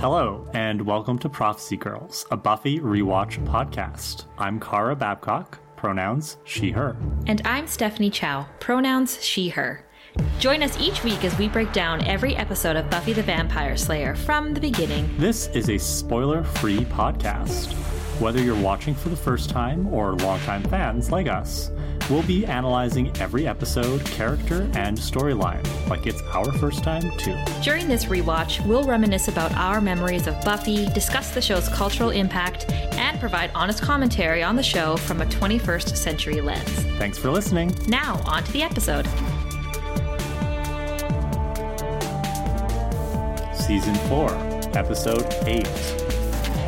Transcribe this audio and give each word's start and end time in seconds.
Hello, 0.00 0.46
and 0.54 0.80
welcome 0.80 1.18
to 1.18 1.28
Prophecy 1.28 1.76
Girls, 1.76 2.24
a 2.30 2.36
Buffy 2.36 2.78
rewatch 2.78 3.44
podcast. 3.44 4.26
I'm 4.38 4.60
Kara 4.60 4.94
Babcock, 4.94 5.58
pronouns 5.74 6.36
she, 6.44 6.70
her. 6.70 6.96
And 7.26 7.42
I'm 7.44 7.66
Stephanie 7.66 8.08
Chow, 8.08 8.46
pronouns 8.60 9.20
she, 9.24 9.48
her. 9.48 9.84
Join 10.38 10.62
us 10.62 10.80
each 10.80 11.02
week 11.02 11.24
as 11.24 11.36
we 11.36 11.48
break 11.48 11.72
down 11.72 12.04
every 12.04 12.36
episode 12.36 12.76
of 12.76 12.88
Buffy 12.88 13.12
the 13.12 13.24
Vampire 13.24 13.76
Slayer 13.76 14.14
from 14.14 14.54
the 14.54 14.60
beginning. 14.60 15.12
This 15.18 15.48
is 15.48 15.68
a 15.68 15.78
spoiler 15.78 16.44
free 16.44 16.84
podcast. 16.84 17.72
Whether 18.20 18.40
you're 18.40 18.54
watching 18.54 18.94
for 18.94 19.08
the 19.08 19.16
first 19.16 19.50
time 19.50 19.92
or 19.92 20.14
longtime 20.14 20.62
fans 20.62 21.10
like 21.10 21.26
us, 21.26 21.72
we'll 22.10 22.22
be 22.22 22.46
analyzing 22.46 23.16
every 23.18 23.46
episode, 23.46 24.04
character, 24.04 24.62
and 24.74 24.96
storyline 24.96 25.64
like 25.88 26.06
it's 26.06 26.22
our 26.34 26.52
first 26.58 26.82
time 26.82 27.10
too. 27.16 27.36
During 27.62 27.88
this 27.88 28.06
rewatch, 28.06 28.64
we'll 28.66 28.84
reminisce 28.84 29.28
about 29.28 29.52
our 29.54 29.80
memories 29.80 30.26
of 30.26 30.40
Buffy, 30.42 30.86
discuss 30.90 31.30
the 31.30 31.40
show's 31.40 31.68
cultural 31.68 32.10
impact, 32.10 32.70
and 32.70 33.18
provide 33.20 33.50
honest 33.54 33.82
commentary 33.82 34.42
on 34.42 34.56
the 34.56 34.62
show 34.62 34.96
from 34.96 35.22
a 35.22 35.26
21st 35.26 35.96
century 35.96 36.40
lens. 36.40 36.68
Thanks 36.98 37.18
for 37.18 37.30
listening. 37.30 37.74
Now, 37.86 38.20
on 38.24 38.44
to 38.44 38.52
the 38.52 38.62
episode. 38.62 39.06
Season 43.54 43.94
4, 44.08 44.30
Episode 44.74 45.26
8 45.46 45.64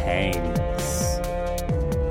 Pangs. 0.04 1.18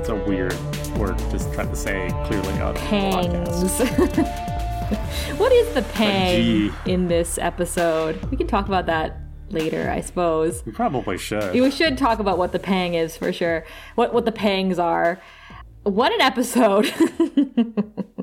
It's 0.00 0.08
a 0.08 0.16
weird 0.26 0.54
word 0.98 1.18
to 1.18 1.38
try 1.54 1.64
to 1.64 1.76
say 1.76 2.08
clearly 2.26 2.60
on 2.60 2.74
Pangs. 2.76 3.62
what 5.38 5.52
is 5.52 5.72
the 5.74 5.82
pang 5.94 6.72
in 6.86 7.08
this 7.08 7.38
episode? 7.38 8.22
We 8.30 8.36
can 8.36 8.46
talk 8.46 8.66
about 8.66 8.86
that 8.86 9.18
later, 9.50 9.90
I 9.90 10.00
suppose. 10.00 10.64
We 10.64 10.72
probably 10.72 11.18
should. 11.18 11.54
We 11.54 11.70
should 11.70 11.96
talk 11.98 12.18
about 12.18 12.38
what 12.38 12.52
the 12.52 12.58
pang 12.58 12.94
is 12.94 13.16
for 13.16 13.32
sure. 13.32 13.64
What 13.94 14.12
what 14.12 14.24
the 14.24 14.32
pangs 14.32 14.78
are. 14.78 15.20
What 15.82 16.12
an 16.12 16.20
episode. 16.20 16.86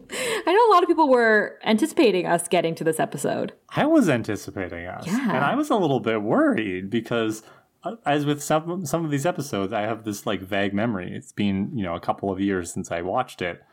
I 0.09 0.53
know 0.53 0.67
a 0.69 0.71
lot 0.73 0.83
of 0.83 0.87
people 0.87 1.09
were 1.09 1.57
anticipating 1.65 2.25
us 2.27 2.47
getting 2.47 2.75
to 2.75 2.83
this 2.83 2.99
episode. 2.99 3.53
I 3.75 3.85
was 3.85 4.07
anticipating 4.09 4.85
us, 4.85 5.05
Yeah. 5.07 5.35
and 5.35 5.43
I 5.43 5.55
was 5.55 5.69
a 5.69 5.75
little 5.75 5.99
bit 5.99 6.21
worried 6.21 6.89
because, 6.89 7.43
as 8.05 8.25
with 8.25 8.43
some 8.43 8.85
some 8.85 9.05
of 9.05 9.11
these 9.11 9.25
episodes, 9.25 9.73
I 9.73 9.81
have 9.81 10.03
this 10.03 10.25
like 10.25 10.41
vague 10.41 10.73
memory. 10.73 11.11
It's 11.13 11.31
been 11.31 11.71
you 11.75 11.83
know 11.83 11.95
a 11.95 11.99
couple 11.99 12.31
of 12.31 12.39
years 12.39 12.71
since 12.71 12.91
I 12.91 13.01
watched 13.01 13.41
it, 13.41 13.63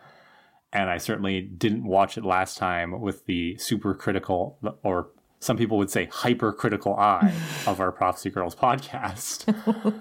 and 0.72 0.90
I 0.90 0.98
certainly 0.98 1.40
didn't 1.40 1.84
watch 1.84 2.18
it 2.18 2.24
last 2.24 2.58
time 2.58 3.00
with 3.00 3.26
the 3.26 3.56
super 3.58 3.94
critical 3.94 4.58
or 4.82 5.08
some 5.44 5.56
people 5.58 5.76
would 5.76 5.90
say 5.90 6.08
hypercritical 6.10 6.96
eye 6.96 7.32
of 7.66 7.78
our 7.78 7.92
Prophecy 7.92 8.30
Girls 8.30 8.56
podcast. 8.56 9.44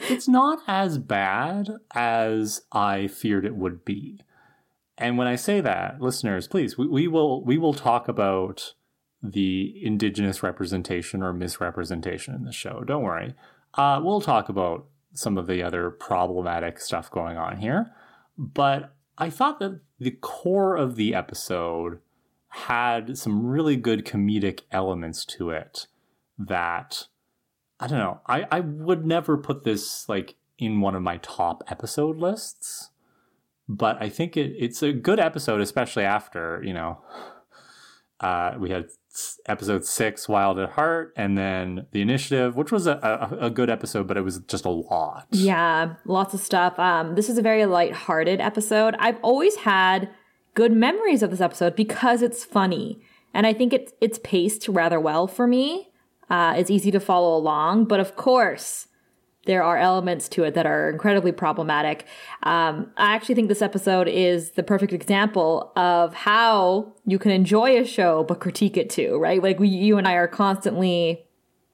it's 0.10 0.28
not 0.28 0.60
as 0.68 0.98
bad 0.98 1.70
as 1.94 2.62
I 2.72 3.08
feared 3.08 3.46
it 3.46 3.56
would 3.56 3.84
be. 3.84 4.22
And 4.98 5.18
when 5.18 5.28
I 5.28 5.36
say 5.36 5.60
that, 5.60 6.02
listeners, 6.02 6.48
please, 6.48 6.78
we, 6.78 6.88
we 6.88 7.08
will 7.08 7.44
we 7.44 7.58
will 7.58 7.74
talk 7.74 8.08
about 8.08 8.74
the 9.22 9.74
indigenous 9.82 10.44
representation 10.44 11.24
or 11.24 11.34
misrepresentation 11.34 12.36
in 12.36 12.44
the 12.44 12.52
show. 12.52 12.84
Don't 12.84 13.04
worry. 13.04 13.34
Uh, 13.76 14.00
we'll 14.04 14.22
talk 14.22 14.50
about 14.50 14.86
some 15.14 15.38
of 15.38 15.48
the 15.48 15.62
other 15.64 15.90
problematic 15.90 16.80
stuff 16.80 17.10
going 17.12 17.38
on 17.38 17.58
here. 17.58 17.92
But 18.38 18.96
I 19.18 19.30
thought 19.30 19.60
that 19.60 19.82
the 20.00 20.12
core 20.12 20.76
of 20.76 20.96
the 20.96 21.14
episode 21.14 22.00
had 22.50 23.18
some 23.18 23.46
really 23.46 23.76
good 23.76 24.06
comedic 24.06 24.62
elements 24.72 25.26
to 25.26 25.50
it 25.50 25.88
that 26.38 27.08
I 27.80 27.88
don't 27.88 28.00
know. 28.00 28.22
I, 28.28 28.46
I 28.52 28.60
would 28.60 29.06
never 29.06 29.38
put 29.38 29.64
this 29.64 30.08
like 30.08 30.36
in 30.58 30.82
one 30.82 30.96
of 30.96 31.02
my 31.02 31.18
top 31.18 31.64
episode 31.68 32.18
lists 32.18 32.92
but 33.68 34.02
I 34.02 34.10
think 34.10 34.36
it, 34.38 34.56
it's 34.58 34.84
a 34.84 34.92
good 34.92 35.20
episode, 35.20 35.62
especially 35.62 36.04
after 36.04 36.62
you 36.64 36.74
know 36.74 37.02
uh, 38.20 38.56
we 38.58 38.70
had 38.70 38.88
episode 39.46 39.86
six, 39.86 40.28
Wild 40.28 40.60
at 40.60 40.72
Heart, 40.72 41.14
and 41.16 41.38
then 41.38 41.88
the 41.92 42.02
Initiative, 42.02 42.56
which 42.56 42.72
was 42.72 42.88
a, 42.88 43.30
a, 43.42 43.46
a 43.46 43.50
good 43.50 43.70
episode, 43.70 44.08
but 44.08 44.18
it 44.18 44.22
was 44.22 44.40
just 44.40 44.66
a 44.66 44.70
lot. 44.70 45.28
Yeah, 45.32 45.96
lots 46.06 46.34
of 46.34 46.40
stuff. 46.40 46.78
Um, 46.80 47.16
this 47.16 47.30
is 47.30 47.38
a 47.38 47.42
very 47.42 47.66
light-hearted 47.66 48.42
episode. 48.42 48.96
I've 49.00 49.20
always 49.22 49.56
had 49.58 50.10
good 50.54 50.72
memories 50.72 51.24
of 51.24 51.32
this 51.32 51.42
episode 51.42 51.76
because 51.76 52.22
it's 52.22 52.44
funny, 52.44 53.02
and 53.34 53.48
I 53.48 53.54
think 53.54 53.74
it's 53.74 53.92
it's 54.02 54.20
paced 54.24 54.68
rather 54.68 55.00
well 55.00 55.28
for 55.28 55.48
me. 55.48 55.90
Uh, 56.30 56.54
it's 56.58 56.72
easy 56.72 56.90
to 56.92 57.00
follow 57.00 57.36
along, 57.38 57.86
but 57.86 58.00
of 58.00 58.16
course, 58.16 58.88
there 59.46 59.64
are 59.64 59.78
elements 59.78 60.30
to 60.30 60.44
it 60.44 60.54
that 60.54 60.66
are 60.66 60.90
incredibly 60.90 61.32
problematic. 61.32 62.06
Um, 62.44 62.92
I 62.98 63.14
actually 63.14 63.36
think 63.36 63.50
this 63.50 63.62
episode 63.62 64.08
is 64.08 64.52
the 64.52 64.64
perfect 64.64 64.94
example 64.94 65.72
of 65.76 66.14
how 66.14 66.94
you 67.06 67.20
can 67.20 67.32
enjoy 67.32 67.78
a 67.78 67.86
show 67.86 68.24
but 68.24 68.40
critique 68.40 68.78
it 68.78 68.90
too, 68.90 69.18
right? 69.18 69.44
Like 69.44 69.60
we, 69.60 69.68
you 69.68 69.98
and 69.98 70.08
I 70.08 70.14
are 70.14 70.28
constantly 70.28 71.26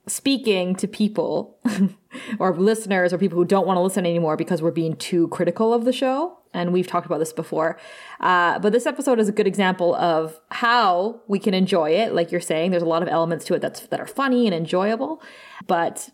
speaking 0.07 0.75
to 0.75 0.87
people 0.87 1.59
or 2.39 2.57
listeners 2.57 3.13
or 3.13 3.17
people 3.19 3.37
who 3.37 3.45
don't 3.45 3.67
want 3.67 3.77
to 3.77 3.81
listen 3.81 4.05
anymore 4.05 4.35
because 4.35 4.61
we're 4.61 4.71
being 4.71 4.95
too 4.95 5.27
critical 5.27 5.73
of 5.73 5.85
the 5.85 5.93
show. 5.93 6.37
And 6.51 6.73
we've 6.73 6.87
talked 6.87 7.05
about 7.05 7.19
this 7.19 7.31
before. 7.31 7.77
Uh, 8.19 8.57
but 8.57 8.73
this 8.73 8.87
episode 8.87 9.19
is 9.19 9.29
a 9.29 9.31
good 9.31 9.45
example 9.45 9.93
of 9.93 10.39
how 10.49 11.21
we 11.27 11.37
can 11.37 11.53
enjoy 11.53 11.91
it. 11.91 12.13
Like 12.15 12.31
you're 12.31 12.41
saying, 12.41 12.71
there's 12.71 12.81
a 12.81 12.87
lot 12.87 13.03
of 13.03 13.07
elements 13.07 13.45
to 13.45 13.53
it 13.53 13.61
that's, 13.61 13.81
that 13.81 13.99
are 13.99 14.07
funny 14.07 14.47
and 14.47 14.55
enjoyable. 14.55 15.21
But 15.67 16.09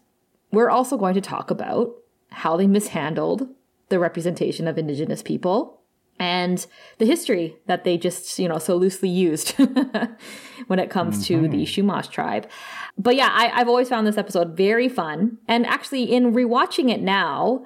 we're 0.56 0.70
also 0.70 0.98
going 0.98 1.14
to 1.16 1.22
talk 1.22 1.52
about 1.52 1.94
how 2.32 2.58
they 2.58 2.68
mishandled 2.68 3.48
the 3.90 4.00
representation 4.00 4.68
of 4.68 4.78
Indigenous 4.78 5.22
people 5.22 5.82
and 6.18 6.66
the 6.98 7.06
history 7.06 7.58
that 7.68 7.84
they 7.84 7.98
just, 7.98 8.40
you 8.40 8.48
know, 8.48 8.58
so 8.58 8.76
loosely 8.76 9.10
used 9.10 9.52
when 10.68 10.80
it 10.80 10.90
comes 10.90 11.28
to 11.28 11.42
the 11.48 11.64
mm-hmm. 11.66 11.90
Chumash 11.90 12.10
tribe. 12.10 12.50
But 12.98 13.16
yeah, 13.16 13.30
I, 13.32 13.52
I've 13.54 13.68
always 13.68 13.90
found 13.90 14.08
this 14.08 14.18
episode 14.18 14.56
very 14.56 14.88
fun. 14.88 15.38
And 15.48 15.66
actually, 15.66 16.04
in 16.04 16.34
rewatching 16.34 16.90
it 16.90 17.02
now, 17.02 17.66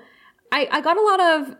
I, 0.51 0.67
I 0.71 0.81
got 0.81 0.97
a 0.97 1.01
lot 1.01 1.19
of 1.19 1.55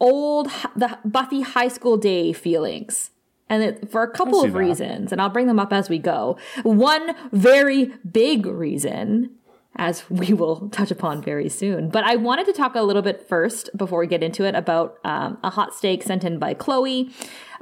old 0.00 0.50
the 0.74 0.98
Buffy 1.04 1.42
high 1.42 1.68
school 1.68 1.96
day 1.96 2.32
feelings. 2.32 3.10
And 3.48 3.62
it, 3.62 3.90
for 3.90 4.02
a 4.02 4.10
couple 4.10 4.42
of 4.42 4.54
that. 4.54 4.58
reasons, 4.58 5.12
and 5.12 5.20
I'll 5.20 5.28
bring 5.28 5.46
them 5.46 5.60
up 5.60 5.74
as 5.74 5.90
we 5.90 5.98
go. 5.98 6.38
One 6.62 7.14
very 7.32 7.92
big 8.10 8.46
reason 8.46 9.30
as 9.76 10.08
we 10.10 10.32
will 10.34 10.68
touch 10.68 10.90
upon 10.90 11.22
very 11.22 11.48
soon. 11.48 11.88
But 11.88 12.04
I 12.04 12.16
wanted 12.16 12.46
to 12.46 12.52
talk 12.52 12.74
a 12.74 12.82
little 12.82 13.02
bit 13.02 13.26
first 13.28 13.70
before 13.76 14.00
we 14.00 14.06
get 14.06 14.22
into 14.22 14.44
it 14.44 14.54
about 14.54 14.98
um, 15.04 15.38
a 15.42 15.50
hot 15.50 15.74
steak 15.74 16.02
sent 16.02 16.24
in 16.24 16.38
by 16.38 16.54
Chloe. 16.54 17.10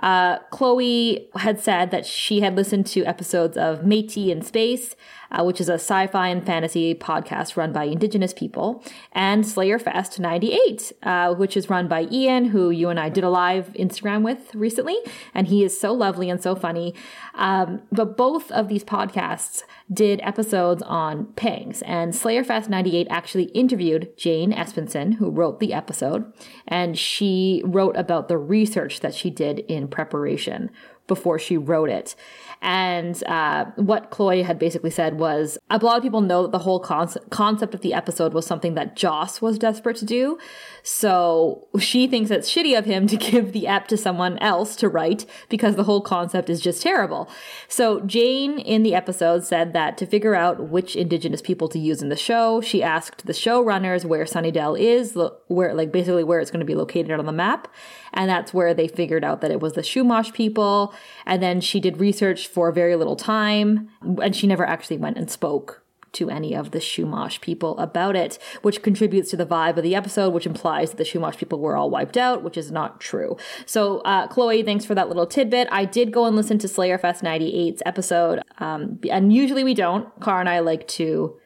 Uh, 0.01 0.39
Chloe 0.51 1.29
had 1.37 1.61
said 1.61 1.91
that 1.91 2.07
she 2.07 2.41
had 2.41 2.57
listened 2.57 2.87
to 2.87 3.05
episodes 3.05 3.57
of 3.57 3.81
Métis 3.81 4.31
in 4.31 4.43
Space, 4.43 4.97
uh, 5.31 5.45
which 5.45 5.61
is 5.61 5.69
a 5.69 5.75
sci-fi 5.75 6.29
and 6.29 6.45
fantasy 6.45 6.95
podcast 6.95 7.57
run 7.57 7.73
by 7.73 7.85
Indigenous 7.85 8.33
people, 8.33 8.83
and 9.13 9.47
Slayer 9.47 9.79
Fest 9.79 10.19
98, 10.19 10.93
uh, 11.03 11.35
which 11.35 11.57
is 11.57 11.71
run 11.71 11.87
by 11.87 12.09
Ian, 12.11 12.47
who 12.47 12.71
you 12.71 12.89
and 12.89 12.99
I 12.99 13.09
did 13.09 13.25
a 13.25 13.31
live 13.31 13.73
Instagram 13.75 14.23
with 14.23 14.55
recently, 14.55 14.97
and 15.35 15.49
he 15.49 15.63
is 15.63 15.79
so 15.79 15.93
lovely 15.93 16.31
and 16.31 16.43
so 16.43 16.55
funny. 16.55 16.95
Um, 17.35 17.83
but 17.93 18.17
both 18.17 18.51
of 18.51 18.69
these 18.69 18.85
podcasts 18.85 19.63
did 19.93 20.21
episodes 20.23 20.83
on 20.83 21.27
pangs, 21.35 21.83
and 21.83 22.15
Slayer 22.15 22.43
Fest 22.43 22.69
98 22.69 23.07
actually 23.11 23.45
interviewed 23.45 24.17
Jane 24.17 24.53
Espenson, 24.53 25.15
who 25.15 25.31
wrote 25.31 25.61
the 25.61 25.73
episode, 25.73 26.33
and 26.67 26.99
she 26.99 27.63
wrote 27.65 27.97
about 27.97 28.29
the 28.29 28.39
research 28.39 29.01
that 29.01 29.15
she 29.15 29.31
did 29.31 29.61
in 29.61 29.89
preparation 29.91 30.71
before 31.07 31.41
she 31.41 31.57
wrote 31.57 31.91
it. 31.91 32.15
And 32.63 33.23
uh, 33.25 33.65
what 33.77 34.11
Chloe 34.11 34.43
had 34.43 34.59
basically 34.59 34.91
said 34.91 35.19
was 35.19 35.59
a 35.69 35.79
lot 35.79 35.97
of 35.97 36.03
people 36.05 36.21
know 36.21 36.43
that 36.43 36.53
the 36.53 36.59
whole 36.59 36.79
concept, 36.79 37.31
concept 37.31 37.75
of 37.75 37.81
the 37.81 37.95
episode 37.95 38.33
was 38.33 38.47
something 38.47 38.75
that 38.75 38.95
Joss 38.95 39.43
was 39.43 39.59
desperate 39.59 39.97
to 39.97 40.05
do. 40.05 40.39
So 40.83 41.69
she 41.79 42.07
thinks 42.07 42.31
it's 42.31 42.51
shitty 42.51 42.77
of 42.77 42.85
him 42.85 43.07
to 43.09 43.17
give 43.31 43.53
the 43.53 43.67
app 43.67 43.89
to 43.89 43.97
someone 43.97 44.39
else 44.39 44.77
to 44.77 44.89
write 44.89 45.27
because 45.49 45.77
the 45.77 45.85
whole 45.85 46.01
concept 46.01 46.51
is 46.51 46.61
just 46.61 46.83
terrible. 46.83 47.29
So 47.69 48.01
Jane 48.01 48.59
in 48.59 48.83
the 48.83 48.95
episode 48.95 49.45
said 49.45 49.73
that 49.73 49.99
to 49.99 50.07
figure 50.07 50.35
out 50.35 50.69
which 50.69 50.97
indigenous 50.97 51.43
people 51.43 51.69
to 51.69 51.79
use 51.79 52.03
in 52.03 52.09
the 52.09 52.17
show, 52.17 52.61
she 52.61 52.83
asked 52.83 53.27
the 53.27 53.33
showrunners 53.33 54.05
where 54.05 54.25
Sunnydale 54.25 54.79
is, 54.79 55.17
where 55.49 55.75
like 55.75 55.93
basically 55.93 56.25
where 56.25 56.41
it's 56.41 56.51
going 56.51 56.61
to 56.61 56.67
be 56.67 56.75
located 56.75 57.13
on 57.13 57.27
the 57.27 57.33
map. 57.33 57.69
And 58.13 58.29
that's 58.29 58.53
where 58.53 58.75
they 58.75 58.89
figured 58.89 59.25
out 59.25 59.41
that 59.41 59.51
it 59.51 59.61
was 59.61 59.75
the 59.75 59.83
Chumash 59.83 60.33
people. 60.33 60.95
And 61.27 61.43
then 61.43 61.61
she 61.61 61.81
did 61.81 62.01
research 62.01 62.49
for 62.49 62.73
very 62.73 62.97
little 62.97 63.17
time, 63.17 63.89
and 64.23 64.35
she 64.35 64.47
never 64.47 64.67
actually 64.67 64.99
went 64.99 65.17
and 65.17 65.31
spoke 65.31 65.80
to 66.13 66.31
any 66.31 66.55
of 66.55 66.71
the 66.71 66.79
Chumash 66.79 67.41
people 67.41 67.79
about 67.79 68.17
it, 68.17 68.39
which 68.63 68.83
contributes 68.83 69.31
to 69.31 69.37
the 69.37 69.47
vibe 69.47 69.77
of 69.77 69.83
the 69.83 69.95
episode, 69.95 70.33
which 70.33 70.47
implies 70.47 70.91
that 70.91 70.97
the 70.97 71.05
Chumash 71.05 71.37
people 71.37 71.59
were 71.59 71.77
all 71.77 71.91
wiped 71.91 72.17
out, 72.17 72.43
which 72.43 72.57
is 72.57 72.71
not 72.71 73.01
true. 73.01 73.37
So, 73.67 74.01
uh, 74.01 74.27
Chloe, 74.29 74.63
thanks 74.63 74.85
for 74.85 74.95
that 74.95 75.09
little 75.09 75.27
tidbit. 75.27 75.69
I 75.71 75.85
did 75.85 76.13
go 76.13 76.27
and 76.27 76.37
listen 76.37 76.59
to 76.59 76.69
Slayer 76.69 76.99
Fest 76.99 77.23
98's 77.23 77.83
episode, 77.87 78.43
um, 78.59 78.99
and 79.11 79.33
usually 79.33 79.65
we 79.65 79.75
don't. 79.75 80.09
Car 80.21 80.41
and 80.41 80.49
I 80.49 80.61
like 80.61 80.87
to 80.89 81.39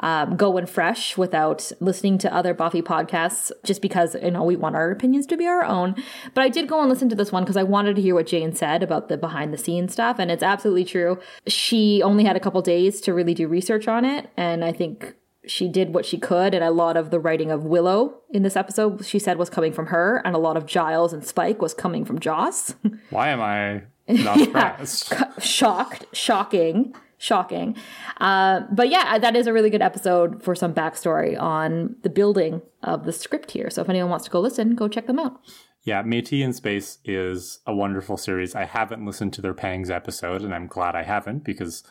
um, 0.00 0.36
going 0.36 0.66
fresh 0.66 1.16
without 1.16 1.70
listening 1.80 2.18
to 2.18 2.34
other 2.34 2.54
Buffy 2.54 2.82
podcasts, 2.82 3.52
just 3.64 3.82
because 3.82 4.14
you 4.14 4.30
know 4.30 4.42
we 4.42 4.56
want 4.56 4.76
our 4.76 4.90
opinions 4.90 5.26
to 5.26 5.36
be 5.36 5.46
our 5.46 5.64
own. 5.64 5.94
But 6.34 6.42
I 6.42 6.48
did 6.48 6.68
go 6.68 6.80
and 6.80 6.88
listen 6.88 7.08
to 7.10 7.14
this 7.14 7.32
one 7.32 7.44
because 7.44 7.56
I 7.56 7.62
wanted 7.62 7.96
to 7.96 8.02
hear 8.02 8.14
what 8.14 8.26
Jane 8.26 8.54
said 8.54 8.82
about 8.82 9.08
the 9.08 9.16
behind 9.16 9.52
the 9.52 9.58
scenes 9.58 9.92
stuff, 9.92 10.18
and 10.18 10.30
it's 10.30 10.42
absolutely 10.42 10.84
true. 10.84 11.18
She 11.46 12.02
only 12.02 12.24
had 12.24 12.36
a 12.36 12.40
couple 12.40 12.60
days 12.62 13.00
to 13.02 13.14
really 13.14 13.34
do 13.34 13.46
research 13.46 13.88
on 13.88 14.04
it, 14.04 14.30
and 14.36 14.64
I 14.64 14.72
think 14.72 15.14
she 15.46 15.68
did 15.68 15.94
what 15.94 16.04
she 16.04 16.18
could, 16.18 16.54
and 16.54 16.62
a 16.62 16.70
lot 16.70 16.96
of 16.96 17.10
the 17.10 17.18
writing 17.18 17.50
of 17.50 17.64
Willow 17.64 18.20
in 18.30 18.42
this 18.42 18.56
episode, 18.56 19.04
she 19.04 19.18
said, 19.18 19.38
was 19.38 19.50
coming 19.50 19.72
from 19.72 19.86
her, 19.86 20.22
and 20.24 20.34
a 20.34 20.38
lot 20.38 20.56
of 20.56 20.66
Giles 20.66 21.12
and 21.12 21.24
Spike 21.24 21.62
was 21.62 21.74
coming 21.74 22.04
from 22.04 22.18
Joss. 22.18 22.74
Why 23.10 23.28
am 23.28 23.40
I 23.40 23.82
not 24.08 24.38
surprised? 24.38 25.14
Shocked, 25.40 26.06
shocking, 26.12 26.94
shocking. 27.20 27.76
Uh, 28.18 28.62
but 28.72 28.88
yeah, 28.88 29.18
that 29.18 29.36
is 29.36 29.46
a 29.46 29.52
really 29.52 29.68
good 29.70 29.82
episode 29.82 30.42
for 30.42 30.54
some 30.54 30.72
backstory 30.74 31.38
on 31.40 31.94
the 32.02 32.08
building 32.08 32.62
of 32.82 33.04
the 33.04 33.12
script 33.12 33.50
here. 33.50 33.68
So 33.70 33.82
if 33.82 33.88
anyone 33.90 34.10
wants 34.10 34.24
to 34.24 34.30
go 34.30 34.40
listen, 34.40 34.74
go 34.74 34.88
check 34.88 35.06
them 35.06 35.18
out. 35.18 35.38
Yeah, 35.84 36.02
Métis 36.02 36.42
in 36.42 36.52
Space 36.54 36.98
is 37.04 37.60
a 37.66 37.74
wonderful 37.74 38.16
series. 38.16 38.54
I 38.54 38.64
haven't 38.64 39.04
listened 39.04 39.32
to 39.34 39.42
their 39.42 39.54
Pangs 39.54 39.90
episode, 39.90 40.42
and 40.42 40.54
I'm 40.54 40.66
glad 40.66 40.94
I 40.96 41.02
haven't 41.04 41.44
because 41.44 41.82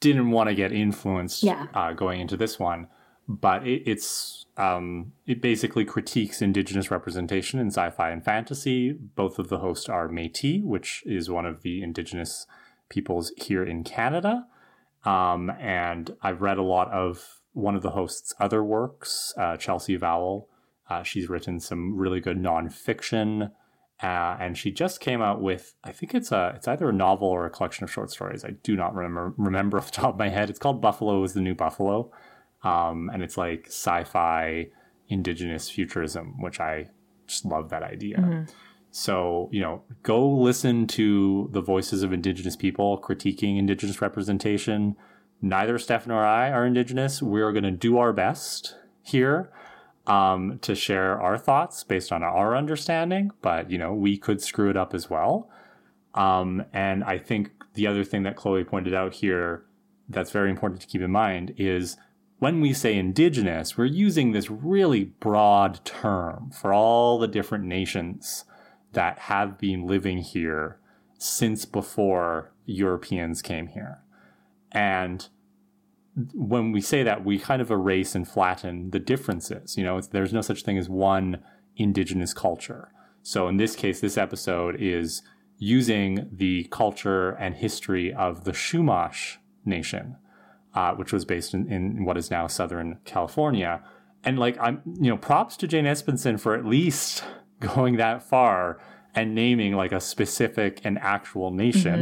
didn't 0.00 0.30
want 0.32 0.48
to 0.48 0.54
get 0.54 0.72
influenced 0.72 1.42
Yeah. 1.42 1.66
uh, 1.74 1.92
going 1.92 2.20
into 2.20 2.36
this 2.36 2.58
one. 2.58 2.88
But 3.28 3.66
it, 3.66 3.82
it's 3.86 4.46
um, 4.56 5.12
it 5.26 5.40
basically 5.42 5.84
critiques 5.84 6.42
indigenous 6.42 6.90
representation 6.90 7.60
in 7.60 7.68
sci-fi 7.68 8.10
and 8.10 8.24
fantasy. 8.24 8.92
Both 8.92 9.38
of 9.38 9.48
the 9.50 9.58
hosts 9.58 9.88
are 9.88 10.08
Métis, 10.08 10.64
which 10.64 11.02
is 11.06 11.30
one 11.30 11.46
of 11.46 11.62
the 11.62 11.82
indigenous 11.82 12.46
peoples 12.88 13.32
here 13.36 13.64
in 13.64 13.84
Canada. 13.84 14.46
Um, 15.04 15.50
and 15.60 16.16
I've 16.22 16.42
read 16.42 16.58
a 16.58 16.62
lot 16.62 16.90
of 16.90 17.40
one 17.52 17.74
of 17.74 17.82
the 17.82 17.90
hosts' 17.90 18.34
other 18.38 18.62
works, 18.62 19.32
uh, 19.38 19.56
Chelsea 19.56 19.96
Vowel. 19.96 20.48
Uh, 20.88 21.02
she's 21.02 21.28
written 21.28 21.60
some 21.60 21.96
really 21.96 22.20
good 22.20 22.38
nonfiction, 22.38 23.50
uh, 24.02 24.36
and 24.40 24.56
she 24.56 24.70
just 24.70 25.00
came 25.00 25.20
out 25.20 25.42
with 25.42 25.74
I 25.84 25.92
think 25.92 26.14
it's 26.14 26.32
a 26.32 26.52
it's 26.56 26.68
either 26.68 26.88
a 26.88 26.92
novel 26.92 27.28
or 27.28 27.46
a 27.46 27.50
collection 27.50 27.84
of 27.84 27.90
short 27.90 28.10
stories. 28.10 28.44
I 28.44 28.50
do 28.62 28.76
not 28.76 28.94
remember 28.94 29.34
remember 29.36 29.78
off 29.78 29.90
the 29.90 30.00
top 30.00 30.14
of 30.14 30.18
my 30.18 30.28
head. 30.28 30.50
It's 30.50 30.58
called 30.58 30.80
Buffalo 30.80 31.22
is 31.24 31.34
the 31.34 31.40
New 31.40 31.54
Buffalo, 31.54 32.10
um, 32.62 33.10
and 33.12 33.22
it's 33.22 33.36
like 33.36 33.66
sci-fi 33.66 34.68
indigenous 35.08 35.68
futurism, 35.68 36.40
which 36.40 36.60
I 36.60 36.88
just 37.26 37.44
love 37.44 37.70
that 37.70 37.82
idea. 37.82 38.46
So, 38.90 39.48
you 39.52 39.60
know, 39.60 39.82
go 40.02 40.28
listen 40.28 40.86
to 40.88 41.48
the 41.52 41.60
voices 41.60 42.02
of 42.02 42.12
Indigenous 42.12 42.56
people 42.56 42.98
critiquing 43.00 43.58
Indigenous 43.58 44.00
representation. 44.00 44.96
Neither 45.40 45.78
Steph 45.78 46.06
nor 46.06 46.24
I 46.24 46.50
are 46.50 46.66
Indigenous. 46.66 47.22
We're 47.22 47.52
going 47.52 47.64
to 47.64 47.70
do 47.70 47.98
our 47.98 48.12
best 48.12 48.76
here 49.02 49.50
um, 50.06 50.58
to 50.62 50.74
share 50.74 51.20
our 51.20 51.38
thoughts 51.38 51.84
based 51.84 52.10
on 52.10 52.22
our 52.22 52.56
understanding, 52.56 53.30
but, 53.42 53.70
you 53.70 53.78
know, 53.78 53.92
we 53.92 54.16
could 54.16 54.40
screw 54.40 54.70
it 54.70 54.76
up 54.76 54.94
as 54.94 55.10
well. 55.10 55.50
Um, 56.14 56.64
and 56.72 57.04
I 57.04 57.18
think 57.18 57.50
the 57.74 57.86
other 57.86 58.04
thing 58.04 58.22
that 58.22 58.36
Chloe 58.36 58.64
pointed 58.64 58.94
out 58.94 59.14
here 59.14 59.64
that's 60.08 60.30
very 60.30 60.50
important 60.50 60.80
to 60.80 60.86
keep 60.86 61.02
in 61.02 61.10
mind 61.10 61.54
is 61.58 61.96
when 62.38 62.60
we 62.60 62.72
say 62.72 62.96
indigenous, 62.96 63.76
we're 63.76 63.84
using 63.84 64.32
this 64.32 64.50
really 64.50 65.04
broad 65.04 65.84
term 65.84 66.50
for 66.50 66.72
all 66.72 67.18
the 67.18 67.28
different 67.28 67.64
nations 67.64 68.44
that 68.92 69.18
have 69.20 69.58
been 69.58 69.86
living 69.86 70.18
here 70.18 70.78
since 71.18 71.64
before 71.64 72.52
Europeans 72.64 73.42
came 73.42 73.68
here. 73.68 74.02
And 74.72 75.28
when 76.34 76.72
we 76.72 76.80
say 76.80 77.02
that, 77.02 77.24
we 77.24 77.38
kind 77.38 77.62
of 77.62 77.70
erase 77.70 78.14
and 78.14 78.26
flatten 78.26 78.90
the 78.90 78.98
differences. 78.98 79.76
You 79.76 79.84
know, 79.84 80.00
there's 80.00 80.32
no 80.32 80.40
such 80.40 80.62
thing 80.62 80.78
as 80.78 80.88
one 80.88 81.42
indigenous 81.76 82.34
culture. 82.34 82.92
So 83.22 83.48
in 83.48 83.56
this 83.56 83.76
case, 83.76 84.00
this 84.00 84.18
episode 84.18 84.76
is 84.80 85.22
using 85.58 86.28
the 86.32 86.64
culture 86.70 87.30
and 87.30 87.54
history 87.54 88.12
of 88.12 88.44
the 88.44 88.52
Chumash 88.52 89.36
Nation, 89.64 90.16
uh, 90.74 90.94
which 90.94 91.12
was 91.12 91.24
based 91.24 91.54
in, 91.54 91.70
in 91.70 92.04
what 92.04 92.16
is 92.16 92.30
now 92.30 92.46
Southern 92.46 92.98
California. 93.04 93.82
And 94.24 94.38
like 94.38 94.56
I'm, 94.60 94.82
you 95.00 95.10
know, 95.10 95.16
props 95.16 95.56
to 95.58 95.68
Jane 95.68 95.84
Espenson 95.84 96.38
for 96.38 96.54
at 96.54 96.64
least 96.64 97.24
going 97.60 97.96
that 97.96 98.22
far 98.22 98.78
and 99.14 99.34
naming 99.34 99.74
like 99.74 99.92
a 99.92 100.00
specific 100.00 100.80
and 100.84 100.98
actual 100.98 101.50
nation. 101.50 102.00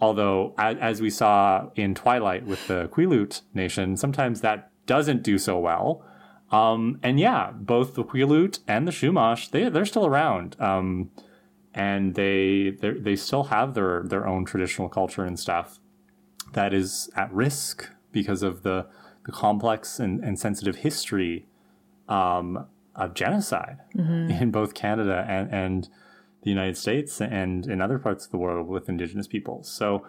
Although, 0.00 0.54
as, 0.58 1.00
we 1.00 1.10
saw 1.10 1.70
in 1.76 1.94
Twilight 1.94 2.46
with 2.46 2.66
the 2.66 2.88
Quileute 2.88 3.42
Nation, 3.54 3.96
sometimes 3.96 4.40
that 4.40 4.70
doesn't 4.86 5.22
do 5.22 5.38
so 5.38 5.58
well. 5.58 6.04
Um, 6.50 6.98
and 7.02 7.20
yeah, 7.20 7.52
both 7.52 7.94
the 7.94 8.02
Quileute 8.02 8.60
and 8.66 8.88
the 8.88 8.92
Chumash, 8.92 9.50
they, 9.50 9.68
they're 9.68 9.84
still 9.84 10.06
around. 10.06 10.56
Um, 10.58 11.10
and 11.74 12.14
they 12.14 12.70
they 12.70 12.92
they 12.92 13.14
still 13.16 13.44
have 13.44 13.74
their 13.74 14.02
their 14.02 14.26
own 14.26 14.44
traditional 14.44 14.88
culture 14.88 15.24
and 15.24 15.38
stuff 15.38 15.78
that 16.54 16.72
is 16.74 17.10
at 17.14 17.32
risk 17.32 17.88
because 18.10 18.42
of 18.42 18.62
the 18.62 18.86
the 19.26 19.32
complex 19.32 20.00
and, 20.00 20.24
and 20.24 20.38
sensitive 20.38 20.76
history 20.76 21.46
um, 22.08 22.66
of 22.98 23.14
genocide 23.14 23.78
mm-hmm. 23.96 24.30
in 24.30 24.50
both 24.50 24.74
Canada 24.74 25.24
and, 25.28 25.52
and 25.52 25.88
the 26.42 26.50
United 26.50 26.76
States 26.76 27.20
and 27.20 27.66
in 27.66 27.80
other 27.80 27.98
parts 27.98 28.26
of 28.26 28.30
the 28.30 28.38
world 28.38 28.68
with 28.68 28.88
Indigenous 28.88 29.26
peoples. 29.26 29.70
So 29.70 30.04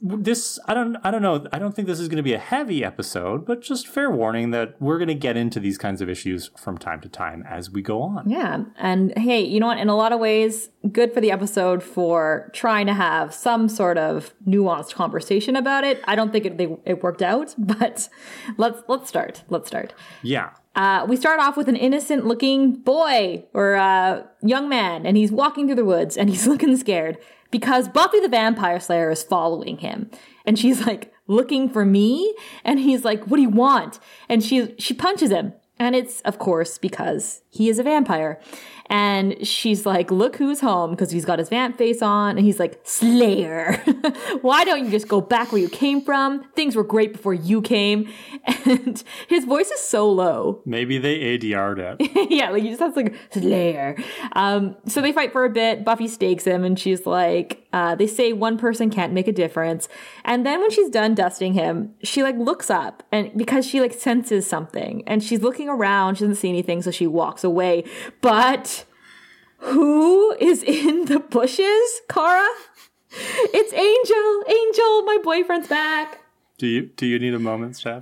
this 0.00 0.58
I 0.66 0.74
don't 0.74 0.96
I 1.02 1.10
don't 1.10 1.22
know 1.22 1.46
I 1.52 1.58
don't 1.58 1.74
think 1.74 1.88
this 1.88 2.00
is 2.00 2.08
going 2.08 2.18
to 2.18 2.22
be 2.22 2.32
a 2.32 2.38
heavy 2.38 2.84
episode, 2.84 3.46
but 3.46 3.60
just 3.60 3.86
fair 3.86 4.10
warning 4.10 4.50
that 4.50 4.80
we're 4.80 4.98
going 4.98 5.08
to 5.08 5.14
get 5.14 5.36
into 5.36 5.60
these 5.60 5.78
kinds 5.78 6.00
of 6.00 6.08
issues 6.08 6.50
from 6.56 6.78
time 6.78 7.00
to 7.02 7.08
time 7.08 7.44
as 7.48 7.70
we 7.70 7.82
go 7.82 8.02
on. 8.02 8.28
Yeah. 8.28 8.64
And 8.78 9.16
hey, 9.18 9.42
you 9.42 9.60
know 9.60 9.66
what? 9.66 9.78
In 9.78 9.88
a 9.88 9.96
lot 9.96 10.12
of 10.12 10.20
ways, 10.20 10.70
good 10.92 11.12
for 11.12 11.20
the 11.20 11.30
episode 11.30 11.82
for 11.82 12.50
trying 12.52 12.86
to 12.86 12.94
have 12.94 13.34
some 13.34 13.68
sort 13.68 13.98
of 13.98 14.34
nuanced 14.46 14.94
conversation 14.94 15.56
about 15.56 15.84
it. 15.84 16.02
I 16.04 16.16
don't 16.16 16.32
think 16.32 16.46
it, 16.46 16.58
they, 16.58 16.76
it 16.84 17.02
worked 17.02 17.22
out, 17.22 17.54
but 17.58 18.08
let's 18.56 18.82
let's 18.88 19.08
start. 19.08 19.42
Let's 19.48 19.68
start. 19.68 19.94
Yeah. 20.22 20.50
Uh, 20.74 21.06
we 21.08 21.16
start 21.16 21.40
off 21.40 21.56
with 21.56 21.68
an 21.68 21.76
innocent 21.76 22.26
looking 22.26 22.72
boy 22.72 23.44
or 23.52 23.76
uh, 23.76 24.22
young 24.42 24.68
man, 24.68 25.06
and 25.06 25.16
he's 25.16 25.30
walking 25.30 25.66
through 25.66 25.76
the 25.76 25.84
woods 25.84 26.16
and 26.16 26.28
he's 26.28 26.46
looking 26.48 26.76
scared 26.76 27.18
because 27.50 27.88
Buffy 27.88 28.20
the 28.20 28.28
Vampire 28.28 28.80
Slayer 28.80 29.10
is 29.10 29.22
following 29.22 29.78
him. 29.78 30.10
And 30.44 30.58
she's 30.58 30.86
like, 30.86 31.14
looking 31.26 31.68
for 31.68 31.84
me? 31.84 32.34
And 32.64 32.80
he's 32.80 33.04
like, 33.04 33.24
what 33.26 33.36
do 33.36 33.42
you 33.42 33.48
want? 33.48 33.98
And 34.28 34.42
she, 34.42 34.74
she 34.78 34.94
punches 34.94 35.30
him. 35.30 35.54
And 35.78 35.96
it's, 35.96 36.20
of 36.22 36.38
course, 36.38 36.78
because 36.78 37.42
he 37.50 37.68
is 37.68 37.78
a 37.78 37.82
vampire. 37.82 38.40
And 38.86 39.46
she's 39.46 39.86
like, 39.86 40.10
look 40.10 40.36
who's 40.36 40.60
home, 40.60 40.90
because 40.90 41.10
he's 41.10 41.24
got 41.24 41.38
his 41.38 41.48
vamp 41.48 41.78
face 41.78 42.02
on. 42.02 42.36
And 42.36 42.44
he's 42.44 42.58
like, 42.58 42.80
Slayer, 42.84 43.76
why 44.42 44.64
don't 44.64 44.84
you 44.84 44.90
just 44.90 45.08
go 45.08 45.20
back 45.20 45.52
where 45.52 45.60
you 45.60 45.68
came 45.68 46.02
from? 46.02 46.44
Things 46.54 46.76
were 46.76 46.84
great 46.84 47.12
before 47.12 47.34
you 47.34 47.62
came. 47.62 48.12
And 48.66 49.02
his 49.28 49.44
voice 49.44 49.70
is 49.70 49.80
so 49.80 50.10
low. 50.10 50.62
Maybe 50.64 50.96
they 50.96 51.18
ADR'd 51.18 51.78
it. 51.78 52.30
yeah, 52.30 52.48
like 52.48 52.62
he 52.62 52.68
just 52.68 52.78
sounds 52.78 52.96
like 52.96 53.14
Slayer. 53.30 53.96
Um, 54.32 54.76
so 54.86 55.02
they 55.02 55.12
fight 55.12 55.32
for 55.32 55.44
a 55.44 55.50
bit. 55.50 55.84
Buffy 55.84 56.08
stakes 56.08 56.44
him, 56.44 56.64
and 56.64 56.78
she's 56.78 57.04
like, 57.04 57.66
uh, 57.74 57.94
they 57.94 58.06
say 58.06 58.32
one 58.32 58.56
person 58.56 58.88
can't 58.88 59.12
make 59.12 59.28
a 59.28 59.32
difference. 59.32 59.88
And 60.24 60.46
then 60.46 60.60
when 60.60 60.70
she's 60.70 60.88
done 60.88 61.14
dusting 61.14 61.52
him, 61.54 61.94
she 62.02 62.22
like 62.22 62.36
looks 62.36 62.70
up, 62.70 63.02
and 63.12 63.36
because 63.36 63.66
she 63.66 63.80
like 63.80 63.92
senses 63.92 64.46
something, 64.46 65.02
and 65.06 65.22
she's 65.22 65.42
looking 65.42 65.68
around, 65.68 66.14
she 66.14 66.20
doesn't 66.24 66.36
see 66.36 66.48
anything, 66.48 66.80
so 66.80 66.90
she 66.90 67.06
walks 67.06 67.44
away. 67.44 67.84
But 68.20 68.83
who 69.64 70.32
is 70.34 70.62
in 70.62 71.06
the 71.06 71.20
bushes, 71.20 72.00
Kara? 72.08 72.48
It's 73.10 73.72
Angel. 73.72 74.44
Angel, 74.48 75.02
my 75.04 75.18
boyfriend's 75.22 75.68
back. 75.68 76.20
Do 76.58 76.66
you 76.66 76.82
do 76.86 77.06
you 77.06 77.18
need 77.18 77.34
a 77.34 77.38
moment, 77.38 77.76
Steph? 77.76 78.00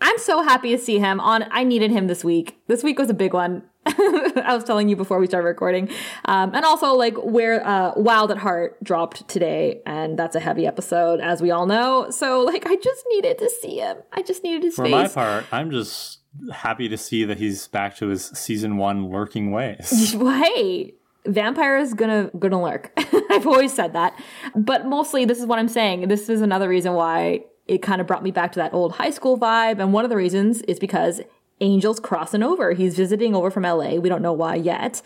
I'm 0.00 0.18
so 0.18 0.42
happy 0.42 0.70
to 0.70 0.78
see 0.78 0.98
him 0.98 1.18
on. 1.20 1.46
I 1.50 1.64
needed 1.64 1.90
him 1.90 2.08
this 2.08 2.24
week. 2.24 2.58
This 2.66 2.82
week 2.82 2.98
was 2.98 3.08
a 3.10 3.14
big 3.14 3.32
one. 3.32 3.62
I 3.86 4.50
was 4.54 4.64
telling 4.64 4.88
you 4.88 4.96
before 4.96 5.18
we 5.18 5.26
started 5.26 5.46
recording. 5.46 5.88
Um, 6.24 6.54
and 6.54 6.64
also, 6.64 6.94
like, 6.94 7.16
where 7.16 7.66
uh, 7.66 7.92
Wild 7.96 8.30
at 8.30 8.38
Heart 8.38 8.82
dropped 8.82 9.26
today, 9.28 9.82
and 9.86 10.18
that's 10.18 10.36
a 10.36 10.40
heavy 10.40 10.66
episode, 10.66 11.20
as 11.20 11.40
we 11.40 11.50
all 11.50 11.66
know. 11.66 12.10
So, 12.10 12.40
like, 12.42 12.66
I 12.66 12.76
just 12.76 13.04
needed 13.10 13.38
to 13.38 13.48
see 13.48 13.78
him. 13.78 13.98
I 14.12 14.22
just 14.22 14.42
needed 14.42 14.62
his 14.62 14.74
For 14.74 14.84
face. 14.84 14.92
my 14.92 15.08
part, 15.08 15.46
I'm 15.52 15.70
just 15.70 16.18
happy 16.52 16.88
to 16.88 16.96
see 16.96 17.24
that 17.24 17.38
he's 17.38 17.68
back 17.68 17.96
to 17.96 18.08
his 18.08 18.26
season 18.26 18.76
one 18.76 19.10
lurking 19.10 19.50
ways. 19.50 20.12
hey, 20.12 20.94
vampire 21.26 21.76
is 21.76 21.94
gonna 21.94 22.30
gonna 22.38 22.62
lurk. 22.62 22.92
I've 23.30 23.46
always 23.46 23.72
said 23.72 23.92
that, 23.92 24.18
but 24.54 24.86
mostly 24.86 25.24
this 25.24 25.38
is 25.38 25.46
what 25.46 25.58
I'm 25.58 25.68
saying. 25.68 26.08
This 26.08 26.28
is 26.28 26.40
another 26.40 26.68
reason 26.68 26.94
why 26.94 27.44
it 27.66 27.78
kind 27.78 28.00
of 28.00 28.06
brought 28.06 28.22
me 28.22 28.30
back 28.30 28.52
to 28.52 28.58
that 28.58 28.74
old 28.74 28.92
high 28.92 29.10
school 29.10 29.38
vibe, 29.38 29.80
and 29.80 29.92
one 29.92 30.04
of 30.04 30.10
the 30.10 30.16
reasons 30.16 30.62
is 30.62 30.78
because. 30.78 31.20
Angel's 31.60 32.00
crossing 32.00 32.42
over. 32.42 32.72
He's 32.72 32.96
visiting 32.96 33.32
over 33.32 33.48
from 33.48 33.62
LA. 33.62 33.94
We 33.94 34.08
don't 34.08 34.22
know 34.22 34.32
why 34.32 34.56
yet. 34.56 35.00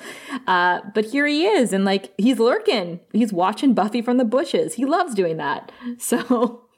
Uh, 0.47 0.80
but 0.94 1.04
here 1.04 1.26
he 1.26 1.44
is, 1.44 1.75
and 1.75 1.85
like 1.85 2.14
he's 2.16 2.38
lurking. 2.38 3.00
He's 3.12 3.35
watching 3.35 3.75
Buffy 3.75 4.00
from 4.00 4.16
the 4.16 4.25
bushes. 4.25 4.75
He 4.75 4.87
loves 4.87 5.14
doing 5.14 5.37
that. 5.37 5.70
So 5.99 6.68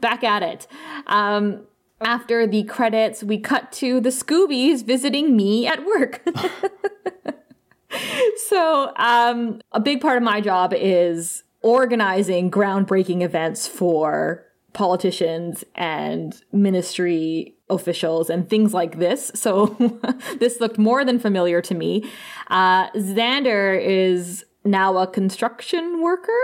Back 0.00 0.24
at 0.24 0.42
it. 0.42 0.66
Um, 1.06 1.62
after 2.00 2.46
the 2.46 2.64
credits, 2.64 3.22
we 3.22 3.38
cut 3.38 3.72
to 3.72 4.00
the 4.00 4.10
Scoobies 4.10 4.84
visiting 4.84 5.36
me 5.36 5.66
at 5.66 5.84
work. 5.84 6.22
so, 8.48 8.92
um, 8.96 9.60
a 9.72 9.80
big 9.80 10.00
part 10.00 10.16
of 10.16 10.22
my 10.22 10.40
job 10.40 10.74
is 10.74 11.42
organizing 11.62 12.50
groundbreaking 12.50 13.22
events 13.22 13.66
for 13.66 14.44
politicians 14.72 15.64
and 15.74 16.42
ministry 16.52 17.56
officials 17.70 18.28
and 18.28 18.48
things 18.48 18.74
like 18.74 18.98
this. 18.98 19.32
So 19.34 19.76
this 20.38 20.60
looked 20.60 20.78
more 20.78 21.04
than 21.04 21.18
familiar 21.18 21.62
to 21.62 21.74
me. 21.74 22.08
Uh, 22.48 22.90
Xander 22.90 23.80
is 23.82 24.44
now 24.64 24.98
a 24.98 25.06
construction 25.06 26.02
worker. 26.02 26.42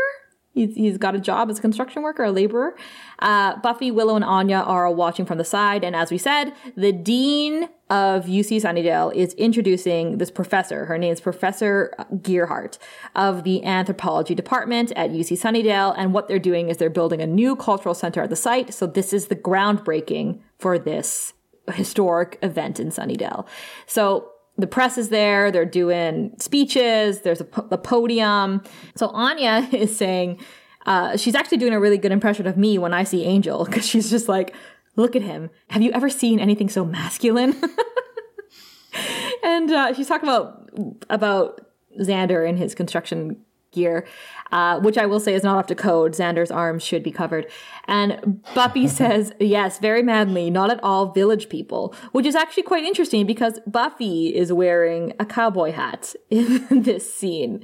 He's, 0.55 0.75
he's 0.75 0.99
got 0.99 1.15
a 1.15 1.21
job 1.21 1.51
as 1.51 1.59
a 1.59 1.63
construction 1.63 2.03
worker, 2.03 2.25
a 2.25 2.33
laborer. 2.33 2.75
Uh, 3.23 3.57
Buffy, 3.61 3.93
Willow, 3.93 4.17
and 4.17 4.25
Anya 4.25 4.57
are 4.57 4.91
watching 4.91 5.25
from 5.25 5.39
the 5.39 5.45
side. 5.45 5.85
And 5.85 5.95
as 5.95 6.11
we 6.11 6.19
said, 6.19 6.53
the 6.77 6.91
dean 6.91 7.69
of 7.89 8.25
UC 8.25 8.63
Sunnydale 8.63 9.15
is 9.15 9.33
introducing 9.35 10.19
this 10.19 10.31
professor. 10.31 10.87
Her 10.87 10.99
name 10.99 11.13
is 11.13 11.21
Professor 11.21 11.95
Gearhart 12.15 12.79
of 13.15 13.45
the 13.45 13.65
anthropology 13.65 14.35
department 14.35 14.91
at 14.97 15.11
UC 15.11 15.39
Sunnydale. 15.39 15.95
And 15.97 16.13
what 16.13 16.27
they're 16.27 16.41
doing 16.41 16.69
is 16.69 16.79
they're 16.79 16.91
building 16.91 17.21
a 17.21 17.27
new 17.27 17.55
cultural 17.55 17.95
center 17.95 18.23
at 18.23 18.31
the 18.31 18.37
site. 18.37 18.75
So 18.75 18.89
this 18.89 19.13
is 19.13 19.29
the 19.29 19.37
groundbreaking 19.37 20.41
for 20.59 20.77
this 20.77 21.33
historic 21.75 22.41
event 22.43 22.81
in 22.81 22.89
Sunnydale. 22.89 23.47
So 23.87 24.31
the 24.59 24.67
press 24.67 24.99
is 24.99 25.11
there. 25.11 25.53
They're 25.53 25.65
doing 25.65 26.35
speeches. 26.41 27.21
There's 27.21 27.41
a, 27.41 27.47
a 27.71 27.79
podium. 27.79 28.63
So 28.97 29.09
Anya 29.09 29.69
is 29.73 29.97
saying, 29.97 30.41
uh, 30.87 31.17
she's 31.17 31.35
actually 31.35 31.59
doing 31.59 31.73
a 31.73 31.81
really 31.81 31.99
good 31.99 32.13
impression 32.13 32.47
of 32.47 32.57
me 32.57 32.79
when 32.79 32.93
I 32.93 33.05
see 33.05 33.25
Angel 33.25 33.65
because 33.65 33.87
she's 33.87 34.11
just 34.11 34.29
like, 34.29 34.55
look 34.97 35.17
at 35.17 35.23
him. 35.23 35.51
Have 35.71 35.83
you 35.83 35.91
ever 35.93 36.11
seen 36.11 36.41
anything 36.41 36.69
so 36.69 36.85
masculine? 36.85 37.55
and 39.43 39.71
uh, 39.71 39.95
she's 39.95 40.09
talking 40.09 40.29
about 40.29 40.71
about 41.11 41.61
Xander 41.99 42.49
and 42.49 42.59
his 42.59 42.75
construction 42.75 43.37
gear, 43.73 44.07
uh, 44.53 44.79
which 44.81 44.97
I 44.97 45.07
will 45.07 45.21
say 45.21 45.35
is 45.35 45.43
not 45.43 45.59
up 45.59 45.67
to 45.69 45.75
code. 45.75 46.13
Xander's 46.13 46.51
arms 46.51 46.83
should 46.83 47.03
be 47.03 47.11
covered. 47.11 47.51
And 47.87 48.43
Buffy 48.55 48.87
says, 48.89 49.33
yes, 49.41 49.79
very 49.79 50.03
madly, 50.03 50.51
not 50.51 50.71
at 50.71 50.83
all 50.83 51.13
village 51.13 51.49
people, 51.49 51.95
which 52.13 52.27
is 52.27 52.37
actually 52.37 52.63
quite 52.65 52.85
interesting 52.85 53.27
because 53.27 53.59
Buffy 53.67 54.35
is 54.35 54.53
wearing 54.53 55.15
a 55.19 55.27
cowboy 55.27 55.73
hat 55.73 56.15
in 56.31 56.83
this 56.83 57.13
scene. 57.13 57.63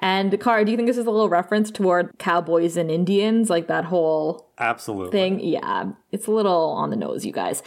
And 0.00 0.38
Kara, 0.40 0.64
do 0.64 0.70
you 0.70 0.76
think 0.76 0.88
this 0.88 0.98
is 0.98 1.06
a 1.06 1.10
little 1.10 1.28
reference 1.28 1.70
toward 1.70 2.18
cowboys 2.18 2.76
and 2.76 2.90
Indians, 2.90 3.48
like 3.48 3.66
that 3.68 3.86
whole 3.86 4.50
absolutely 4.58 5.10
thing? 5.10 5.40
Yeah, 5.40 5.92
it's 6.12 6.26
a 6.26 6.30
little 6.30 6.70
on 6.70 6.90
the 6.90 6.96
nose, 6.96 7.24
you 7.24 7.32
guys. 7.32 7.62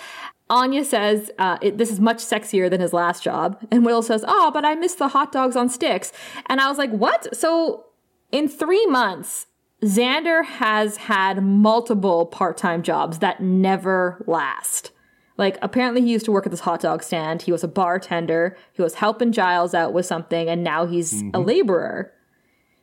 Anya 0.50 0.84
says 0.84 1.32
uh, 1.38 1.58
it, 1.62 1.78
this 1.78 1.92
is 1.92 2.00
much 2.00 2.18
sexier 2.18 2.70
than 2.70 2.82
his 2.82 2.94
last 2.94 3.24
job, 3.24 3.60
and 3.72 3.86
Will 3.86 4.02
says, 4.02 4.24
"Oh, 4.28 4.52
but 4.52 4.66
I 4.66 4.76
miss 4.76 4.96
the 4.96 5.10
hot 5.10 5.32
dogs 5.32 5.56
on 5.56 5.70
sticks." 5.70 6.12
And 6.48 6.60
I 6.60 6.68
was 6.70 6.78
like, 6.78 6.92
"What?" 6.92 7.36
So 7.36 7.86
in 8.32 8.48
three 8.48 8.86
months, 8.88 9.48
Xander 9.84 10.44
has 10.44 10.98
had 10.98 11.44
multiple 11.44 12.26
part-time 12.26 12.84
jobs 12.84 13.20
that 13.20 13.42
never 13.42 14.24
last. 14.28 14.92
Like 15.38 15.58
apparently 15.62 16.02
he 16.02 16.12
used 16.12 16.26
to 16.26 16.32
work 16.34 16.46
at 16.46 16.52
this 16.52 16.60
hot 16.60 16.82
dog 16.82 17.02
stand. 17.02 17.44
He 17.44 17.52
was 17.52 17.64
a 17.64 17.68
bartender. 17.68 18.58
He 18.74 18.82
was 18.82 18.96
helping 18.96 19.32
Giles 19.32 19.74
out 19.74 19.94
with 19.94 20.06
something, 20.06 20.50
and 20.50 20.64
now 20.64 20.86
he's 20.86 21.14
mm-hmm. 21.14 21.36
a 21.36 21.40
laborer. 21.40 22.12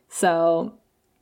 So 0.09 0.77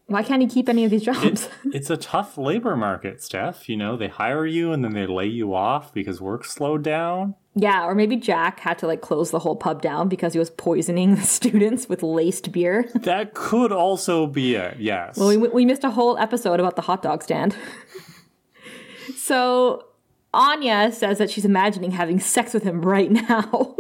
why 0.08 0.22
can't 0.22 0.42
he 0.42 0.48
keep 0.48 0.70
any 0.70 0.84
of 0.86 0.92
these 0.92 1.04
jobs? 1.04 1.46
It, 1.46 1.50
it's 1.74 1.90
a 1.90 1.98
tough 1.98 2.38
labor 2.38 2.76
market, 2.76 3.24
Steph. 3.24 3.68
You 3.68 3.76
know, 3.76 3.98
they 3.98 4.08
hire 4.08 4.46
you 4.46 4.72
and 4.72 4.84
then 4.84 4.94
they 4.94 5.08
lay 5.08 5.26
you 5.26 5.56
off 5.56 5.94
because 5.94 6.22
work 6.22 6.46
slowed 6.46 6.84
down. 6.84 7.36
Yeah, 7.56 7.86
or 7.86 7.96
maybe 7.96 8.16
Jack 8.18 8.60
had 8.60 8.78
to 8.80 8.88
like 8.88 9.02
close 9.02 9.32
the 9.32 9.40
whole 9.40 9.56
pub 9.56 9.82
down 9.82 10.10
because 10.10 10.34
he 10.34 10.40
was 10.40 10.50
poisoning 10.52 11.16
the 11.16 11.22
students 11.24 11.90
with 11.90 12.04
laced 12.04 12.52
beer. 12.52 12.90
that 12.96 13.34
could 13.34 13.72
also 13.72 14.28
be 14.28 14.56
it, 14.56 14.78
yes. 14.80 15.18
Well, 15.18 15.30
we, 15.30 15.38
we 15.38 15.66
missed 15.66 15.84
a 15.84 15.90
whole 15.90 16.18
episode 16.18 16.60
about 16.60 16.76
the 16.76 16.84
hot 16.84 17.02
dog 17.02 17.24
stand. 17.24 17.56
so 19.18 19.86
Anya 20.36 20.92
says 20.92 21.18
that 21.18 21.32
she's 21.32 21.46
imagining 21.46 21.92
having 21.92 22.20
sex 22.20 22.54
with 22.54 22.64
him 22.64 22.82
right 22.82 23.10
now. 23.10 23.76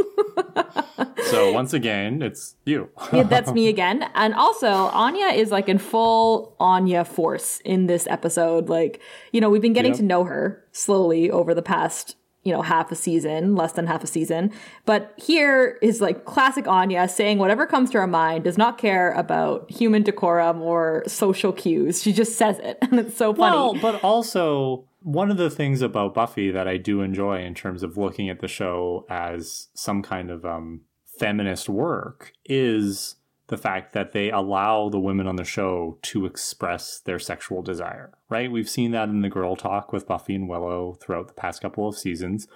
so 1.25 1.51
once 1.51 1.73
again, 1.73 2.21
it's 2.21 2.55
you. 2.65 2.89
yeah, 3.11 3.23
that's 3.23 3.51
me 3.51 3.67
again. 3.75 4.09
And 4.15 4.33
also, 4.33 4.67
Anya 4.67 5.27
is 5.27 5.51
like 5.51 5.67
in 5.67 5.77
full 5.77 6.55
Anya 6.59 7.03
force 7.03 7.61
in 7.65 7.87
this 7.87 8.07
episode. 8.07 8.69
Like, 8.69 9.01
you 9.31 9.41
know, 9.41 9.49
we've 9.49 9.61
been 9.61 9.73
getting 9.73 9.91
yep. 9.91 9.99
to 9.99 10.05
know 10.05 10.23
her 10.23 10.63
slowly 10.71 11.29
over 11.29 11.53
the 11.53 11.61
past 11.61 12.15
you 12.45 12.53
know, 12.53 12.61
half 12.61 12.91
a 12.91 12.95
season, 12.95 13.55
less 13.55 13.73
than 13.73 13.87
half 13.87 14.03
a 14.03 14.07
season. 14.07 14.51
But 14.85 15.13
here 15.17 15.79
is 15.81 15.99
like 15.99 16.25
classic 16.25 16.67
Anya 16.67 17.07
saying 17.09 17.39
whatever 17.39 17.65
comes 17.65 17.89
to 17.89 17.97
her 17.97 18.07
mind, 18.07 18.43
does 18.43 18.57
not 18.57 18.77
care 18.77 19.11
about 19.13 19.69
human 19.69 20.03
decorum 20.03 20.61
or 20.61 21.03
social 21.07 21.51
cues. 21.51 22.03
She 22.03 22.13
just 22.13 22.37
says 22.37 22.59
it. 22.59 22.77
And 22.85 22.99
it's 22.99 23.17
so 23.17 23.33
funny. 23.33 23.55
Well, 23.57 23.73
but 23.73 24.01
also 24.03 24.85
one 25.01 25.31
of 25.31 25.37
the 25.37 25.49
things 25.49 25.81
about 25.81 26.13
Buffy 26.13 26.51
that 26.51 26.67
I 26.67 26.77
do 26.77 27.01
enjoy 27.01 27.43
in 27.43 27.55
terms 27.55 27.81
of 27.81 27.97
looking 27.97 28.29
at 28.29 28.41
the 28.41 28.47
show 28.47 29.05
as 29.09 29.69
some 29.73 30.03
kind 30.03 30.29
of 30.29 30.45
um, 30.45 30.81
feminist 31.17 31.67
work 31.67 32.31
is 32.45 33.15
the 33.47 33.57
fact 33.57 33.93
that 33.93 34.11
they 34.11 34.31
allow 34.31 34.89
the 34.89 34.99
women 34.99 35.27
on 35.27 35.35
the 35.35 35.43
show 35.43 35.97
to 36.01 36.25
express 36.25 36.99
their 36.99 37.19
sexual 37.19 37.61
desire, 37.61 38.11
right? 38.29 38.51
We've 38.51 38.69
seen 38.69 38.91
that 38.91 39.09
in 39.09 39.21
the 39.21 39.29
girl 39.29 39.55
talk 39.55 39.93
with 39.93 40.07
Buffy 40.07 40.33
and 40.33 40.49
Willow 40.49 40.97
throughout 40.99 41.27
the 41.27 41.33
past 41.33 41.61
couple 41.61 41.87
of 41.87 41.97
seasons. 41.97 42.47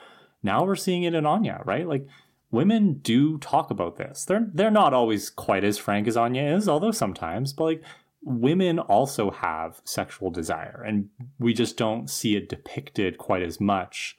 Now 0.41 0.63
we're 0.63 0.75
seeing 0.75 1.03
it 1.03 1.13
in 1.13 1.25
Anya, 1.25 1.61
right? 1.65 1.87
Like 1.87 2.07
women 2.49 2.93
do 2.95 3.37
talk 3.37 3.69
about 3.69 3.97
this. 3.97 4.25
They're 4.25 4.47
they're 4.51 4.71
not 4.71 4.93
always 4.93 5.29
quite 5.29 5.63
as 5.63 5.77
frank 5.77 6.07
as 6.07 6.17
Anya 6.17 6.55
is, 6.55 6.67
although 6.67 6.91
sometimes, 6.91 7.53
but 7.53 7.63
like 7.65 7.83
women 8.23 8.79
also 8.79 9.31
have 9.31 9.81
sexual 9.85 10.29
desire 10.29 10.83
and 10.85 11.09
we 11.37 11.53
just 11.53 11.77
don't 11.77 12.09
see 12.09 12.35
it 12.35 12.49
depicted 12.49 13.17
quite 13.17 13.43
as 13.43 13.61
much 13.61 14.17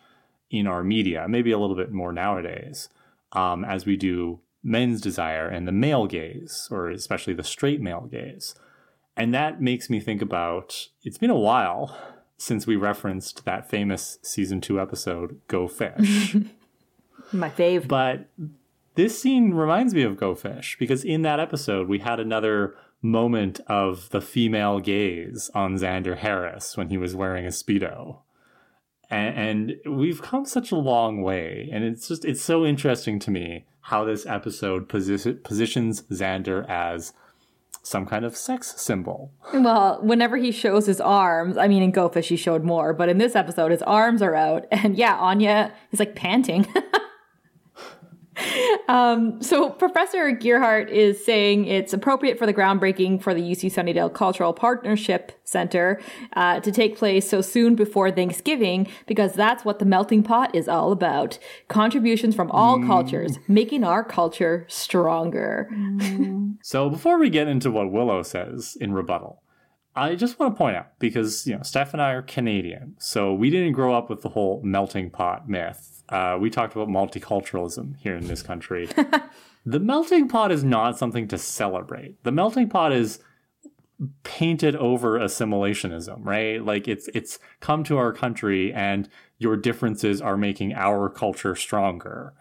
in 0.51 0.67
our 0.67 0.83
media, 0.83 1.27
maybe 1.29 1.53
a 1.53 1.59
little 1.59 1.77
bit 1.77 1.93
more 1.93 2.13
nowadays, 2.13 2.89
um, 3.33 3.65
as 3.65 3.87
we 3.87 3.97
do 3.97 4.41
men's 4.63 5.01
desire 5.01 5.49
and 5.49 5.67
the 5.67 5.73
male 5.73 6.07
gaze, 6.07 6.69
or 6.71 6.91
especially 6.91 7.35
the 7.35 7.45
straight 7.45 7.81
male 7.81 8.09
gaze. 8.11 8.55
And 9.17 9.35
that 9.35 9.61
makes 9.61 9.91
me 9.91 10.01
think 10.01 10.23
about 10.23 10.89
it's 11.03 11.19
been 11.19 11.31
a 11.31 11.39
while 11.39 11.97
since 12.39 12.67
we 12.67 12.77
referenced 12.77 13.45
that 13.45 13.69
famous 13.69 14.19
season 14.23 14.61
two 14.61 14.81
episode, 14.81 15.41
Go 15.47 15.69
Fish. 15.69 16.37
My 17.33 17.51
fave. 17.51 17.87
But 17.87 18.29
this 18.95 19.21
scene 19.21 19.53
reminds 19.53 19.95
me 19.95 20.03
of 20.03 20.17
Go 20.17 20.35
Fish 20.35 20.77
because 20.79 21.05
in 21.05 21.23
that 21.23 21.39
episode, 21.41 21.89
we 21.89 21.99
had 21.99 22.19
another 22.19 22.75
moment 23.03 23.61
of 23.67 24.09
the 24.11 24.21
female 24.21 24.81
gaze 24.81 25.51
on 25.55 25.77
Xander 25.77 26.19
Harris 26.19 26.77
when 26.77 26.89
he 26.89 26.99
was 26.99 27.15
wearing 27.15 27.45
a 27.47 27.51
Speedo. 27.51 28.19
And, 29.11 29.75
and 29.85 29.99
we've 29.99 30.23
come 30.23 30.45
such 30.45 30.71
a 30.71 30.77
long 30.77 31.23
way. 31.23 31.69
And 31.73 31.85
it's 31.85 32.09
just, 32.09 32.25
it's 32.25 32.43
so 32.43 32.65
interesting 32.65 33.19
to 33.21 33.31
me 33.31 33.67
how 33.83 34.05
this 34.05 34.25
episode 34.27 34.89
posi- 34.89 35.43
positions 35.43 36.03
Xander 36.03 36.69
as 36.69 37.13
some 37.83 38.07
kind 38.07 38.25
of 38.25 38.37
sex 38.37 38.81
symbol. 38.81 39.33
Well, 39.55 39.99
whenever 40.03 40.37
he 40.37 40.53
shows 40.53 40.87
his 40.87 41.01
arms, 41.01 41.57
I 41.57 41.67
mean, 41.67 41.83
in 41.83 41.91
Go 41.91 42.09
Fish 42.09 42.29
he 42.29 42.37
showed 42.37 42.63
more, 42.63 42.93
but 42.93 43.09
in 43.09 43.19
this 43.19 43.35
episode, 43.35 43.71
his 43.71 43.83
arms 43.83 44.23
are 44.23 44.35
out, 44.35 44.67
and 44.71 44.97
yeah, 44.97 45.17
Anya 45.17 45.73
is 45.91 45.99
like 45.99 46.15
panting. 46.15 46.67
Um, 48.89 49.41
so 49.41 49.71
Professor 49.71 50.33
Gearhart 50.33 50.89
is 50.89 51.25
saying 51.25 51.67
it's 51.67 51.93
appropriate 51.93 52.39
for 52.39 52.47
the 52.47 52.55
groundbreaking 52.55 53.23
for 53.23 53.35
the 53.35 53.41
UC 53.41 53.73
Sunnydale 53.73 54.13
Cultural 54.13 54.53
Partnership 54.53 55.33
Center 55.45 56.01
uh, 56.33 56.59
to 56.61 56.73
take 56.73 56.97
place 56.99 57.29
so 57.29 57.41
soon 57.41 57.77
before 57.77 58.11
Thanksgiving 58.11 58.89
because 59.07 59.35
that's 59.35 59.65
what 59.65 59.79
the 59.79 59.85
melting 59.85 60.23
pot 60.23 60.55
is 60.55 60.69
all 60.69 60.91
about. 60.91 61.39
Contributions 61.69 62.35
from 62.35 62.51
all 62.51 62.79
mm. 62.79 62.87
cultures, 62.87 63.39
making 63.47 63.85
our 63.85 64.03
culture 64.03 64.67
stronger. 64.69 65.69
Mm. 65.73 66.57
so 66.63 66.91
before 66.91 67.19
we 67.19 67.31
get 67.31 67.47
into 67.47 67.71
what 67.71 67.93
Willow 67.93 68.23
says 68.23 68.77
in 68.81 68.93
rebuttal, 68.93 69.43
I 69.95 70.15
just 70.15 70.39
want 70.39 70.55
to 70.55 70.59
point 70.59 70.77
out 70.77 70.99
because 70.99 71.47
you 71.47 71.57
know 71.57 71.63
Steph 71.63 71.93
and 71.93 72.03
I 72.03 72.13
are 72.13 72.23
Canadian, 72.23 72.95
so 72.99 73.35
we 73.35 73.51
didn't 73.51 73.73
grow 73.73 73.95
up 73.95 74.09
with 74.09 74.23
the 74.23 74.31
whole 74.31 74.61
melting 74.63 75.11
pot 75.11 75.49
myth 75.49 76.00
uh, 76.11 76.37
we 76.41 76.51
talked 76.51 76.75
about 76.75 76.89
multiculturalism 76.89 77.97
here 77.99 78.17
in 78.17 78.27
this 78.27 78.43
country. 78.43 78.89
the 79.67 79.81
melting 79.81 80.29
pot 80.29 80.51
is 80.51 80.65
not 80.65 80.99
something 80.99 81.29
to 81.29 81.39
celebrate. 81.39 82.23
The 82.25 82.33
melting 82.33 82.69
pot 82.69 82.93
is 82.93 83.21
painted 84.23 84.75
over 84.77 85.19
assimilationism, 85.19 86.25
right? 86.25 86.65
Like 86.65 86.89
it's 86.89 87.09
it's 87.15 87.39
come 87.61 87.85
to 87.85 87.99
our 87.99 88.13
country 88.13 88.73
and 88.73 89.09
your 89.39 89.57
differences 89.57 90.21
are 90.21 90.37
making 90.37 90.73
our 90.75 91.09
culture 91.09 91.55
stronger. 91.55 92.33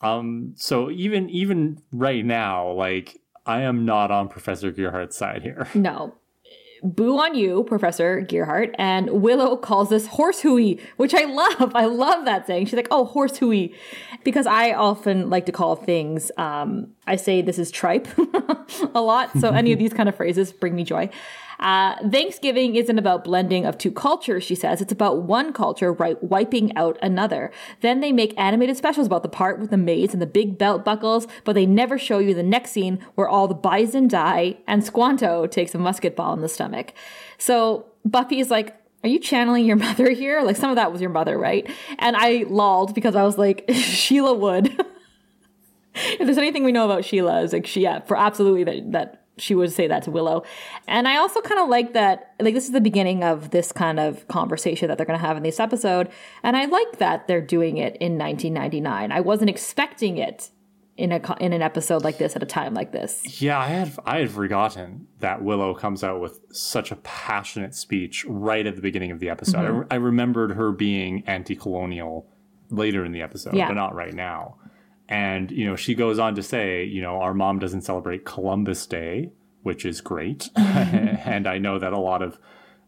Um, 0.00 0.54
so 0.56 0.90
even 0.90 1.30
even 1.30 1.80
right 1.92 2.24
now, 2.24 2.70
like 2.72 3.20
I 3.46 3.62
am 3.62 3.84
not 3.84 4.10
on 4.10 4.28
Professor 4.28 4.72
Gearhart's 4.72 5.16
side 5.16 5.42
here. 5.42 5.68
No, 5.74 6.14
boo 6.82 7.18
on 7.18 7.34
you, 7.34 7.64
Professor 7.64 8.22
Gearhart. 8.22 8.74
And 8.78 9.22
Willow 9.22 9.56
calls 9.56 9.90
this 9.90 10.06
horse 10.06 10.40
hooey, 10.40 10.80
which 10.96 11.14
I 11.14 11.24
love. 11.24 11.72
I 11.74 11.86
love 11.86 12.24
that 12.24 12.46
saying. 12.46 12.66
She's 12.66 12.74
like, 12.74 12.88
oh, 12.90 13.04
horse 13.04 13.36
hooey. 13.36 13.74
Because 14.24 14.46
I 14.46 14.72
often 14.72 15.30
like 15.30 15.46
to 15.46 15.52
call 15.52 15.76
things, 15.76 16.30
um, 16.36 16.88
I 17.06 17.16
say 17.16 17.42
this 17.42 17.58
is 17.58 17.70
tripe 17.70 18.08
a 18.94 19.00
lot. 19.00 19.36
So 19.38 19.50
any 19.50 19.72
of 19.72 19.78
these 19.78 19.92
kind 19.92 20.08
of 20.08 20.14
phrases 20.14 20.52
bring 20.52 20.76
me 20.76 20.84
joy. 20.84 21.10
Uh, 21.62 21.94
Thanksgiving 22.10 22.74
isn't 22.74 22.98
about 22.98 23.22
blending 23.22 23.64
of 23.64 23.78
two 23.78 23.92
cultures, 23.92 24.42
she 24.42 24.56
says. 24.56 24.80
It's 24.80 24.92
about 24.92 25.22
one 25.22 25.52
culture 25.52 25.92
right, 25.92 26.20
wiping 26.20 26.76
out 26.76 26.98
another. 27.00 27.52
Then 27.82 28.00
they 28.00 28.10
make 28.10 28.34
animated 28.36 28.76
specials 28.76 29.06
about 29.06 29.22
the 29.22 29.28
part 29.28 29.60
with 29.60 29.70
the 29.70 29.76
maids 29.76 30.12
and 30.12 30.20
the 30.20 30.26
big 30.26 30.58
belt 30.58 30.84
buckles, 30.84 31.28
but 31.44 31.52
they 31.52 31.64
never 31.64 31.98
show 31.98 32.18
you 32.18 32.34
the 32.34 32.42
next 32.42 32.72
scene 32.72 32.98
where 33.14 33.28
all 33.28 33.46
the 33.46 33.54
bison 33.54 34.08
die 34.08 34.58
and 34.66 34.84
Squanto 34.84 35.46
takes 35.46 35.72
a 35.72 35.78
musket 35.78 36.16
ball 36.16 36.34
in 36.34 36.40
the 36.40 36.48
stomach. 36.48 36.94
So 37.38 37.86
Buffy 38.04 38.40
is 38.40 38.50
like, 38.50 38.76
are 39.04 39.08
you 39.08 39.20
channeling 39.20 39.64
your 39.64 39.76
mother 39.88 40.10
here? 40.10 40.42
Like 40.42 40.56
some 40.56 40.70
of 40.70 40.76
that 40.76 40.90
was 40.90 41.00
your 41.00 41.10
mother, 41.10 41.38
right? 41.38 41.70
And 42.00 42.16
I 42.16 42.44
lolled 42.48 42.92
because 42.92 43.14
I 43.14 43.22
was 43.22 43.38
like, 43.38 43.66
Sheila 43.72 44.34
would. 44.34 44.66
if 45.94 46.18
there's 46.18 46.38
anything 46.38 46.64
we 46.64 46.72
know 46.72 46.86
about 46.86 47.04
Sheila, 47.04 47.42
is 47.42 47.52
like 47.52 47.66
she, 47.66 47.82
yeah, 47.82 48.00
for 48.00 48.16
absolutely 48.16 48.64
that, 48.64 48.92
that 48.92 49.21
she 49.38 49.54
would 49.54 49.72
say 49.72 49.86
that 49.86 50.02
to 50.04 50.10
Willow. 50.10 50.44
And 50.86 51.08
I 51.08 51.16
also 51.16 51.40
kind 51.40 51.60
of 51.60 51.68
like 51.68 51.94
that, 51.94 52.34
like, 52.40 52.54
this 52.54 52.66
is 52.66 52.72
the 52.72 52.80
beginning 52.80 53.24
of 53.24 53.50
this 53.50 53.72
kind 53.72 53.98
of 53.98 54.26
conversation 54.28 54.88
that 54.88 54.98
they're 54.98 55.06
going 55.06 55.18
to 55.18 55.26
have 55.26 55.36
in 55.36 55.42
this 55.42 55.58
episode. 55.58 56.10
And 56.42 56.56
I 56.56 56.66
like 56.66 56.98
that 56.98 57.28
they're 57.28 57.40
doing 57.40 57.78
it 57.78 57.96
in 57.96 58.18
1999. 58.18 59.10
I 59.12 59.20
wasn't 59.20 59.50
expecting 59.50 60.18
it 60.18 60.50
in 60.96 61.10
a 61.10 61.36
in 61.40 61.52
an 61.54 61.62
episode 61.62 62.04
like 62.04 62.18
this 62.18 62.36
at 62.36 62.42
a 62.42 62.46
time 62.46 62.74
like 62.74 62.92
this. 62.92 63.40
Yeah, 63.40 63.58
I 63.58 63.68
had 63.68 63.92
I 64.04 64.18
had 64.18 64.30
forgotten 64.30 65.08
that 65.20 65.42
Willow 65.42 65.74
comes 65.74 66.04
out 66.04 66.20
with 66.20 66.40
such 66.54 66.92
a 66.92 66.96
passionate 66.96 67.74
speech 67.74 68.24
right 68.28 68.66
at 68.66 68.76
the 68.76 68.82
beginning 68.82 69.10
of 69.10 69.18
the 69.18 69.30
episode. 69.30 69.64
Mm-hmm. 69.64 69.92
I, 69.92 69.94
I, 69.94 69.98
remembered 69.98 70.52
her 70.52 70.70
being 70.70 71.24
anti-colonial 71.26 72.26
later 72.68 73.04
in 73.04 73.12
the 73.12 73.22
episode, 73.22 73.54
yeah. 73.54 73.68
but 73.68 73.74
not 73.74 73.94
right 73.94 74.12
now. 74.12 74.56
And, 75.12 75.50
you 75.50 75.66
know, 75.66 75.76
she 75.76 75.94
goes 75.94 76.18
on 76.18 76.34
to 76.36 76.42
say, 76.42 76.84
you 76.84 77.02
know, 77.02 77.20
our 77.20 77.34
mom 77.34 77.58
doesn't 77.58 77.82
celebrate 77.82 78.24
Columbus 78.24 78.86
Day, 78.86 79.30
which 79.62 79.84
is 79.84 80.00
great. 80.00 80.48
and 80.56 81.46
I 81.46 81.58
know 81.58 81.78
that 81.78 81.92
a 81.92 81.98
lot 81.98 82.22
of 82.22 82.38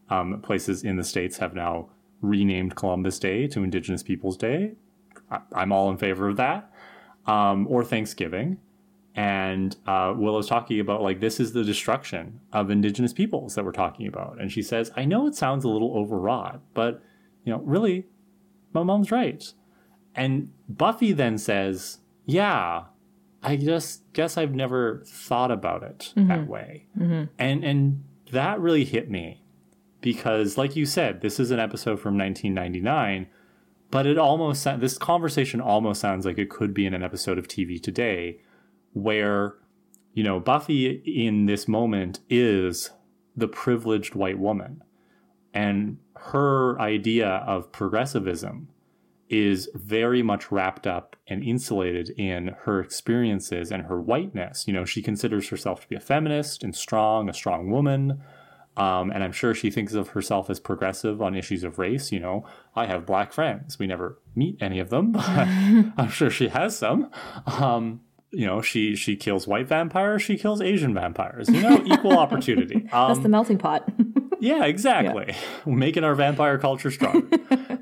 um, 0.09 0.41
places 0.41 0.83
in 0.83 0.97
the 0.97 1.05
States 1.05 1.37
have 1.37 1.55
now 1.55 1.91
renamed 2.23 2.77
Columbus 2.77 3.19
Day 3.19 3.47
to 3.49 3.63
Indigenous 3.63 4.03
Peoples 4.03 4.39
Day. 4.39 4.73
I- 5.31 5.43
am 5.55 5.71
all 5.71 5.91
in 5.91 5.99
favor 5.99 6.27
of 6.27 6.39
that. 6.39 6.73
Um, 7.27 7.67
or 7.69 7.85
Thanksgiving. 7.85 8.57
And 9.15 9.77
uh, 9.87 10.15
Willow's 10.17 10.49
talking 10.49 10.81
about, 10.81 11.03
like, 11.03 11.21
this 11.21 11.39
is 11.39 11.53
the 11.53 11.63
destruction 11.63 12.41
of 12.55 12.71
Indigenous 12.71 13.13
peoples 13.13 13.55
that 13.55 13.67
we're 13.67 13.73
talking 13.73 14.07
about. 14.07 14.41
And 14.41 14.51
she 14.51 14.63
says, 14.63 14.91
I 14.97 15.05
know 15.05 15.27
it 15.27 15.35
sounds 15.35 15.63
a 15.63 15.69
little 15.69 15.95
overwrought, 15.95 16.63
but, 16.73 17.03
you 17.45 17.53
know, 17.53 17.61
really, 17.61 18.07
my 18.73 18.83
mom's 18.83 19.11
right. 19.11 19.45
And 20.15 20.53
Buffy 20.71 21.13
then 21.13 21.37
says, 21.37 21.99
yeah, 22.25 22.85
I 23.43 23.57
just 23.57 24.03
guess 24.13 24.37
I've 24.37 24.55
never 24.55 25.03
thought 25.07 25.51
about 25.51 25.83
it 25.83 26.13
mm-hmm. 26.17 26.29
that 26.29 26.47
way. 26.47 26.87
Mm-hmm. 26.99 27.25
And 27.39 27.65
and 27.65 28.05
that 28.33 28.61
really 28.61 28.85
hit 28.85 29.11
me 29.11 29.43
because 30.01 30.57
like 30.59 30.77
you 30.77 30.87
said, 30.87 31.21
this 31.21 31.39
is 31.39 31.51
an 31.51 31.61
episode 31.61 32.01
from 32.01 32.17
1999, 32.19 33.27
but 33.91 34.07
it 34.07 34.19
almost 34.19 34.65
this 34.79 34.99
conversation 34.99 35.61
almost 35.61 36.01
sounds 36.01 36.25
like 36.25 36.39
it 36.39 36.51
could 36.51 36.75
be 36.75 36.87
in 36.87 36.95
an 36.95 37.03
episode 37.03 37.39
of 37.39 37.49
TV 37.49 37.83
today 37.83 38.41
where 38.93 39.57
you 40.15 40.23
know, 40.23 40.39
Buffy 40.41 41.03
in 41.05 41.47
this 41.47 41.69
moment 41.69 42.21
is 42.31 42.91
the 43.37 43.49
privileged 43.49 44.15
white 44.15 44.39
woman. 44.39 44.83
And 45.53 45.99
her 46.17 46.81
idea 46.81 47.29
of 47.29 47.73
progressivism 47.73 48.69
is 49.43 49.69
very 49.75 50.23
much 50.23 50.51
wrapped 50.51 50.87
up 50.87 51.17
and 51.27 51.43
insulated 51.43 52.11
in 52.11 52.55
her 52.63 52.81
experiences 52.81 53.71
and 53.73 53.85
her 53.85 54.01
whiteness. 54.01 54.67
You 54.67 54.75
know, 54.75 54.85
she 54.85 55.03
considers 55.03 55.49
herself 55.49 55.81
to 55.83 55.89
be 55.89 55.97
a 55.97 56.01
feminist 56.01 56.63
and 56.63 56.75
strong, 56.75 57.29
a 57.29 57.35
strong 57.35 57.71
woman. 57.71 58.21
Um, 58.77 59.11
and 59.11 59.23
I'm 59.23 59.33
sure 59.33 59.55
she 59.55 59.71
thinks 59.71 59.95
of 59.95 60.09
herself 60.09 60.51
as 60.51 60.59
progressive 60.59 61.23
on 61.23 61.35
issues 61.35 61.63
of 61.65 61.79
race. 61.79 62.11
You 62.11 62.21
know, 62.21 62.45
I 62.75 62.87
have 62.87 63.07
black 63.07 63.33
friends. 63.33 63.79
We 63.79 63.87
never 63.87 64.19
meet 64.35 64.57
any 64.61 64.81
of 64.81 64.91
them, 64.91 65.13
but 65.13 65.25
I'm 65.27 66.11
sure 66.11 66.31
she 66.31 66.49
has 66.49 66.77
some. 66.77 67.11
Um, 67.47 68.01
you 68.33 68.47
know, 68.47 68.61
she 68.61 68.97
she 68.97 69.15
kills 69.15 69.47
white 69.47 69.69
vampires, 69.69 70.23
she 70.23 70.37
kills 70.37 70.61
Asian 70.61 70.93
vampires. 70.93 71.49
You 71.49 71.61
know, 71.63 71.83
equal 71.87 72.19
opportunity. 72.19 72.89
Um, 72.93 73.09
That's 73.09 73.21
the 73.21 73.29
melting 73.29 73.59
pot. 73.59 73.89
yeah, 74.41 74.65
exactly. 74.65 75.27
Yeah. 75.29 75.75
Making 75.75 76.03
our 76.03 76.17
vampire 76.17 76.59
culture 76.59 76.91
strong. 76.91 77.31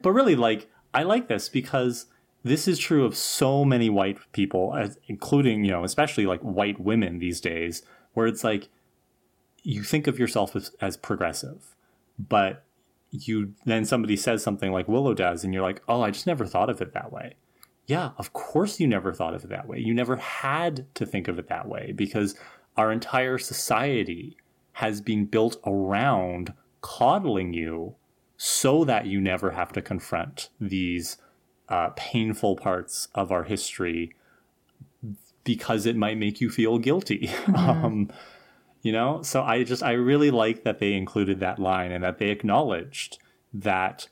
but 0.03 0.11
really, 0.11 0.37
like, 0.37 0.69
I 0.95 1.03
like 1.03 1.29
this 1.29 1.49
because 1.49 2.07
this 2.45 2.67
is 2.67 2.79
true 2.79 3.05
of 3.05 3.17
so 3.17 3.65
many 3.65 3.89
white 3.89 4.19
people, 4.33 4.77
including, 5.07 5.65
you 5.65 5.71
know, 5.71 5.85
especially 5.85 6.27
like 6.27 6.41
white 6.41 6.81
women 6.81 7.19
these 7.19 7.41
days, 7.41 7.83
where 8.15 8.27
it's 8.27 8.45
like 8.45 8.69
you 9.63 9.83
think 9.83 10.07
of 10.07 10.19
yourself 10.19 10.57
as, 10.57 10.73
as 10.81 10.97
progressive, 10.97 11.75
but 12.19 12.65
you 13.11 13.53
then 13.65 13.85
somebody 13.85 14.17
says 14.17 14.43
something 14.43 14.73
like 14.73 14.89
Willow 14.89 15.15
does, 15.15 15.45
and 15.45 15.53
you're 15.55 15.63
like, 15.63 15.83
oh, 15.89 16.03
I 16.03 16.11
just 16.11 16.27
never 16.27 16.47
thought 16.47 16.71
of 16.71 16.81
it 16.81 16.95
that 16.95 17.13
way. 17.13 17.35
Yeah, 17.87 18.11
of 18.19 18.33
course 18.33 18.81
you 18.81 18.87
never 18.87 19.13
thought 19.13 19.35
of 19.35 19.45
it 19.45 19.51
that 19.51 19.69
way. 19.69 19.79
You 19.79 19.95
never 19.95 20.17
had 20.17 20.87
to 20.95 21.07
think 21.07 21.29
of 21.29 21.39
it 21.39 21.49
that 21.49 21.69
way 21.69 21.93
because 21.93 22.35
our 22.77 22.91
entire 22.91 23.39
society 23.39 24.37
has 24.73 25.01
been 25.01 25.27
built 25.27 25.57
around 25.67 26.55
coddling 26.81 27.53
you 27.53 27.95
so 28.45 28.85
that 28.85 29.07
you 29.07 29.21
never 29.21 29.53
have 29.53 29.71
to 29.71 29.81
confront 29.81 30.49
these 30.61 31.17
uh, 31.69 31.91
painful 31.95 32.57
parts 32.57 33.07
of 33.15 33.31
our 33.31 33.45
history 33.45 34.17
because 35.45 35.87
it 35.87 35.95
might 35.95 36.19
make 36.19 36.41
you 36.41 36.51
feel 36.51 36.79
guilty. 36.79 37.29
Mm-hmm. 37.47 37.55
um, 37.55 38.11
you 38.81 38.91
know, 38.91 39.23
so 39.23 39.45
I 39.45 39.63
just, 39.63 39.85
I 39.85 39.93
really 39.93 40.33
like 40.33 40.65
that 40.65 40.81
they 40.81 40.95
included 40.95 41.39
that 41.39 41.61
line 41.61 41.93
and 41.93 42.03
that 42.03 42.19
they 42.19 42.31
acknowledged 42.31 43.19
that 43.55 44.09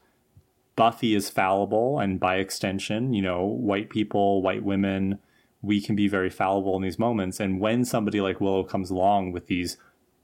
Buffy 0.76 1.16
is 1.16 1.28
fallible 1.28 1.98
and 1.98 2.20
by 2.20 2.36
extension, 2.36 3.12
you 3.12 3.22
know, 3.22 3.44
white 3.44 3.90
people, 3.90 4.42
white 4.42 4.62
women, 4.62 5.18
we 5.60 5.80
can 5.80 5.96
be 5.96 6.06
very 6.06 6.30
fallible 6.30 6.76
in 6.76 6.82
these 6.82 7.00
moments. 7.00 7.40
And 7.40 7.58
when 7.58 7.84
somebody 7.84 8.20
like 8.20 8.40
Willow 8.40 8.62
comes 8.62 8.90
along 8.90 9.32
with 9.32 9.48
these 9.48 9.76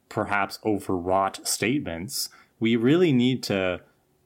perhaps 0.09 0.61
overwrought 0.65 1.45
statements, 1.45 2.29
we 2.61 2.77
really 2.77 3.13
need 3.13 3.43
to 3.43 3.81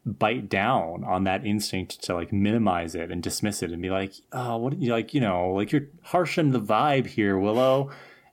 bite 0.06 0.48
down 0.48 1.04
on 1.04 1.24
that 1.24 1.44
instinct 1.44 2.02
to 2.04 2.14
like 2.14 2.32
minimize 2.32 2.94
it 2.94 3.10
and 3.10 3.22
dismiss 3.22 3.62
it 3.62 3.70
and 3.70 3.82
be 3.82 3.90
like, 3.90 4.14
oh, 4.32 4.56
what 4.56 4.78
you 4.78 4.92
like, 4.92 5.12
you 5.12 5.20
know, 5.20 5.50
like 5.50 5.72
you're 5.72 5.88
harshing 6.02 6.52
the 6.52 6.60
vibe 6.60 7.06
here, 7.06 7.38
Willow. 7.38 7.90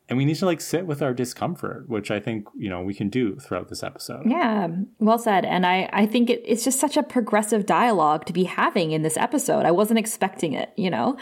And 0.10 0.18
we 0.18 0.24
need 0.24 0.36
to 0.36 0.46
like 0.46 0.62
sit 0.62 0.88
with 0.88 1.02
our 1.02 1.14
discomfort, 1.14 1.90
which 1.90 2.12
I 2.12 2.22
think, 2.22 2.48
you 2.58 2.70
know, 2.70 2.82
we 2.82 2.94
can 2.94 3.10
do 3.10 3.36
throughout 3.36 3.68
this 3.68 3.84
episode. 3.84 4.24
Yeah, 4.26 4.70
well 5.00 5.20
said. 5.20 5.44
And 5.44 5.66
I, 5.66 5.90
I 5.92 6.06
think 6.06 6.30
it, 6.30 6.42
it's 6.46 6.64
just 6.64 6.80
such 6.80 6.96
a 6.96 7.04
progressive 7.04 7.66
dialogue 7.66 8.26
to 8.28 8.34
be 8.34 8.46
having 8.46 8.92
in 8.92 9.02
this 9.02 9.18
episode. 9.18 9.66
I 9.66 9.72
wasn't 9.72 10.00
expecting 10.00 10.54
it, 10.54 10.72
you 10.78 10.90
know? 10.90 11.18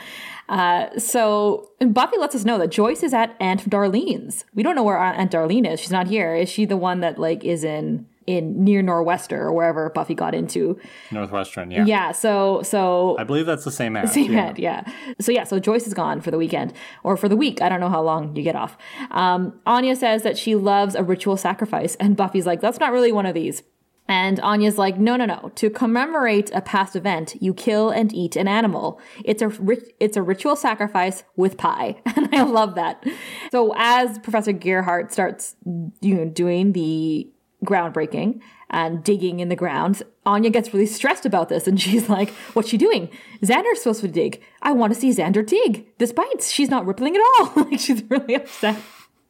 Uh, 0.50 0.96
so 1.00 1.72
Buffy 1.80 2.20
lets 2.20 2.36
us 2.36 2.46
know 2.46 2.60
that 2.60 2.70
Joyce 2.70 3.02
is 3.02 3.12
at 3.12 3.36
Aunt 3.40 3.68
Darlene's. 3.68 4.46
We 4.54 4.62
don't 4.62 4.76
know 4.76 4.84
where 4.84 5.00
Aunt 5.00 5.32
Darlene 5.32 5.68
is. 5.68 5.80
She's 5.80 5.92
not 5.92 6.08
here. 6.08 6.36
Is 6.36 6.48
she 6.48 6.66
the 6.66 6.78
one 6.78 7.00
that 7.00 7.18
like 7.18 7.44
is 7.44 7.64
in 7.64 8.06
in 8.28 8.64
near 8.64 8.82
Norwester 8.82 9.34
or 9.34 9.54
wherever 9.54 9.90
Buffy 9.90 10.16
got 10.16 10.34
into. 10.34 10.80
Northwestern, 11.12 11.72
yeah. 11.72 11.86
Yeah, 11.86 12.12
so 12.12 12.62
so 12.64 13.16
I 13.20 13.24
believe 13.24 13.46
that's 13.46 13.64
the 13.64 13.72
same 13.72 13.96
ad. 13.96 14.10
Same 14.10 14.34
yeah. 14.34 14.46
ad, 14.46 14.60
yeah. 14.60 14.92
So 15.20 15.32
yeah, 15.32 15.44
so 15.44 15.60
Joyce 15.60 15.88
is 15.88 15.94
gone 15.94 16.22
for 16.22 16.32
the 16.32 16.38
weekend 16.38 16.74
or 17.04 17.18
for 17.18 17.30
the 17.30 17.38
week. 17.38 17.62
I 17.62 17.70
don't 17.70 17.80
know 17.80 17.90
how 17.90 18.02
long 18.02 18.36
you 18.36 18.44
get 18.44 18.56
off. 18.56 18.78
Um, 19.12 19.60
Anya 19.66 19.96
says 19.96 20.24
that 20.24 20.38
she 20.38 20.56
loves 20.56 20.96
a 20.96 21.04
ritual 21.04 21.38
sacrifice, 21.38 21.96
and 21.96 22.16
Buffy's 22.16 22.46
like, 22.46 22.62
that's 22.62 22.80
not 22.80 22.92
really 22.92 23.12
one 23.12 23.26
of 23.26 23.34
these. 23.34 23.64
And 24.08 24.40
Anya's 24.42 24.78
like, 24.78 25.00
no, 25.00 25.16
no, 25.16 25.26
no. 25.26 25.52
To 25.56 25.70
commemorate 25.70 26.52
a 26.54 26.62
past 26.62 26.96
event, 26.96 27.42
you 27.42 27.56
kill 27.56 27.90
and 27.90 28.14
eat 28.14 28.36
an 28.36 28.48
animal. 28.48 29.00
It's 29.24 29.42
a 29.42 29.50
rit- 29.50 29.96
it's 30.00 30.16
a 30.16 30.22
ritual 30.22 30.56
sacrifice 30.56 31.24
with 31.36 31.58
pie, 31.58 32.02
and 32.16 32.34
I 32.34 32.44
love 32.44 32.76
that. 32.76 33.04
So 33.52 33.74
as 33.78 34.20
Professor 34.20 34.54
Gearhart 34.54 35.12
starts, 35.12 35.56
you 36.02 36.14
know, 36.14 36.26
doing 36.26 36.74
the 36.74 37.28
groundbreaking 37.64 38.42
and 38.70 39.04
digging 39.04 39.40
in 39.40 39.50
the 39.50 39.56
ground. 39.56 40.04
Anya 40.26 40.50
gets 40.50 40.74
really 40.74 40.86
stressed 40.86 41.26
about 41.26 41.50
this 41.50 41.68
and 41.68 41.80
she's 41.82 42.10
like, 42.10 42.30
What's 42.54 42.70
she 42.70 42.78
doing? 42.78 43.10
Xander's 43.42 43.80
supposed 43.80 44.02
to 44.02 44.08
dig. 44.08 44.42
I 44.62 44.72
want 44.72 44.94
to 44.94 45.00
see 45.00 45.12
Xander 45.12 45.46
dig. 45.46 45.88
Bites. 45.98 46.52
She's 46.52 46.70
not 46.70 46.86
rippling 46.86 47.16
at 47.16 47.22
all. 47.40 47.52
like 47.64 47.80
she's 47.80 48.04
really 48.10 48.36
upset. 48.36 48.78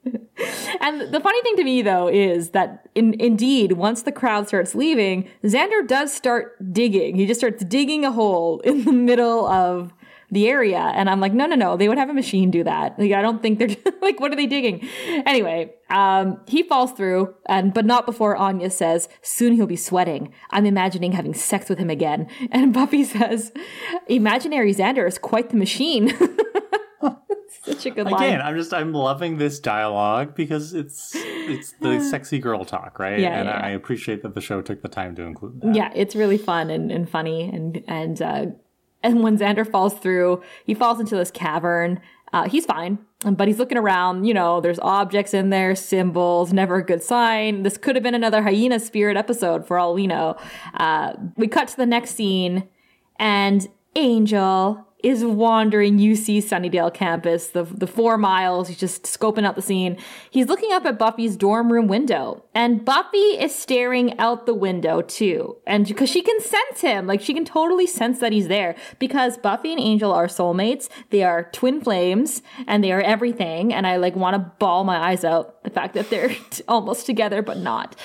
and 0.81 1.13
the 1.13 1.19
funny 1.19 1.41
thing 1.41 1.55
to 1.55 1.63
me 1.63 1.81
though 1.81 2.07
is 2.07 2.51
that 2.51 2.87
in, 2.93 3.19
indeed 3.19 3.73
once 3.73 4.03
the 4.03 4.11
crowd 4.11 4.47
starts 4.47 4.75
leaving 4.75 5.27
xander 5.43 5.87
does 5.87 6.13
start 6.13 6.55
digging 6.71 7.15
he 7.15 7.25
just 7.25 7.39
starts 7.39 7.65
digging 7.65 8.05
a 8.05 8.11
hole 8.11 8.59
in 8.59 8.83
the 8.85 8.91
middle 8.91 9.47
of 9.47 9.91
the 10.35 10.47
area. 10.47 10.77
And 10.77 11.09
I'm 11.09 11.19
like, 11.19 11.33
no, 11.33 11.47
no, 11.47 11.55
no, 11.55 11.77
they 11.77 11.89
would 11.89 11.97
have 11.97 12.09
a 12.09 12.13
machine 12.13 12.51
do 12.51 12.63
that. 12.63 12.99
Like, 12.99 13.11
I 13.11 13.21
don't 13.21 13.41
think 13.41 13.57
they're 13.57 13.75
like, 14.01 14.19
what 14.19 14.31
are 14.31 14.35
they 14.35 14.45
digging? 14.45 14.87
Anyway, 15.25 15.73
um, 15.89 16.39
he 16.47 16.61
falls 16.61 16.91
through, 16.91 17.33
and 17.47 17.73
but 17.73 17.85
not 17.85 18.05
before 18.05 18.35
Anya 18.35 18.69
says, 18.69 19.07
"Soon 19.21 19.53
he'll 19.53 19.67
be 19.67 19.75
sweating." 19.75 20.33
I'm 20.51 20.65
imagining 20.65 21.11
having 21.11 21.33
sex 21.33 21.69
with 21.69 21.79
him 21.79 21.89
again. 21.89 22.27
And 22.51 22.73
Buffy 22.73 23.03
says, 23.03 23.51
"Imaginary 24.07 24.73
Xander 24.73 25.07
is 25.07 25.17
quite 25.17 25.49
the 25.49 25.57
machine." 25.57 26.13
Such 27.63 27.85
a 27.87 27.89
good 27.89 28.05
line. 28.05 28.23
Again, 28.23 28.41
I'm 28.41 28.55
just 28.55 28.73
I'm 28.73 28.93
loving 28.93 29.37
this 29.37 29.59
dialogue 29.59 30.35
because 30.35 30.73
it's 30.73 31.13
it's 31.15 31.73
the 31.81 31.99
sexy 32.11 32.39
girl 32.39 32.63
talk, 32.65 32.99
right? 32.99 33.19
Yeah, 33.19 33.39
and 33.39 33.47
yeah, 33.47 33.59
I 33.59 33.69
yeah. 33.69 33.75
appreciate 33.75 34.21
that 34.23 34.35
the 34.35 34.41
show 34.41 34.61
took 34.61 34.81
the 34.81 34.87
time 34.87 35.15
to 35.15 35.23
include 35.23 35.61
that. 35.61 35.75
Yeah, 35.75 35.91
it's 35.95 36.15
really 36.15 36.37
fun 36.37 36.69
and, 36.69 36.91
and 36.91 37.09
funny 37.09 37.49
and 37.49 37.83
and 37.87 38.21
uh, 38.21 38.45
and 39.05 39.23
when 39.23 39.37
Xander 39.37 39.69
falls 39.69 39.93
through, 39.93 40.41
he 40.65 40.73
falls 40.73 40.99
into 40.99 41.15
this 41.15 41.31
cavern. 41.31 41.99
Uh, 42.33 42.49
he's 42.49 42.65
fine, 42.65 42.97
but 43.23 43.47
he's 43.47 43.59
looking 43.59 43.77
around. 43.77 44.25
You 44.25 44.33
know, 44.33 44.59
there's 44.59 44.79
objects 44.79 45.33
in 45.33 45.51
there, 45.51 45.75
symbols. 45.75 46.51
Never 46.51 46.77
a 46.77 46.85
good 46.85 47.01
sign. 47.01 47.63
This 47.63 47.77
could 47.77 47.95
have 47.95 48.03
been 48.03 48.15
another 48.15 48.41
hyena 48.41 48.79
spirit 48.79 49.15
episode 49.15 49.65
for 49.65 49.77
all 49.77 49.93
we 49.93 50.07
know. 50.07 50.35
Uh, 50.73 51.13
we 51.37 51.47
cut 51.47 51.67
to 51.69 51.77
the 51.77 51.85
next 51.85 52.15
scene, 52.15 52.67
and 53.17 53.67
Angel 53.95 54.85
is 55.05 55.23
wandering 55.23 55.99
UC 55.99 56.39
Sunnydale 56.39 56.91
campus, 56.91 57.49
the, 57.49 57.63
the 57.63 57.85
four 57.85 58.17
miles. 58.17 58.69
He's 58.69 58.79
just 58.79 59.03
scoping 59.03 59.45
out 59.45 59.55
the 59.55 59.61
scene. 59.61 59.97
He's 60.31 60.47
looking 60.47 60.73
up 60.73 60.83
at 60.83 60.97
Buffy's 60.97 61.37
dorm 61.37 61.71
room 61.71 61.87
window, 61.87 62.43
and 62.55 62.83
Buffy 62.83 63.17
is 63.17 63.53
staring 63.53 64.17
out 64.17 64.47
the 64.47 64.55
window 64.55 65.01
too. 65.01 65.57
And 65.67 65.85
because 65.85 66.09
she 66.09 66.23
can 66.23 66.41
sense 66.41 66.81
him, 66.81 67.05
like 67.05 67.21
she 67.21 67.35
can 67.35 67.45
totally 67.45 67.85
sense 67.85 68.17
that 68.17 68.31
he's 68.31 68.47
there 68.47 68.75
because 68.97 69.37
Buffy 69.37 69.71
and 69.71 69.79
Angel 69.79 70.11
are 70.11 70.25
soulmates. 70.25 70.89
They 71.11 71.21
are 71.21 71.51
twin 71.51 71.81
flames 71.81 72.41
and 72.65 72.83
they 72.83 72.91
are 72.91 73.01
everything. 73.01 73.71
And 73.71 73.85
I 73.85 73.97
like 73.97 74.15
want 74.15 74.33
to 74.33 74.51
bawl 74.57 74.85
my 74.85 74.97
eyes 74.97 75.23
out 75.23 75.63
the 75.63 75.69
fact 75.69 75.93
that 75.93 76.09
they're 76.09 76.35
almost 76.67 77.05
together, 77.05 77.43
but 77.43 77.57
not. 77.57 77.95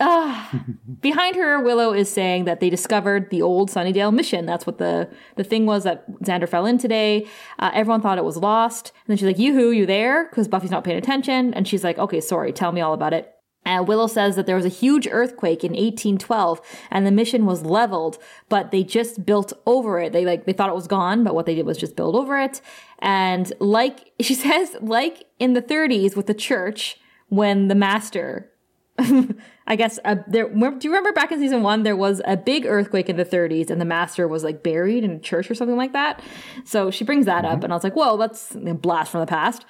Behind 0.00 1.36
her, 1.36 1.60
Willow 1.62 1.92
is 1.92 2.10
saying 2.10 2.46
that 2.46 2.60
they 2.60 2.70
discovered 2.70 3.28
the 3.28 3.42
old 3.42 3.70
Sunnydale 3.70 4.14
mission. 4.14 4.46
That's 4.46 4.66
what 4.66 4.78
the, 4.78 5.10
the 5.36 5.44
thing 5.44 5.66
was 5.66 5.84
that 5.84 6.10
Xander 6.22 6.48
fell 6.48 6.64
in 6.64 6.78
today. 6.78 7.26
Uh, 7.58 7.70
everyone 7.74 8.00
thought 8.00 8.16
it 8.16 8.24
was 8.24 8.38
lost. 8.38 8.92
And 9.04 9.08
then 9.08 9.16
she's 9.18 9.26
like, 9.26 9.38
Yoo-hoo, 9.38 9.72
you 9.72 9.84
there? 9.84 10.28
Because 10.28 10.48
Buffy's 10.48 10.70
not 10.70 10.84
paying 10.84 10.96
attention. 10.96 11.52
And 11.52 11.68
she's 11.68 11.84
like, 11.84 11.98
okay, 11.98 12.20
sorry, 12.20 12.52
tell 12.52 12.72
me 12.72 12.80
all 12.80 12.94
about 12.94 13.12
it. 13.12 13.34
Uh, 13.66 13.84
Willow 13.86 14.06
says 14.06 14.36
that 14.36 14.46
there 14.46 14.56
was 14.56 14.64
a 14.64 14.70
huge 14.70 15.06
earthquake 15.10 15.62
in 15.62 15.72
1812 15.72 16.62
and 16.90 17.06
the 17.06 17.10
mission 17.10 17.44
was 17.44 17.62
leveled, 17.62 18.16
but 18.48 18.70
they 18.70 18.82
just 18.82 19.26
built 19.26 19.52
over 19.66 20.00
it. 20.00 20.14
They 20.14 20.24
like, 20.24 20.46
they 20.46 20.54
thought 20.54 20.70
it 20.70 20.74
was 20.74 20.86
gone, 20.86 21.24
but 21.24 21.34
what 21.34 21.44
they 21.44 21.54
did 21.54 21.66
was 21.66 21.76
just 21.76 21.94
build 21.94 22.16
over 22.16 22.38
it. 22.38 22.62
And 23.00 23.52
like, 23.60 24.12
she 24.20 24.34
says, 24.34 24.76
like 24.80 25.24
in 25.38 25.52
the 25.52 25.62
30s 25.62 26.16
with 26.16 26.26
the 26.26 26.34
church, 26.34 26.98
when 27.28 27.68
the 27.68 27.74
master 27.74 28.50
I 29.66 29.76
guess 29.76 29.98
uh, 30.04 30.16
there. 30.26 30.48
Do 30.48 30.78
you 30.82 30.90
remember 30.90 31.12
back 31.12 31.32
in 31.32 31.38
season 31.38 31.62
one 31.62 31.82
there 31.82 31.96
was 31.96 32.20
a 32.24 32.36
big 32.36 32.66
earthquake 32.66 33.08
in 33.08 33.16
the 33.16 33.24
30s 33.24 33.70
and 33.70 33.80
the 33.80 33.84
master 33.84 34.28
was 34.28 34.44
like 34.44 34.62
buried 34.62 35.04
in 35.04 35.12
a 35.12 35.18
church 35.18 35.50
or 35.50 35.54
something 35.54 35.76
like 35.76 35.92
that. 35.92 36.22
So 36.64 36.90
she 36.90 37.04
brings 37.04 37.26
that 37.26 37.44
up 37.44 37.64
and 37.64 37.72
I 37.72 37.76
was 37.76 37.84
like, 37.84 37.96
whoa, 37.96 38.16
that's 38.16 38.54
a 38.54 38.74
blast 38.74 39.10
from 39.10 39.20
the 39.20 39.26
past. 39.26 39.64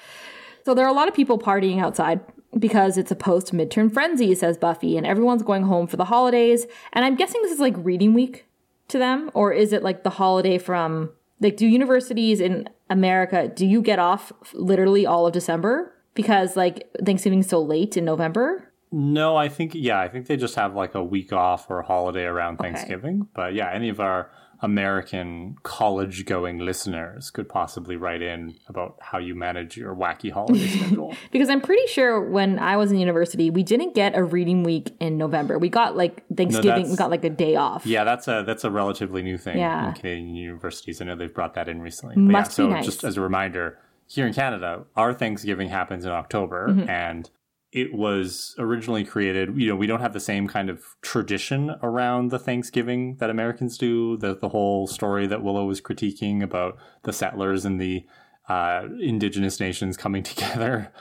So 0.64 0.74
there 0.74 0.84
are 0.84 0.90
a 0.90 0.94
lot 0.94 1.08
of 1.08 1.14
people 1.14 1.38
partying 1.38 1.80
outside 1.80 2.20
because 2.58 2.98
it's 2.98 3.10
a 3.10 3.16
post 3.16 3.52
midterm 3.52 3.92
frenzy, 3.92 4.34
says 4.34 4.58
Buffy, 4.58 4.96
and 4.96 5.06
everyone's 5.06 5.42
going 5.42 5.62
home 5.62 5.86
for 5.86 5.96
the 5.96 6.06
holidays. 6.06 6.66
And 6.92 7.04
I'm 7.04 7.14
guessing 7.14 7.40
this 7.42 7.52
is 7.52 7.60
like 7.60 7.74
reading 7.78 8.12
week 8.14 8.46
to 8.88 8.98
them, 8.98 9.30
or 9.34 9.52
is 9.52 9.72
it 9.72 9.82
like 9.82 10.02
the 10.02 10.10
holiday 10.10 10.58
from 10.58 11.10
like 11.40 11.56
do 11.56 11.66
universities 11.66 12.40
in 12.40 12.68
America 12.90 13.48
do 13.48 13.64
you 13.64 13.80
get 13.80 13.98
off 13.98 14.32
literally 14.52 15.06
all 15.06 15.26
of 15.26 15.32
December 15.32 15.94
because 16.14 16.56
like 16.56 16.90
Thanksgiving's 17.04 17.48
so 17.48 17.62
late 17.62 17.96
in 17.96 18.04
November? 18.04 18.69
No, 18.92 19.36
I 19.36 19.48
think 19.48 19.72
yeah, 19.74 20.00
I 20.00 20.08
think 20.08 20.26
they 20.26 20.36
just 20.36 20.54
have 20.56 20.74
like 20.74 20.94
a 20.94 21.02
week 21.04 21.32
off 21.32 21.70
or 21.70 21.80
a 21.80 21.84
holiday 21.86 22.24
around 22.24 22.56
Thanksgiving. 22.58 23.28
But 23.34 23.54
yeah, 23.54 23.70
any 23.72 23.88
of 23.88 24.00
our 24.00 24.30
American 24.62 25.56
college 25.62 26.26
going 26.26 26.58
listeners 26.58 27.30
could 27.30 27.48
possibly 27.48 27.96
write 27.96 28.20
in 28.20 28.54
about 28.68 28.96
how 29.00 29.18
you 29.18 29.34
manage 29.34 29.76
your 29.76 29.94
wacky 29.94 30.30
holiday 30.30 30.66
schedule. 30.76 31.14
Because 31.30 31.48
I'm 31.48 31.60
pretty 31.60 31.86
sure 31.86 32.20
when 32.20 32.58
I 32.58 32.76
was 32.76 32.92
in 32.92 32.98
university, 32.98 33.48
we 33.48 33.62
didn't 33.62 33.94
get 33.94 34.16
a 34.16 34.22
reading 34.22 34.62
week 34.62 34.94
in 35.00 35.16
November. 35.16 35.58
We 35.58 35.68
got 35.70 35.96
like 35.96 36.22
Thanksgiving, 36.36 36.90
we 36.90 36.96
got 36.96 37.10
like 37.10 37.24
a 37.24 37.30
day 37.30 37.56
off. 37.56 37.86
Yeah, 37.86 38.04
that's 38.04 38.28
a 38.28 38.44
that's 38.46 38.64
a 38.64 38.70
relatively 38.70 39.22
new 39.22 39.38
thing 39.38 39.58
Yeah. 39.58 39.88
in 39.88 39.94
Canadian 39.94 40.34
universities. 40.34 41.00
I 41.00 41.04
know 41.06 41.16
they've 41.16 41.32
brought 41.32 41.54
that 41.54 41.68
in 41.68 41.80
recently. 41.80 42.16
But 42.16 42.22
Must 42.22 42.56
be 42.56 42.62
yeah, 42.64 42.68
so 42.68 42.72
nice. 42.74 42.84
just 42.84 43.04
as 43.04 43.16
a 43.16 43.20
reminder, 43.20 43.78
here 44.06 44.26
in 44.26 44.34
Canada, 44.34 44.84
our 44.96 45.14
Thanksgiving 45.14 45.68
happens 45.68 46.04
in 46.04 46.10
October 46.10 46.68
Mm-hmm. 46.68 46.90
and 46.90 47.30
it 47.72 47.94
was 47.94 48.54
originally 48.58 49.04
created, 49.04 49.56
you 49.56 49.68
know, 49.68 49.76
we 49.76 49.86
don't 49.86 50.00
have 50.00 50.12
the 50.12 50.20
same 50.20 50.48
kind 50.48 50.68
of 50.68 50.82
tradition 51.02 51.76
around 51.82 52.30
the 52.30 52.38
Thanksgiving 52.38 53.16
that 53.16 53.30
Americans 53.30 53.78
do. 53.78 54.16
The 54.16 54.36
the 54.36 54.48
whole 54.48 54.86
story 54.86 55.26
that 55.28 55.42
Willow 55.42 55.66
was 55.66 55.80
critiquing 55.80 56.42
about 56.42 56.76
the 57.04 57.12
settlers 57.12 57.64
and 57.64 57.80
the 57.80 58.04
uh, 58.48 58.88
indigenous 59.00 59.60
nations 59.60 59.96
coming 59.96 60.22
together. 60.24 60.92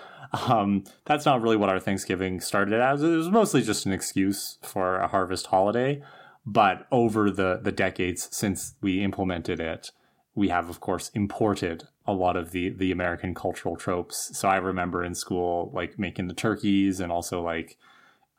Um, 0.48 0.84
that's 1.06 1.26
not 1.26 1.42
really 1.42 1.58
what 1.58 1.70
our 1.70 1.80
Thanksgiving 1.80 2.40
started 2.40 2.80
as. 2.80 3.02
It 3.02 3.08
was 3.08 3.30
mostly 3.30 3.64
just 3.64 3.88
an 3.88 3.94
excuse 3.94 4.60
for 4.62 4.98
a 4.98 5.08
harvest 5.08 5.48
holiday. 5.48 6.04
But 6.46 6.88
over 6.92 7.30
the, 7.30 7.60
the 7.62 7.72
decades 7.72 8.30
since 8.32 8.76
we 8.82 9.04
implemented 9.04 9.60
it, 9.60 9.92
we 10.40 10.48
have, 10.48 10.70
of 10.70 10.80
course, 10.80 11.10
imported 11.14 11.84
a 12.08 12.14
lot 12.14 12.38
of 12.38 12.52
the, 12.52 12.70
the 12.70 12.94
American 12.94 13.36
cultural 13.36 13.76
tropes. 13.76 14.32
So 14.38 14.48
I 14.48 14.56
remember 14.56 15.04
in 15.04 15.14
school, 15.14 15.70
like 15.74 16.00
making 16.00 16.30
the 16.30 16.34
turkeys 16.34 17.02
and 17.02 17.12
also 17.12 17.42
like 17.42 17.78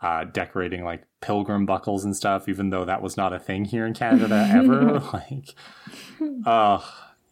uh, 0.01 0.25
decorating 0.25 0.83
like 0.83 1.03
pilgrim 1.21 1.67
buckles 1.67 2.03
and 2.07 2.17
stuff, 2.17 2.49
even 2.49 2.71
though 2.71 2.87
that 2.87 3.03
was 3.03 3.19
not 3.19 3.35
a 3.35 3.39
thing 3.39 3.67
here 3.67 3.85
in 3.85 3.93
Canada 3.93 4.49
ever. 4.51 4.99
like, 5.13 5.55
uh, 6.47 6.81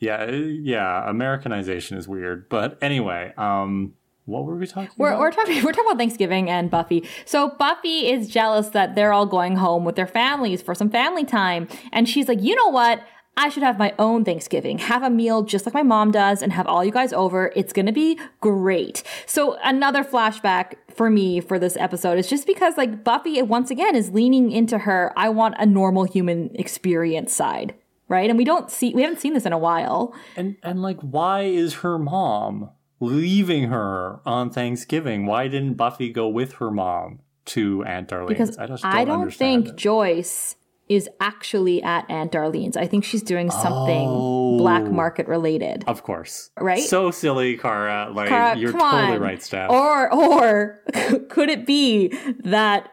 yeah, 0.01 0.31
yeah, 0.31 1.09
Americanization 1.09 1.97
is 1.97 2.07
weird. 2.07 2.51
But 2.51 2.77
anyway, 2.83 3.33
um, 3.39 3.95
what 4.27 4.45
were 4.45 4.57
we 4.57 4.67
talking 4.67 4.91
We're, 4.99 5.09
about? 5.09 5.21
we're 5.21 5.31
talking 5.31 5.65
we're 5.65 5.73
talking 5.73 5.87
about 5.87 5.97
Thanksgiving 5.97 6.51
and 6.51 6.71
Buffy. 6.71 7.09
So 7.25 7.49
Buffy 7.59 8.11
is 8.11 8.29
jealous 8.29 8.69
that 8.69 8.95
they're 8.95 9.15
all 9.15 9.25
going 9.25 9.57
home 9.57 9.87
with 9.87 9.97
their 9.97 10.07
families 10.07 10.61
for 10.61 10.75
some 10.75 10.91
family 10.91 11.25
time, 11.25 11.69
and 11.91 12.07
she's 12.07 12.29
like, 12.29 12.43
you 12.43 12.55
know 12.55 12.69
what? 12.69 13.01
I 13.39 13.51
should 13.51 13.63
have 13.63 13.79
my 13.79 13.95
own 14.01 14.25
Thanksgiving, 14.25 14.79
have 14.79 15.05
a 15.05 15.09
meal 15.09 15.43
just 15.43 15.65
like 15.65 15.73
my 15.73 15.85
mom 15.85 16.11
does, 16.11 16.43
and 16.43 16.53
have 16.53 16.67
all 16.67 16.85
you 16.85 16.91
guys 16.91 17.13
over. 17.13 17.53
It's 17.55 17.73
gonna 17.73 17.93
be 17.93 18.19
great. 18.41 19.05
So 19.27 19.57
another 19.63 20.03
flashback 20.03 20.75
for 20.93 21.09
me 21.09 21.39
for 21.41 21.57
this 21.57 21.77
episode 21.77 22.19
is 22.19 22.29
just 22.29 22.49
because 22.49 22.77
like 22.77 23.05
Buffy 23.05 23.41
once 23.43 23.71
again 23.71 23.95
is 23.95 24.11
leaning 24.11 24.51
into 24.51 24.79
her 24.79 25.13
I 25.17 25.29
want 25.29 25.55
a 25.59 25.67
normal 25.67 26.03
human 26.03 26.51
experience 26.57 27.33
side. 27.33 27.75
Right? 28.09 28.29
And 28.29 28.39
we 28.39 28.45
don't 28.45 28.71
see 28.71 28.93
we 28.93 29.03
haven't 29.03 29.21
seen 29.21 29.35
this 29.35 29.47
in 29.47 29.53
a 29.53 29.59
while. 29.59 30.13
And 30.35 30.57
and 30.65 30.83
like, 30.83 30.99
why 31.01 31.43
is 31.43 31.75
her 31.75 31.97
mom 31.97 32.71
leaving 32.99 33.69
her 33.69 34.19
on 34.27 34.51
Thanksgiving? 34.51 35.27
Why 35.27 35.47
didn't 35.47 35.75
Buffy 35.75 36.11
go 36.11 36.27
with 36.27 36.55
her 36.55 36.73
mom 36.73 37.21
to 37.47 37.85
Aunt 37.85 38.09
Darlene's? 38.09 38.29
because 38.29 38.59
I 38.59 38.67
just 38.67 38.83
don't, 38.83 39.07
don't 39.07 39.33
think 39.33 39.69
it. 39.69 39.77
Joyce 39.77 40.57
is 40.89 41.09
actually 41.21 41.83
at 41.83 42.09
Aunt 42.11 42.33
Darlene's. 42.33 42.77
I 42.77 42.87
think 42.87 43.05
she's 43.05 43.23
doing 43.23 43.51
something 43.51 44.07
Oh. 44.09 44.57
black 44.59 44.85
market 44.85 45.29
related. 45.29 45.85
Of 45.87 46.03
course, 46.03 46.51
Right? 46.59 46.83
So 46.83 47.11
silly, 47.11 47.57
Kara. 47.59 48.11
Like 48.13 48.29
Kara, 48.29 48.57
you're 48.57 48.73
come 48.73 48.81
totally 48.81 49.13
on. 49.17 49.21
right, 49.21 49.43
Steph. 49.43 49.71
Or 49.71 50.13
or 50.13 50.81
could 51.29 51.51
it 51.51 51.67
be 51.67 52.09
that 52.45 52.91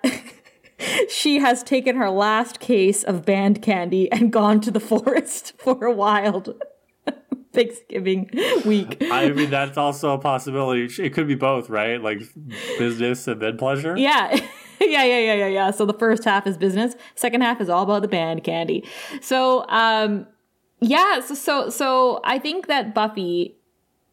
she 1.10 1.40
has 1.40 1.64
taken 1.64 1.96
her 1.96 2.10
last 2.10 2.60
case 2.60 3.04
of 3.04 3.26
band 3.26 3.62
candy 3.62 4.12
and 4.12 4.32
gone 4.32 4.60
to 4.62 4.72
the 4.72 4.80
forest 4.92 5.54
for 5.58 5.86
a 5.86 5.92
wild 5.94 6.62
Thanksgiving 7.54 8.30
week? 8.66 8.98
I 9.10 9.30
mean, 9.30 9.50
that's 9.50 9.78
also 9.78 10.14
a 10.14 10.18
possibility. 10.20 10.90
It 11.02 11.14
could 11.14 11.28
be 11.28 11.36
both, 11.36 11.70
right? 11.70 12.02
Like 12.02 12.20
business 12.78 13.28
and 13.28 13.42
then 13.42 13.58
pleasure. 13.58 13.96
Yeah. 13.98 14.36
yeah, 14.82 15.04
yeah, 15.04 15.20
yeah, 15.20 15.34
yeah, 15.34 15.48
yeah. 15.48 15.72
So 15.72 15.86
the 15.86 15.94
first 15.94 16.24
half 16.24 16.48
is 16.48 16.58
business, 16.58 16.96
second 17.16 17.42
half 17.42 17.62
is 17.62 17.70
all 17.70 17.84
about 17.84 18.02
the 18.02 18.08
band 18.08 18.44
candy. 18.44 18.88
So, 19.22 19.68
um, 19.70 20.28
yeah, 20.82 21.22
so, 21.22 21.34
so, 21.34 21.70
so 21.70 22.22
I 22.24 22.40
think 22.40 22.68
that 22.68 22.94
Buffy 22.94 23.58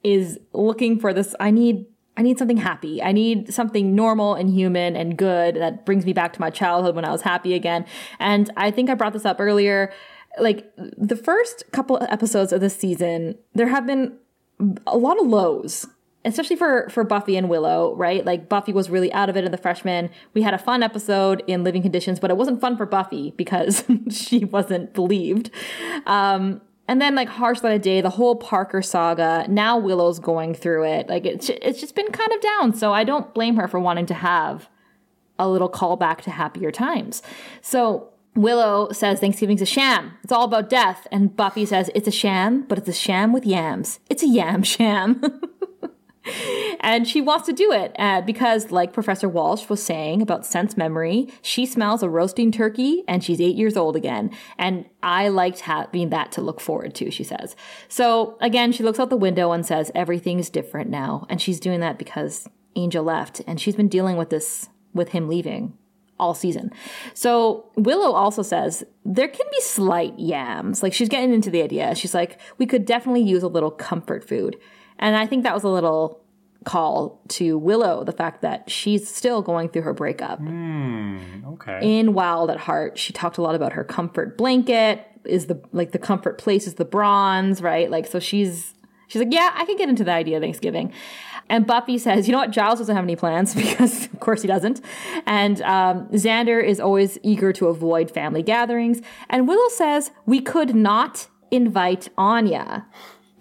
is 0.02 0.38
looking 0.52 0.98
for 0.98 1.12
this. 1.12 1.34
I 1.40 1.50
need, 1.50 1.86
I 2.16 2.22
need 2.22 2.38
something 2.38 2.56
happy. 2.56 3.02
I 3.02 3.12
need 3.12 3.52
something 3.52 3.94
normal 3.94 4.34
and 4.34 4.50
human 4.50 4.96
and 4.96 5.16
good 5.16 5.56
that 5.56 5.84
brings 5.84 6.04
me 6.04 6.12
back 6.12 6.32
to 6.34 6.40
my 6.40 6.50
childhood 6.50 6.94
when 6.94 7.04
I 7.04 7.10
was 7.10 7.22
happy 7.22 7.54
again. 7.54 7.84
And 8.18 8.50
I 8.56 8.70
think 8.70 8.90
I 8.90 8.94
brought 8.94 9.12
this 9.12 9.24
up 9.24 9.40
earlier. 9.40 9.92
Like 10.38 10.72
the 10.76 11.16
first 11.16 11.64
couple 11.72 12.02
episodes 12.08 12.52
of 12.52 12.60
this 12.60 12.76
season, 12.76 13.36
there 13.54 13.68
have 13.68 13.86
been 13.86 14.16
a 14.86 14.96
lot 14.96 15.20
of 15.20 15.26
lows 15.26 15.86
especially 16.24 16.56
for 16.56 16.88
for 16.90 17.04
Buffy 17.04 17.36
and 17.36 17.48
Willow, 17.48 17.94
right? 17.96 18.24
Like 18.24 18.48
Buffy 18.48 18.72
was 18.72 18.88
really 18.90 19.12
out 19.12 19.28
of 19.28 19.36
it 19.36 19.44
in 19.44 19.50
the 19.50 19.58
freshman. 19.58 20.10
We 20.34 20.42
had 20.42 20.54
a 20.54 20.58
fun 20.58 20.82
episode 20.82 21.42
in 21.46 21.64
Living 21.64 21.82
Conditions, 21.82 22.20
but 22.20 22.30
it 22.30 22.36
wasn't 22.36 22.60
fun 22.60 22.76
for 22.76 22.86
Buffy 22.86 23.32
because 23.36 23.84
she 24.10 24.44
wasn't 24.44 24.94
believed. 24.94 25.50
Um, 26.06 26.60
And 26.88 27.00
then 27.00 27.14
like 27.14 27.28
Harsh 27.28 27.62
Light 27.62 27.76
of 27.76 27.82
Day, 27.82 28.00
the 28.00 28.10
whole 28.10 28.36
Parker 28.36 28.82
saga. 28.82 29.46
Now 29.48 29.78
Willow's 29.78 30.18
going 30.18 30.54
through 30.54 30.84
it. 30.84 31.08
Like 31.08 31.24
it's 31.24 31.48
it's 31.48 31.80
just 31.80 31.94
been 31.94 32.10
kind 32.10 32.32
of 32.32 32.40
down. 32.40 32.74
So 32.74 32.92
I 32.92 33.04
don't 33.04 33.32
blame 33.34 33.56
her 33.56 33.68
for 33.68 33.80
wanting 33.80 34.06
to 34.06 34.14
have 34.14 34.68
a 35.38 35.48
little 35.48 35.70
callback 35.70 36.20
to 36.22 36.30
happier 36.30 36.70
times. 36.70 37.22
So 37.62 38.08
Willow 38.34 38.90
says 38.92 39.20
Thanksgiving's 39.20 39.62
a 39.62 39.66
sham. 39.66 40.12
It's 40.22 40.32
all 40.32 40.44
about 40.44 40.70
death. 40.70 41.06
And 41.12 41.34
Buffy 41.36 41.66
says 41.66 41.90
it's 41.94 42.08
a 42.08 42.12
sham, 42.12 42.62
but 42.68 42.78
it's 42.78 42.88
a 42.88 42.92
sham 42.92 43.32
with 43.32 43.44
yams. 43.46 44.00
It's 44.08 44.22
a 44.22 44.28
yam 44.28 44.62
sham. 44.62 45.20
and 46.80 47.06
she 47.06 47.20
wants 47.20 47.46
to 47.46 47.52
do 47.52 47.72
it 47.72 47.94
uh, 47.98 48.20
because, 48.20 48.70
like 48.70 48.92
Professor 48.92 49.28
Walsh 49.28 49.68
was 49.68 49.82
saying 49.82 50.22
about 50.22 50.46
sense 50.46 50.76
memory, 50.76 51.28
she 51.42 51.66
smells 51.66 52.02
a 52.02 52.08
roasting 52.08 52.52
turkey 52.52 53.02
and 53.08 53.24
she's 53.24 53.40
eight 53.40 53.56
years 53.56 53.76
old 53.76 53.96
again. 53.96 54.30
And 54.58 54.86
I 55.02 55.28
liked 55.28 55.60
having 55.60 56.10
that 56.10 56.32
to 56.32 56.40
look 56.40 56.60
forward 56.60 56.94
to, 56.96 57.10
she 57.10 57.24
says. 57.24 57.56
So 57.88 58.36
again, 58.40 58.72
she 58.72 58.82
looks 58.82 59.00
out 59.00 59.10
the 59.10 59.16
window 59.16 59.52
and 59.52 59.66
says, 59.66 59.90
Everything's 59.94 60.50
different 60.50 60.90
now. 60.90 61.26
And 61.28 61.40
she's 61.40 61.60
doing 61.60 61.80
that 61.80 61.98
because 61.98 62.48
Angel 62.76 63.04
left 63.04 63.42
and 63.46 63.60
she's 63.60 63.76
been 63.76 63.88
dealing 63.88 64.16
with 64.16 64.30
this, 64.30 64.68
with 64.94 65.10
him 65.10 65.28
leaving 65.28 65.76
all 66.18 66.34
season. 66.34 66.70
So 67.14 67.70
Willow 67.76 68.12
also 68.12 68.42
says 68.42 68.84
there 69.04 69.28
can 69.28 69.46
be 69.50 69.60
slight 69.60 70.18
yams. 70.18 70.82
Like 70.82 70.94
she's 70.94 71.08
getting 71.08 71.34
into 71.34 71.50
the 71.50 71.62
idea. 71.62 71.94
She's 71.94 72.14
like, 72.14 72.38
we 72.58 72.66
could 72.66 72.84
definitely 72.86 73.22
use 73.22 73.42
a 73.42 73.48
little 73.48 73.72
comfort 73.72 74.26
food. 74.26 74.56
And 74.98 75.16
I 75.16 75.26
think 75.26 75.44
that 75.44 75.54
was 75.54 75.64
a 75.64 75.68
little 75.68 76.20
call 76.64 77.20
to 77.28 77.58
Willow, 77.58 78.04
the 78.04 78.12
fact 78.12 78.42
that 78.42 78.70
she's 78.70 79.12
still 79.12 79.42
going 79.42 79.68
through 79.68 79.82
her 79.82 79.92
breakup. 79.92 80.40
Mm, 80.40 81.54
okay. 81.54 81.98
In 81.98 82.14
Wild 82.14 82.50
at 82.50 82.58
Heart, 82.58 82.98
she 82.98 83.12
talked 83.12 83.38
a 83.38 83.42
lot 83.42 83.54
about 83.54 83.72
her 83.72 83.84
comfort 83.84 84.38
blanket, 84.38 85.06
is 85.24 85.46
the 85.46 85.60
like 85.72 85.92
the 85.92 85.98
comfort 85.98 86.38
place 86.38 86.66
is 86.66 86.74
the 86.74 86.84
bronze, 86.84 87.62
right? 87.62 87.90
Like 87.90 88.06
so 88.06 88.18
she's 88.18 88.74
she's 89.06 89.20
like, 89.20 89.32
Yeah, 89.32 89.50
I 89.54 89.64
can 89.64 89.76
get 89.76 89.88
into 89.88 90.04
the 90.04 90.12
idea 90.12 90.36
of 90.36 90.42
Thanksgiving. 90.42 90.92
And 91.48 91.66
Buffy 91.66 91.98
says, 91.98 92.26
you 92.26 92.32
know 92.32 92.38
what, 92.38 92.50
Giles 92.50 92.78
doesn't 92.78 92.94
have 92.94 93.04
any 93.04 93.16
plans 93.16 93.54
because, 93.56 94.06
of 94.06 94.20
course, 94.20 94.42
he 94.42 94.48
doesn't. 94.48 94.80
And 95.26 95.60
um, 95.62 96.08
Xander 96.08 96.64
is 96.64 96.80
always 96.80 97.18
eager 97.22 97.52
to 97.54 97.66
avoid 97.66 98.10
family 98.10 98.42
gatherings. 98.42 99.02
And 99.28 99.46
Willow 99.46 99.68
says, 99.68 100.12
we 100.24 100.40
could 100.40 100.74
not 100.74 101.28
invite 101.50 102.08
Anya. 102.16 102.86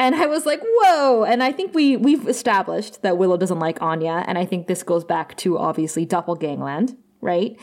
And 0.02 0.16
I 0.16 0.26
was 0.26 0.48
like, 0.48 0.62
whoa. 0.64 1.26
And 1.26 1.44
I 1.44 1.52
think 1.52 1.76
we, 1.76 1.96
we've 1.96 2.28
established 2.28 3.04
that 3.04 3.20
Willow 3.20 3.38
doesn't 3.38 3.60
like 3.60 3.80
Anya. 3.84 4.24
And 4.26 4.36
I 4.36 4.46
think 4.48 4.66
this 4.66 4.82
goes 4.82 5.06
back 5.06 5.38
to 5.38 5.60
obviously 5.60 6.08
Doppelgangland, 6.08 6.98
right? 7.22 7.56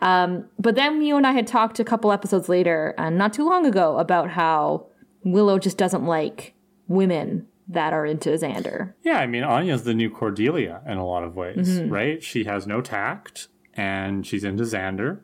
Um, 0.00 0.44
but 0.58 0.74
then 0.74 1.00
you 1.00 1.16
and 1.16 1.26
I 1.26 1.32
had 1.32 1.46
talked 1.46 1.80
a 1.80 1.84
couple 1.84 2.12
episodes 2.12 2.50
later, 2.50 2.94
and 2.98 3.16
not 3.16 3.32
too 3.32 3.46
long 3.46 3.64
ago, 3.64 3.96
about 3.96 4.28
how 4.28 4.88
Willow 5.24 5.58
just 5.58 5.78
doesn't 5.78 6.04
like 6.04 6.52
women 6.86 7.46
that 7.66 7.94
are 7.94 8.04
into 8.04 8.28
Xander. 8.28 8.92
Yeah, 9.02 9.18
I 9.18 9.26
mean, 9.26 9.42
Anya's 9.42 9.84
the 9.84 9.94
new 9.94 10.10
Cordelia 10.10 10.82
in 10.86 10.98
a 10.98 11.06
lot 11.06 11.24
of 11.24 11.34
ways, 11.34 11.80
mm-hmm. 11.80 11.90
right? 11.90 12.22
She 12.22 12.44
has 12.44 12.66
no 12.66 12.82
tact 12.82 13.48
and 13.72 14.26
she's 14.26 14.44
into 14.44 14.64
Xander 14.64 15.20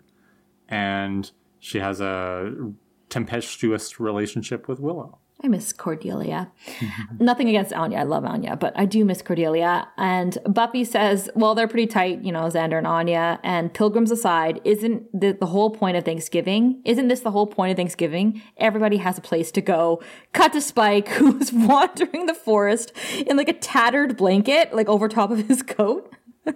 and 0.70 1.30
she 1.61 1.80
has 1.80 2.00
a 2.00 2.72
tempestuous 3.11 4.00
relationship 4.00 4.68
with 4.68 4.80
Willow. 4.80 5.18
I 5.44 5.48
miss 5.48 5.72
Cordelia. 5.72 6.52
Nothing 7.18 7.48
against 7.48 7.72
Anya. 7.72 7.98
I 7.98 8.02
love 8.05 8.24
Anya, 8.24 8.55
but 8.55 8.72
I 8.76 8.85
do 8.85 9.05
miss 9.05 9.22
Cordelia. 9.22 9.88
And 9.96 10.38
Buffy 10.46 10.85
says, 10.85 11.28
well, 11.35 11.55
they're 11.55 11.66
pretty 11.66 11.88
tight, 11.88 12.22
you 12.22 12.31
know, 12.31 12.42
Xander 12.42 12.78
and 12.78 12.87
Anya. 12.87 13.40
And 13.42 13.74
pilgrims 13.74 14.12
aside, 14.12 14.61
isn't 14.64 15.05
the, 15.18 15.33
the 15.33 15.46
whole 15.46 15.70
point 15.70 15.96
of 15.96 16.05
Thanksgiving? 16.05 16.81
Isn't 16.85 17.09
this 17.09 17.20
the 17.20 17.33
whole 17.33 17.48
point 17.48 17.72
of 17.72 17.76
Thanksgiving? 17.76 18.40
Everybody 18.57 18.98
has 18.98 19.18
a 19.18 19.20
place 19.20 19.50
to 19.52 19.61
go. 19.61 20.00
Cut 20.33 20.52
to 20.52 20.61
Spike, 20.61 21.09
who's 21.18 21.52
wandering 21.52 22.26
the 22.26 22.35
forest 22.35 22.92
in 23.26 23.37
like 23.37 23.48
a 23.48 23.55
tattered 23.55 24.16
blanket, 24.16 24.72
like 24.72 24.88
over 24.88 25.09
top 25.09 25.31
of 25.33 25.48
his 25.48 25.62
coat. 25.62 26.14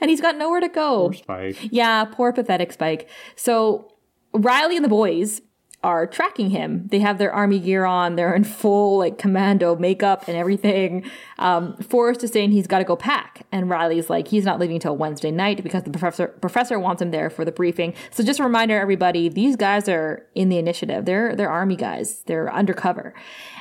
and 0.00 0.10
he's 0.10 0.20
got 0.20 0.36
nowhere 0.36 0.60
to 0.60 0.68
go. 0.68 1.08
Poor 1.08 1.14
Spike. 1.14 1.68
Yeah, 1.70 2.04
poor 2.04 2.32
pathetic 2.32 2.72
Spike. 2.72 3.08
So 3.36 3.92
Riley 4.32 4.76
and 4.76 4.84
the 4.84 4.88
boys 4.88 5.42
are 5.82 6.06
tracking 6.06 6.50
him. 6.50 6.86
They 6.88 6.98
have 6.98 7.16
their 7.16 7.32
army 7.32 7.58
gear 7.58 7.86
on. 7.86 8.16
They're 8.16 8.34
in 8.34 8.44
full 8.44 8.98
like 8.98 9.16
commando 9.16 9.76
makeup 9.76 10.24
and 10.28 10.36
everything. 10.36 11.10
Um, 11.38 11.74
Forrest 11.78 12.22
is 12.22 12.32
saying 12.32 12.52
he's 12.52 12.66
got 12.66 12.80
to 12.80 12.84
go 12.84 12.96
pack, 12.96 13.46
and 13.50 13.70
Riley's 13.70 14.10
like 14.10 14.28
he's 14.28 14.44
not 14.44 14.60
leaving 14.60 14.76
until 14.76 14.96
Wednesday 14.96 15.30
night 15.30 15.62
because 15.62 15.84
the 15.84 15.90
professor 15.90 16.28
professor 16.28 16.78
wants 16.78 17.00
him 17.00 17.12
there 17.12 17.30
for 17.30 17.46
the 17.46 17.52
briefing. 17.52 17.94
So 18.10 18.22
just 18.22 18.40
a 18.40 18.44
reminder, 18.44 18.78
everybody, 18.78 19.30
these 19.30 19.56
guys 19.56 19.88
are 19.88 20.26
in 20.34 20.50
the 20.50 20.58
initiative. 20.58 21.06
They're 21.06 21.34
they're 21.34 21.50
army 21.50 21.76
guys. 21.76 22.22
They're 22.26 22.52
undercover, 22.52 23.14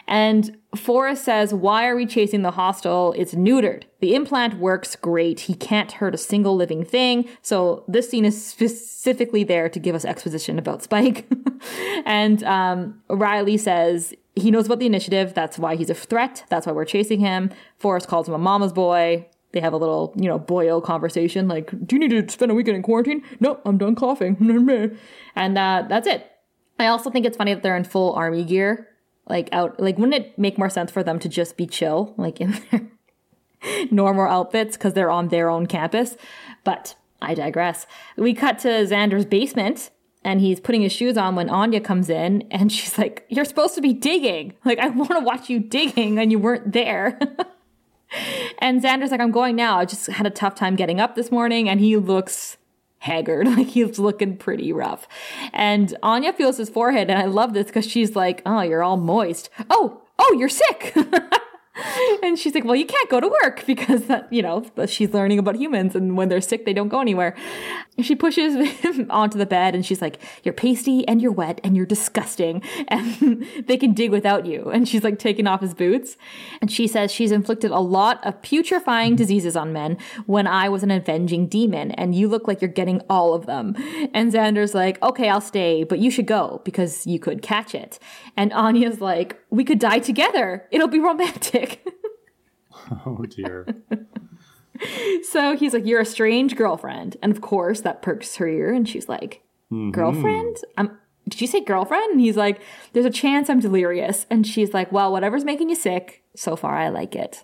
and 0.10 0.58
Forrest 0.76 1.24
says, 1.24 1.54
Why 1.54 1.88
are 1.88 1.96
we 1.96 2.08
chasing 2.08 2.42
the 2.42 2.52
hostile? 2.52 3.14
It's 3.16 3.36
neutered. 3.36 3.84
The 4.00 4.16
implant 4.16 4.56
works 4.56 4.96
great. 4.96 5.42
He 5.42 5.54
can't 5.54 5.92
hurt 5.92 6.16
a 6.16 6.18
single 6.18 6.56
living 6.56 6.84
thing. 6.84 7.30
So 7.44 7.84
this 7.88 8.10
scene 8.10 8.26
is 8.26 8.44
specifically 8.44 9.44
there 9.44 9.70
to 9.70 9.80
give 9.80 9.94
us 9.94 10.06
exposition 10.06 10.58
about 10.58 10.82
Spike. 10.82 11.32
and 12.06 12.44
um, 12.44 13.00
Riley 13.08 13.58
says, 13.58 14.16
he 14.34 14.50
knows 14.50 14.66
about 14.66 14.80
the 14.80 14.88
initiative. 14.88 15.36
That's 15.36 15.60
why 15.60 15.76
he's 15.76 15.92
a 15.92 15.96
threat. 15.96 16.44
That's 16.50 16.66
why 16.66 16.74
we're 16.74 16.86
chasing 16.86 17.20
him. 17.20 17.52
Forrest 17.78 18.08
calls 18.08 18.28
him 18.28 18.34
a 18.34 18.40
mama's 18.40 18.74
boy. 18.74 19.28
They 19.52 19.60
have 19.60 19.74
a 19.74 19.78
little, 19.78 20.14
you 20.16 20.28
know, 20.28 20.40
boyo 20.40 20.84
conversation 20.84 21.48
like, 21.48 21.70
Do 21.86 21.96
you 21.96 22.00
need 22.00 22.28
to 22.28 22.28
spend 22.32 22.52
a 22.52 22.56
weekend 22.56 22.78
in 22.78 22.82
quarantine? 22.84 23.24
No, 23.40 23.60
I'm 23.64 23.78
done 23.78 23.94
coughing. 23.94 24.38
and 25.36 25.58
uh, 25.58 25.86
that's 25.88 26.08
it. 26.08 26.26
I 26.80 26.88
also 26.88 27.12
think 27.12 27.28
it's 27.28 27.38
funny 27.38 27.54
that 27.54 27.62
they're 27.62 27.78
in 27.78 27.84
full 27.84 28.14
army 28.14 28.44
gear 28.44 28.89
like 29.30 29.50
out 29.52 29.80
like 29.80 29.98
wouldn't 29.98 30.16
it 30.26 30.38
make 30.38 30.58
more 30.58 30.70
sense 30.70 30.92
for 30.92 31.04
them 31.04 31.20
to 31.20 31.30
just 31.30 31.56
be 31.56 31.66
chill 31.66 32.14
like 32.18 32.42
in 32.42 32.60
their 32.72 33.88
normal 33.92 34.26
outfits 34.26 34.76
because 34.76 34.94
they're 34.94 35.12
on 35.12 35.30
their 35.30 35.50
own 35.50 35.68
campus? 35.68 36.18
But 36.64 36.96
i 37.22 37.34
digress. 37.34 37.86
We 38.18 38.34
cut 38.34 38.60
to 38.60 38.70
xander's 38.70 39.26
basement 39.26 39.92
and 40.24 40.42
he's 40.42 40.60
putting 40.60 40.82
his 40.82 40.92
shoes 40.92 41.18
on 41.18 41.36
when 41.36 41.50
anya 41.50 41.80
comes 41.80 42.10
in 42.10 42.48
and 42.52 42.72
she's 42.72 42.98
like 42.98 43.26
you're 43.30 43.46
supposed 43.46 43.76
to 43.76 43.82
be 43.82 43.94
digging. 43.94 44.54
Like 44.66 44.80
i 44.80 44.90
want 44.90 45.12
to 45.12 45.20
watch 45.20 45.50
you 45.50 45.60
digging 45.60 46.18
and 46.20 46.32
you 46.32 46.40
weren't 46.40 46.72
there. 46.74 47.20
And 48.58 48.82
xander's 48.82 49.12
like 49.12 49.22
i'm 49.22 49.32
going 49.32 49.56
now. 49.56 49.78
I 49.78 49.86
just 49.86 50.08
had 50.08 50.26
a 50.26 50.32
tough 50.32 50.56
time 50.56 50.76
getting 50.76 51.00
up 51.00 51.14
this 51.14 51.32
morning 51.32 51.70
and 51.70 51.80
he 51.80 51.96
looks 51.96 52.58
haggard. 53.00 53.48
Like 53.60 53.68
he's 53.68 54.00
looking 54.00 54.38
pretty 54.38 54.72
rough. 54.72 55.08
And 55.54 55.98
Anya 56.02 56.32
feels 56.32 56.58
his 56.58 56.70
forehead, 56.70 57.10
and 57.10 57.20
I 57.20 57.26
love 57.26 57.54
this 57.54 57.68
because 57.68 57.86
she's 57.86 58.16
like, 58.16 58.42
Oh, 58.46 58.62
you're 58.62 58.84
all 58.84 58.98
moist. 58.98 59.50
Oh, 59.70 60.02
oh, 60.18 60.36
you're 60.38 60.50
sick. 60.50 60.96
and 62.24 62.38
she's 62.38 62.54
like, 62.54 62.66
well, 62.66 62.76
you 62.76 62.86
can't 62.86 63.10
go 63.10 63.20
to 63.20 63.28
work 63.44 63.66
because 63.66 64.06
that, 64.06 64.32
you 64.32 64.42
know, 64.42 64.66
she's 64.86 65.14
learning 65.14 65.40
about 65.40 65.56
humans 65.56 65.96
and 65.96 66.18
when 66.18 66.30
they're 66.30 66.42
sick, 66.42 66.66
they 66.66 66.74
don't 66.74 66.90
go 66.90 67.00
anywhere. 67.00 67.36
She 68.02 68.16
pushes 68.16 68.56
him 68.82 69.08
onto 69.10 69.38
the 69.38 69.46
bed 69.46 69.76
and 69.76 69.86
she's 69.86 70.02
like, 70.02 70.22
you're 70.44 70.54
pasty 70.54 71.08
and 71.08 71.22
you're 71.22 71.32
wet 71.32 71.60
and 71.64 71.76
you're 71.76 71.86
disgusting 71.86 72.64
and 72.88 73.46
they 73.68 73.78
can 73.78 73.94
dig 73.94 74.12
without 74.12 74.46
you. 74.46 74.70
And 74.70 74.88
she's 74.88 75.04
like 75.04 75.20
taking 75.20 75.48
off 75.48 75.62
his 75.62 75.74
boots. 75.74 76.16
And 76.62 76.72
she 76.72 76.88
says 76.88 77.12
she's 77.12 77.32
inflicted 77.32 77.72
a 77.72 77.80
lot 77.80 78.26
of 78.26 78.42
putrefying 78.42 79.16
diseases 79.16 79.56
on 79.56 79.74
men 79.74 79.98
when 80.26 80.48
I 80.48 80.70
was 80.70 80.84
an 80.84 80.92
avenging 80.92 81.48
demon 81.48 81.92
and 81.92 82.16
you 82.16 82.28
look 82.28 82.48
like 82.48 82.62
you're 82.62 82.70
getting 82.70 83.02
all 83.10 83.34
of 83.34 83.46
them. 83.46 83.76
And 84.14 84.32
Xander's 84.32 84.74
like, 84.74 85.02
okay, 85.04 85.30
I'll 85.30 85.42
stay, 85.42 85.84
but 85.84 86.00
you 86.00 86.10
should 86.10 86.28
go 86.28 86.62
because 86.64 87.06
you 87.06 87.20
could 87.20 87.42
catch 87.42 87.76
it. 87.76 88.00
And 88.38 88.54
Anya's 88.54 89.02
like, 89.02 89.40
we 89.50 89.64
could 89.64 89.80
die 89.80 90.00
together. 90.00 90.68
It'll 90.72 90.88
be 90.88 91.00
romantic. 91.00 91.86
oh 93.06 93.26
dear. 93.26 93.66
So 95.24 95.56
he's 95.56 95.74
like, 95.74 95.86
You're 95.86 96.02
a 96.02 96.06
strange 96.06 96.56
girlfriend. 96.56 97.18
And 97.22 97.32
of 97.32 97.42
course, 97.42 97.82
that 97.82 98.02
perks 98.02 98.36
her 98.38 98.48
ear. 98.48 98.74
And 98.74 98.88
she's 98.88 99.10
like, 99.10 99.44
mm-hmm. 99.72 99.92
Girlfriend? 99.92 100.58
I'm, 100.78 100.98
did 101.28 101.42
you 101.42 101.48
say 101.48 101.62
girlfriend? 101.62 102.12
And 102.12 102.22
he's 102.22 102.38
like, 102.38 102.62
There's 102.94 103.06
a 103.06 103.12
chance 103.12 103.50
I'm 103.50 103.60
delirious. 103.60 104.26
And 104.30 104.46
she's 104.46 104.74
like, 104.74 104.92
Well, 104.92 105.12
whatever's 105.12 105.46
making 105.46 105.70
you 105.70 105.76
sick, 105.76 106.24
so 106.36 106.56
far 106.56 106.76
I 106.76 106.90
like 106.90 107.16
it. 107.16 107.44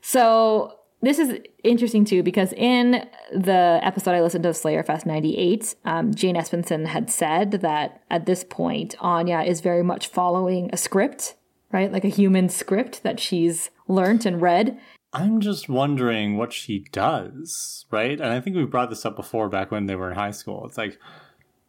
So 0.00 0.78
this 1.02 1.18
is 1.18 1.40
interesting 1.64 2.04
too 2.04 2.22
because 2.22 2.52
in 2.52 3.08
the 3.32 3.80
episode 3.82 4.12
I 4.12 4.22
listened 4.22 4.44
to 4.44 4.54
Slayer 4.54 4.82
Fest 4.84 5.04
98, 5.04 5.74
um, 5.84 6.14
Jane 6.14 6.36
Espenson 6.36 6.86
had 6.86 7.10
said 7.10 7.52
that 7.52 8.02
at 8.08 8.24
this 8.26 8.44
point, 8.44 8.94
Anya 9.00 9.40
is 9.40 9.60
very 9.60 9.82
much 9.82 10.06
following 10.06 10.70
a 10.72 10.76
script, 10.76 11.34
right? 11.72 11.90
Like 11.90 12.04
a 12.04 12.08
human 12.08 12.48
script 12.48 13.02
that 13.02 13.18
she's 13.18 13.70
learnt 13.88 14.24
and 14.24 14.40
read. 14.40 14.78
I'm 15.12 15.40
just 15.40 15.68
wondering 15.68 16.36
what 16.38 16.52
she 16.52 16.86
does, 16.90 17.84
right? 17.90 18.12
And 18.12 18.24
I 18.30 18.40
think 18.40 18.56
we 18.56 18.64
brought 18.64 18.90
this 18.90 19.04
up 19.04 19.14
before 19.16 19.48
back 19.48 19.70
when 19.70 19.86
they 19.86 19.94
were 19.94 20.10
in 20.10 20.16
high 20.16 20.30
school. 20.30 20.64
It's 20.66 20.78
like, 20.78 20.98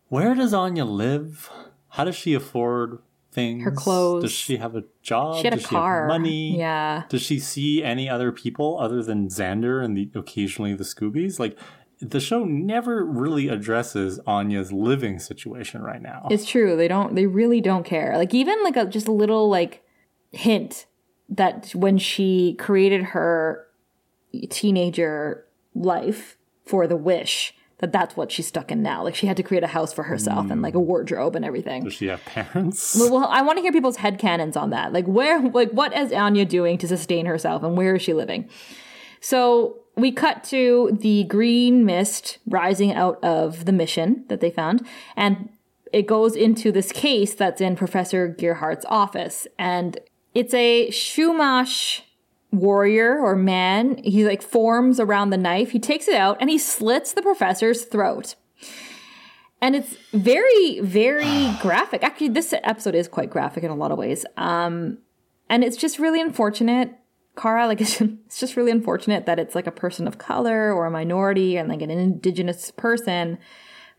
where 0.07 0.33
does 0.33 0.53
Anya 0.53 0.85
live? 0.85 1.49
How 1.89 2.05
does 2.05 2.15
she 2.15 2.33
afford 2.33 2.99
things? 3.31 3.63
Her 3.63 3.71
clothes. 3.71 4.23
Does 4.23 4.31
she 4.31 4.57
have 4.57 4.75
a 4.75 4.85
job? 5.01 5.37
She 5.37 5.47
had 5.47 5.55
Does 5.55 5.65
a 5.65 5.67
car. 5.67 6.07
money? 6.07 6.57
Yeah. 6.57 7.03
Does 7.09 7.21
she 7.21 7.37
see 7.39 7.83
any 7.83 8.09
other 8.09 8.31
people 8.31 8.79
other 8.79 9.03
than 9.03 9.27
Xander 9.27 9.83
and 9.83 9.97
the 9.97 10.09
occasionally 10.15 10.73
the 10.73 10.85
Scoobies? 10.85 11.37
Like, 11.37 11.57
the 11.99 12.19
show 12.19 12.43
never 12.43 13.05
really 13.05 13.47
addresses 13.47 14.19
Anya's 14.25 14.71
living 14.71 15.19
situation 15.19 15.81
right 15.81 16.01
now. 16.01 16.27
It's 16.31 16.45
true. 16.45 16.75
They 16.75 16.87
don't. 16.87 17.15
They 17.15 17.25
really 17.25 17.61
don't 17.61 17.85
care. 17.85 18.17
Like 18.17 18.33
even 18.33 18.61
like 18.63 18.75
a 18.75 18.85
just 18.85 19.07
a 19.07 19.11
little 19.11 19.49
like 19.49 19.83
hint 20.31 20.85
that 21.29 21.71
when 21.73 21.97
she 21.97 22.55
created 22.59 23.03
her 23.03 23.67
teenager 24.49 25.45
life 25.75 26.37
for 26.65 26.87
the 26.87 26.95
wish 26.95 27.53
that 27.83 27.91
that's 27.91 28.15
what 28.15 28.31
she's 28.31 28.47
stuck 28.47 28.71
in 28.71 28.81
now. 28.81 29.03
Like 29.03 29.13
she 29.13 29.27
had 29.27 29.35
to 29.35 29.43
create 29.43 29.61
a 29.61 29.67
house 29.67 29.91
for 29.91 30.03
herself 30.03 30.49
and 30.49 30.61
like 30.61 30.73
a 30.73 30.79
wardrobe 30.79 31.35
and 31.35 31.43
everything. 31.43 31.83
Does 31.83 31.93
she 31.93 32.07
have 32.07 32.23
parents? 32.23 32.95
Well, 32.97 33.11
well, 33.11 33.25
I 33.25 33.41
want 33.41 33.57
to 33.57 33.61
hear 33.61 33.73
people's 33.73 33.97
headcanons 33.97 34.55
on 34.55 34.69
that. 34.69 34.93
Like 34.93 35.05
where 35.05 35.41
like 35.41 35.71
what 35.71 35.93
is 35.93 36.13
Anya 36.13 36.45
doing 36.45 36.77
to 36.77 36.87
sustain 36.87 37.25
herself 37.25 37.61
and 37.61 37.75
where 37.75 37.95
is 37.95 38.01
she 38.01 38.13
living? 38.13 38.47
So 39.19 39.81
we 39.97 40.13
cut 40.13 40.45
to 40.45 40.97
the 40.97 41.25
green 41.25 41.85
mist 41.85 42.37
rising 42.47 42.93
out 42.93 43.21
of 43.21 43.65
the 43.65 43.73
mission 43.73 44.23
that 44.29 44.39
they 44.39 44.49
found 44.49 44.87
and 45.17 45.49
it 45.91 46.07
goes 46.07 46.37
into 46.37 46.71
this 46.71 46.93
case 46.93 47.35
that's 47.35 47.59
in 47.59 47.75
Professor 47.75 48.33
Gearhart's 48.33 48.85
office 48.87 49.45
and 49.59 49.99
it's 50.33 50.53
a 50.53 50.89
Chumash 50.89 52.01
warrior 52.51 53.19
or 53.19 53.35
man. 53.35 53.97
He 54.03 54.25
like 54.25 54.41
forms 54.41 54.99
around 54.99 55.31
the 55.31 55.37
knife. 55.37 55.71
He 55.71 55.79
takes 55.79 56.07
it 56.07 56.15
out 56.15 56.37
and 56.39 56.49
he 56.49 56.57
slits 56.57 57.13
the 57.13 57.21
professor's 57.21 57.83
throat. 57.85 58.35
And 59.61 59.75
it's 59.75 59.95
very, 60.11 60.79
very 60.81 61.51
graphic. 61.61 62.03
Actually, 62.03 62.29
this 62.29 62.53
episode 62.53 62.95
is 62.95 63.07
quite 63.07 63.29
graphic 63.29 63.63
in 63.63 63.71
a 63.71 63.75
lot 63.75 63.91
of 63.91 63.97
ways. 63.97 64.25
Um, 64.37 64.99
and 65.49 65.63
it's 65.63 65.77
just 65.77 65.99
really 65.99 66.21
unfortunate, 66.21 66.93
Kara. 67.37 67.67
Like 67.67 67.81
it's, 67.81 67.99
it's 68.01 68.39
just 68.39 68.55
really 68.55 68.71
unfortunate 68.71 69.25
that 69.25 69.39
it's 69.39 69.55
like 69.55 69.67
a 69.67 69.71
person 69.71 70.07
of 70.07 70.17
color 70.17 70.71
or 70.73 70.85
a 70.85 70.91
minority 70.91 71.57
and 71.57 71.69
like 71.69 71.81
an 71.81 71.91
indigenous 71.91 72.71
person 72.71 73.37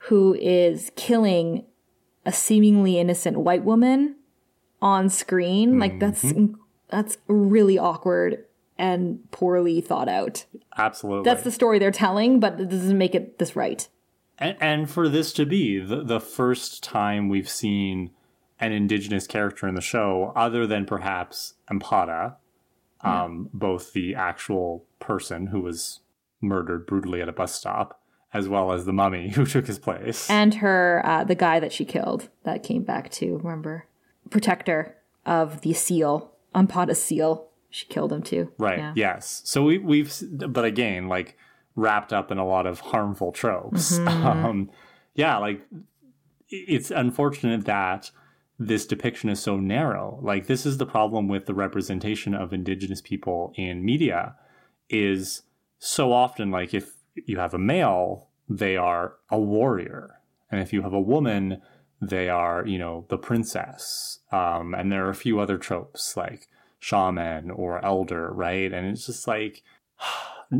who 0.08 0.34
is 0.34 0.90
killing 0.96 1.64
a 2.26 2.32
seemingly 2.32 2.98
innocent 2.98 3.38
white 3.38 3.64
woman 3.64 4.16
on 4.84 5.08
screen. 5.08 5.80
Like 5.80 5.98
that's 5.98 6.32
that's 6.90 7.16
really 7.26 7.78
awkward 7.78 8.44
and 8.78 9.18
poorly 9.32 9.80
thought 9.80 10.08
out. 10.08 10.44
Absolutely. 10.76 11.24
That's 11.24 11.42
the 11.42 11.50
story 11.50 11.78
they're 11.78 11.90
telling, 11.90 12.38
but 12.38 12.60
it 12.60 12.68
doesn't 12.68 12.98
make 12.98 13.14
it 13.14 13.38
this 13.38 13.56
right. 13.56 13.88
and, 14.38 14.56
and 14.60 14.90
for 14.90 15.08
this 15.08 15.32
to 15.34 15.46
be 15.46 15.78
the, 15.78 16.02
the 16.02 16.20
first 16.20 16.82
time 16.82 17.28
we've 17.28 17.48
seen 17.48 18.10
an 18.60 18.72
indigenous 18.72 19.26
character 19.26 19.66
in 19.66 19.74
the 19.74 19.80
show, 19.80 20.32
other 20.36 20.66
than 20.66 20.84
perhaps 20.84 21.54
Ampata, 21.70 22.36
um, 23.00 23.50
both 23.52 23.92
the 23.92 24.14
actual 24.14 24.84
person 24.98 25.48
who 25.48 25.60
was 25.60 26.00
murdered 26.40 26.86
brutally 26.86 27.20
at 27.20 27.28
a 27.28 27.32
bus 27.32 27.54
stop, 27.54 28.00
as 28.32 28.48
well 28.48 28.72
as 28.72 28.84
the 28.84 28.92
mummy 28.92 29.30
who 29.34 29.46
took 29.46 29.66
his 29.66 29.78
place. 29.78 30.28
And 30.28 30.54
her, 30.54 31.02
uh, 31.04 31.24
the 31.24 31.34
guy 31.34 31.60
that 31.60 31.72
she 31.72 31.84
killed, 31.84 32.28
that 32.44 32.62
came 32.62 32.82
back 32.82 33.10
to 33.12 33.36
remember, 33.38 33.86
protector 34.30 34.96
of 35.26 35.60
the 35.62 35.72
seal, 35.72 36.32
Ampata's 36.54 37.02
seal. 37.02 37.48
She 37.70 37.86
killed 37.86 38.12
him 38.12 38.22
too. 38.22 38.52
Right. 38.58 38.78
Yeah. 38.78 38.92
Yes. 38.94 39.42
So 39.44 39.64
we, 39.64 39.78
we've, 39.78 40.12
but 40.48 40.64
again, 40.64 41.08
like 41.08 41.36
wrapped 41.74 42.12
up 42.12 42.30
in 42.30 42.38
a 42.38 42.46
lot 42.46 42.66
of 42.66 42.80
harmful 42.80 43.32
tropes. 43.32 43.98
Um, 44.06 44.70
yeah, 45.14 45.38
like 45.38 45.60
it's 46.50 46.90
unfortunate 46.90 47.66
that 47.66 48.10
this 48.58 48.86
depiction 48.86 49.30
is 49.30 49.40
so 49.40 49.58
narrow. 49.58 50.18
Like 50.22 50.46
this 50.46 50.66
is 50.66 50.78
the 50.78 50.86
problem 50.86 51.28
with 51.28 51.46
the 51.46 51.54
representation 51.54 52.34
of 52.34 52.52
indigenous 52.52 53.00
people 53.00 53.52
in 53.56 53.84
media 53.84 54.36
is 54.88 55.42
so 55.78 56.12
often 56.12 56.50
like 56.50 56.74
if 56.74 56.94
you 57.26 57.38
have 57.38 57.54
a 57.54 57.58
male, 57.58 58.28
they 58.48 58.76
are 58.76 59.14
a 59.30 59.38
warrior. 59.38 60.20
And 60.50 60.60
if 60.60 60.72
you 60.72 60.82
have 60.82 60.92
a 60.92 61.00
woman, 61.00 61.60
they 62.08 62.28
are, 62.28 62.66
you 62.66 62.78
know, 62.78 63.06
the 63.08 63.18
princess. 63.18 64.20
Um, 64.32 64.74
and 64.74 64.90
there 64.90 65.06
are 65.06 65.10
a 65.10 65.14
few 65.14 65.40
other 65.40 65.58
tropes 65.58 66.16
like 66.16 66.48
shaman 66.78 67.50
or 67.50 67.84
elder, 67.84 68.30
right? 68.32 68.72
And 68.72 68.86
it's 68.86 69.06
just 69.06 69.26
like 69.26 69.62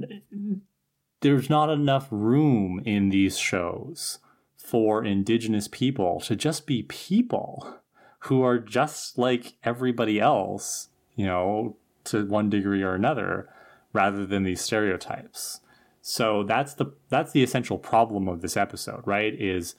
there's 1.21 1.51
not 1.51 1.71
enough 1.71 2.09
room 2.11 2.83
in 2.85 3.11
these 3.11 3.39
shows 3.39 4.19
for 4.57 5.05
indigenous 5.05 5.69
people 5.69 6.21
to 6.21 6.35
just 6.35 6.67
be 6.67 6.83
people 6.85 7.79
who 8.21 8.43
are 8.43 8.59
just 8.59 9.19
like 9.19 9.55
everybody 9.63 10.19
else, 10.19 10.89
you 11.15 11.27
know, 11.27 11.77
to 12.05 12.27
one 12.27 12.49
degree 12.49 12.83
or 12.83 12.95
another, 12.95 13.49
rather 13.93 14.25
than 14.25 14.43
these 14.43 14.63
stereotypes. 14.63 15.61
So 16.01 16.43
that's 16.43 16.75
the 16.75 16.87
that's 17.09 17.33
the 17.33 17.43
essential 17.43 17.79
problem 17.79 18.29
of 18.29 18.41
this 18.41 18.57
episode, 18.57 19.03
right? 19.07 19.35
Is 19.39 19.75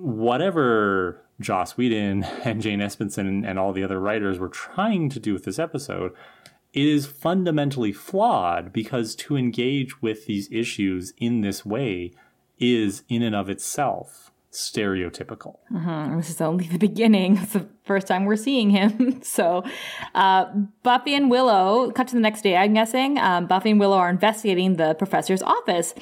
whatever 0.00 1.24
Joss 1.40 1.76
Whedon 1.76 2.24
and 2.24 2.62
Jane 2.62 2.80
Espenson 2.80 3.46
and 3.48 3.58
all 3.58 3.72
the 3.72 3.84
other 3.84 4.00
writers 4.00 4.38
were 4.38 4.48
trying 4.48 5.08
to 5.10 5.20
do 5.20 5.32
with 5.32 5.44
this 5.44 5.58
episode, 5.58 6.12
is 6.72 7.06
fundamentally 7.06 7.92
flawed 7.92 8.72
because 8.72 9.14
to 9.14 9.36
engage 9.36 10.00
with 10.00 10.26
these 10.26 10.50
issues 10.50 11.12
in 11.18 11.42
this 11.42 11.66
way 11.66 12.12
is 12.58 13.02
in 13.08 13.22
and 13.22 13.34
of 13.34 13.50
itself 13.50 14.31
stereotypical. 14.52 15.56
And 16.10 16.18
this 16.18 16.28
is 16.28 16.40
only 16.40 16.68
the 16.68 16.78
beginning. 16.78 17.38
It's 17.42 17.54
the 17.54 17.66
first 17.84 18.06
time 18.06 18.26
we're 18.26 18.36
seeing 18.36 18.70
him. 18.70 19.22
so, 19.22 19.64
uh, 20.14 20.44
Buffy 20.82 21.14
and 21.14 21.30
Willow, 21.30 21.90
cut 21.90 22.08
to 22.08 22.14
the 22.14 22.20
next 22.20 22.42
day, 22.42 22.56
I'm 22.56 22.74
guessing. 22.74 23.18
Um, 23.18 23.46
Buffy 23.46 23.70
and 23.70 23.80
Willow 23.80 23.96
are 23.96 24.10
investigating 24.10 24.76
the 24.76 24.94
professor's 24.94 25.42
office. 25.42 25.94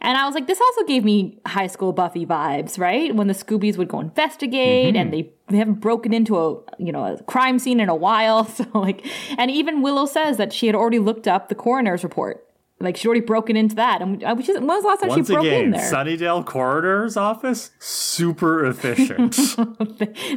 And 0.00 0.16
I 0.16 0.24
was 0.24 0.34
like, 0.34 0.46
this 0.46 0.60
also 0.60 0.84
gave 0.84 1.04
me 1.04 1.38
high 1.46 1.66
school 1.66 1.92
Buffy 1.92 2.26
vibes, 2.26 2.78
right? 2.78 3.14
When 3.14 3.28
the 3.28 3.34
Scoobies 3.34 3.76
would 3.76 3.88
go 3.88 4.00
investigate 4.00 4.96
and 4.96 5.12
they, 5.12 5.30
they 5.48 5.58
haven't 5.58 5.80
broken 5.80 6.12
into 6.12 6.38
a, 6.38 6.56
you 6.78 6.92
know, 6.92 7.04
a 7.04 7.22
crime 7.24 7.58
scene 7.58 7.78
in 7.78 7.88
a 7.88 7.94
while. 7.94 8.48
So 8.58 8.64
like, 8.74 9.06
and 9.36 9.50
even 9.50 9.82
Willow 9.82 10.06
says 10.06 10.36
that 10.38 10.52
she 10.52 10.66
had 10.66 10.74
already 10.74 10.98
looked 10.98 11.28
up 11.28 11.48
the 11.48 11.54
coroner's 11.54 12.02
report. 12.02 12.47
Like 12.80 12.96
she'd 12.96 13.08
already 13.08 13.22
broken 13.22 13.56
into 13.56 13.74
that. 13.76 14.00
And 14.00 14.22
uh, 14.22 14.34
which 14.36 14.48
is, 14.48 14.56
when 14.56 14.66
was 14.66 14.82
the 14.82 14.88
last 14.88 15.00
time 15.00 15.08
Once 15.08 15.26
she 15.26 15.32
broke 15.32 15.46
in 15.46 15.52
again, 15.52 15.70
there? 15.72 15.92
Sunnydale 15.92 16.46
Corridor's 16.46 17.16
Office, 17.16 17.72
super 17.80 18.64
efficient. 18.64 19.36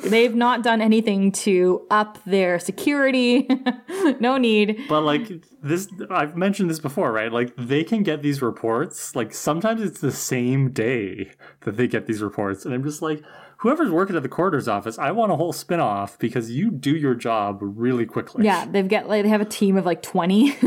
They've 0.04 0.34
not 0.34 0.63
done 0.63 0.82
anything 0.82 1.32
to 1.34 1.86
up 1.91 2.17
their 2.25 2.58
security. 2.58 3.47
no 4.19 4.38
need. 4.38 4.82
but 4.89 5.01
like 5.01 5.32
this, 5.62 5.88
I've 6.10 6.36
mentioned 6.36 6.69
this 6.71 6.80
before, 6.80 7.12
right? 7.12 7.32
Like 7.32 7.54
they 7.58 7.84
can 7.84 8.01
get 8.01 8.23
these 8.23 8.41
reports. 8.41 9.15
Like 9.15 9.34
sometimes 9.34 9.82
it's 9.82 9.99
the 9.99 10.12
same 10.12 10.71
day 10.71 11.32
that 11.62 11.77
they 11.77 11.88
get 11.88 12.08
these 12.08 12.23
reports, 12.23 12.65
and 12.65 12.73
I'm 12.73 12.84
just 12.84 13.04
like, 13.04 13.23
whoever's 13.62 13.91
working 13.91 14.15
at 14.15 14.23
the 14.23 14.30
coroner's 14.30 14.67
office, 14.67 14.97
I 14.97 15.12
want 15.12 15.32
a 15.32 15.36
whole 15.36 15.54
spin-off 15.54 16.17
because 16.17 16.49
you 16.49 16.71
do 16.71 16.95
your 16.95 17.13
job 17.13 17.60
really 17.62 18.08
quickly. 18.08 18.43
Yeah, 18.45 18.65
they've 18.65 18.88
got 18.88 19.08
like 19.08 19.21
they 19.23 19.30
have 19.30 19.41
a 19.41 19.45
team 19.45 19.77
of 19.77 19.86
like 19.86 20.01
20. 20.01 20.58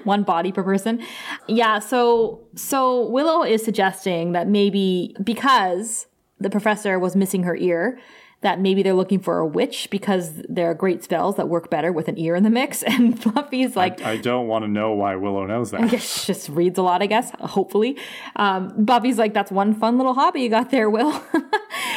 One 0.04 0.22
body 0.22 0.52
per 0.52 0.62
person. 0.62 1.02
Yeah, 1.46 1.78
so 1.78 2.46
so 2.54 3.08
Willow 3.08 3.42
is 3.42 3.64
suggesting 3.64 4.32
that 4.32 4.48
maybe 4.48 5.14
because 5.22 6.06
the 6.38 6.50
professor 6.50 6.98
was 6.98 7.14
missing 7.14 7.42
her 7.42 7.54
ear, 7.56 7.98
that 8.40 8.58
maybe 8.60 8.82
they're 8.82 8.94
looking 8.94 9.20
for 9.20 9.38
a 9.38 9.46
witch 9.46 9.88
because 9.90 10.42
there 10.48 10.70
are 10.70 10.74
great 10.74 11.04
spells 11.04 11.36
that 11.36 11.48
work 11.48 11.68
better 11.68 11.92
with 11.92 12.08
an 12.08 12.18
ear 12.18 12.34
in 12.34 12.42
the 12.42 12.50
mix. 12.50 12.82
And 12.90 13.20
Fluffy's 13.22 13.76
like, 13.76 14.02
I 14.02 14.16
don't 14.16 14.46
want 14.48 14.64
to 14.64 14.68
know 14.68 14.92
why 14.92 15.14
Willow 15.16 15.46
knows 15.46 15.70
that. 15.70 15.82
I 15.82 15.88
guess 15.88 16.02
she 16.20 16.26
just 16.32 16.48
reads 16.48 16.78
a 16.78 16.82
lot, 16.82 17.02
I 17.02 17.06
guess, 17.06 17.30
hopefully. 17.40 17.96
Um, 18.36 18.84
Buffy's 18.84 19.18
like, 19.18 19.34
that's 19.34 19.52
one 19.52 19.74
fun 19.74 19.96
little 19.96 20.14
hobby 20.14 20.40
you 20.40 20.48
got 20.48 20.70
there, 20.70 20.90
Will. 20.90 21.22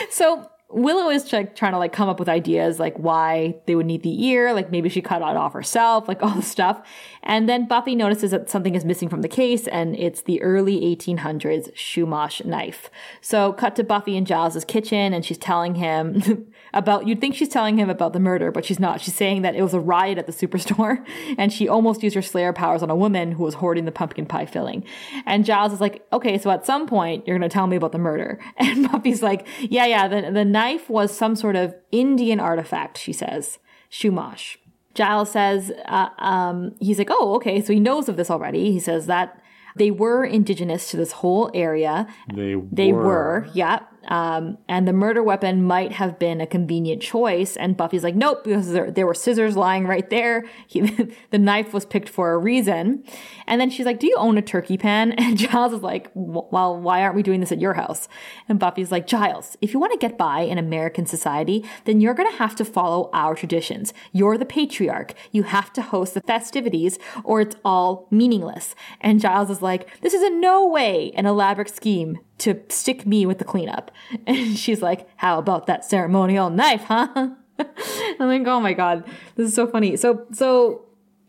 so 0.09 0.49
Willow 0.73 1.09
is 1.09 1.27
try- 1.27 1.43
trying 1.43 1.73
to 1.73 1.77
like 1.77 1.93
come 1.93 2.09
up 2.09 2.19
with 2.19 2.27
ideas 2.27 2.79
like 2.79 2.97
why 2.97 3.55
they 3.65 3.75
would 3.75 3.85
need 3.85 4.03
the 4.03 4.25
ear, 4.25 4.53
like 4.53 4.71
maybe 4.71 4.89
she 4.89 5.01
cut 5.01 5.21
it 5.21 5.37
off 5.37 5.53
herself, 5.53 6.07
like 6.07 6.21
all 6.23 6.35
the 6.35 6.41
stuff. 6.41 6.81
And 7.23 7.47
then 7.47 7.67
Buffy 7.67 7.95
notices 7.95 8.31
that 8.31 8.49
something 8.49 8.75
is 8.75 8.83
missing 8.83 9.09
from 9.09 9.21
the 9.21 9.27
case, 9.27 9.67
and 9.67 9.95
it's 9.95 10.21
the 10.21 10.41
early 10.41 10.81
1800s 10.81 11.73
Chumash 11.73 12.43
knife. 12.43 12.89
So 13.21 13.53
cut 13.53 13.75
to 13.77 13.83
Buffy 13.83 14.17
in 14.17 14.25
Giles's 14.25 14.65
kitchen, 14.65 15.13
and 15.13 15.23
she's 15.23 15.37
telling 15.37 15.75
him 15.75 16.51
about. 16.73 17.07
You'd 17.07 17.21
think 17.21 17.35
she's 17.35 17.49
telling 17.49 17.77
him 17.77 17.89
about 17.89 18.13
the 18.13 18.19
murder, 18.19 18.51
but 18.51 18.65
she's 18.65 18.79
not. 18.79 19.01
She's 19.01 19.15
saying 19.15 19.41
that 19.43 19.55
it 19.55 19.61
was 19.61 19.73
a 19.73 19.79
riot 19.79 20.17
at 20.17 20.25
the 20.27 20.31
superstore, 20.33 21.05
and 21.37 21.51
she 21.53 21.67
almost 21.67 22.03
used 22.03 22.15
her 22.15 22.21
Slayer 22.21 22.53
powers 22.53 22.83
on 22.83 22.89
a 22.89 22.95
woman 22.95 23.33
who 23.33 23.43
was 23.43 23.55
hoarding 23.55 23.85
the 23.85 23.91
pumpkin 23.91 24.25
pie 24.25 24.45
filling. 24.45 24.83
And 25.25 25.45
Giles 25.45 25.73
is 25.73 25.81
like, 25.81 26.05
"Okay, 26.11 26.37
so 26.37 26.49
at 26.51 26.65
some 26.65 26.87
point 26.87 27.27
you're 27.27 27.37
going 27.37 27.49
to 27.49 27.53
tell 27.53 27.67
me 27.67 27.75
about 27.75 27.91
the 27.91 27.97
murder." 27.99 28.39
And 28.57 28.91
Buffy's 28.91 29.21
like, 29.21 29.47
"Yeah, 29.59 29.85
yeah. 29.85 30.07
The 30.07 30.31
the 30.31 30.45
knife 30.45 30.89
was 30.89 31.15
some 31.15 31.35
sort 31.35 31.55
of 31.55 31.75
Indian 31.91 32.39
artifact." 32.39 32.97
She 32.97 33.13
says, 33.13 33.59
"Chumash." 33.91 34.57
Giles 34.95 35.31
says, 35.31 35.71
uh, 35.87 36.09
um, 36.19 36.75
he's 36.79 36.99
like, 36.99 37.07
oh, 37.09 37.33
okay, 37.37 37.61
so 37.61 37.73
he 37.73 37.79
knows 37.79 38.07
of 38.07 38.15
this 38.15 38.29
already. 38.29 38.71
He 38.71 38.79
says 38.79 39.07
that 39.07 39.41
they 39.75 39.89
were 39.89 40.23
indigenous 40.23 40.91
to 40.91 40.97
this 40.97 41.13
whole 41.13 41.49
area. 41.53 42.07
They 42.31 42.55
They 42.71 42.93
were. 42.93 43.03
were, 43.03 43.47
yeah. 43.55 43.79
Um, 44.13 44.59
and 44.69 44.87
the 44.87 44.93
murder 44.93 45.23
weapon 45.23 45.63
might 45.63 45.91
have 45.93 46.19
been 46.19 46.39
a 46.39 46.45
convenient 46.45 47.01
choice. 47.01 47.57
And 47.57 47.75
Buffy's 47.75 48.03
like, 48.03 48.13
nope, 48.13 48.43
because 48.43 48.71
there, 48.71 48.91
there 48.91 49.07
were 49.07 49.15
scissors 49.15 49.57
lying 49.57 49.87
right 49.87 50.07
there. 50.11 50.45
He, 50.67 50.81
the 51.31 51.39
knife 51.39 51.73
was 51.73 51.83
picked 51.83 52.09
for 52.09 52.31
a 52.31 52.37
reason. 52.37 53.03
And 53.47 53.59
then 53.59 53.71
she's 53.71 53.87
like, 53.87 53.99
do 53.99 54.05
you 54.05 54.15
own 54.17 54.37
a 54.37 54.43
turkey 54.43 54.77
pan? 54.77 55.15
And 55.23 55.37
Giles 55.37 55.73
is 55.73 55.81
like, 55.81 56.11
well, 56.13 56.77
why 56.77 57.01
aren't 57.01 57.15
we 57.15 57.23
doing 57.23 57.39
this 57.39 57.51
at 57.51 57.61
your 57.61 57.73
house? 57.73 58.09
And 58.49 58.59
Buffy's 58.59 58.91
like, 58.91 59.07
Giles, 59.07 59.57
if 59.61 59.73
you 59.73 59.79
want 59.79 59.93
to 59.93 59.97
get 59.97 60.17
by 60.17 60.41
in 60.41 60.57
American 60.57 61.05
society, 61.05 61.65
then 61.85 62.01
you're 62.01 62.13
going 62.13 62.29
to 62.29 62.37
have 62.37 62.55
to 62.57 62.65
follow 62.65 63.09
our 63.13 63.33
traditions. 63.33 63.93
You're 64.11 64.37
the 64.37 64.45
patriarch. 64.45 65.13
You 65.31 65.43
have 65.43 65.71
to 65.73 65.81
host 65.81 66.13
the 66.13 66.21
festivities 66.21 66.99
or 67.23 67.41
it's 67.41 67.55
all 67.63 68.07
meaningless. 68.11 68.75
And 68.99 69.21
Giles 69.21 69.49
is 69.49 69.61
like, 69.61 70.01
this 70.01 70.13
is 70.13 70.21
in 70.21 70.41
no 70.41 70.67
way 70.67 71.13
an 71.15 71.25
elaborate 71.25 71.73
scheme 71.73 72.19
to 72.39 72.59
stick 72.69 73.05
me 73.05 73.25
with 73.25 73.37
the 73.39 73.45
cleanup. 73.45 73.91
And 74.27 74.57
she's 74.57 74.81
like, 74.81 75.07
how 75.17 75.39
about 75.39 75.67
that 75.67 75.85
ceremonial 75.85 76.49
knife, 76.49 76.83
huh? 76.83 77.07
I'm 77.59 78.27
like, 78.27 78.47
oh 78.47 78.59
my 78.59 78.73
God, 78.73 79.05
this 79.35 79.49
is 79.49 79.55
so 79.55 79.67
funny. 79.67 79.95
So, 79.95 80.25
so 80.31 80.85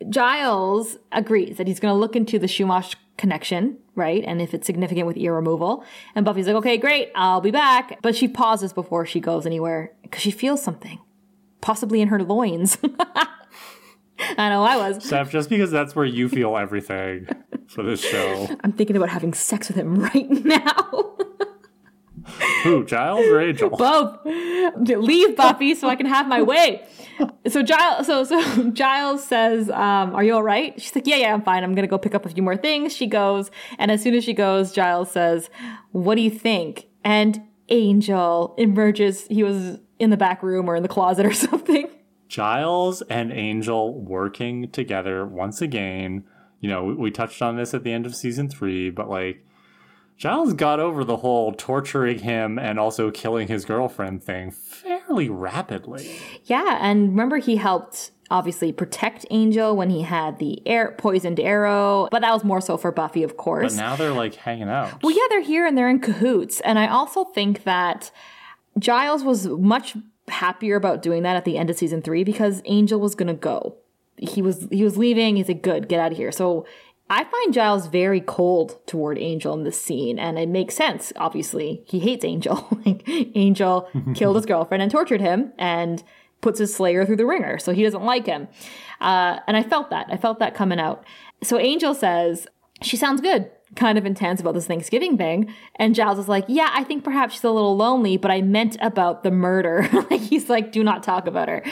Giles 0.09 0.97
agrees 1.13 1.57
that 1.59 1.67
he's 1.67 1.81
going 1.81 1.93
to 1.93 1.99
look 1.99 2.17
into 2.17 2.39
the 2.39 2.47
Chumash 2.47 2.95
connection, 3.17 3.79
right? 3.95 4.25
And 4.27 4.41
if 4.41 4.55
it's 4.55 4.67
significant 4.67 5.07
with 5.07 5.17
ear 5.17 5.35
removal. 5.35 5.85
And 6.15 6.25
Buffy's 6.25 6.47
like, 6.47 6.57
okay, 6.57 6.77
great, 6.79 7.11
I'll 7.15 7.41
be 7.41 7.51
back. 7.51 8.01
But 8.03 8.17
she 8.17 8.29
pauses 8.29 8.73
before 8.73 9.07
she 9.07 9.21
goes 9.21 9.47
anywhere 9.47 9.93
because 10.03 10.23
she 10.23 10.31
feels 10.31 10.63
something, 10.63 10.99
possibly 11.61 12.01
in 12.01 12.09
her 12.09 12.23
loins. 12.23 12.79
I 14.39 14.49
know 14.49 14.63
I 14.63 14.77
was. 14.77 15.05
Steph, 15.05 15.31
just 15.31 15.49
because 15.49 15.71
that's 15.71 15.95
where 15.95 16.05
you 16.05 16.29
feel 16.29 16.57
everything 16.57 17.27
for 17.69 17.83
this 17.83 18.01
show. 18.01 18.49
I'm 18.63 18.73
thinking 18.73 18.97
about 18.97 19.09
having 19.09 19.35
sex 19.35 19.69
with 19.69 19.77
him 19.77 19.97
right 20.01 20.31
now. 20.31 21.17
Who, 22.63 22.85
Giles 22.85 23.27
or 23.27 23.41
Angel? 23.41 23.69
Both. 23.71 24.21
Leave 24.25 25.37
Buffy 25.37 25.75
so 25.75 25.89
I 25.89 25.97
can 25.97 26.07
have 26.07 26.27
my 26.27 26.41
way. 26.43 26.87
So 27.47 27.63
Giles, 27.63 28.07
so 28.07 28.25
so 28.25 28.71
Giles 28.73 29.23
says, 29.25 29.69
um, 29.71 30.15
"Are 30.15 30.25
you 30.25 30.35
all 30.35 30.43
right?" 30.43 30.81
She's 30.81 30.95
like, 30.95 31.07
"Yeah, 31.07 31.17
yeah, 31.17 31.35
I'm 31.35 31.43
fine. 31.43 31.63
I'm 31.63 31.75
gonna 31.75 31.87
go 31.87 31.99
pick 31.99 32.15
up 32.15 32.25
a 32.25 32.29
few 32.31 32.43
more 32.43 32.57
things." 32.57 32.95
She 32.95 33.07
goes, 33.07 33.51
and 33.79 33.91
as 33.91 34.03
soon 34.03 34.15
as 34.15 34.25
she 34.25 34.33
goes, 34.33 34.73
Giles 34.73 35.11
says, 35.13 35.51
"What 35.93 36.15
do 36.15 36.23
you 36.23 36.31
think?" 36.31 36.87
And 37.05 37.43
Angel 37.69 38.55
emerges. 38.57 39.27
He 39.27 39.43
was 39.43 39.79
in 39.99 40.11
the 40.11 40.17
back 40.17 40.43
room 40.43 40.69
or 40.69 40.77
in 40.77 40.83
the 40.83 40.89
closet 40.89 41.27
or 41.27 41.33
something. 41.35 41.89
Giles 42.29 43.03
and 43.03 43.33
Angel 43.33 43.95
working 43.95 44.71
together 44.71 45.27
once 45.27 45.61
again. 45.61 46.25
You 46.61 46.69
know, 46.69 46.85
we, 46.85 46.95
we 46.95 47.11
touched 47.11 47.43
on 47.43 47.57
this 47.57 47.75
at 47.75 47.85
the 47.85 47.93
end 47.93 48.07
of 48.07 48.15
season 48.15 48.49
three, 48.49 48.91
but 48.91 49.09
like 49.09 49.45
Giles 50.17 50.55
got 50.55 50.81
over 50.81 51.05
the 51.05 51.19
whole 51.19 51.53
torturing 51.53 52.21
him 52.21 52.59
and 52.59 52.79
also 52.79 53.11
killing 53.11 53.49
his 53.49 53.65
girlfriend 53.65 54.23
thing 54.23 54.51
fairly 54.51 55.29
rapidly. 55.29 56.17
Yeah, 56.45 56.79
and 56.81 57.11
remember 57.11 57.39
he 57.39 57.57
helped 57.57 58.13
obviously 58.31 58.73
protect 58.73 59.27
Angel 59.31 59.77
when 59.77 59.91
he 59.91 60.03
had 60.03 60.39
the 60.39 60.67
air 60.67 60.95
poisoned 60.97 61.41
arrow, 61.41 62.09
but 62.11 62.23
that 62.23 62.33
was 62.33 62.45
more 62.45 62.61
so 62.61 62.77
for 62.77 62.93
Buffy, 62.93 63.23
of 63.23 63.37
course. 63.37 63.75
But 63.75 63.83
now 63.83 63.97
they're 63.97 64.13
like 64.13 64.35
hanging 64.35 64.69
out. 64.69 65.03
Well, 65.03 65.15
yeah, 65.15 65.27
they're 65.31 65.43
here 65.43 65.67
and 65.67 65.77
they're 65.77 65.91
in 65.91 66.01
cahoots, 66.01 66.61
and 66.61 66.79
I 66.79 66.87
also 66.87 67.25
think 67.25 67.65
that 67.65 68.11
Giles 68.79 69.25
was 69.25 69.47
much 69.47 69.97
happier 70.29 70.77
about 70.77 71.03
doing 71.03 71.23
that 71.23 71.37
at 71.37 71.45
the 71.45 71.59
end 71.59 71.71
of 71.71 71.77
season 71.77 72.03
three 72.03 72.25
because 72.25 72.63
Angel 72.65 73.01
was 73.01 73.15
gonna 73.15 73.35
go. 73.35 73.77
He 74.17 74.43
was 74.43 74.69
he 74.71 74.85
was 74.85 74.97
leaving. 74.97 75.37
He's 75.37 75.49
like, 75.49 75.63
"Good, 75.63 75.89
get 75.89 76.01
out 76.01 76.13
of 76.13 76.19
here." 76.19 76.33
So 76.33 76.67
I 77.11 77.25
find 77.25 77.53
Giles 77.53 77.87
very 77.87 78.21
cold 78.21 78.79
toward 78.87 79.19
Angel 79.19 79.53
in 79.55 79.65
this 79.65 79.81
scene, 79.81 80.19
and 80.19 80.39
it 80.39 80.49
makes 80.49 80.75
sense. 80.75 81.13
Obviously, 81.17 81.83
he 81.87 81.99
hates 81.99 82.25
Angel. 82.25 82.67
like 82.87 83.03
Angel 83.07 83.89
killed 84.15 84.37
his 84.37 84.47
girlfriend 84.47 84.83
and 84.83 84.91
tortured 84.91 85.21
him, 85.21 85.53
and 85.59 86.03
puts 86.41 86.59
his 86.59 86.75
Slayer 86.75 87.05
through 87.07 87.17
the 87.17 87.27
ringer, 87.27 87.59
so 87.59 87.73
he 87.73 87.83
doesn't 87.83 88.05
like 88.05 88.27
him. 88.27 88.49
Uh, 89.01 89.39
and 89.47 89.57
I 89.57 89.63
felt 89.63 89.91
that. 89.91 90.07
I 90.11 90.17
felt 90.17 90.39
that 90.39 90.55
coming 90.55 90.79
out. 90.79 91.05
So 91.43 91.59
Angel 91.59 91.95
says 91.95 92.47
she 92.83 92.97
sounds 92.97 93.21
good 93.21 93.51
kind 93.77 93.99
of 93.99 94.07
intense 94.07 94.41
about 94.41 94.55
this 94.55 94.67
Thanksgiving 94.67 95.17
thing. 95.17 95.53
And 95.77 95.95
Giles 95.95 96.19
is 96.19 96.29
like, 96.29 96.45
yeah, 96.49 96.71
I 96.73 96.85
think 96.85 97.05
perhaps 97.05 97.35
she's 97.35 97.45
a 97.45 97.51
little 97.51 97.77
lonely, 97.77 98.17
but 98.17 98.31
I 98.31 98.43
meant 98.43 98.77
about 98.81 99.23
the 99.23 99.31
murder. 99.31 99.89
like 100.11 100.21
he's 100.21 100.49
like, 100.49 100.73
do 100.73 100.83
not 100.83 101.03
talk 101.03 101.27
about 101.27 101.49
her. 101.49 101.63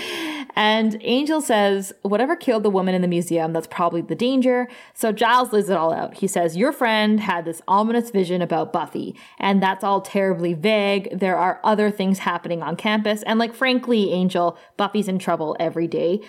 And 0.54 0.98
Angel 1.00 1.40
says, 1.40 1.92
whatever 2.02 2.36
killed 2.36 2.62
the 2.62 2.70
woman 2.70 2.94
in 2.94 3.02
the 3.02 3.08
museum, 3.08 3.52
that's 3.52 3.66
probably 3.66 4.02
the 4.02 4.14
danger. 4.14 4.68
So 4.94 5.12
Giles 5.12 5.52
lays 5.52 5.70
it 5.70 5.76
all 5.76 5.92
out. 5.92 6.14
He 6.14 6.26
says, 6.26 6.56
your 6.56 6.72
friend 6.72 7.20
had 7.20 7.44
this 7.44 7.62
ominous 7.66 8.10
vision 8.10 8.42
about 8.42 8.72
Buffy, 8.72 9.16
and 9.38 9.62
that's 9.62 9.82
all 9.82 10.00
terribly 10.00 10.52
vague. 10.52 11.08
There 11.18 11.36
are 11.36 11.60
other 11.64 11.90
things 11.90 12.20
happening 12.20 12.62
on 12.62 12.76
campus. 12.76 13.22
And 13.22 13.38
like, 13.38 13.54
frankly, 13.54 14.12
Angel, 14.12 14.58
Buffy's 14.76 15.08
in 15.08 15.18
trouble 15.18 15.56
every 15.58 15.86
day 15.86 16.20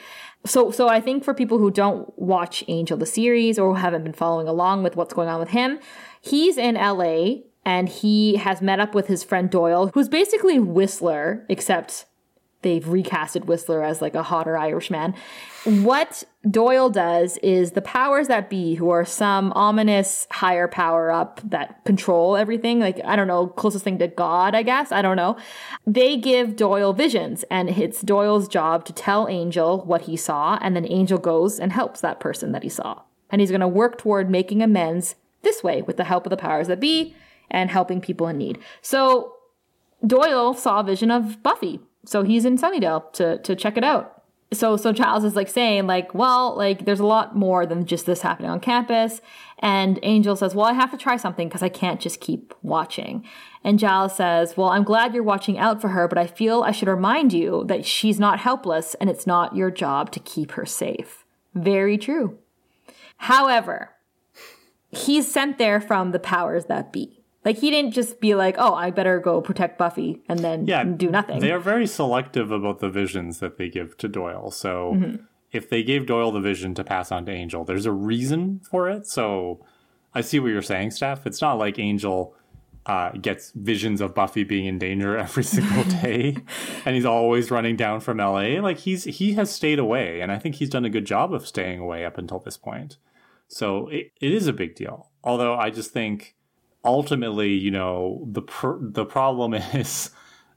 so 0.46 0.72
so 0.72 0.88
I 0.88 1.00
think 1.00 1.24
for 1.24 1.34
people 1.34 1.58
who 1.58 1.72
don't 1.72 2.18
watch 2.20 2.64
Angel 2.68 2.98
the 2.98 3.06
series 3.06 3.58
or 3.58 3.78
haven't 3.78 4.04
been 4.04 4.14
following 4.14 4.48
along 4.48 4.84
with 4.84 4.96
what's 4.96 5.14
going 5.14 5.30
on 5.30 5.40
with 5.40 5.50
him, 5.50 5.80
he's 6.22 6.58
in 6.58 6.76
LA 6.76 7.44
and 7.66 7.88
he 7.88 8.36
has 8.36 8.62
met 8.62 8.80
up 8.80 8.94
with 8.94 9.08
his 9.08 9.24
friend 9.24 9.50
Doyle, 9.50 9.90
who's 9.94 10.10
basically 10.10 10.60
Whistler, 10.60 11.46
except 11.48 12.06
they've 12.62 12.84
recasted 12.84 13.46
Whistler 13.46 13.84
as 13.84 14.02
like 14.02 14.16
a 14.16 14.24
hotter 14.24 14.58
Irishman. 14.58 15.16
What 15.66 16.24
Doyle 16.50 16.90
does 16.90 17.38
is 17.38 17.72
the 17.72 17.82
powers 17.82 18.28
that 18.28 18.50
be, 18.50 18.76
who 18.76 18.90
are 18.90 19.06
some 19.06 19.54
ominous 19.54 20.28
higher 20.30 20.68
power 20.68 21.10
up 21.10 21.40
that 21.46 21.84
control 21.86 22.36
everything, 22.36 22.80
like, 22.80 23.00
I 23.06 23.16
don't 23.16 23.28
know, 23.28 23.48
closest 23.48 23.84
thing 23.84 23.98
to 24.00 24.08
God, 24.08 24.56
I 24.56 24.64
guess, 24.64 24.92
I 24.92 25.02
don't 25.02 25.16
know. 25.16 25.38
They 25.88 26.18
give 26.18 26.58
Doyle 26.58 26.92
visions, 26.92 27.44
and 27.50 27.70
it's 27.70 28.02
Doyle's 28.02 28.48
job 28.48 28.84
to 28.86 28.94
tell 28.94 29.28
Angel 29.30 29.84
what 29.86 30.02
he 30.02 30.18
saw, 30.18 30.58
and 30.62 30.76
then 30.76 30.86
Angel 30.90 31.18
goes 31.18 31.60
and 31.60 31.72
helps 31.72 32.02
that 32.02 32.20
person 32.20 32.52
that 32.52 32.64
he 32.64 32.70
saw. 32.70 33.02
And 33.30 33.40
he's 33.40 33.52
going 33.52 33.62
to 33.62 33.68
work 33.68 33.98
toward 33.98 34.30
making 34.30 34.62
amends 34.62 35.16
this 35.44 35.64
way 35.64 35.82
with 35.82 35.98
the 35.98 36.04
help 36.04 36.26
of 36.26 36.30
the 36.30 36.38
powers 36.38 36.68
that 36.68 36.80
be 36.80 37.16
and 37.50 37.70
helping 37.70 38.02
people 38.02 38.28
in 38.28 38.38
need. 38.38 38.60
So 38.82 39.36
Doyle 40.06 40.54
saw 40.54 40.82
a 40.82 40.84
vision 40.84 41.10
of 41.10 41.42
Buffy 41.42 41.80
so 42.06 42.24
he's 42.24 42.46
in 42.46 42.58
Sunnydale 42.58 43.12
to 43.14 43.38
to 43.40 43.56
check 43.56 43.78
it 43.78 43.84
out. 43.84 44.13
So 44.54 44.78
so 44.78 44.92
Giles 44.92 45.24
is 45.24 45.36
like 45.36 45.50
saying 45.50 45.88
like, 45.88 46.14
well, 46.14 46.56
like 46.56 46.86
there's 46.86 47.00
a 47.00 47.06
lot 47.06 47.36
more 47.36 47.66
than 47.66 47.86
just 47.86 48.06
this 48.06 48.22
happening 48.22 48.50
on 48.50 48.60
campus. 48.60 49.22
And 49.60 50.00
Angel 50.04 50.36
says, 50.36 50.54
well, 50.54 50.66
I 50.66 50.74
have 50.74 50.92
to 50.92 50.98
try 50.98 51.16
something 51.16 51.48
because 51.48 51.64
I 51.64 51.70
can't 51.70 52.02
just 52.02 52.20
keep 52.20 52.54
watching. 52.64 53.24
And 53.64 53.80
Giles 53.80 54.16
says, 54.18 54.58
well, 54.58 54.70
I'm 54.70 54.84
glad 54.84 55.14
you're 55.14 55.24
watching 55.24 55.58
out 55.58 55.80
for 55.80 55.90
her, 55.90 56.08
but 56.08 56.18
I 56.18 56.28
feel 56.28 56.64
I 56.64 56.72
should 56.72 56.90
remind 56.90 57.32
you 57.32 57.64
that 57.68 57.86
she's 57.86 58.20
not 58.20 58.40
helpless 58.40 58.94
and 58.96 59.10
it's 59.10 59.26
not 59.26 59.56
your 59.56 59.72
job 59.72 60.12
to 60.12 60.20
keep 60.20 60.52
her 60.52 60.66
safe. 60.66 61.24
Very 61.56 61.98
true. 61.98 62.38
However, 63.18 63.92
he's 64.92 65.32
sent 65.32 65.58
there 65.58 65.80
from 65.80 66.12
the 66.12 66.20
powers 66.20 66.66
that 66.66 66.92
be. 66.92 67.23
Like 67.46 67.58
he 67.58 67.70
didn't 67.72 67.92
just 67.92 68.20
be 68.22 68.36
like, 68.36 68.56
"Oh, 68.58 68.74
I 68.74 68.92
better 68.92 69.20
go 69.20 69.42
protect 69.42 69.78
Buffy," 69.78 70.22
and 70.30 70.40
then 70.40 70.66
yeah, 70.66 70.84
do 70.84 71.10
nothing. 71.10 71.40
They 71.40 71.52
are 71.52 71.60
very 71.60 71.88
selective 71.88 72.52
about 72.52 72.80
the 72.80 72.90
visions 72.90 73.40
that 73.40 73.58
they 73.58 73.70
give 73.70 73.98
to 73.98 74.08
Doyle. 74.08 74.50
So 74.52 74.94
mm-hmm. 74.96 75.24
if 75.52 75.70
they 75.70 75.84
gave 75.84 76.06
Doyle 76.06 76.32
the 76.32 76.40
vision 76.40 76.74
to 76.76 76.84
pass 76.84 77.12
on 77.12 77.26
to 77.26 77.32
Angel, 77.32 77.66
there's 77.66 77.86
a 77.86 77.92
reason 77.92 78.62
for 78.70 78.90
it. 78.90 79.08
So 79.08 79.66
I 80.14 80.22
see 80.22 80.40
what 80.40 80.50
you're 80.50 80.62
saying, 80.62 80.92
Steph. 80.92 81.26
It's 81.26 81.42
not 81.42 81.58
like 81.58 81.80
Angel 81.80 82.36
uh, 82.86 83.12
gets 83.12 83.52
visions 83.52 84.02
of 84.02 84.14
Buffy 84.14 84.44
being 84.44 84.66
in 84.66 84.78
danger 84.78 85.18
every 85.18 85.44
single 85.44 85.84
day, 85.84 86.38
and 86.86 86.96
he's 86.96 87.06
always 87.06 87.52
running 87.52 87.76
down 87.76 88.00
from 88.00 88.18
LA. 88.18 88.62
Like 88.62 88.80
he's 88.80 89.04
he 89.04 89.34
has 89.34 89.52
stayed 89.52 89.80
away, 89.80 90.22
and 90.22 90.32
I 90.32 90.40
think 90.40 90.56
he's 90.56 90.70
done 90.70 90.86
a 90.86 90.90
good 90.90 91.06
job 91.06 91.34
of 91.34 91.48
staying 91.48 91.80
away 91.80 92.06
up 92.06 92.18
until 92.18 92.40
this 92.40 92.58
point. 92.58 92.98
So 93.48 93.88
it, 93.90 94.12
it 94.20 94.34
is 94.34 94.48
a 94.48 94.54
big 94.54 94.76
deal. 94.76 95.12
Although 95.24 95.56
I 95.56 95.70
just 95.70 95.92
think 95.92 96.36
ultimately, 96.84 97.52
you 97.54 97.72
know, 97.72 98.28
the 98.32 98.42
pr- 98.42 98.78
the 98.80 99.06
problem 99.06 99.54
is 99.74 100.12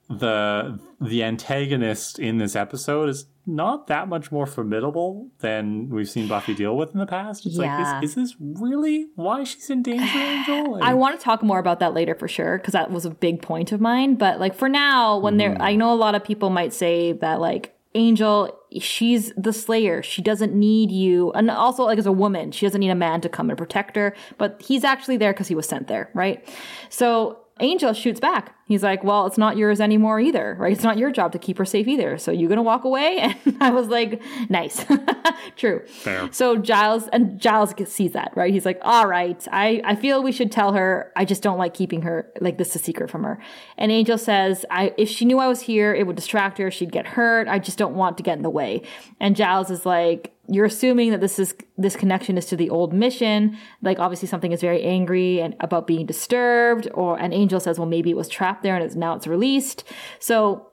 the 0.09 0.79
the 1.01 1.23
antagonist 1.25 2.19
in 2.19 2.39
this 2.39 2.55
episode 2.55 3.09
is 3.09 3.27
not 3.47 3.87
that 3.87 4.09
much 4.09 4.33
more 4.33 4.47
formidable 4.47 5.29
than 5.39 5.89
we've 5.89 6.09
seen 6.09 6.27
Buffy 6.27 6.55
deal 6.55 6.77
with 6.77 6.93
in 6.93 6.99
the 6.99 7.07
past. 7.07 7.47
It's 7.47 7.57
yeah. 7.57 7.93
like, 7.93 8.03
is, 8.03 8.11
is, 8.11 8.15
this 8.17 8.37
really 8.41 9.07
why 9.15 9.45
she's 9.45 9.71
in 9.71 9.83
danger, 9.83 10.19
Angel? 10.19 10.81
I 10.83 10.95
want 10.95 11.19
to 11.19 11.25
talk 11.25 11.43
more 11.43 11.61
about 11.61 11.79
that 11.81 11.95
later 11.95 12.15
for 12.17 12.27
sure, 12.27 12.59
because 12.59 12.73
that 12.73 12.91
was 12.91 13.05
a 13.05 13.11
big 13.11 13.43
point 13.43 13.71
of 13.71 13.81
mine. 13.81 14.17
But 14.17 14.41
like 14.41 14.55
for 14.55 14.69
now, 14.69 15.19
when 15.19 15.35
mm. 15.35 15.39
there, 15.39 15.57
I 15.61 15.77
know 15.77 15.93
a 15.93 15.95
lot 15.95 16.17
of 16.17 16.25
people 16.25 16.51
might 16.51 16.73
say 16.73 17.13
that 17.13 17.41
like 17.41 17.76
Angel, 17.97 18.57
she's 18.79 19.33
the 19.37 19.53
slayer. 19.53 20.03
She 20.03 20.23
doesn't 20.23 20.55
need 20.55 20.91
you. 20.93 21.33
And 21.33 21.51
also, 21.51 21.85
like, 21.85 21.99
as 21.99 22.07
a 22.07 22.13
woman, 22.13 22.53
she 22.53 22.67
doesn't 22.67 22.81
need 22.81 22.91
a 22.91 22.95
man 22.95 23.21
to 23.23 23.29
come 23.29 23.49
and 23.49 23.59
protect 23.59 23.97
her. 23.97 24.15
But 24.39 24.63
he's 24.63 24.85
actually 24.85 25.17
there 25.17 25.33
because 25.33 25.49
he 25.49 25.55
was 25.55 25.67
sent 25.67 25.89
there, 25.89 26.11
right? 26.15 26.47
So 26.91 27.39
Angel 27.61 27.93
shoots 27.93 28.21
back. 28.21 28.56
He's 28.67 28.83
like, 28.83 29.05
well, 29.05 29.27
it's 29.27 29.39
not 29.39 29.57
yours 29.57 29.81
anymore 29.81 30.19
either, 30.19 30.57
right? 30.59 30.73
It's 30.73 30.83
not 30.83 30.99
your 30.99 31.13
job 31.13 31.31
to 31.33 31.39
keep 31.39 31.57
her 31.59 31.65
safe 31.65 31.87
either. 31.87 32.19
So 32.19 32.33
you're 32.33 32.49
gonna 32.49 32.63
walk 32.63 32.85
away? 32.85 33.35
And 33.47 33.63
I 33.63 33.71
was 33.71 33.87
like, 33.89 34.21
nice, 34.51 34.85
true. 35.57 35.83
Fair. 35.87 36.29
So 36.33 36.57
Giles 36.57 37.07
and 37.09 37.41
Giles 37.41 37.73
sees 37.87 38.13
that, 38.13 38.33
right? 38.35 38.53
He's 38.53 38.67
like, 38.67 38.79
all 38.83 39.07
right, 39.07 39.47
I 39.53 39.81
I 39.85 39.95
feel 39.95 40.23
we 40.23 40.33
should 40.33 40.51
tell 40.51 40.73
her. 40.73 41.13
I 41.15 41.25
just 41.25 41.43
don't 41.43 41.59
like 41.59 41.75
keeping 41.75 42.03
her 42.03 42.31
like 42.41 42.59
this 42.59 42.75
a 42.75 42.79
secret 42.79 43.09
from 43.09 43.23
her. 43.23 43.39
And 43.79 43.93
Angel 43.93 44.19
says, 44.19 44.67
I 44.71 44.93
if 44.99 45.09
she 45.09 45.25
knew 45.25 45.39
I 45.39 45.47
was 45.47 45.61
here, 45.61 45.95
it 45.95 46.07
would 46.07 46.17
distract 46.17 46.59
her. 46.59 46.71
She'd 46.71 46.93
get 46.93 47.07
hurt. 47.07 47.47
I 47.47 47.59
just 47.61 47.79
don't 47.79 47.95
want 47.95 48.17
to 48.17 48.23
get 48.25 48.37
in 48.37 48.43
the 48.43 48.51
way. 48.51 48.83
And 49.21 49.37
Giles 49.37 49.71
is 49.71 49.87
like, 49.87 50.37
you're 50.49 50.65
assuming 50.65 51.11
that 51.11 51.21
this 51.21 51.39
is 51.39 51.55
this 51.77 51.97
connection 51.97 52.39
is 52.39 52.47
to 52.47 52.57
the 52.57 52.71
old 52.71 52.93
mission 52.93 53.57
like 53.83 53.99
obviously 53.99 54.29
something 54.29 54.53
is 54.53 54.61
very 54.61 54.83
angry 54.83 55.41
and 55.41 55.57
about 55.61 55.87
being 55.87 56.07
disturbed 56.07 56.89
or 56.95 57.19
an 57.19 57.33
angel 57.33 57.59
says 57.59 57.79
well 57.79 57.89
maybe 57.89 58.11
it 58.11 58.17
was 58.17 58.29
trapped 58.29 58.56
there 58.63 58.75
and 58.75 58.85
it's 58.85 58.95
now 58.95 59.15
it's 59.15 59.27
released. 59.27 59.85
So 60.19 60.71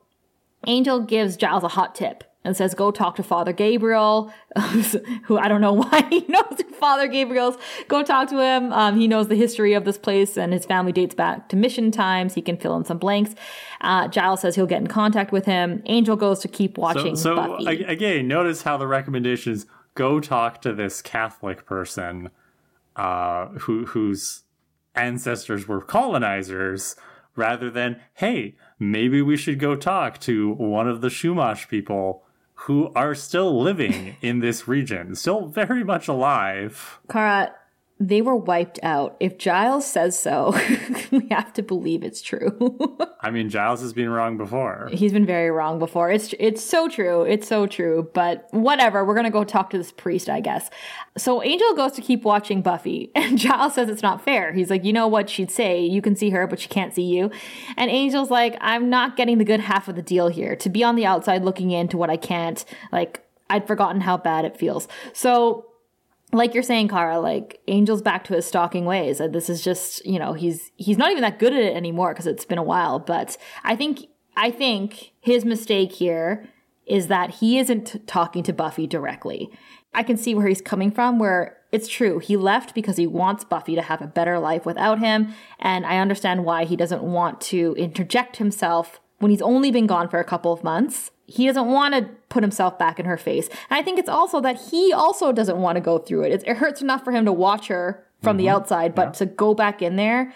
angel 0.68 1.02
gives 1.02 1.36
giles 1.36 1.64
a 1.64 1.68
hot 1.70 1.96
tip 1.96 2.24
and 2.46 2.58
says 2.58 2.74
go 2.74 2.92
talk 2.92 3.16
to 3.16 3.24
father 3.24 3.54
gabriel. 3.54 4.34
Who 5.26 5.38
i 5.38 5.48
don't 5.48 5.62
know 5.62 5.74
why 5.84 6.06
he 6.10 6.26
knows 6.28 6.58
who 6.58 6.72
father 6.74 7.08
gabriel's. 7.08 7.58
Go 7.88 8.04
talk 8.04 8.30
to 8.30 8.40
him. 8.40 8.72
Um, 8.74 8.98
he 8.98 9.08
knows 9.08 9.28
the 9.28 9.36
history 9.36 9.74
of 9.74 9.86
this 9.86 9.98
place 9.98 10.38
and 10.38 10.54
his 10.54 10.66
family 10.66 10.92
dates 10.92 11.16
back 11.16 11.50
to 11.50 11.56
mission 11.56 11.92
times. 11.92 12.34
He 12.34 12.42
can 12.42 12.58
fill 12.58 12.76
in 12.78 12.86
some 12.86 12.98
blanks. 12.98 13.36
Uh, 13.82 14.08
giles 14.08 14.42
says 14.42 14.56
he'll 14.56 14.66
get 14.66 14.82
in 14.82 14.88
contact 14.88 15.32
with 15.32 15.46
him. 15.46 15.82
Angel 15.86 16.16
goes 16.16 16.40
to 16.40 16.48
keep 16.48 16.78
watching 16.78 17.16
So, 17.16 17.36
so 17.36 17.36
buffy 17.36 17.84
again, 17.84 18.28
notice 18.28 18.64
how 18.64 18.78
the 18.78 18.88
recommendation 18.88 19.54
is 19.54 19.66
go 19.96 20.20
talk 20.20 20.62
to 20.62 20.74
this 20.74 21.02
Catholic 21.02 21.66
person 21.66 22.30
uh, 22.96 23.48
who 23.48 23.86
whose 23.88 24.44
ancestors 24.96 25.68
were 25.68 25.82
colonizers, 25.82 26.96
rather 27.36 27.70
than 27.70 28.00
hey, 28.16 28.56
maybe 28.80 29.22
we 29.22 29.38
should 29.38 29.60
go 29.60 29.76
talk 29.76 30.20
to 30.22 30.52
one 30.54 30.88
of 30.88 31.02
the 31.02 31.10
Chumash 31.10 31.68
people 31.68 32.24
who 32.54 32.92
are 32.96 33.16
still 33.16 33.62
living 33.62 34.16
in 34.22 34.40
this 34.40 34.68
region, 34.68 35.16
still 35.16 35.48
very 35.48 35.84
much 35.84 36.08
alive. 36.08 37.00
Kara, 37.10 37.54
they 38.08 38.22
were 38.22 38.36
wiped 38.36 38.80
out. 38.84 39.16
If 39.22 39.38
Giles 39.38 39.88
says 39.88 40.20
so, 40.20 40.54
we 41.12 41.28
have 41.30 41.54
to 41.54 41.64
believe 41.64 42.04
it's 42.04 42.22
true. 42.22 42.78
I 43.22 43.32
mean, 43.32 43.50
Giles 43.50 43.82
has 43.82 43.94
been 43.94 44.10
wrong 44.10 44.38
before. 44.38 44.90
He's 44.92 45.14
been 45.14 45.26
very 45.26 45.50
wrong 45.50 45.80
before. 45.80 46.12
It's 46.12 46.34
it's 46.38 46.62
so 46.62 46.90
true. 46.90 47.24
It's 47.24 47.48
so 47.48 47.66
true. 47.66 48.10
But 48.14 48.48
whatever. 48.52 49.06
We're 49.06 49.16
gonna 49.16 49.32
go 49.32 49.46
talk 49.46 49.70
to 49.70 49.78
this 49.78 49.94
priest, 49.94 50.30
I 50.30 50.42
guess. 50.42 50.70
So 51.18 51.42
Angel 51.42 51.74
goes 51.76 51.94
to 51.94 52.02
keep 52.02 52.24
watching 52.24 52.62
Buffy, 52.62 53.12
and 53.16 53.38
Giles 53.38 53.76
says 53.76 53.88
it's 53.88 54.04
not 54.04 54.22
fair. 54.22 54.52
He's 54.52 54.70
like, 54.70 54.84
you 54.84 54.92
know 54.92 55.08
what 55.08 55.30
she'd 55.30 55.52
say? 55.52 55.86
You 55.86 56.02
can 56.02 56.16
see 56.16 56.32
her, 56.32 56.46
but 56.46 56.60
she 56.60 56.68
can't 56.68 56.94
see 56.94 57.04
you. 57.04 57.32
And 57.78 57.90
Angel's 57.90 58.30
like, 58.30 58.58
I'm 58.60 58.90
not 58.90 59.16
getting 59.16 59.38
the 59.38 59.46
good 59.46 59.62
half 59.62 59.88
of 59.88 59.96
the 59.96 60.02
deal 60.02 60.28
here. 60.28 60.58
To 60.58 60.70
be 60.70 60.84
on 60.84 60.96
the 60.96 61.06
outside 61.06 61.46
looking 61.46 61.72
into 61.72 61.98
what 61.98 62.10
I 62.10 62.18
can't, 62.18 62.64
like, 62.92 63.22
I'd 63.50 63.66
forgotten 63.66 64.02
how 64.02 64.18
bad 64.18 64.44
it 64.46 64.58
feels. 64.58 64.88
So 65.14 65.68
like 66.34 66.54
you're 66.54 66.64
saying, 66.64 66.88
Kara, 66.88 67.20
like 67.20 67.62
Angel's 67.68 68.02
back 68.02 68.24
to 68.26 68.34
his 68.34 68.46
stalking 68.46 68.86
ways. 68.86 69.20
And 69.20 69.34
this 69.34 69.50
is 69.50 69.62
just, 69.62 70.06
you 70.06 70.20
know, 70.20 70.34
he's 70.34 70.72
he's 70.76 70.98
not 70.98 71.12
even 71.12 71.22
that 71.22 71.40
good 71.40 71.54
at 71.54 71.62
it 71.62 71.76
anymore 71.76 72.14
because 72.14 72.28
it's 72.28 72.46
been 72.46 72.58
a 72.58 72.64
while. 72.64 73.00
But 73.00 73.38
I 73.64 73.76
think 73.76 74.08
I 74.36 74.52
think 74.52 75.12
his 75.22 75.46
mistake 75.46 75.94
here 75.94 76.50
is 76.86 77.08
that 77.08 77.36
he 77.36 77.58
isn't 77.60 78.06
talking 78.08 78.44
to 78.44 78.54
Buffy 78.54 78.88
directly. 78.88 79.50
I 79.94 80.04
can 80.04 80.18
see 80.18 80.34
where 80.34 80.48
he's 80.48 80.62
coming 80.62 80.92
from, 80.92 81.20
where 81.20 81.58
it's 81.72 81.88
true. 81.88 82.20
He 82.20 82.36
left 82.36 82.76
because 82.76 82.98
he 82.98 83.08
wants 83.08 83.44
Buffy 83.44 83.76
to 83.76 83.82
have 83.82 84.02
a 84.02 84.08
better 84.08 84.40
life 84.40 84.66
without 84.66 85.00
him. 85.00 85.34
And 85.60 85.86
I 85.86 86.00
understand 86.00 86.46
why 86.46 86.66
he 86.66 86.76
doesn't 86.76 87.04
want 87.04 87.42
to 87.42 87.76
interject 87.78 88.38
himself 88.38 89.00
when 89.20 89.32
he's 89.32 89.42
only 89.42 89.72
been 89.72 89.88
gone 89.88 90.10
for 90.10 90.20
a 90.20 90.24
couple 90.24 90.52
of 90.52 90.64
months. 90.64 91.12
He 91.26 91.48
doesn't 91.48 91.68
want 91.68 91.94
to 91.96 92.10
put 92.30 92.44
himself 92.44 92.78
back 92.78 93.00
in 93.00 93.06
her 93.06 93.18
face. 93.18 93.48
And 93.70 93.80
I 93.80 93.82
think 93.82 93.98
it's 93.98 94.10
also 94.10 94.42
that 94.42 94.60
he 94.70 94.92
also 94.92 95.32
doesn't 95.32 95.58
want 95.58 95.78
to 95.78 95.82
go 95.82 95.98
through 95.98 96.24
it. 96.24 96.34
It's, 96.34 96.44
it 96.44 96.58
hurts 96.58 96.82
enough 96.82 97.04
for 97.04 97.12
him 97.12 97.26
to 97.26 97.32
watch 97.32 97.68
her 97.68 98.06
from 98.22 98.38
the 98.38 98.46
mm-hmm. 98.46 98.56
outside, 98.56 98.96
but 98.96 99.14
to 99.16 99.26
go 99.26 99.54
back 99.54 99.82
in 99.82 99.96
there, 99.96 100.34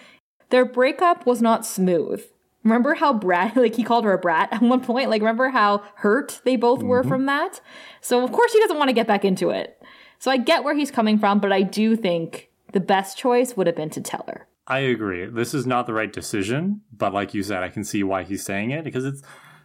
their 0.49 0.65
breakup 0.65 1.25
was 1.25 1.41
not 1.41 1.65
smooth. 1.65 2.23
Remember 2.63 2.95
how 2.95 3.13
brat, 3.13 3.55
like 3.55 3.75
he 3.75 3.83
called 3.83 4.05
her 4.05 4.13
a 4.13 4.17
brat 4.17 4.49
at 4.51 4.61
one 4.61 4.81
point? 4.81 5.09
Like, 5.09 5.21
remember 5.21 5.49
how 5.49 5.83
hurt 5.95 6.41
they 6.43 6.55
both 6.55 6.83
were 6.83 7.01
mm-hmm. 7.01 7.09
from 7.09 7.25
that? 7.25 7.61
So, 8.01 8.23
of 8.23 8.31
course, 8.31 8.53
he 8.53 8.59
doesn't 8.59 8.77
want 8.77 8.89
to 8.89 8.93
get 8.93 9.07
back 9.07 9.25
into 9.25 9.49
it. 9.49 9.81
So, 10.19 10.31
I 10.31 10.37
get 10.37 10.63
where 10.63 10.75
he's 10.75 10.91
coming 10.91 11.17
from, 11.17 11.39
but 11.39 11.51
I 11.51 11.61
do 11.61 11.95
think 11.95 12.49
the 12.73 12.79
best 12.79 13.17
choice 13.17 13.55
would 13.55 13.67
have 13.67 13.75
been 13.75 13.89
to 13.91 14.01
tell 14.01 14.25
her. 14.27 14.46
I 14.67 14.79
agree. 14.79 15.25
This 15.27 15.53
is 15.53 15.65
not 15.65 15.87
the 15.87 15.93
right 15.93 16.11
decision, 16.11 16.81
but 16.95 17.13
like 17.13 17.33
you 17.33 17.41
said, 17.41 17.63
I 17.63 17.69
can 17.69 17.85
see 17.85 18.03
why 18.03 18.23
he's 18.23 18.43
saying 18.43 18.71
it 18.71 18.83
because 18.83 19.05
it's 19.05 19.21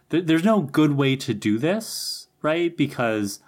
th- 0.09 0.25
there's 0.25 0.45
no 0.45 0.61
good 0.61 0.93
way 0.93 1.17
to 1.17 1.33
do 1.33 1.57
this, 1.57 2.27
right? 2.41 2.75
Because 2.75 3.41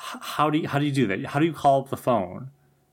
h- 0.00 0.20
how 0.20 0.48
do 0.48 0.58
you, 0.58 0.68
how 0.68 0.78
do 0.78 0.86
you 0.86 0.92
do 0.92 1.06
that? 1.08 1.26
How 1.26 1.40
do 1.40 1.46
you 1.46 1.52
call 1.52 1.82
up 1.82 1.90
the 1.90 1.96
phone 1.98 2.50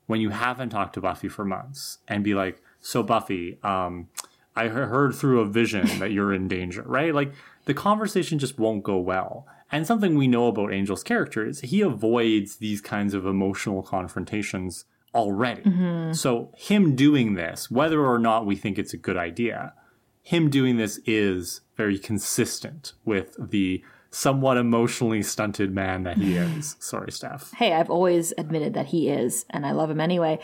when 0.07 0.19
you 0.19 0.31
haven't 0.31 0.69
talked 0.69 0.93
to 0.95 1.01
Buffy 1.01 1.29
for 1.29 1.45
months 1.45 1.99
and 2.05 2.21
be 2.21 2.35
like, 2.35 2.61
"So 2.81 3.01
Buffy, 3.01 3.59
um, 3.63 4.09
I 4.57 4.67
heard 4.67 5.15
through 5.15 5.39
a 5.39 5.45
vision 5.45 5.99
that 5.99 6.11
you're 6.11 6.33
in 6.33 6.49
danger," 6.49 6.83
right? 6.85 7.15
Like 7.15 7.31
the 7.63 7.73
conversation 7.73 8.39
just 8.39 8.59
won't 8.59 8.83
go 8.83 8.97
well. 8.97 9.47
And 9.71 9.87
something 9.87 10.15
we 10.15 10.27
know 10.27 10.47
about 10.47 10.73
Angel's 10.73 11.01
character 11.03 11.45
is 11.47 11.61
he 11.61 11.81
avoids 11.81 12.57
these 12.57 12.81
kinds 12.81 13.13
of 13.13 13.25
emotional 13.25 13.81
confrontations 13.81 14.83
already. 15.15 15.61
Mm-hmm. 15.61 16.13
So 16.13 16.51
him 16.55 16.95
doing 16.95 17.33
this, 17.33 17.71
whether 17.71 18.05
or 18.05 18.19
not 18.19 18.45
we 18.45 18.55
think 18.55 18.77
it's 18.77 18.93
a 18.93 18.97
good 18.97 19.17
idea, 19.17 19.73
him 20.21 20.49
doing 20.49 20.77
this 20.77 20.99
is 21.05 21.61
very 21.77 21.97
consistent 21.97 22.93
with 23.05 23.35
the 23.39 23.83
somewhat 24.11 24.55
emotionally 24.57 25.21
stunted 25.21 25.73
man 25.73 26.03
that 26.03 26.17
he 26.17 26.35
is. 26.37 26.75
Sorry, 26.79 27.11
Steph. 27.11 27.51
hey, 27.51 27.73
I've 27.73 27.89
always 27.89 28.33
admitted 28.37 28.73
that 28.73 28.87
he 28.87 29.09
is, 29.09 29.45
and 29.49 29.65
I 29.65 29.71
love 29.71 29.89
him 29.89 29.99
anyway. 29.99 30.39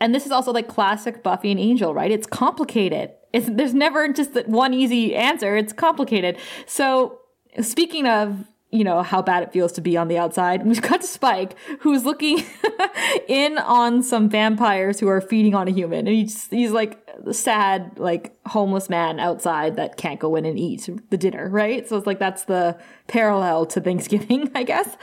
And 0.00 0.14
this 0.14 0.26
is 0.26 0.32
also 0.32 0.52
like 0.52 0.68
classic 0.68 1.22
Buffy 1.22 1.50
and 1.50 1.60
Angel, 1.60 1.94
right? 1.94 2.10
It's 2.10 2.26
complicated. 2.26 3.12
It's, 3.32 3.48
there's 3.48 3.74
never 3.74 4.12
just 4.12 4.34
one 4.46 4.74
easy 4.74 5.14
answer. 5.14 5.56
It's 5.56 5.72
complicated. 5.72 6.36
So, 6.66 7.20
speaking 7.60 8.06
of, 8.06 8.44
you 8.72 8.84
know, 8.84 9.02
how 9.02 9.20
bad 9.20 9.42
it 9.42 9.52
feels 9.52 9.70
to 9.72 9.82
be 9.82 9.98
on 9.98 10.08
the 10.08 10.16
outside, 10.16 10.66
we've 10.66 10.80
got 10.80 11.04
Spike, 11.12 11.54
who's 11.80 12.04
looking 12.04 12.42
in 13.28 13.58
on 13.58 14.02
some 14.02 14.30
vampires 14.30 14.98
who 14.98 15.08
are 15.08 15.20
feeding 15.20 15.54
on 15.54 15.68
a 15.68 15.70
human. 15.70 16.06
And 16.06 16.16
he's, 16.16 16.48
he's 16.48 16.72
like 16.72 16.98
the 17.22 17.34
sad, 17.34 17.98
like 17.98 18.34
homeless 18.46 18.88
man 18.88 19.20
outside 19.20 19.76
that 19.76 19.98
can't 19.98 20.18
go 20.18 20.34
in 20.36 20.46
and 20.46 20.58
eat 20.58 20.88
the 21.10 21.18
dinner, 21.18 21.50
right? 21.50 21.86
So 21.86 21.98
it's 21.98 22.06
like 22.06 22.18
that's 22.18 22.44
the 22.44 22.78
parallel 23.08 23.66
to 23.66 23.80
Thanksgiving, 23.80 24.50
I 24.54 24.62
guess. 24.62 24.96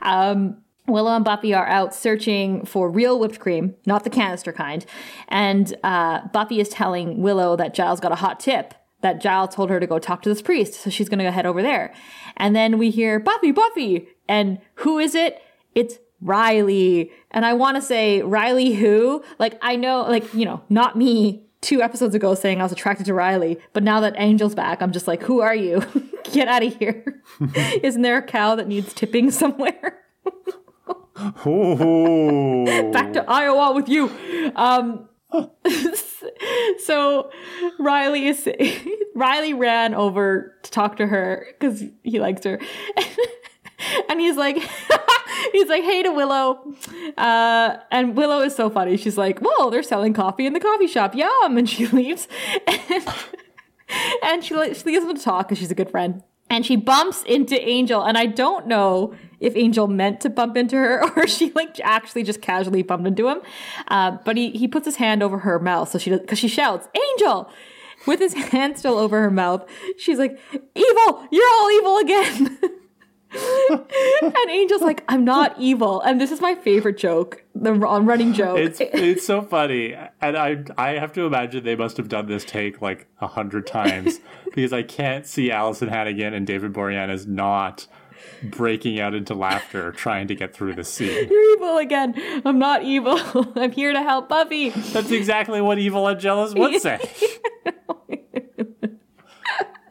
Um, 0.00 0.56
Willow 0.88 1.14
and 1.14 1.24
Buffy 1.24 1.54
are 1.54 1.66
out 1.66 1.94
searching 1.94 2.64
for 2.64 2.90
real 2.90 3.20
whipped 3.20 3.38
cream, 3.38 3.74
not 3.86 4.04
the 4.04 4.10
canister 4.10 4.52
kind. 4.52 4.84
And 5.28 5.76
uh, 5.84 6.26
Buffy 6.28 6.60
is 6.60 6.70
telling 6.70 7.22
Willow 7.22 7.56
that 7.56 7.74
Giles 7.74 8.00
got 8.00 8.10
a 8.10 8.16
hot 8.16 8.40
tip, 8.40 8.74
that 9.02 9.20
Giles 9.20 9.54
told 9.54 9.70
her 9.70 9.78
to 9.78 9.86
go 9.86 9.98
talk 9.98 10.22
to 10.22 10.28
this 10.28 10.42
priest. 10.42 10.74
So 10.74 10.90
she's 10.90 11.08
going 11.08 11.18
to 11.18 11.24
go 11.24 11.30
head 11.30 11.46
over 11.46 11.62
there. 11.62 11.94
And 12.36 12.56
then 12.56 12.78
we 12.78 12.90
hear, 12.90 13.20
Buffy, 13.20 13.52
Buffy. 13.52 14.08
And 14.28 14.58
who 14.76 14.98
is 14.98 15.14
it? 15.14 15.42
It's 15.74 15.98
Riley. 16.20 17.10
And 17.30 17.44
I 17.44 17.52
want 17.52 17.76
to 17.76 17.82
say, 17.82 18.22
Riley 18.22 18.74
who? 18.74 19.22
Like, 19.38 19.58
I 19.60 19.76
know, 19.76 20.02
like, 20.02 20.32
you 20.32 20.44
know, 20.44 20.62
not 20.68 20.96
me 20.96 21.44
two 21.60 21.80
episodes 21.82 22.14
ago 22.14 22.34
saying 22.34 22.60
I 22.60 22.64
was 22.64 22.72
attracted 22.72 23.06
to 23.06 23.14
Riley, 23.14 23.58
but 23.72 23.82
now 23.82 24.00
that 24.00 24.16
Angel's 24.16 24.54
back, 24.54 24.82
I'm 24.82 24.92
just 24.92 25.06
like, 25.06 25.22
who 25.22 25.40
are 25.40 25.54
you? 25.54 25.82
Get 26.32 26.48
out 26.48 26.62
of 26.62 26.76
here. 26.76 27.22
Isn't 27.82 28.02
there 28.02 28.18
a 28.18 28.22
cow 28.22 28.54
that 28.56 28.68
needs 28.68 28.92
tipping 28.92 29.30
somewhere? 29.30 29.98
Back 31.14 33.12
to 33.12 33.24
Iowa 33.28 33.74
with 33.74 33.88
you. 33.88 34.10
Um, 34.56 35.08
so 36.84 37.30
Riley 37.78 38.26
is 38.26 38.48
Riley 39.14 39.54
ran 39.54 39.94
over 39.94 40.56
to 40.62 40.70
talk 40.70 40.96
to 40.96 41.06
her 41.06 41.46
because 41.58 41.84
he 42.02 42.20
likes 42.20 42.44
her, 42.44 42.58
and 44.08 44.20
he's 44.20 44.36
like, 44.36 44.56
he's 45.52 45.68
like, 45.68 45.84
hey 45.84 46.02
to 46.02 46.10
Willow, 46.10 46.74
uh, 47.16 47.76
and 47.90 48.16
Willow 48.16 48.40
is 48.40 48.54
so 48.54 48.70
funny. 48.70 48.96
She's 48.96 49.18
like, 49.18 49.40
whoa, 49.40 49.70
they're 49.70 49.82
selling 49.82 50.12
coffee 50.12 50.46
in 50.46 50.52
the 50.52 50.60
coffee 50.60 50.86
shop, 50.86 51.14
yum, 51.14 51.56
and 51.56 51.68
she 51.68 51.86
leaves, 51.86 52.28
and, 52.66 53.04
and 54.22 54.44
she 54.44 54.54
she 54.74 54.84
leaves 54.84 55.04
them 55.04 55.16
to 55.16 55.22
talk 55.22 55.48
because 55.48 55.58
she's 55.58 55.70
a 55.70 55.76
good 55.76 55.90
friend. 55.90 56.22
And 56.52 56.66
she 56.66 56.76
bumps 56.76 57.22
into 57.22 57.58
Angel, 57.66 58.02
and 58.02 58.18
I 58.18 58.26
don't 58.26 58.66
know 58.66 59.14
if 59.40 59.56
Angel 59.56 59.88
meant 59.88 60.20
to 60.20 60.28
bump 60.28 60.54
into 60.54 60.76
her 60.76 61.02
or 61.16 61.26
she 61.26 61.50
like 61.52 61.80
actually 61.82 62.24
just 62.24 62.42
casually 62.42 62.82
bumped 62.82 63.06
into 63.06 63.26
him. 63.26 63.40
Uh, 63.88 64.18
but 64.26 64.36
he 64.36 64.50
he 64.50 64.68
puts 64.68 64.84
his 64.84 64.96
hand 64.96 65.22
over 65.22 65.38
her 65.38 65.58
mouth, 65.58 65.88
so 65.88 65.98
she 65.98 66.10
because 66.10 66.38
she 66.38 66.48
shouts, 66.48 66.88
"Angel!" 66.94 67.50
with 68.06 68.20
his 68.20 68.34
hand 68.52 68.78
still 68.78 68.98
over 68.98 69.22
her 69.22 69.30
mouth. 69.30 69.66
She's 69.96 70.18
like, 70.18 70.38
"Evil! 70.52 71.26
You're 71.30 71.48
all 71.54 71.70
evil 71.70 71.96
again!" 71.96 72.58
and 73.70 74.50
Angel's 74.50 74.82
like, 74.82 75.04
I'm 75.08 75.24
not 75.24 75.54
evil. 75.58 76.00
And 76.02 76.20
this 76.20 76.30
is 76.30 76.40
my 76.40 76.54
favorite 76.54 76.98
joke, 76.98 77.44
the 77.54 77.72
running 77.72 78.32
joke. 78.32 78.58
It's 78.58 78.80
it's 78.80 79.26
so 79.26 79.42
funny, 79.42 79.94
and 80.20 80.36
I 80.36 80.64
I 80.76 80.90
have 80.92 81.12
to 81.14 81.26
imagine 81.26 81.64
they 81.64 81.76
must 81.76 81.96
have 81.96 82.08
done 82.08 82.26
this 82.26 82.44
take 82.44 82.82
like 82.82 83.06
a 83.20 83.26
hundred 83.26 83.66
times 83.66 84.20
because 84.44 84.72
I 84.72 84.82
can't 84.82 85.26
see 85.26 85.50
Alyson 85.50 85.88
Hannigan 85.88 86.34
and 86.34 86.46
David 86.46 86.72
Boreanaz 86.72 87.26
not 87.26 87.86
breaking 88.42 89.00
out 89.00 89.14
into 89.14 89.34
laughter 89.34 89.92
trying 89.92 90.28
to 90.28 90.34
get 90.34 90.54
through 90.54 90.74
the 90.74 90.84
scene. 90.84 91.28
You're 91.28 91.56
evil 91.56 91.78
again. 91.78 92.14
I'm 92.44 92.58
not 92.58 92.82
evil. 92.82 93.18
I'm 93.56 93.72
here 93.72 93.92
to 93.92 94.02
help 94.02 94.28
Buffy. 94.28 94.70
That's 94.70 95.10
exactly 95.10 95.60
what 95.60 95.78
evil 95.78 96.08
Angelus 96.08 96.54
would 96.54 96.80
say. 96.80 96.98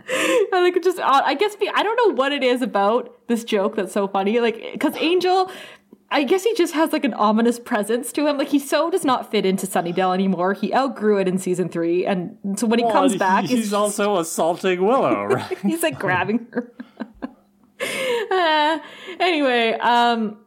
I 0.10 0.50
like 0.52 0.82
just 0.84 1.00
uh, 1.00 1.22
I 1.26 1.36
guess 1.36 1.56
I 1.74 1.84
don't 1.84 1.96
know 1.96 2.16
what 2.16 2.32
it 2.32 2.44
is 2.44 2.62
about 2.62 3.28
this 3.28 3.44
joke 3.44 3.76
that's 3.76 3.94
so 3.94 4.08
funny. 4.08 4.40
Like 4.40 4.74
because 4.74 4.96
Angel, 4.98 5.52
I 6.10 6.24
guess 6.24 6.44
he 6.44 6.54
just 6.56 6.74
has 6.74 6.92
like 6.92 7.06
an 7.06 7.14
ominous 7.14 7.60
presence 7.60 8.12
to 8.14 8.28
him. 8.28 8.38
Like 8.38 8.50
he 8.50 8.60
so 8.60 8.90
does 8.90 9.06
not 9.06 9.32
fit 9.32 9.46
into 9.46 9.66
Sunnydale 9.66 10.14
anymore. 10.14 10.54
He 10.54 10.74
outgrew 10.74 11.20
it 11.20 11.28
in 11.28 11.38
season 11.38 11.70
three, 11.70 12.06
and 12.06 12.38
so 12.58 12.68
when 12.68 12.80
he 12.80 12.86
well, 12.86 12.94
comes 12.94 13.16
back, 13.16 13.46
he's 13.46 13.62
just, 13.62 13.74
also 13.74 14.18
assaulting 14.18 14.86
Willow. 14.86 15.26
Right? 15.26 15.58
he's 15.62 15.84
like 15.84 15.98
grabbing 15.98 16.48
her. 16.52 16.72
uh, 18.32 18.80
anyway, 19.20 19.74
um, 19.80 20.38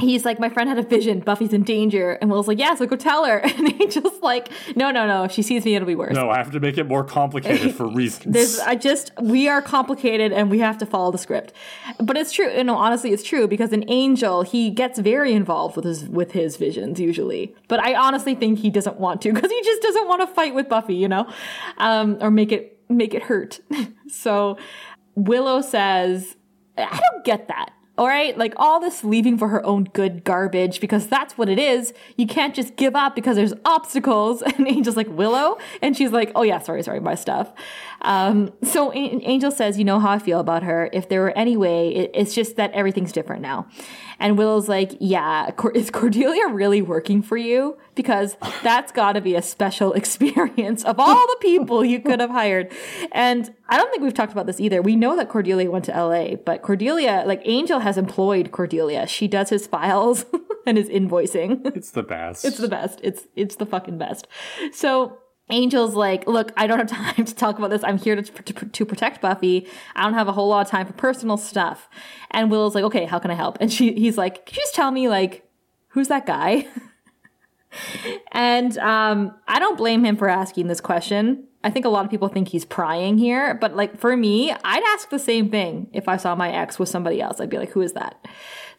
he's 0.00 0.24
like, 0.24 0.38
my 0.40 0.48
friend 0.48 0.68
had 0.68 0.78
a 0.78 0.82
vision. 0.82 1.20
Buffy's 1.20 1.52
in 1.52 1.62
danger. 1.62 2.12
And 2.20 2.30
Will's 2.30 2.48
like, 2.48 2.58
yeah, 2.58 2.74
so 2.74 2.86
go 2.86 2.96
tell 2.96 3.24
her. 3.24 3.42
And 3.60 3.72
he 3.72 3.88
just 3.88 4.22
like, 4.22 4.48
no, 4.74 4.90
no, 4.90 5.06
no. 5.06 5.24
If 5.24 5.32
she 5.32 5.42
sees 5.42 5.64
me, 5.66 5.74
it'll 5.74 5.86
be 5.86 5.94
worse. 5.94 6.14
No, 6.14 6.30
I 6.30 6.38
have 6.38 6.50
to 6.52 6.60
make 6.60 6.78
it 6.78 6.84
more 6.84 7.04
complicated 7.04 7.74
for 7.74 7.86
reasons. 7.94 8.32
There's, 8.32 8.58
I 8.60 8.74
just, 8.74 9.10
we 9.20 9.48
are 9.48 9.60
complicated 9.60 10.32
and 10.32 10.50
we 10.50 10.60
have 10.60 10.78
to 10.78 10.86
follow 10.86 11.10
the 11.10 11.18
script. 11.18 11.52
But 11.98 12.16
it's 12.16 12.32
true. 12.32 12.50
You 12.50 12.64
know, 12.64 12.76
honestly, 12.76 13.12
it's 13.12 13.22
true 13.22 13.46
because 13.46 13.72
an 13.72 13.84
angel, 13.88 14.42
he 14.42 14.70
gets 14.70 14.98
very 14.98 15.34
involved 15.34 15.76
with 15.76 15.84
his, 15.84 16.08
with 16.08 16.32
his 16.32 16.56
visions 16.56 16.98
usually. 16.98 17.54
But 17.68 17.80
I 17.80 17.94
honestly 17.94 18.34
think 18.34 18.60
he 18.60 18.70
doesn't 18.70 18.98
want 18.98 19.20
to 19.22 19.32
because 19.34 19.50
he 19.50 19.62
just 19.62 19.82
doesn't 19.82 20.08
want 20.08 20.22
to 20.22 20.26
fight 20.34 20.54
with 20.54 20.68
Buffy, 20.68 20.94
you 20.94 21.08
know, 21.08 21.30
um, 21.76 22.16
or 22.20 22.30
make 22.30 22.52
it, 22.52 22.78
make 22.88 23.12
it 23.12 23.24
hurt. 23.24 23.60
so 24.08 24.56
Willow 25.16 25.60
says, 25.60 26.36
I 26.78 27.00
don't 27.12 27.24
get 27.24 27.48
that. 27.48 27.72
All 28.00 28.08
right. 28.08 28.36
Like 28.38 28.54
all 28.56 28.80
this 28.80 29.04
leaving 29.04 29.36
for 29.36 29.48
her 29.48 29.62
own 29.62 29.84
good 29.84 30.24
garbage 30.24 30.80
because 30.80 31.06
that's 31.06 31.36
what 31.36 31.50
it 31.50 31.58
is. 31.58 31.92
You 32.16 32.26
can't 32.26 32.54
just 32.54 32.76
give 32.76 32.96
up 32.96 33.14
because 33.14 33.36
there's 33.36 33.52
obstacles. 33.66 34.42
And 34.60 34.66
Angel's 34.66 34.96
like, 34.96 35.08
Willow? 35.08 35.58
And 35.82 35.94
she's 35.96 36.10
like, 36.10 36.32
oh 36.34 36.42
yeah, 36.42 36.60
sorry, 36.60 36.82
sorry, 36.82 37.00
my 37.00 37.14
stuff. 37.14 37.52
Um, 38.02 38.52
so 38.62 38.92
Angel 38.92 39.50
says, 39.50 39.78
you 39.78 39.84
know 39.84 39.98
how 39.98 40.10
I 40.10 40.18
feel 40.18 40.40
about 40.40 40.62
her. 40.62 40.88
If 40.92 41.08
there 41.08 41.20
were 41.20 41.36
any 41.36 41.56
way, 41.56 41.94
it, 41.94 42.10
it's 42.14 42.34
just 42.34 42.56
that 42.56 42.72
everything's 42.72 43.12
different 43.12 43.42
now. 43.42 43.66
And 44.18 44.36
Willow's 44.36 44.68
like, 44.68 44.92
yeah, 45.00 45.50
is 45.74 45.90
Cordelia 45.90 46.48
really 46.48 46.82
working 46.82 47.22
for 47.22 47.36
you? 47.36 47.78
Because 47.94 48.36
that's 48.62 48.92
got 48.92 49.12
to 49.12 49.20
be 49.20 49.34
a 49.34 49.42
special 49.42 49.92
experience 49.94 50.84
of 50.84 51.00
all 51.00 51.26
the 51.26 51.36
people 51.40 51.84
you 51.84 52.00
could 52.00 52.20
have 52.20 52.30
hired. 52.30 52.72
And 53.12 53.52
I 53.68 53.76
don't 53.76 53.90
think 53.90 54.02
we've 54.02 54.14
talked 54.14 54.32
about 54.32 54.46
this 54.46 54.60
either. 54.60 54.82
We 54.82 54.94
know 54.94 55.16
that 55.16 55.28
Cordelia 55.28 55.70
went 55.70 55.86
to 55.86 55.92
LA, 55.92 56.36
but 56.36 56.62
Cordelia, 56.62 57.24
like 57.26 57.40
Angel 57.44 57.80
has 57.80 57.96
employed 57.96 58.52
Cordelia. 58.52 59.06
She 59.06 59.26
does 59.26 59.48
his 59.48 59.66
files 59.66 60.26
and 60.66 60.76
his 60.76 60.88
invoicing. 60.88 61.66
It's 61.74 61.90
the 61.90 62.02
best. 62.02 62.44
It's 62.44 62.58
the 62.58 62.68
best. 62.68 63.00
It's 63.02 63.26
it's 63.36 63.56
the 63.56 63.66
fucking 63.66 63.96
best. 63.96 64.26
So 64.72 65.18
Angel's 65.50 65.94
like, 65.94 66.26
look, 66.26 66.52
I 66.56 66.66
don't 66.66 66.78
have 66.78 66.88
time 66.88 67.24
to 67.24 67.34
talk 67.34 67.58
about 67.58 67.70
this. 67.70 67.82
I'm 67.84 67.98
here 67.98 68.16
to, 68.16 68.22
to, 68.22 68.66
to, 68.66 68.84
protect 68.84 69.20
Buffy. 69.20 69.66
I 69.94 70.04
don't 70.04 70.14
have 70.14 70.28
a 70.28 70.32
whole 70.32 70.48
lot 70.48 70.66
of 70.66 70.70
time 70.70 70.86
for 70.86 70.92
personal 70.92 71.36
stuff. 71.36 71.88
And 72.30 72.50
Willow's 72.50 72.74
like, 72.74 72.84
okay, 72.84 73.04
how 73.04 73.18
can 73.18 73.30
I 73.30 73.34
help? 73.34 73.58
And 73.60 73.72
she, 73.72 73.92
he's 73.94 74.18
like, 74.18 74.46
can 74.46 74.54
you 74.56 74.62
just 74.62 74.74
tell 74.74 74.90
me, 74.90 75.08
like, 75.08 75.48
who's 75.88 76.08
that 76.08 76.26
guy? 76.26 76.66
and 78.32 78.76
um, 78.78 79.34
I 79.46 79.58
don't 79.58 79.76
blame 79.76 80.04
him 80.04 80.16
for 80.16 80.28
asking 80.28 80.68
this 80.68 80.80
question. 80.80 81.44
I 81.62 81.70
think 81.70 81.84
a 81.84 81.90
lot 81.90 82.04
of 82.04 82.10
people 82.10 82.28
think 82.28 82.48
he's 82.48 82.64
prying 82.64 83.18
here, 83.18 83.54
but 83.54 83.76
like 83.76 83.98
for 83.98 84.16
me, 84.16 84.50
I'd 84.50 84.82
ask 84.94 85.10
the 85.10 85.18
same 85.18 85.50
thing 85.50 85.88
if 85.92 86.08
I 86.08 86.16
saw 86.16 86.34
my 86.34 86.50
ex 86.50 86.78
with 86.78 86.88
somebody 86.88 87.20
else. 87.20 87.38
I'd 87.38 87.50
be 87.50 87.58
like, 87.58 87.70
who 87.70 87.82
is 87.82 87.92
that? 87.92 88.26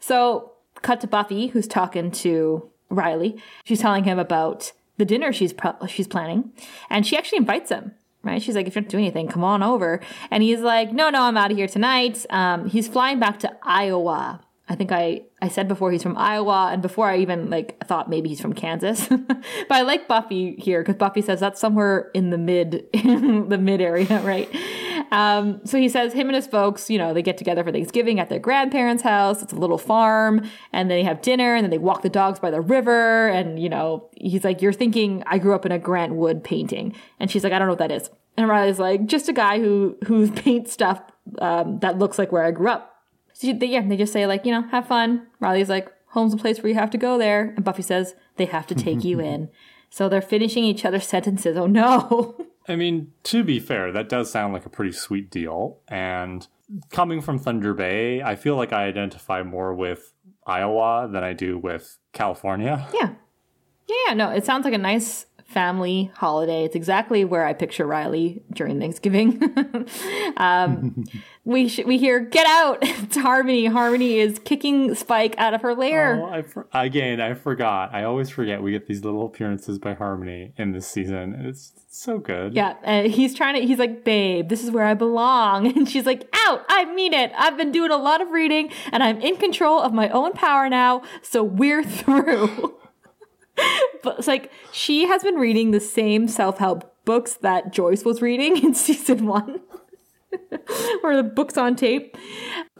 So, 0.00 0.52
cut 0.82 1.00
to 1.02 1.06
Buffy, 1.06 1.46
who's 1.46 1.68
talking 1.68 2.10
to 2.10 2.68
Riley. 2.90 3.40
She's 3.64 3.80
telling 3.80 4.02
him 4.02 4.18
about 4.18 4.72
the 5.02 5.06
dinner 5.06 5.32
she's 5.32 5.52
she's 5.88 6.06
planning, 6.06 6.52
and 6.88 7.04
she 7.04 7.16
actually 7.16 7.38
invites 7.38 7.70
him. 7.70 7.92
Right? 8.22 8.40
She's 8.40 8.54
like, 8.54 8.68
if 8.68 8.76
you're 8.76 8.82
not 8.82 8.88
doing 8.88 9.02
anything, 9.02 9.26
come 9.26 9.42
on 9.42 9.64
over. 9.64 10.00
And 10.30 10.44
he's 10.44 10.60
like, 10.60 10.92
no, 10.92 11.10
no, 11.10 11.22
I'm 11.22 11.36
out 11.36 11.50
of 11.50 11.56
here 11.56 11.66
tonight. 11.66 12.24
Um, 12.30 12.68
he's 12.68 12.86
flying 12.86 13.18
back 13.18 13.40
to 13.40 13.50
Iowa 13.64 14.40
I 14.72 14.74
think 14.74 14.90
I, 14.90 15.20
I 15.42 15.48
said 15.48 15.68
before 15.68 15.92
he's 15.92 16.02
from 16.02 16.16
Iowa, 16.16 16.70
and 16.72 16.80
before 16.80 17.06
I 17.06 17.18
even 17.18 17.50
like 17.50 17.78
thought 17.86 18.08
maybe 18.08 18.30
he's 18.30 18.40
from 18.40 18.54
Kansas. 18.54 19.06
but 19.08 19.70
I 19.70 19.82
like 19.82 20.08
Buffy 20.08 20.56
here 20.56 20.80
because 20.80 20.96
Buffy 20.96 21.20
says 21.20 21.40
that's 21.40 21.60
somewhere 21.60 22.10
in 22.14 22.30
the 22.30 22.38
mid 22.38 22.86
in 22.94 23.48
the 23.50 23.58
mid 23.58 23.82
area, 23.82 24.22
right? 24.22 24.48
Um, 25.10 25.60
so 25.66 25.76
he 25.76 25.90
says 25.90 26.14
him 26.14 26.28
and 26.28 26.36
his 26.36 26.46
folks, 26.46 26.88
you 26.88 26.96
know, 26.96 27.12
they 27.12 27.20
get 27.20 27.36
together 27.36 27.62
for 27.62 27.70
Thanksgiving 27.70 28.18
at 28.18 28.30
their 28.30 28.38
grandparents' 28.38 29.02
house. 29.02 29.42
It's 29.42 29.52
a 29.52 29.56
little 29.56 29.76
farm, 29.76 30.48
and 30.72 30.90
they 30.90 31.04
have 31.04 31.20
dinner, 31.20 31.54
and 31.54 31.64
then 31.64 31.70
they 31.70 31.76
walk 31.76 32.00
the 32.00 32.08
dogs 32.08 32.40
by 32.40 32.50
the 32.50 32.62
river, 32.62 33.28
and 33.28 33.62
you 33.62 33.68
know, 33.68 34.08
he's 34.16 34.44
like, 34.44 34.62
"You're 34.62 34.72
thinking 34.72 35.22
I 35.26 35.36
grew 35.36 35.54
up 35.54 35.66
in 35.66 35.72
a 35.72 35.78
Grant 35.78 36.14
Wood 36.14 36.42
painting," 36.42 36.94
and 37.20 37.30
she's 37.30 37.44
like, 37.44 37.52
"I 37.52 37.58
don't 37.58 37.68
know 37.68 37.72
what 37.72 37.90
that 37.90 37.92
is." 37.92 38.08
And 38.38 38.48
Riley's 38.48 38.78
like, 38.78 39.04
"Just 39.04 39.28
a 39.28 39.34
guy 39.34 39.58
who 39.58 39.98
who 40.06 40.30
paints 40.44 40.72
stuff 40.72 41.02
um, 41.40 41.78
that 41.80 41.98
looks 41.98 42.18
like 42.18 42.32
where 42.32 42.46
I 42.46 42.52
grew 42.52 42.70
up." 42.70 42.91
So 43.32 43.52
they, 43.52 43.66
yeah, 43.66 43.86
they 43.86 43.96
just 43.96 44.12
say 44.12 44.26
like, 44.26 44.44
you 44.44 44.52
know, 44.52 44.62
have 44.68 44.86
fun. 44.86 45.26
Riley's 45.40 45.68
like, 45.68 45.90
home's 46.08 46.34
a 46.34 46.36
place 46.36 46.62
where 46.62 46.68
you 46.68 46.78
have 46.78 46.90
to 46.90 46.98
go 46.98 47.18
there, 47.18 47.52
and 47.56 47.64
Buffy 47.64 47.82
says 47.82 48.14
they 48.36 48.44
have 48.46 48.66
to 48.68 48.74
take 48.74 49.04
you 49.04 49.20
in. 49.32 49.48
So 49.90 50.08
they're 50.08 50.22
finishing 50.22 50.64
each 50.64 50.84
other's 50.84 51.06
sentences. 51.06 51.56
Oh 51.56 51.66
no. 51.66 52.36
I 52.68 52.76
mean, 52.76 53.12
to 53.24 53.42
be 53.42 53.58
fair, 53.58 53.90
that 53.92 54.08
does 54.08 54.30
sound 54.30 54.52
like 54.52 54.64
a 54.64 54.70
pretty 54.70 54.92
sweet 54.92 55.30
deal. 55.30 55.78
And 55.88 56.46
coming 56.90 57.20
from 57.20 57.38
Thunder 57.38 57.74
Bay, 57.74 58.22
I 58.22 58.36
feel 58.36 58.56
like 58.56 58.72
I 58.72 58.84
identify 58.84 59.42
more 59.42 59.74
with 59.74 60.12
Iowa 60.46 61.08
than 61.10 61.24
I 61.24 61.32
do 61.32 61.58
with 61.58 61.98
California. 62.12 62.88
Yeah. 62.94 63.14
Yeah, 64.06 64.14
no, 64.14 64.30
it 64.30 64.44
sounds 64.46 64.64
like 64.64 64.74
a 64.74 64.78
nice 64.78 65.26
family 65.52 66.10
holiday. 66.16 66.64
It's 66.64 66.74
exactly 66.74 67.24
where 67.24 67.46
I 67.46 67.52
picture 67.52 67.86
Riley 67.86 68.42
during 68.52 68.80
Thanksgiving. 68.80 69.40
um, 70.36 71.04
we 71.44 71.68
sh- 71.68 71.84
we 71.84 71.98
hear 71.98 72.20
"Get 72.20 72.46
out!" 72.46 72.78
It's 73.02 73.16
Harmony. 73.16 73.66
Harmony 73.66 74.18
is 74.18 74.38
kicking 74.38 74.94
Spike 74.94 75.34
out 75.38 75.54
of 75.54 75.62
her 75.62 75.74
lair. 75.74 76.22
Oh, 76.22 76.30
I 76.30 76.42
for- 76.42 76.66
again, 76.72 77.20
I 77.20 77.34
forgot. 77.34 77.94
I 77.94 78.04
always 78.04 78.30
forget 78.30 78.62
we 78.62 78.72
get 78.72 78.86
these 78.86 79.04
little 79.04 79.26
appearances 79.26 79.78
by 79.78 79.94
Harmony 79.94 80.54
in 80.56 80.72
this 80.72 80.86
season. 80.86 81.34
It's, 81.46 81.72
it's 81.76 81.98
so 82.02 82.18
good. 82.18 82.54
Yeah, 82.54 82.76
uh, 82.84 83.02
he's 83.02 83.34
trying 83.34 83.60
to. 83.60 83.66
He's 83.66 83.78
like, 83.78 84.04
"Babe, 84.04 84.48
this 84.48 84.64
is 84.64 84.70
where 84.70 84.84
I 84.84 84.94
belong," 84.94 85.66
and 85.76 85.88
she's 85.88 86.06
like, 86.06 86.28
"Out! 86.46 86.64
I 86.68 86.92
mean 86.94 87.12
it. 87.12 87.32
I've 87.36 87.56
been 87.56 87.72
doing 87.72 87.90
a 87.90 87.96
lot 87.96 88.20
of 88.20 88.30
reading, 88.30 88.70
and 88.92 89.02
I'm 89.02 89.20
in 89.20 89.36
control 89.36 89.80
of 89.80 89.92
my 89.92 90.08
own 90.10 90.32
power 90.32 90.68
now. 90.68 91.02
So 91.22 91.42
we're 91.42 91.84
through." 91.84 92.76
but 94.02 94.18
it's 94.18 94.28
like 94.28 94.50
she 94.72 95.06
has 95.06 95.22
been 95.22 95.36
reading 95.36 95.70
the 95.70 95.80
same 95.80 96.28
self-help 96.28 97.04
books 97.04 97.34
that 97.34 97.72
Joyce 97.72 98.04
was 98.04 98.22
reading 98.22 98.56
in 98.64 98.74
season 98.74 99.26
one. 99.26 99.60
or 101.02 101.14
the 101.14 101.22
books 101.22 101.58
on 101.58 101.76
tape. 101.76 102.16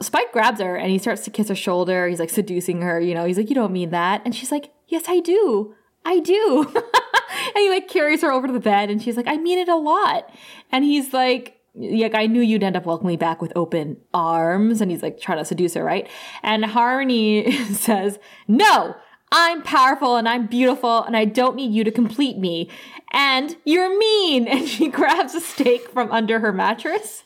Spike 0.01 0.31
grabs 0.31 0.59
her 0.59 0.75
and 0.75 0.89
he 0.89 0.97
starts 0.97 1.23
to 1.23 1.29
kiss 1.29 1.49
her 1.49 1.55
shoulder. 1.55 2.07
He's 2.07 2.19
like 2.19 2.31
seducing 2.31 2.81
her, 2.81 2.99
you 2.99 3.13
know. 3.13 3.25
He's 3.25 3.37
like, 3.37 3.49
You 3.49 3.55
don't 3.55 3.71
mean 3.71 3.91
that. 3.91 4.21
And 4.25 4.35
she's 4.35 4.51
like, 4.51 4.71
Yes, 4.87 5.03
I 5.07 5.19
do. 5.19 5.75
I 6.03 6.19
do. 6.19 6.71
and 6.73 7.57
he 7.57 7.69
like 7.69 7.87
carries 7.87 8.21
her 8.21 8.31
over 8.31 8.47
to 8.47 8.53
the 8.53 8.59
bed 8.59 8.89
and 8.89 9.01
she's 9.01 9.17
like, 9.17 9.27
I 9.27 9.37
mean 9.37 9.59
it 9.59 9.69
a 9.69 9.75
lot. 9.75 10.29
And 10.71 10.83
he's 10.83 11.13
like, 11.13 11.59
like 11.75 12.15
I 12.15 12.27
knew 12.27 12.41
you'd 12.41 12.63
end 12.63 12.75
up 12.75 12.85
welcoming 12.85 13.13
me 13.13 13.17
back 13.17 13.41
with 13.41 13.51
open 13.55 13.97
arms, 14.13 14.79
and 14.81 14.91
he's 14.91 15.01
like 15.01 15.19
trying 15.19 15.39
to 15.39 15.45
seduce 15.45 15.73
her, 15.73 15.83
right? 15.83 16.07
And 16.43 16.65
Harmony 16.65 17.51
says, 17.73 18.19
"No, 18.47 18.95
I'm 19.35 19.63
powerful 19.63 20.15
and 20.15 20.29
I'm 20.29 20.45
beautiful 20.45 21.01
and 21.03 21.17
I 21.17 21.25
don't 21.25 21.55
need 21.55 21.73
you 21.73 21.83
to 21.83 21.91
complete 21.91 22.37
me. 22.37 22.69
And 23.11 23.57
you're 23.65 23.97
mean. 23.97 24.47
And 24.53 24.67
she 24.67 24.89
grabs 24.89 25.33
a 25.33 25.41
steak 25.41 25.89
from 25.89 26.11
under 26.11 26.39
her 26.39 26.53
mattress. 26.53 27.23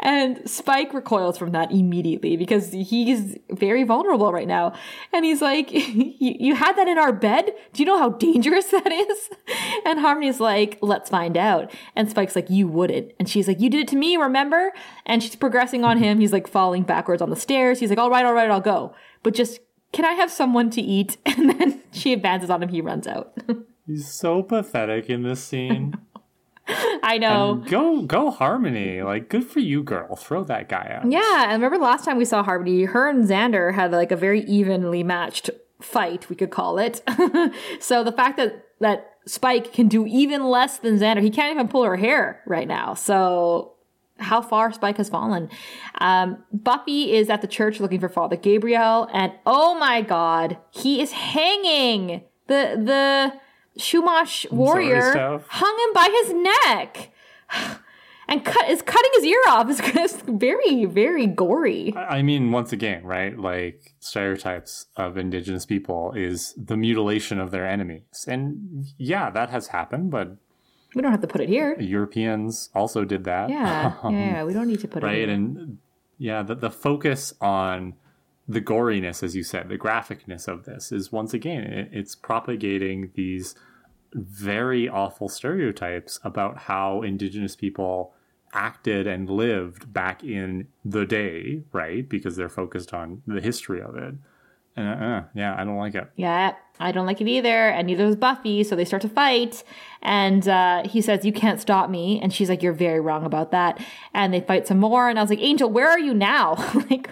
And 0.00 0.48
Spike 0.48 0.94
recoils 0.94 1.36
from 1.36 1.52
that 1.52 1.70
immediately 1.70 2.36
because 2.36 2.72
he's 2.72 3.36
very 3.50 3.82
vulnerable 3.82 4.32
right 4.32 4.46
now. 4.46 4.72
And 5.12 5.24
he's 5.24 5.42
like, 5.42 5.68
You 5.72 6.54
had 6.54 6.76
that 6.76 6.88
in 6.88 6.98
our 6.98 7.12
bed? 7.12 7.52
Do 7.72 7.82
you 7.82 7.86
know 7.86 7.98
how 7.98 8.10
dangerous 8.10 8.66
that 8.66 8.90
is? 8.90 9.30
And 9.84 10.00
Harmony's 10.00 10.40
like, 10.40 10.78
Let's 10.80 11.10
find 11.10 11.36
out. 11.36 11.72
And 11.94 12.08
Spike's 12.08 12.36
like, 12.36 12.48
You 12.50 12.68
wouldn't. 12.68 13.12
And 13.18 13.28
she's 13.28 13.48
like, 13.48 13.60
You 13.60 13.68
did 13.68 13.80
it 13.80 13.88
to 13.88 13.96
me, 13.96 14.16
remember? 14.16 14.72
And 15.04 15.22
she's 15.22 15.36
progressing 15.36 15.84
on 15.84 15.98
him. 15.98 16.20
He's 16.20 16.32
like 16.32 16.46
falling 16.46 16.84
backwards 16.84 17.20
on 17.20 17.30
the 17.30 17.36
stairs. 17.36 17.80
He's 17.80 17.90
like, 17.90 17.98
All 17.98 18.10
right, 18.10 18.24
all 18.24 18.34
right, 18.34 18.50
I'll 18.50 18.60
go. 18.60 18.94
But 19.22 19.34
just 19.34 19.60
can 19.92 20.04
I 20.04 20.12
have 20.12 20.30
someone 20.30 20.70
to 20.70 20.80
eat? 20.80 21.18
And 21.26 21.50
then 21.50 21.82
she 21.92 22.12
advances 22.12 22.50
on 22.50 22.62
him. 22.62 22.68
He 22.68 22.80
runs 22.80 23.06
out. 23.06 23.36
He's 23.86 24.06
so 24.06 24.42
pathetic 24.42 25.10
in 25.10 25.22
this 25.22 25.42
scene. 25.42 25.94
I 27.02 27.18
know. 27.18 27.54
And 27.54 27.68
go 27.68 28.02
go 28.02 28.30
Harmony. 28.30 29.02
Like 29.02 29.28
good 29.28 29.44
for 29.44 29.60
you, 29.60 29.82
girl. 29.82 30.14
Throw 30.14 30.44
that 30.44 30.68
guy 30.68 30.98
out. 31.00 31.10
Yeah, 31.10 31.44
and 31.44 31.62
remember 31.62 31.78
last 31.78 32.04
time 32.04 32.16
we 32.16 32.24
saw 32.24 32.42
Harmony, 32.42 32.84
her 32.84 33.08
and 33.08 33.28
Xander 33.28 33.74
had 33.74 33.90
like 33.92 34.12
a 34.12 34.16
very 34.16 34.42
evenly 34.42 35.02
matched 35.02 35.50
fight, 35.80 36.28
we 36.30 36.36
could 36.36 36.50
call 36.50 36.78
it. 36.78 37.02
so 37.80 38.04
the 38.04 38.12
fact 38.12 38.36
that 38.36 38.66
that 38.80 39.12
Spike 39.26 39.72
can 39.72 39.88
do 39.88 40.06
even 40.06 40.44
less 40.44 40.78
than 40.78 40.98
Xander, 40.98 41.22
he 41.22 41.30
can't 41.30 41.52
even 41.52 41.68
pull 41.68 41.84
her 41.84 41.96
hair 41.96 42.42
right 42.46 42.68
now. 42.68 42.94
So 42.94 43.71
how 44.22 44.40
far 44.40 44.72
Spike 44.72 44.96
has 44.96 45.08
fallen. 45.08 45.50
Um, 46.00 46.42
Buffy 46.52 47.12
is 47.12 47.28
at 47.28 47.42
the 47.42 47.48
church 47.48 47.80
looking 47.80 48.00
for 48.00 48.08
Father 48.08 48.36
Gabriel, 48.36 49.08
and 49.12 49.32
oh 49.46 49.74
my 49.78 50.02
god, 50.02 50.58
he 50.70 51.00
is 51.00 51.12
hanging. 51.12 52.22
The 52.46 52.80
the 52.82 53.40
Chumash 53.78 54.50
warrior 54.50 55.42
hung 55.48 55.78
him 55.78 55.94
by 55.94 56.22
his 56.22 56.34
neck. 56.34 57.10
And 58.28 58.44
cut 58.46 58.70
is 58.70 58.80
cutting 58.80 59.10
his 59.16 59.24
ear 59.24 59.42
off. 59.48 59.68
It's, 59.68 59.80
it's 59.82 60.22
very, 60.26 60.86
very 60.86 61.26
gory. 61.26 61.94
I 61.94 62.22
mean, 62.22 62.50
once 62.50 62.72
again, 62.72 63.04
right? 63.04 63.38
Like 63.38 63.94
stereotypes 63.98 64.86
of 64.96 65.18
indigenous 65.18 65.66
people 65.66 66.12
is 66.16 66.54
the 66.56 66.76
mutilation 66.76 67.38
of 67.38 67.50
their 67.50 67.66
enemies. 67.66 68.24
And 68.26 68.86
yeah, 68.96 69.28
that 69.30 69.50
has 69.50 69.66
happened, 69.66 70.12
but 70.12 70.36
We 70.94 71.02
don't 71.02 71.10
have 71.10 71.20
to 71.22 71.26
put 71.26 71.40
it 71.40 71.48
here. 71.48 71.78
Europeans 71.80 72.70
also 72.74 73.04
did 73.04 73.24
that. 73.24 73.50
Yeah, 73.50 73.94
yeah, 74.04 74.10
yeah, 74.10 74.40
um, 74.42 74.46
we 74.46 74.52
don't 74.52 74.68
need 74.68 74.80
to 74.80 74.88
put 74.88 75.02
it 75.02 75.06
right? 75.06 75.28
And 75.28 75.78
yeah, 76.18 76.42
the, 76.42 76.54
the 76.54 76.70
focus 76.70 77.34
on 77.40 77.94
the 78.48 78.60
goriness, 78.60 79.22
as 79.22 79.34
you 79.34 79.42
said, 79.42 79.68
the 79.68 79.78
graphicness 79.78 80.48
of 80.48 80.64
this 80.64 80.92
is 80.92 81.10
once 81.12 81.32
again, 81.32 81.62
it, 81.62 81.88
it's 81.92 82.14
propagating 82.14 83.10
these 83.14 83.54
very 84.14 84.88
awful 84.88 85.28
stereotypes 85.28 86.20
about 86.22 86.58
how 86.58 87.02
indigenous 87.02 87.56
people 87.56 88.12
acted 88.52 89.06
and 89.06 89.30
lived 89.30 89.92
back 89.92 90.22
in 90.22 90.68
the 90.84 91.06
day, 91.06 91.62
right? 91.72 92.08
Because 92.08 92.36
they're 92.36 92.48
focused 92.48 92.92
on 92.92 93.22
the 93.26 93.40
history 93.40 93.80
of 93.80 93.96
it. 93.96 94.14
And 94.76 94.88
uh, 94.88 95.22
yeah, 95.34 95.54
I 95.56 95.64
don't 95.64 95.76
like 95.76 95.94
it. 95.94 96.10
Yeah, 96.16 96.54
I 96.80 96.92
don't 96.92 97.06
like 97.06 97.20
it 97.20 97.28
either, 97.28 97.68
and 97.68 97.86
neither 97.86 98.06
does 98.06 98.16
Buffy. 98.16 98.64
So 98.64 98.74
they 98.74 98.84
start 98.84 99.02
to 99.02 99.08
fight, 99.08 99.64
and 100.00 100.48
uh, 100.48 100.88
he 100.88 101.00
says, 101.02 101.24
"You 101.24 101.32
can't 101.32 101.60
stop 101.60 101.90
me," 101.90 102.20
and 102.22 102.32
she's 102.32 102.48
like, 102.48 102.62
"You're 102.62 102.72
very 102.72 103.00
wrong 103.00 103.24
about 103.24 103.50
that." 103.50 103.84
And 104.14 104.32
they 104.32 104.40
fight 104.40 104.66
some 104.66 104.78
more, 104.78 105.08
and 105.08 105.18
I 105.18 105.22
was 105.22 105.30
like, 105.30 105.40
"Angel, 105.40 105.68
where 105.68 105.88
are 105.88 105.98
you 105.98 106.14
now?" 106.14 106.54
like, 106.90 107.10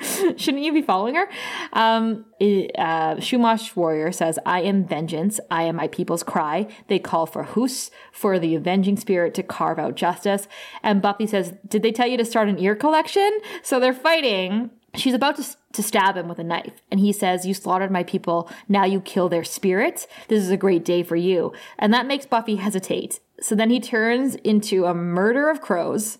shouldn't 0.36 0.62
you 0.64 0.72
be 0.72 0.82
following 0.82 1.14
her? 1.14 1.28
Um, 1.72 2.24
uh, 2.40 3.16
Chumash 3.16 3.76
warrior 3.76 4.10
says, 4.10 4.38
"I 4.44 4.62
am 4.62 4.84
vengeance. 4.84 5.38
I 5.50 5.64
am 5.64 5.76
my 5.76 5.86
people's 5.88 6.22
cry. 6.22 6.66
They 6.88 6.98
call 6.98 7.26
for 7.26 7.44
Hus, 7.44 7.90
for 8.10 8.38
the 8.38 8.54
avenging 8.54 8.96
spirit 8.96 9.34
to 9.34 9.42
carve 9.42 9.78
out 9.78 9.94
justice." 9.94 10.48
And 10.82 11.00
Buffy 11.00 11.26
says, 11.26 11.54
"Did 11.68 11.82
they 11.82 11.92
tell 11.92 12.08
you 12.08 12.16
to 12.16 12.24
start 12.24 12.48
an 12.48 12.58
ear 12.58 12.74
collection?" 12.74 13.30
So 13.62 13.78
they're 13.78 13.94
fighting. 13.94 14.70
She's 14.94 15.14
about 15.14 15.36
to, 15.36 15.46
to 15.74 15.82
stab 15.82 16.16
him 16.16 16.28
with 16.28 16.38
a 16.38 16.44
knife, 16.44 16.82
and 16.90 16.98
he 16.98 17.12
says, 17.12 17.46
You 17.46 17.54
slaughtered 17.54 17.90
my 17.90 18.02
people, 18.02 18.50
now 18.68 18.84
you 18.84 19.00
kill 19.00 19.28
their 19.28 19.44
spirits. 19.44 20.06
This 20.28 20.42
is 20.42 20.50
a 20.50 20.56
great 20.56 20.84
day 20.84 21.02
for 21.02 21.16
you. 21.16 21.52
And 21.78 21.94
that 21.94 22.06
makes 22.06 22.26
Buffy 22.26 22.56
hesitate. 22.56 23.20
So 23.40 23.54
then 23.54 23.70
he 23.70 23.80
turns 23.80 24.34
into 24.36 24.86
a 24.86 24.94
murder 24.94 25.48
of 25.48 25.60
crows 25.60 26.18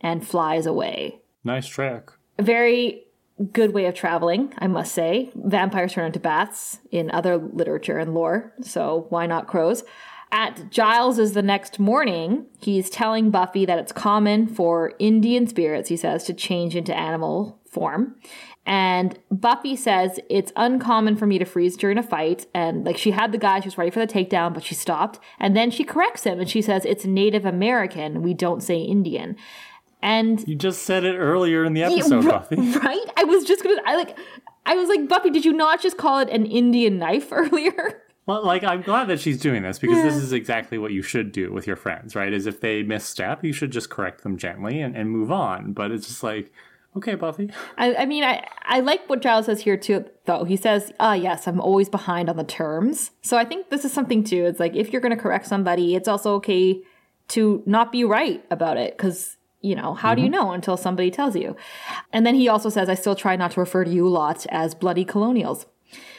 and 0.00 0.26
flies 0.26 0.66
away. 0.66 1.20
Nice 1.44 1.66
trick. 1.66 2.10
A 2.38 2.42
very 2.42 3.04
good 3.52 3.74
way 3.74 3.86
of 3.86 3.94
traveling, 3.94 4.52
I 4.58 4.68
must 4.68 4.94
say. 4.94 5.32
Vampires 5.34 5.94
turn 5.94 6.06
into 6.06 6.20
bats 6.20 6.78
in 6.90 7.10
other 7.10 7.36
literature 7.36 7.98
and 7.98 8.14
lore, 8.14 8.52
so 8.60 9.06
why 9.08 9.26
not 9.26 9.48
crows? 9.48 9.82
At 10.30 10.70
Giles's 10.70 11.34
the 11.34 11.42
next 11.42 11.78
morning, 11.78 12.46
he's 12.58 12.88
telling 12.88 13.30
Buffy 13.30 13.66
that 13.66 13.78
it's 13.78 13.92
common 13.92 14.46
for 14.46 14.94
Indian 14.98 15.46
spirits, 15.46 15.90
he 15.90 15.96
says, 15.96 16.24
to 16.24 16.32
change 16.32 16.74
into 16.74 16.96
animal 16.96 17.60
form. 17.72 18.14
And 18.64 19.18
Buffy 19.30 19.74
says 19.74 20.20
it's 20.30 20.52
uncommon 20.54 21.16
for 21.16 21.26
me 21.26 21.38
to 21.38 21.44
freeze 21.44 21.76
during 21.76 21.98
a 21.98 22.02
fight. 22.02 22.46
And 22.54 22.84
like 22.84 22.98
she 22.98 23.10
had 23.10 23.32
the 23.32 23.38
guy, 23.38 23.60
she 23.60 23.66
was 23.66 23.78
ready 23.78 23.90
for 23.90 24.04
the 24.04 24.12
takedown, 24.12 24.54
but 24.54 24.62
she 24.62 24.74
stopped. 24.74 25.18
And 25.40 25.56
then 25.56 25.70
she 25.70 25.82
corrects 25.82 26.24
him 26.24 26.38
and 26.38 26.48
she 26.48 26.62
says 26.62 26.84
it's 26.84 27.04
Native 27.04 27.44
American. 27.44 28.22
We 28.22 28.34
don't 28.34 28.62
say 28.62 28.76
Indian. 28.78 29.36
And 30.02 30.46
You 30.46 30.54
just 30.56 30.82
said 30.82 31.04
it 31.04 31.16
earlier 31.16 31.64
in 31.64 31.72
the 31.74 31.84
episode, 31.84 32.24
Ri- 32.24 32.30
Buffy. 32.30 32.56
Right? 32.78 33.06
I 33.16 33.24
was 33.24 33.44
just 33.44 33.62
gonna. 33.62 33.80
I 33.86 33.96
like. 33.96 34.18
I 34.66 34.74
was 34.76 34.88
like, 34.88 35.08
Buffy, 35.08 35.30
did 35.30 35.44
you 35.44 35.52
not 35.52 35.80
just 35.80 35.96
call 35.96 36.18
it 36.20 36.28
an 36.28 36.44
Indian 36.46 36.98
knife 36.98 37.28
earlier? 37.32 38.02
Well, 38.26 38.44
like 38.44 38.62
I'm 38.62 38.82
glad 38.82 39.06
that 39.08 39.18
she's 39.20 39.40
doing 39.40 39.62
this 39.62 39.78
because 39.80 40.02
this 40.02 40.14
is 40.16 40.32
exactly 40.32 40.78
what 40.78 40.92
you 40.92 41.02
should 41.02 41.32
do 41.32 41.52
with 41.52 41.66
your 41.66 41.74
friends, 41.76 42.14
right? 42.14 42.32
Is 42.32 42.46
if 42.46 42.60
they 42.60 42.82
misstep, 42.84 43.44
you 43.44 43.52
should 43.52 43.72
just 43.72 43.90
correct 43.90 44.22
them 44.22 44.36
gently 44.36 44.80
and, 44.80 44.96
and 44.96 45.10
move 45.10 45.32
on. 45.32 45.72
But 45.72 45.90
it's 45.90 46.06
just 46.06 46.22
like, 46.22 46.52
okay, 46.96 47.14
Buffy. 47.14 47.50
I, 47.76 47.94
I 47.94 48.06
mean, 48.06 48.24
I, 48.24 48.46
I 48.62 48.80
like 48.80 49.08
what 49.08 49.22
Giles 49.22 49.46
says 49.46 49.60
here 49.60 49.76
too, 49.76 50.04
though. 50.26 50.44
He 50.44 50.56
says, 50.56 50.92
ah, 51.00 51.14
yes, 51.14 51.46
I'm 51.46 51.60
always 51.60 51.88
behind 51.88 52.28
on 52.28 52.36
the 52.36 52.44
terms. 52.44 53.10
So 53.22 53.36
I 53.36 53.44
think 53.44 53.70
this 53.70 53.84
is 53.84 53.92
something 53.92 54.24
too. 54.24 54.44
It's 54.44 54.60
like, 54.60 54.76
if 54.76 54.92
you're 54.92 55.00
going 55.00 55.16
to 55.16 55.22
correct 55.22 55.46
somebody, 55.46 55.94
it's 55.94 56.08
also 56.08 56.34
okay 56.36 56.82
to 57.28 57.62
not 57.66 57.92
be 57.92 58.04
right 58.04 58.44
about 58.50 58.76
it 58.76 58.96
because, 58.96 59.36
you 59.60 59.74
know, 59.74 59.94
how 59.94 60.14
do 60.14 60.22
you 60.22 60.28
know 60.28 60.52
until 60.52 60.76
somebody 60.76 61.10
tells 61.10 61.34
you? 61.36 61.56
And 62.12 62.26
then 62.26 62.34
he 62.34 62.48
also 62.48 62.68
says, 62.68 62.88
I 62.88 62.94
still 62.94 63.14
try 63.14 63.36
not 63.36 63.52
to 63.52 63.60
refer 63.60 63.84
to 63.84 63.90
you 63.90 64.08
lot 64.08 64.44
as 64.50 64.74
bloody 64.74 65.04
colonials. 65.04 65.66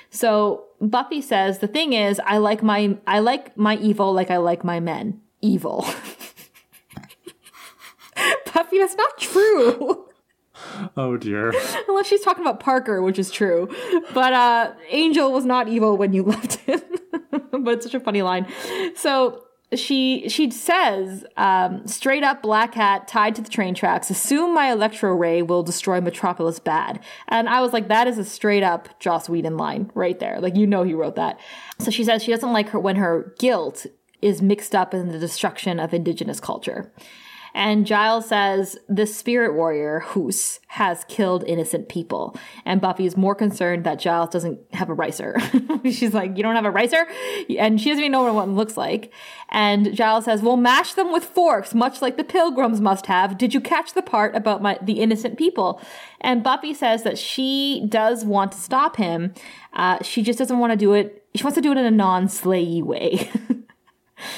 So 0.10 0.66
Buffy 0.80 1.22
says, 1.22 1.60
the 1.60 1.68
thing 1.68 1.94
is, 1.94 2.20
I 2.26 2.38
like 2.38 2.64
my, 2.64 2.98
I 3.06 3.20
like 3.20 3.56
my 3.58 3.78
evil 3.78 4.14
like 4.14 4.32
I 4.32 4.38
like 4.38 4.64
my 4.64 4.80
men. 4.80 5.22
Evil. 5.42 5.82
Buffy, 8.54 8.80
that's 8.80 8.96
not 8.96 9.18
true. 9.18 10.06
Oh 10.98 11.18
dear. 11.18 11.54
Unless 11.88 12.08
she's 12.08 12.22
talking 12.22 12.44
about 12.44 12.60
Parker, 12.60 13.02
which 13.02 13.20
is 13.20 13.32
true. 13.32 13.70
But 14.14 14.34
uh 14.34 14.74
Angel 14.90 15.32
was 15.32 15.46
not 15.46 15.68
evil 15.68 15.98
when 15.98 16.14
you 16.14 16.24
left 16.34 16.56
him. 16.56 16.82
but 17.52 17.76
it's 17.76 17.86
such 17.86 17.94
a 17.94 18.00
funny 18.00 18.22
line. 18.22 18.48
So 18.96 19.44
she 19.76 20.28
she 20.30 20.52
says, 20.52 21.26
um, 21.38 21.88
straight 21.88 22.24
up 22.24 22.42
black 22.42 22.76
hat 22.76 23.08
tied 23.08 23.36
to 23.36 23.42
the 23.42 23.50
train 23.50 23.74
tracks, 23.74 24.10
assume 24.10 24.54
my 24.54 24.72
electro 24.72 25.12
ray 25.14 25.42
will 25.42 25.64
destroy 25.64 26.00
Metropolis 26.02 26.60
bad. 26.60 27.00
And 27.28 27.50
I 27.50 27.62
was 27.62 27.74
like, 27.74 27.88
that 27.88 28.08
is 28.08 28.18
a 28.18 28.26
straight 28.26 28.64
up 28.64 29.00
Joss 29.00 29.30
Whedon 29.30 29.58
line 29.58 29.92
right 29.94 30.20
there. 30.20 30.40
Like 30.40 30.56
you 30.56 30.68
know 30.68 30.84
he 30.84 30.94
wrote 30.94 31.16
that. 31.16 31.40
So 31.80 31.92
she 31.92 32.04
says 32.04 32.24
she 32.24 32.32
doesn't 32.32 32.54
like 32.54 32.70
her 32.70 32.80
when 32.80 32.98
her 32.98 33.34
guilt 33.40 33.86
is 34.22 34.42
mixed 34.42 34.74
up 34.74 34.94
in 34.94 35.10
the 35.10 35.20
destruction 35.20 35.80
of 35.80 35.94
indigenous 35.94 36.40
culture. 36.40 36.92
And 37.54 37.86
Giles 37.86 38.28
says 38.28 38.78
the 38.90 39.06
spirit 39.06 39.54
warrior, 39.54 40.00
Hus, 40.00 40.60
has 40.68 41.04
killed 41.08 41.44
innocent 41.46 41.88
people. 41.88 42.36
And 42.66 42.82
Buffy 42.82 43.06
is 43.06 43.16
more 43.16 43.36
concerned 43.36 43.84
that 43.84 44.00
Giles 44.00 44.30
doesn't 44.30 44.60
have 44.74 44.90
a 44.90 44.94
ricer. 44.94 45.38
She's 45.84 46.14
like, 46.14 46.36
You 46.36 46.44
don't 46.44 46.56
have 46.56 46.66
a 46.66 46.72
ricer? 46.72 47.08
And 47.58 47.80
she 47.80 47.90
doesn't 47.90 48.04
even 48.04 48.12
know 48.12 48.24
what 48.24 48.34
one 48.34 48.56
looks 48.56 48.76
like. 48.76 49.14
And 49.50 49.96
Giles 49.96 50.26
says, 50.26 50.42
We'll 50.42 50.58
mash 50.58 50.94
them 50.94 51.12
with 51.12 51.24
forks, 51.24 51.74
much 51.76 52.02
like 52.02 52.18
the 52.18 52.24
pilgrims 52.24 52.82
must 52.82 53.06
have. 53.06 53.38
Did 53.38 53.54
you 53.54 53.62
catch 53.62 53.94
the 53.94 54.02
part 54.02 54.36
about 54.36 54.62
my, 54.62 54.80
the 54.82 55.00
innocent 55.00 55.38
people? 55.38 55.80
And 56.22 56.44
Buffy 56.44 56.74
says 56.74 57.04
that 57.04 57.18
she 57.18 57.86
does 57.88 58.26
want 58.26 58.54
to 58.54 58.58
stop 58.58 58.96
him. 58.96 59.34
Uh, 59.74 60.02
she 60.02 60.24
just 60.24 60.40
doesn't 60.40 60.58
want 60.58 60.72
to 60.72 60.78
do 60.78 60.94
it. 60.94 61.24
She 61.36 61.44
wants 61.44 61.56
to 61.56 61.62
do 61.62 61.72
it 61.72 61.78
in 61.78 61.86
a 61.86 61.92
non 61.92 62.28
slayy 62.28 62.82
way. 62.82 63.30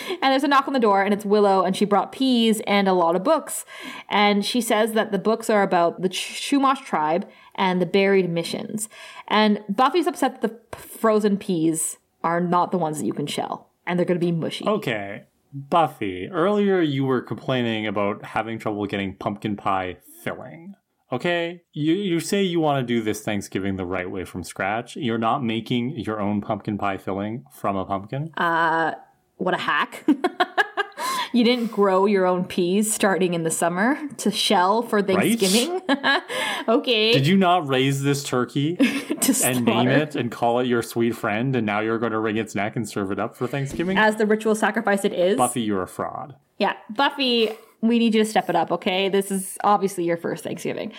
And 0.09 0.31
there's 0.31 0.43
a 0.43 0.47
knock 0.47 0.67
on 0.67 0.73
the 0.73 0.79
door, 0.79 1.03
and 1.03 1.13
it's 1.13 1.25
Willow, 1.25 1.63
and 1.63 1.75
she 1.75 1.85
brought 1.85 2.11
peas 2.11 2.61
and 2.65 2.87
a 2.87 2.93
lot 2.93 3.15
of 3.15 3.23
books. 3.23 3.65
And 4.09 4.45
she 4.45 4.61
says 4.61 4.93
that 4.93 5.11
the 5.11 5.19
books 5.19 5.49
are 5.49 5.63
about 5.63 6.01
the 6.01 6.09
Chumash 6.09 6.83
tribe 6.85 7.27
and 7.55 7.81
the 7.81 7.85
buried 7.85 8.29
missions. 8.29 8.89
And 9.27 9.63
Buffy's 9.69 10.07
upset 10.07 10.41
that 10.41 10.71
the 10.71 10.77
frozen 10.77 11.37
peas 11.37 11.97
are 12.23 12.41
not 12.41 12.71
the 12.71 12.77
ones 12.77 12.99
that 12.99 13.05
you 13.05 13.13
can 13.13 13.27
shell, 13.27 13.71
and 13.85 13.99
they're 13.99 14.05
going 14.05 14.19
to 14.19 14.25
be 14.25 14.31
mushy. 14.31 14.65
Okay, 14.65 15.23
Buffy. 15.53 16.27
Earlier 16.27 16.81
you 16.81 17.05
were 17.05 17.21
complaining 17.21 17.87
about 17.87 18.25
having 18.25 18.59
trouble 18.59 18.85
getting 18.87 19.15
pumpkin 19.15 19.55
pie 19.55 19.97
filling. 20.23 20.73
Okay, 21.11 21.61
you 21.71 21.93
you 21.93 22.19
say 22.19 22.41
you 22.41 22.59
want 22.59 22.85
to 22.85 22.85
do 22.85 23.01
this 23.01 23.21
Thanksgiving 23.21 23.75
the 23.75 23.85
right 23.85 24.09
way 24.09 24.25
from 24.25 24.43
scratch. 24.43 24.95
You're 24.95 25.19
not 25.19 25.43
making 25.43 25.91
your 25.91 26.19
own 26.19 26.41
pumpkin 26.41 26.77
pie 26.77 26.97
filling 26.97 27.45
from 27.53 27.77
a 27.77 27.85
pumpkin. 27.85 28.31
Uh, 28.35 28.93
What 29.37 29.53
a 29.53 29.57
hack. 29.57 30.05
you 31.33 31.43
didn't 31.43 31.67
grow 31.67 32.05
your 32.05 32.25
own 32.25 32.45
peas 32.45 32.93
starting 32.93 33.33
in 33.33 33.43
the 33.43 33.51
summer 33.51 33.99
to 34.17 34.31
shell 34.31 34.81
for 34.81 35.01
Thanksgiving. 35.01 35.81
okay. 36.67 37.11
Did 37.11 37.27
you 37.27 37.35
not 37.35 37.67
raise 37.67 38.01
this 38.03 38.23
turkey 38.23 38.75
to 39.21 39.35
and 39.43 39.65
name 39.65 39.89
it 39.89 40.15
and 40.15 40.31
call 40.31 40.59
it 40.59 40.67
your 40.67 40.81
sweet 40.81 41.15
friend, 41.15 41.55
and 41.55 41.65
now 41.65 41.81
you're 41.81 41.99
going 41.99 42.13
to 42.13 42.19
wring 42.19 42.37
its 42.37 42.55
neck 42.55 42.75
and 42.75 42.87
serve 42.87 43.11
it 43.11 43.19
up 43.19 43.35
for 43.35 43.47
Thanksgiving? 43.47 43.97
As 43.97 44.15
the 44.15 44.25
ritual 44.25 44.55
sacrifice 44.55 45.03
it 45.03 45.13
is. 45.13 45.37
Buffy, 45.37 45.61
you're 45.61 45.83
a 45.83 45.87
fraud. 45.87 46.35
Yeah, 46.57 46.73
Buffy, 46.89 47.49
we 47.81 47.99
need 47.99 48.15
you 48.15 48.23
to 48.23 48.29
step 48.29 48.49
it 48.49 48.55
up, 48.55 48.71
okay? 48.71 49.09
This 49.09 49.31
is 49.31 49.57
obviously 49.63 50.05
your 50.05 50.17
first 50.17 50.43
Thanksgiving. 50.43 50.93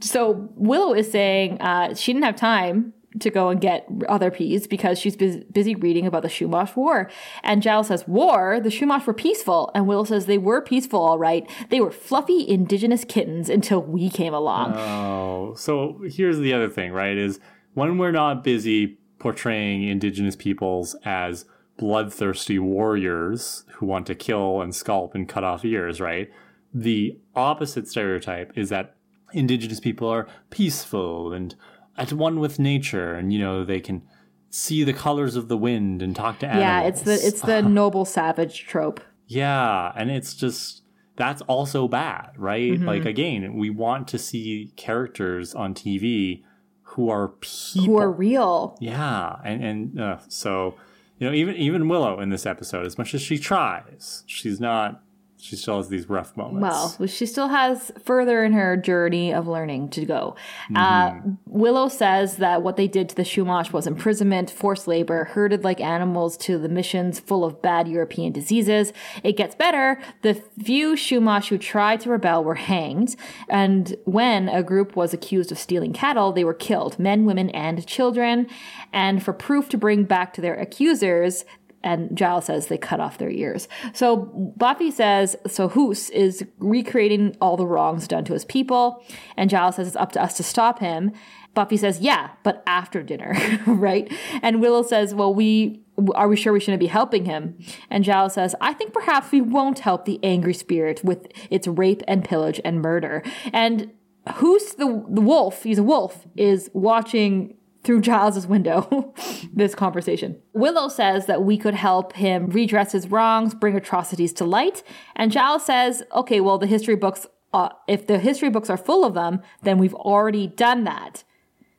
So 0.00 0.48
Willow 0.54 0.94
is 0.94 1.10
saying 1.10 1.60
uh, 1.60 1.94
she 1.94 2.12
didn't 2.12 2.24
have 2.24 2.36
time 2.36 2.94
to 3.20 3.30
go 3.30 3.48
and 3.48 3.60
get 3.60 3.86
other 4.08 4.30
peas 4.30 4.66
because 4.66 4.98
she's 4.98 5.16
bus- 5.16 5.44
busy 5.52 5.74
reading 5.74 6.06
about 6.06 6.22
the 6.22 6.28
Chumash 6.28 6.76
War. 6.76 7.10
And 7.42 7.62
Giles 7.62 7.88
says, 7.88 8.06
War? 8.06 8.60
The 8.60 8.68
Chumash 8.68 9.06
were 9.06 9.14
peaceful. 9.14 9.70
And 9.74 9.86
Will 9.86 10.04
says, 10.04 10.26
They 10.26 10.38
were 10.38 10.60
peaceful, 10.60 11.00
all 11.00 11.18
right. 11.18 11.48
They 11.70 11.80
were 11.80 11.90
fluffy 11.90 12.46
indigenous 12.48 13.04
kittens 13.04 13.48
until 13.48 13.82
we 13.82 14.10
came 14.10 14.34
along. 14.34 14.74
Oh, 14.76 15.54
so 15.56 16.02
here's 16.08 16.38
the 16.38 16.52
other 16.52 16.68
thing, 16.68 16.92
right? 16.92 17.16
Is 17.16 17.40
when 17.74 17.98
we're 17.98 18.12
not 18.12 18.44
busy 18.44 18.98
portraying 19.18 19.82
indigenous 19.84 20.36
peoples 20.36 20.94
as 21.04 21.44
bloodthirsty 21.76 22.58
warriors 22.58 23.64
who 23.74 23.86
want 23.86 24.06
to 24.06 24.14
kill 24.14 24.60
and 24.60 24.74
scalp 24.74 25.14
and 25.14 25.28
cut 25.28 25.44
off 25.44 25.64
ears, 25.64 26.00
right? 26.00 26.30
The 26.72 27.18
opposite 27.34 27.88
stereotype 27.88 28.52
is 28.56 28.70
that 28.70 28.96
indigenous 29.32 29.80
people 29.80 30.08
are 30.08 30.26
peaceful 30.50 31.32
and 31.32 31.54
at 31.98 32.12
one 32.12 32.40
with 32.40 32.58
nature 32.58 33.14
and 33.14 33.32
you 33.32 33.38
know 33.38 33.64
they 33.64 33.80
can 33.80 34.02
see 34.50 34.84
the 34.84 34.92
colors 34.92 35.36
of 35.36 35.48
the 35.48 35.56
wind 35.56 36.02
and 36.02 36.16
talk 36.16 36.38
to 36.38 36.46
animals. 36.46 36.62
yeah, 36.62 36.82
it's 36.82 37.02
the 37.02 37.14
it's 37.14 37.40
the 37.42 37.62
noble 37.80 38.04
savage 38.04 38.66
trope. 38.66 39.00
Yeah, 39.26 39.92
and 39.96 40.10
it's 40.10 40.34
just 40.34 40.82
that's 41.16 41.42
also 41.42 41.88
bad, 41.88 42.30
right? 42.36 42.72
Mm-hmm. 42.72 42.86
Like 42.86 43.04
again, 43.04 43.54
we 43.54 43.70
want 43.70 44.08
to 44.08 44.18
see 44.18 44.72
characters 44.76 45.54
on 45.54 45.74
TV 45.74 46.42
who 46.82 47.10
are 47.10 47.28
people. 47.28 47.84
Who 47.86 47.98
are 47.98 48.10
real. 48.10 48.76
yeah, 48.80 49.36
and 49.44 49.64
and 49.64 50.00
uh, 50.00 50.18
so 50.28 50.74
you 51.18 51.26
know 51.26 51.34
even 51.34 51.56
even 51.56 51.88
Willow 51.88 52.20
in 52.20 52.30
this 52.30 52.46
episode, 52.46 52.86
as 52.86 52.96
much 52.96 53.14
as 53.14 53.22
she 53.22 53.38
tries, 53.38 54.24
she's 54.26 54.60
not. 54.60 55.02
She 55.38 55.54
still 55.56 55.76
has 55.76 55.88
these 55.88 56.08
rough 56.08 56.36
moments. 56.36 56.98
Well, 56.98 57.06
she 57.06 57.26
still 57.26 57.48
has 57.48 57.92
further 58.02 58.42
in 58.42 58.52
her 58.52 58.76
journey 58.76 59.34
of 59.34 59.46
learning 59.46 59.90
to 59.90 60.04
go. 60.06 60.34
Uh, 60.74 61.14
Willow 61.46 61.88
says 61.88 62.36
that 62.38 62.62
what 62.62 62.76
they 62.76 62.88
did 62.88 63.10
to 63.10 63.14
the 63.14 63.22
Chumash 63.22 63.72
was 63.72 63.86
imprisonment, 63.86 64.50
forced 64.50 64.88
labor, 64.88 65.24
herded 65.24 65.62
like 65.62 65.80
animals 65.80 66.36
to 66.38 66.58
the 66.58 66.68
missions 66.68 67.20
full 67.20 67.44
of 67.44 67.60
bad 67.60 67.86
European 67.86 68.32
diseases. 68.32 68.92
It 69.22 69.36
gets 69.36 69.54
better. 69.54 70.00
The 70.22 70.34
few 70.34 70.94
Chumash 70.94 71.48
who 71.48 71.58
tried 71.58 72.00
to 72.00 72.10
rebel 72.10 72.42
were 72.42 72.54
hanged, 72.54 73.14
and 73.48 73.94
when 74.04 74.48
a 74.48 74.62
group 74.62 74.96
was 74.96 75.12
accused 75.12 75.52
of 75.52 75.58
stealing 75.58 75.92
cattle, 75.92 76.32
they 76.32 76.44
were 76.44 76.54
killed 76.54 76.98
men, 76.98 77.26
women, 77.26 77.50
and 77.50 77.86
children. 77.86 78.46
And 78.92 79.22
for 79.22 79.32
proof 79.32 79.68
to 79.70 79.78
bring 79.78 80.04
back 80.04 80.32
to 80.34 80.40
their 80.40 80.54
accusers, 80.54 81.44
and 81.86 82.16
Giles 82.16 82.46
says 82.46 82.66
they 82.66 82.76
cut 82.76 82.98
off 82.98 83.16
their 83.16 83.30
ears. 83.30 83.68
So 83.94 84.16
Buffy 84.56 84.90
says, 84.90 85.36
so 85.46 85.68
Hus 85.68 86.10
is 86.10 86.44
recreating 86.58 87.36
all 87.40 87.56
the 87.56 87.66
wrongs 87.66 88.08
done 88.08 88.24
to 88.24 88.32
his 88.32 88.44
people, 88.44 89.04
and 89.36 89.48
Giles 89.48 89.76
says 89.76 89.86
it's 89.86 89.96
up 89.96 90.10
to 90.12 90.22
us 90.22 90.36
to 90.38 90.42
stop 90.42 90.80
him. 90.80 91.12
Buffy 91.54 91.76
says, 91.76 92.00
yeah, 92.00 92.30
but 92.42 92.62
after 92.66 93.04
dinner, 93.04 93.34
right? 93.66 94.12
And 94.42 94.60
Willow 94.60 94.82
says, 94.82 95.14
well, 95.14 95.32
we 95.32 95.82
are 96.14 96.28
we 96.28 96.36
sure 96.36 96.52
we 96.52 96.60
shouldn't 96.60 96.80
be 96.80 96.88
helping 96.88 97.24
him? 97.24 97.56
And 97.88 98.04
Giles 98.04 98.34
says, 98.34 98.54
I 98.60 98.74
think 98.74 98.92
perhaps 98.92 99.32
we 99.32 99.40
won't 99.40 99.78
help 99.78 100.04
the 100.04 100.20
angry 100.22 100.52
spirit 100.52 101.02
with 101.02 101.28
its 101.48 101.66
rape 101.66 102.02
and 102.06 102.22
pillage 102.22 102.60
and 102.64 102.82
murder. 102.82 103.22
And 103.52 103.92
Hus, 104.26 104.74
the, 104.74 105.04
the 105.08 105.22
wolf, 105.22 105.62
he's 105.62 105.78
a 105.78 105.82
wolf, 105.82 106.26
is 106.36 106.68
watching 106.74 107.54
through 107.86 108.00
Giles's 108.00 108.46
window 108.48 109.14
this 109.54 109.74
conversation. 109.74 110.42
Willow 110.52 110.88
says 110.88 111.26
that 111.26 111.44
we 111.44 111.56
could 111.56 111.74
help 111.74 112.14
him 112.14 112.48
redress 112.48 112.92
his 112.92 113.10
wrongs, 113.10 113.54
bring 113.54 113.76
atrocities 113.76 114.32
to 114.34 114.44
light, 114.44 114.82
and 115.14 115.30
Giles 115.32 115.64
says, 115.64 116.02
"Okay, 116.12 116.40
well 116.40 116.58
the 116.58 116.66
history 116.66 116.96
books 116.96 117.26
uh, 117.54 117.68
if 117.86 118.06
the 118.06 118.18
history 118.18 118.50
books 118.50 118.68
are 118.68 118.76
full 118.76 119.04
of 119.04 119.14
them, 119.14 119.40
then 119.62 119.78
we've 119.78 119.94
already 119.94 120.48
done 120.48 120.84
that." 120.84 121.22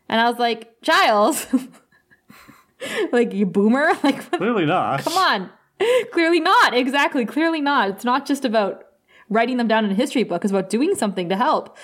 And 0.09 0.21
I 0.21 0.29
was 0.29 0.39
like, 0.39 0.81
"Giles, 0.81 1.45
like 3.11 3.33
you 3.33 3.45
boomer, 3.45 3.91
like 4.03 4.31
Clearly 4.31 4.65
not. 4.65 5.01
come 5.01 5.13
on. 5.17 5.51
Clearly 6.11 6.39
not. 6.39 6.73
Exactly, 6.73 7.25
clearly 7.25 7.61
not. 7.61 7.89
It's 7.89 8.05
not 8.05 8.25
just 8.25 8.45
about 8.45 8.85
writing 9.29 9.57
them 9.57 9.67
down 9.67 9.83
in 9.83 9.91
a 9.91 9.93
history 9.93 10.23
book, 10.23 10.43
it's 10.45 10.51
about 10.51 10.69
doing 10.69 10.95
something 10.95 11.27
to 11.29 11.35
help." 11.35 11.77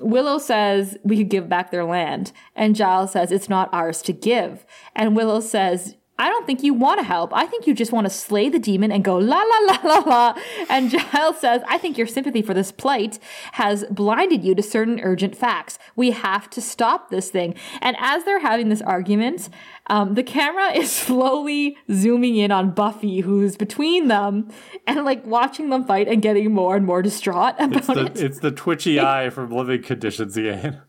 Willow 0.00 0.38
says 0.38 0.98
we 1.02 1.16
could 1.16 1.30
give 1.30 1.48
back 1.48 1.70
their 1.70 1.84
land, 1.84 2.32
and 2.54 2.76
Giles 2.76 3.12
says 3.12 3.32
it's 3.32 3.48
not 3.48 3.72
ours 3.72 4.02
to 4.02 4.12
give. 4.12 4.66
And 4.94 5.16
Willow 5.16 5.40
says, 5.40 5.96
I 6.18 6.28
don't 6.28 6.46
think 6.46 6.62
you 6.62 6.72
want 6.72 6.98
to 6.98 7.04
help. 7.04 7.32
I 7.34 7.46
think 7.46 7.66
you 7.66 7.74
just 7.74 7.92
want 7.92 8.06
to 8.06 8.10
slay 8.10 8.48
the 8.48 8.58
demon 8.58 8.90
and 8.90 9.04
go 9.04 9.18
la 9.18 9.36
la 9.42 9.58
la 9.66 9.78
la 9.84 9.98
la. 9.98 10.38
And 10.70 10.90
Giles 11.12 11.38
says, 11.40 11.62
I 11.68 11.76
think 11.76 11.98
your 11.98 12.06
sympathy 12.06 12.40
for 12.40 12.54
this 12.54 12.72
plight 12.72 13.18
has 13.52 13.84
blinded 13.90 14.42
you 14.42 14.54
to 14.54 14.62
certain 14.62 14.98
urgent 15.02 15.36
facts. 15.36 15.78
We 15.94 16.12
have 16.12 16.48
to 16.50 16.62
stop 16.62 17.10
this 17.10 17.30
thing. 17.30 17.54
And 17.82 17.96
as 18.00 18.24
they're 18.24 18.40
having 18.40 18.70
this 18.70 18.80
argument, 18.82 19.50
um, 19.88 20.14
the 20.14 20.22
camera 20.22 20.72
is 20.74 20.90
slowly 20.90 21.76
zooming 21.92 22.36
in 22.36 22.50
on 22.50 22.70
Buffy, 22.70 23.20
who's 23.20 23.56
between 23.56 24.08
them, 24.08 24.48
and 24.86 25.04
like 25.04 25.26
watching 25.26 25.68
them 25.68 25.84
fight 25.84 26.08
and 26.08 26.22
getting 26.22 26.52
more 26.52 26.76
and 26.76 26.86
more 26.86 27.02
distraught 27.02 27.54
about 27.58 27.76
It's 27.76 27.86
the, 27.88 28.04
it. 28.06 28.20
it's 28.22 28.38
the 28.40 28.52
twitchy 28.52 28.98
eye 29.00 29.28
from 29.28 29.50
living 29.50 29.82
conditions 29.82 30.36
again. 30.36 30.80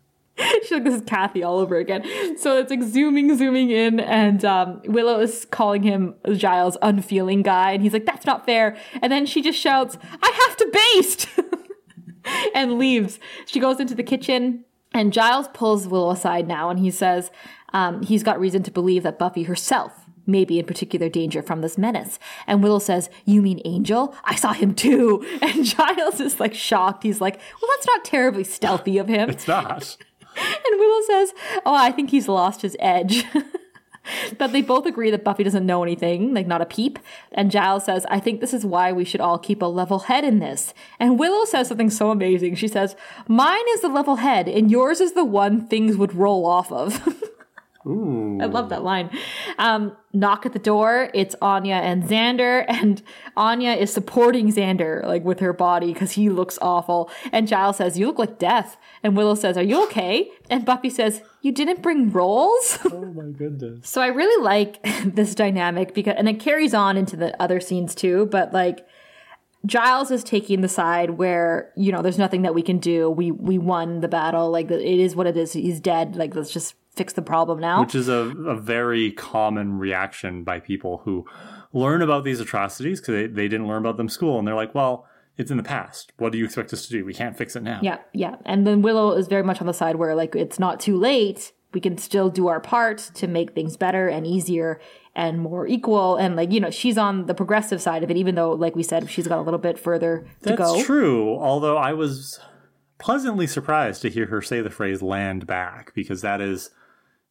She's 0.67 0.71
like, 0.75 0.83
this 0.83 0.95
is 0.95 1.01
Kathy 1.01 1.43
all 1.43 1.59
over 1.59 1.77
again. 1.77 2.03
So 2.37 2.57
it's 2.57 2.69
like 2.69 2.83
zooming, 2.83 3.35
zooming 3.37 3.71
in, 3.71 3.99
and 3.99 4.43
um, 4.43 4.81
Willow 4.85 5.19
is 5.19 5.45
calling 5.45 5.83
him 5.83 6.15
Giles' 6.33 6.77
unfeeling 6.81 7.41
guy, 7.41 7.71
and 7.71 7.81
he's 7.81 7.93
like, 7.93 8.05
that's 8.05 8.25
not 8.25 8.45
fair. 8.45 8.77
And 9.01 9.11
then 9.11 9.25
she 9.25 9.41
just 9.41 9.59
shouts, 9.59 9.97
I 10.21 10.47
have 10.47 10.57
to 10.57 10.69
baste! 10.95 11.27
and 12.53 12.77
leaves. 12.77 13.19
She 13.45 13.59
goes 13.59 13.79
into 13.79 13.95
the 13.95 14.03
kitchen, 14.03 14.65
and 14.93 15.13
Giles 15.13 15.47
pulls 15.53 15.87
Willow 15.87 16.11
aside 16.11 16.47
now, 16.47 16.69
and 16.69 16.79
he 16.79 16.91
says 16.91 17.31
um, 17.73 18.03
he's 18.03 18.23
got 18.23 18.39
reason 18.39 18.63
to 18.63 18.71
believe 18.71 19.03
that 19.03 19.19
Buffy 19.19 19.43
herself 19.43 20.07
may 20.25 20.43
be 20.43 20.59
in 20.59 20.65
particular 20.65 21.09
danger 21.09 21.41
from 21.41 21.61
this 21.61 21.77
menace. 21.77 22.19
And 22.45 22.61
Willow 22.61 22.79
says, 22.79 23.09
You 23.25 23.41
mean 23.41 23.61
Angel? 23.65 24.13
I 24.25 24.35
saw 24.35 24.53
him 24.53 24.75
too. 24.75 25.25
And 25.41 25.63
Giles 25.63 26.19
is 26.19 26.39
like 26.39 26.53
shocked. 26.53 27.03
He's 27.03 27.21
like, 27.21 27.39
Well, 27.61 27.71
that's 27.75 27.87
not 27.87 28.03
terribly 28.03 28.43
stealthy 28.43 28.97
of 28.97 29.07
him. 29.07 29.29
It's 29.29 29.47
not. 29.47 29.97
And 30.37 30.79
Willow 30.79 31.01
says, 31.07 31.33
Oh, 31.65 31.75
I 31.75 31.91
think 31.91 32.09
he's 32.09 32.27
lost 32.27 32.61
his 32.61 32.77
edge. 32.79 33.25
but 34.37 34.51
they 34.51 34.61
both 34.61 34.85
agree 34.85 35.11
that 35.11 35.23
Buffy 35.23 35.43
doesn't 35.43 35.65
know 35.65 35.83
anything, 35.83 36.33
like 36.33 36.47
not 36.47 36.61
a 36.61 36.65
peep. 36.65 36.99
And 37.31 37.51
Giles 37.51 37.85
says, 37.85 38.05
I 38.09 38.19
think 38.19 38.39
this 38.39 38.53
is 38.53 38.65
why 38.65 38.91
we 38.91 39.05
should 39.05 39.21
all 39.21 39.37
keep 39.37 39.61
a 39.61 39.65
level 39.65 39.99
head 39.99 40.23
in 40.23 40.39
this. 40.39 40.73
And 40.99 41.19
Willow 41.19 41.45
says 41.45 41.67
something 41.67 41.89
so 41.89 42.11
amazing. 42.11 42.55
She 42.55 42.67
says, 42.67 42.95
Mine 43.27 43.65
is 43.73 43.81
the 43.81 43.89
level 43.89 44.17
head, 44.17 44.47
and 44.47 44.71
yours 44.71 45.01
is 45.01 45.13
the 45.13 45.25
one 45.25 45.67
things 45.67 45.97
would 45.97 46.13
roll 46.13 46.45
off 46.45 46.71
of. 46.71 47.07
Ooh. 47.87 48.37
I 48.41 48.45
love 48.45 48.69
that 48.69 48.83
line. 48.83 49.09
Um, 49.57 49.95
knock 50.13 50.45
at 50.45 50.53
the 50.53 50.59
door. 50.59 51.09
It's 51.13 51.35
Anya 51.41 51.75
and 51.75 52.03
Xander, 52.03 52.65
and 52.67 53.01
Anya 53.37 53.71
is 53.71 53.93
supporting 53.93 54.51
Xander 54.51 55.05
like 55.05 55.23
with 55.23 55.39
her 55.39 55.53
body 55.53 55.93
because 55.93 56.11
he 56.11 56.29
looks 56.29 56.59
awful. 56.61 57.09
And 57.31 57.47
Giles 57.47 57.77
says, 57.77 57.97
"You 57.97 58.07
look 58.07 58.19
like 58.19 58.37
death." 58.39 58.77
And 59.03 59.15
Willow 59.15 59.35
says, 59.35 59.57
"Are 59.57 59.63
you 59.63 59.83
okay?" 59.85 60.29
And 60.49 60.65
Buffy 60.65 60.89
says, 60.89 61.21
"You 61.41 61.51
didn't 61.51 61.81
bring 61.81 62.11
rolls." 62.11 62.79
Oh 62.97 63.05
my 63.05 63.31
goodness. 63.31 63.87
so 63.87 64.01
I 64.01 64.07
really 64.07 64.43
like 64.43 64.81
this 65.05 65.35
dynamic 65.35 65.93
because, 65.93 66.15
and 66.17 66.27
it 66.27 66.39
carries 66.39 66.73
on 66.73 66.97
into 66.97 67.15
the 67.15 67.39
other 67.41 67.59
scenes 67.59 67.95
too. 67.95 68.25
But 68.27 68.53
like. 68.53 68.85
Giles 69.65 70.11
is 70.11 70.23
taking 70.23 70.61
the 70.61 70.69
side 70.69 71.09
where 71.09 71.73
you 71.75 71.91
know 71.91 72.01
there's 72.01 72.19
nothing 72.19 72.43
that 72.43 72.55
we 72.55 72.61
can 72.61 72.77
do. 72.77 73.09
We 73.09 73.31
we 73.31 73.57
won 73.57 73.99
the 73.99 74.07
battle. 74.07 74.49
Like 74.49 74.71
it 74.71 74.81
is 74.81 75.13
what 75.13 75.27
it 75.27 75.35
is. 75.35 75.51
He's 75.51 75.81
dead. 75.81 76.15
Like 76.15 76.35
let's 76.35 76.53
just 76.53 76.75
fix 76.97 77.13
the 77.13 77.21
problem 77.21 77.59
now. 77.59 77.81
Which 77.81 77.95
is 77.95 78.07
a, 78.07 78.33
a 78.45 78.55
very 78.55 79.11
common 79.11 79.77
reaction 79.77 80.43
by 80.43 80.59
people 80.59 81.01
who 81.05 81.25
learn 81.73 82.01
about 82.01 82.23
these 82.23 82.39
atrocities 82.39 82.99
because 82.99 83.13
they, 83.13 83.27
they 83.27 83.47
didn't 83.47 83.67
learn 83.67 83.83
about 83.83 83.97
them 83.97 84.07
in 84.07 84.09
school. 84.09 84.39
And 84.39 84.47
they're 84.47 84.55
like, 84.55 84.73
well, 84.73 85.05
it's 85.37 85.51
in 85.51 85.57
the 85.57 85.63
past. 85.63 86.11
What 86.17 86.31
do 86.31 86.37
you 86.37 86.45
expect 86.45 86.73
us 86.73 86.85
to 86.87 86.91
do? 86.91 87.05
We 87.05 87.13
can't 87.13 87.37
fix 87.37 87.55
it 87.55 87.63
now. 87.63 87.79
Yeah, 87.81 87.99
yeah. 88.13 88.35
And 88.45 88.65
then 88.65 88.81
Willow 88.81 89.11
is 89.13 89.27
very 89.27 89.43
much 89.43 89.61
on 89.61 89.67
the 89.67 89.73
side 89.73 89.97
where 89.97 90.15
like 90.15 90.35
it's 90.35 90.59
not 90.59 90.79
too 90.79 90.97
late. 90.97 91.53
We 91.73 91.81
can 91.81 91.97
still 91.97 92.29
do 92.29 92.47
our 92.47 92.59
part 92.59 92.97
to 93.15 93.27
make 93.27 93.53
things 93.53 93.77
better 93.77 94.07
and 94.07 94.25
easier 94.25 94.79
and 95.13 95.39
more 95.39 95.67
equal. 95.67 96.15
And 96.15 96.35
like, 96.35 96.51
you 96.51 96.59
know, 96.59 96.71
she's 96.71 96.97
on 96.97 97.25
the 97.25 97.33
progressive 97.33 97.81
side 97.81 98.03
of 98.03 98.09
it, 98.09 98.17
even 98.17 98.35
though, 98.35 98.51
like 98.51 98.75
we 98.75 98.83
said, 98.83 99.09
she's 99.09 99.27
got 99.27 99.37
a 99.37 99.41
little 99.41 99.59
bit 99.59 99.77
further 99.77 100.25
to 100.43 100.49
That's 100.55 100.57
go. 100.57 100.83
true. 100.83 101.37
Although 101.37 101.77
I 101.77 101.93
was 101.93 102.39
pleasantly 102.97 103.45
surprised 103.45 104.01
to 104.03 104.09
hear 104.09 104.27
her 104.27 104.41
say 104.41 104.61
the 104.61 104.69
phrase 104.69 105.01
land 105.01 105.45
back 105.45 105.93
because 105.93 106.21
that 106.21 106.41
is 106.41 106.71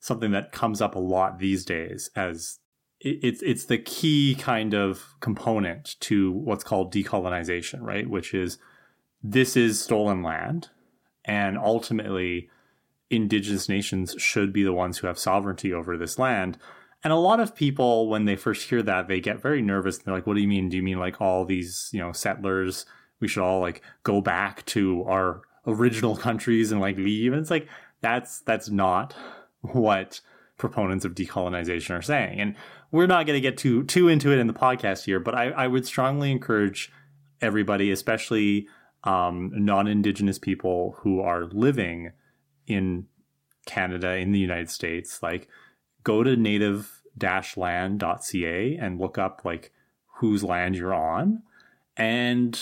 something 0.00 0.30
that 0.32 0.52
comes 0.52 0.80
up 0.80 0.94
a 0.94 1.00
lot 1.00 1.38
these 1.38 1.64
days 1.64 2.10
as 2.14 2.58
it's 3.00 3.42
it's 3.42 3.66
the 3.66 3.78
key 3.78 4.36
kind 4.38 4.74
of 4.74 5.14
component 5.20 5.96
to 6.00 6.32
what's 6.32 6.64
called 6.64 6.92
decolonization, 6.92 7.80
right? 7.82 8.08
Which 8.08 8.32
is 8.32 8.58
this 9.22 9.56
is 9.56 9.80
stolen 9.80 10.22
land 10.22 10.68
and 11.24 11.58
ultimately 11.58 12.48
indigenous 13.10 13.68
nations 13.68 14.14
should 14.18 14.52
be 14.52 14.62
the 14.62 14.72
ones 14.72 14.98
who 14.98 15.06
have 15.06 15.18
sovereignty 15.18 15.72
over 15.72 15.96
this 15.96 16.18
land. 16.18 16.58
And 17.04 17.12
a 17.12 17.16
lot 17.16 17.40
of 17.40 17.54
people, 17.54 18.08
when 18.08 18.24
they 18.24 18.36
first 18.36 18.68
hear 18.68 18.82
that, 18.82 19.06
they 19.06 19.20
get 19.20 19.42
very 19.42 19.62
nervous. 19.62 19.98
They're 19.98 20.14
like, 20.14 20.26
"What 20.26 20.34
do 20.34 20.40
you 20.40 20.48
mean? 20.48 20.68
Do 20.68 20.76
you 20.76 20.82
mean 20.82 20.98
like 20.98 21.20
all 21.20 21.44
these, 21.44 21.90
you 21.92 22.00
know, 22.00 22.12
settlers? 22.12 22.86
We 23.20 23.28
should 23.28 23.42
all 23.42 23.60
like 23.60 23.82
go 24.02 24.20
back 24.20 24.64
to 24.66 25.04
our 25.04 25.42
original 25.66 26.16
countries 26.16 26.72
and 26.72 26.80
like 26.80 26.96
leave?" 26.96 27.32
And 27.32 27.42
it's 27.42 27.50
like 27.50 27.68
that's 28.00 28.40
that's 28.40 28.70
not 28.70 29.14
what 29.72 30.20
proponents 30.58 31.04
of 31.04 31.14
decolonization 31.14 31.96
are 31.96 32.02
saying. 32.02 32.40
And 32.40 32.56
we're 32.90 33.06
not 33.06 33.26
going 33.26 33.36
to 33.36 33.40
get 33.40 33.58
too 33.58 33.84
too 33.84 34.08
into 34.08 34.32
it 34.32 34.38
in 34.38 34.46
the 34.46 34.52
podcast 34.52 35.04
here, 35.04 35.20
but 35.20 35.34
I, 35.34 35.50
I 35.50 35.66
would 35.66 35.86
strongly 35.86 36.30
encourage 36.30 36.92
everybody, 37.40 37.90
especially 37.90 38.68
um, 39.04 39.50
non-indigenous 39.54 40.38
people 40.38 40.96
who 41.00 41.20
are 41.20 41.44
living 41.44 42.12
in 42.66 43.06
Canada 43.66 44.16
in 44.16 44.32
the 44.32 44.38
United 44.38 44.70
States, 44.70 45.22
like 45.22 45.48
go 46.02 46.22
to 46.22 46.36
native-land.ca 46.36 48.78
and 48.80 49.00
look 49.00 49.18
up 49.18 49.42
like 49.44 49.72
whose 50.18 50.42
land 50.42 50.76
you're 50.76 50.94
on 50.94 51.42
and 51.96 52.60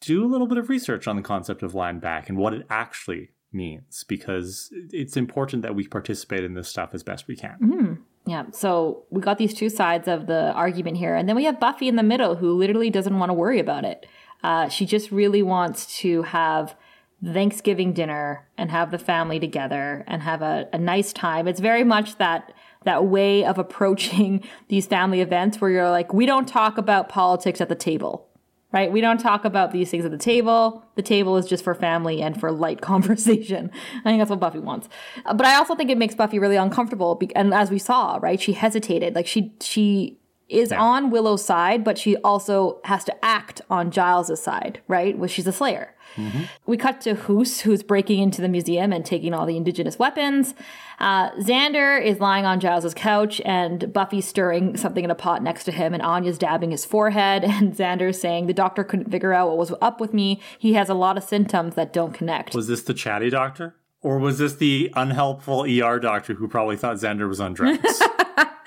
do 0.00 0.24
a 0.24 0.30
little 0.30 0.46
bit 0.46 0.58
of 0.58 0.68
research 0.68 1.08
on 1.08 1.16
the 1.16 1.22
concept 1.22 1.62
of 1.62 1.74
land 1.74 2.00
back 2.00 2.28
and 2.28 2.38
what 2.38 2.54
it 2.54 2.64
actually 2.68 3.30
means 3.52 4.04
because 4.04 4.70
it's 4.92 5.16
important 5.16 5.62
that 5.62 5.74
we 5.74 5.86
participate 5.86 6.44
in 6.44 6.54
this 6.54 6.68
stuff 6.68 6.90
as 6.94 7.02
best 7.02 7.28
we 7.28 7.36
can. 7.36 7.56
Mm-hmm. 7.62 7.94
Yeah, 8.24 8.44
so 8.52 9.04
we 9.10 9.20
got 9.20 9.38
these 9.38 9.52
two 9.52 9.68
sides 9.68 10.06
of 10.06 10.26
the 10.26 10.52
argument 10.52 10.96
here, 10.96 11.16
and 11.16 11.28
then 11.28 11.34
we 11.34 11.44
have 11.44 11.58
Buffy 11.58 11.88
in 11.88 11.96
the 11.96 12.02
middle 12.04 12.36
who 12.36 12.52
literally 12.52 12.90
doesn't 12.90 13.18
want 13.18 13.30
to 13.30 13.34
worry 13.34 13.58
about 13.58 13.84
it. 13.84 14.06
Uh, 14.44 14.68
she 14.68 14.86
just 14.86 15.10
really 15.10 15.42
wants 15.42 15.98
to 15.98 16.22
have 16.22 16.76
Thanksgiving 17.24 17.92
dinner 17.92 18.48
and 18.56 18.70
have 18.70 18.90
the 18.90 18.98
family 18.98 19.38
together 19.38 20.04
and 20.06 20.22
have 20.22 20.42
a, 20.42 20.68
a 20.72 20.78
nice 20.78 21.12
time. 21.12 21.46
It's 21.46 21.60
very 21.60 21.84
much 21.84 22.18
that 22.18 22.52
that 22.84 23.06
way 23.06 23.44
of 23.44 23.58
approaching 23.58 24.42
these 24.68 24.86
family 24.86 25.20
events 25.20 25.60
where 25.60 25.70
you're 25.70 25.90
like, 25.90 26.12
we 26.12 26.26
don't 26.26 26.48
talk 26.48 26.78
about 26.78 27.08
politics 27.08 27.60
at 27.60 27.68
the 27.68 27.76
table 27.76 28.28
right? 28.72 28.90
We 28.90 29.00
don't 29.00 29.18
talk 29.18 29.44
about 29.44 29.72
these 29.72 29.90
things 29.90 30.04
at 30.04 30.10
the 30.10 30.18
table. 30.18 30.84
The 30.94 31.02
table 31.02 31.36
is 31.36 31.46
just 31.46 31.62
for 31.62 31.74
family 31.74 32.22
and 32.22 32.38
for 32.38 32.50
light 32.50 32.80
conversation. 32.92 33.70
I 34.00 34.02
think 34.04 34.20
that's 34.20 34.30
what 34.30 34.40
Buffy 34.40 34.58
wants. 34.58 34.88
Uh, 35.24 35.34
but 35.34 35.46
I 35.46 35.56
also 35.56 35.74
think 35.74 35.90
it 35.90 35.98
makes 35.98 36.14
Buffy 36.14 36.38
really 36.38 36.56
uncomfortable. 36.56 37.20
And 37.36 37.52
as 37.52 37.70
we 37.70 37.78
saw, 37.78 38.18
right, 38.22 38.40
she 38.40 38.52
hesitated. 38.52 39.14
Like 39.14 39.26
she 39.26 39.52
she 39.60 40.18
is 40.52 40.70
yeah. 40.70 40.80
on 40.80 41.10
Willow's 41.10 41.44
side, 41.44 41.84
but 41.84 41.98
she 41.98 42.16
also 42.18 42.80
has 42.84 43.04
to 43.04 43.24
act 43.24 43.60
on 43.70 43.90
Giles's 43.90 44.42
side, 44.42 44.80
right? 44.88 45.16
Well, 45.16 45.28
she's 45.28 45.46
a 45.46 45.52
Slayer. 45.52 45.94
Mm-hmm. 46.16 46.42
We 46.66 46.76
cut 46.76 47.00
to 47.02 47.14
Hus, 47.14 47.60
who's 47.60 47.82
breaking 47.82 48.20
into 48.20 48.42
the 48.42 48.48
museum 48.48 48.92
and 48.92 49.04
taking 49.04 49.32
all 49.32 49.46
the 49.46 49.56
indigenous 49.56 49.98
weapons. 49.98 50.54
Uh, 50.98 51.30
Xander 51.32 52.02
is 52.02 52.20
lying 52.20 52.44
on 52.44 52.60
Giles's 52.60 52.94
couch, 52.94 53.40
and 53.44 53.92
Buffy's 53.92 54.26
stirring 54.26 54.76
something 54.76 55.04
in 55.04 55.10
a 55.10 55.14
pot 55.14 55.42
next 55.42 55.64
to 55.64 55.72
him, 55.72 55.94
and 55.94 56.02
Anya's 56.02 56.38
dabbing 56.38 56.70
his 56.70 56.84
forehead, 56.84 57.44
and 57.46 57.74
Xander's 57.74 58.20
saying, 58.20 58.46
The 58.46 58.54
doctor 58.54 58.84
couldn't 58.84 59.10
figure 59.10 59.32
out 59.32 59.48
what 59.48 59.58
was 59.58 59.72
up 59.80 60.00
with 60.00 60.12
me. 60.12 60.40
He 60.58 60.74
has 60.74 60.88
a 60.88 60.94
lot 60.94 61.16
of 61.16 61.24
symptoms 61.24 61.74
that 61.74 61.92
don't 61.92 62.12
connect. 62.12 62.54
Was 62.54 62.68
this 62.68 62.82
the 62.82 62.94
chatty 62.94 63.30
doctor? 63.30 63.74
Or 64.02 64.18
was 64.18 64.38
this 64.38 64.56
the 64.56 64.92
unhelpful 64.96 65.64
ER 65.64 66.00
doctor 66.00 66.34
who 66.34 66.48
probably 66.48 66.76
thought 66.76 66.96
Xander 66.96 67.28
was 67.28 67.40
on 67.40 67.54
drugs? 67.54 68.02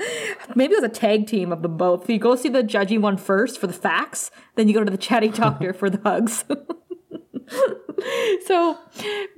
Maybe 0.54 0.74
it 0.74 0.82
was 0.82 0.91
a 0.91 0.93
tag 0.93 1.28
team 1.28 1.52
of 1.52 1.62
them 1.62 1.78
both. 1.78 2.10
You 2.10 2.20
go 2.20 2.36
see 2.36 2.50
the 2.50 2.64
judgy 2.64 3.00
one 3.00 3.18
first 3.18 3.60
for 3.60 3.68
the 3.68 3.74
facts, 3.74 4.32
then 4.56 4.68
you 4.68 4.74
go 4.74 4.84
to 4.84 4.91
the 4.91 4.98
chatty 4.98 5.30
doctor 5.34 5.74
for 5.74 5.89
the 5.89 6.00
hugs. 6.04 6.46
so 8.46 8.78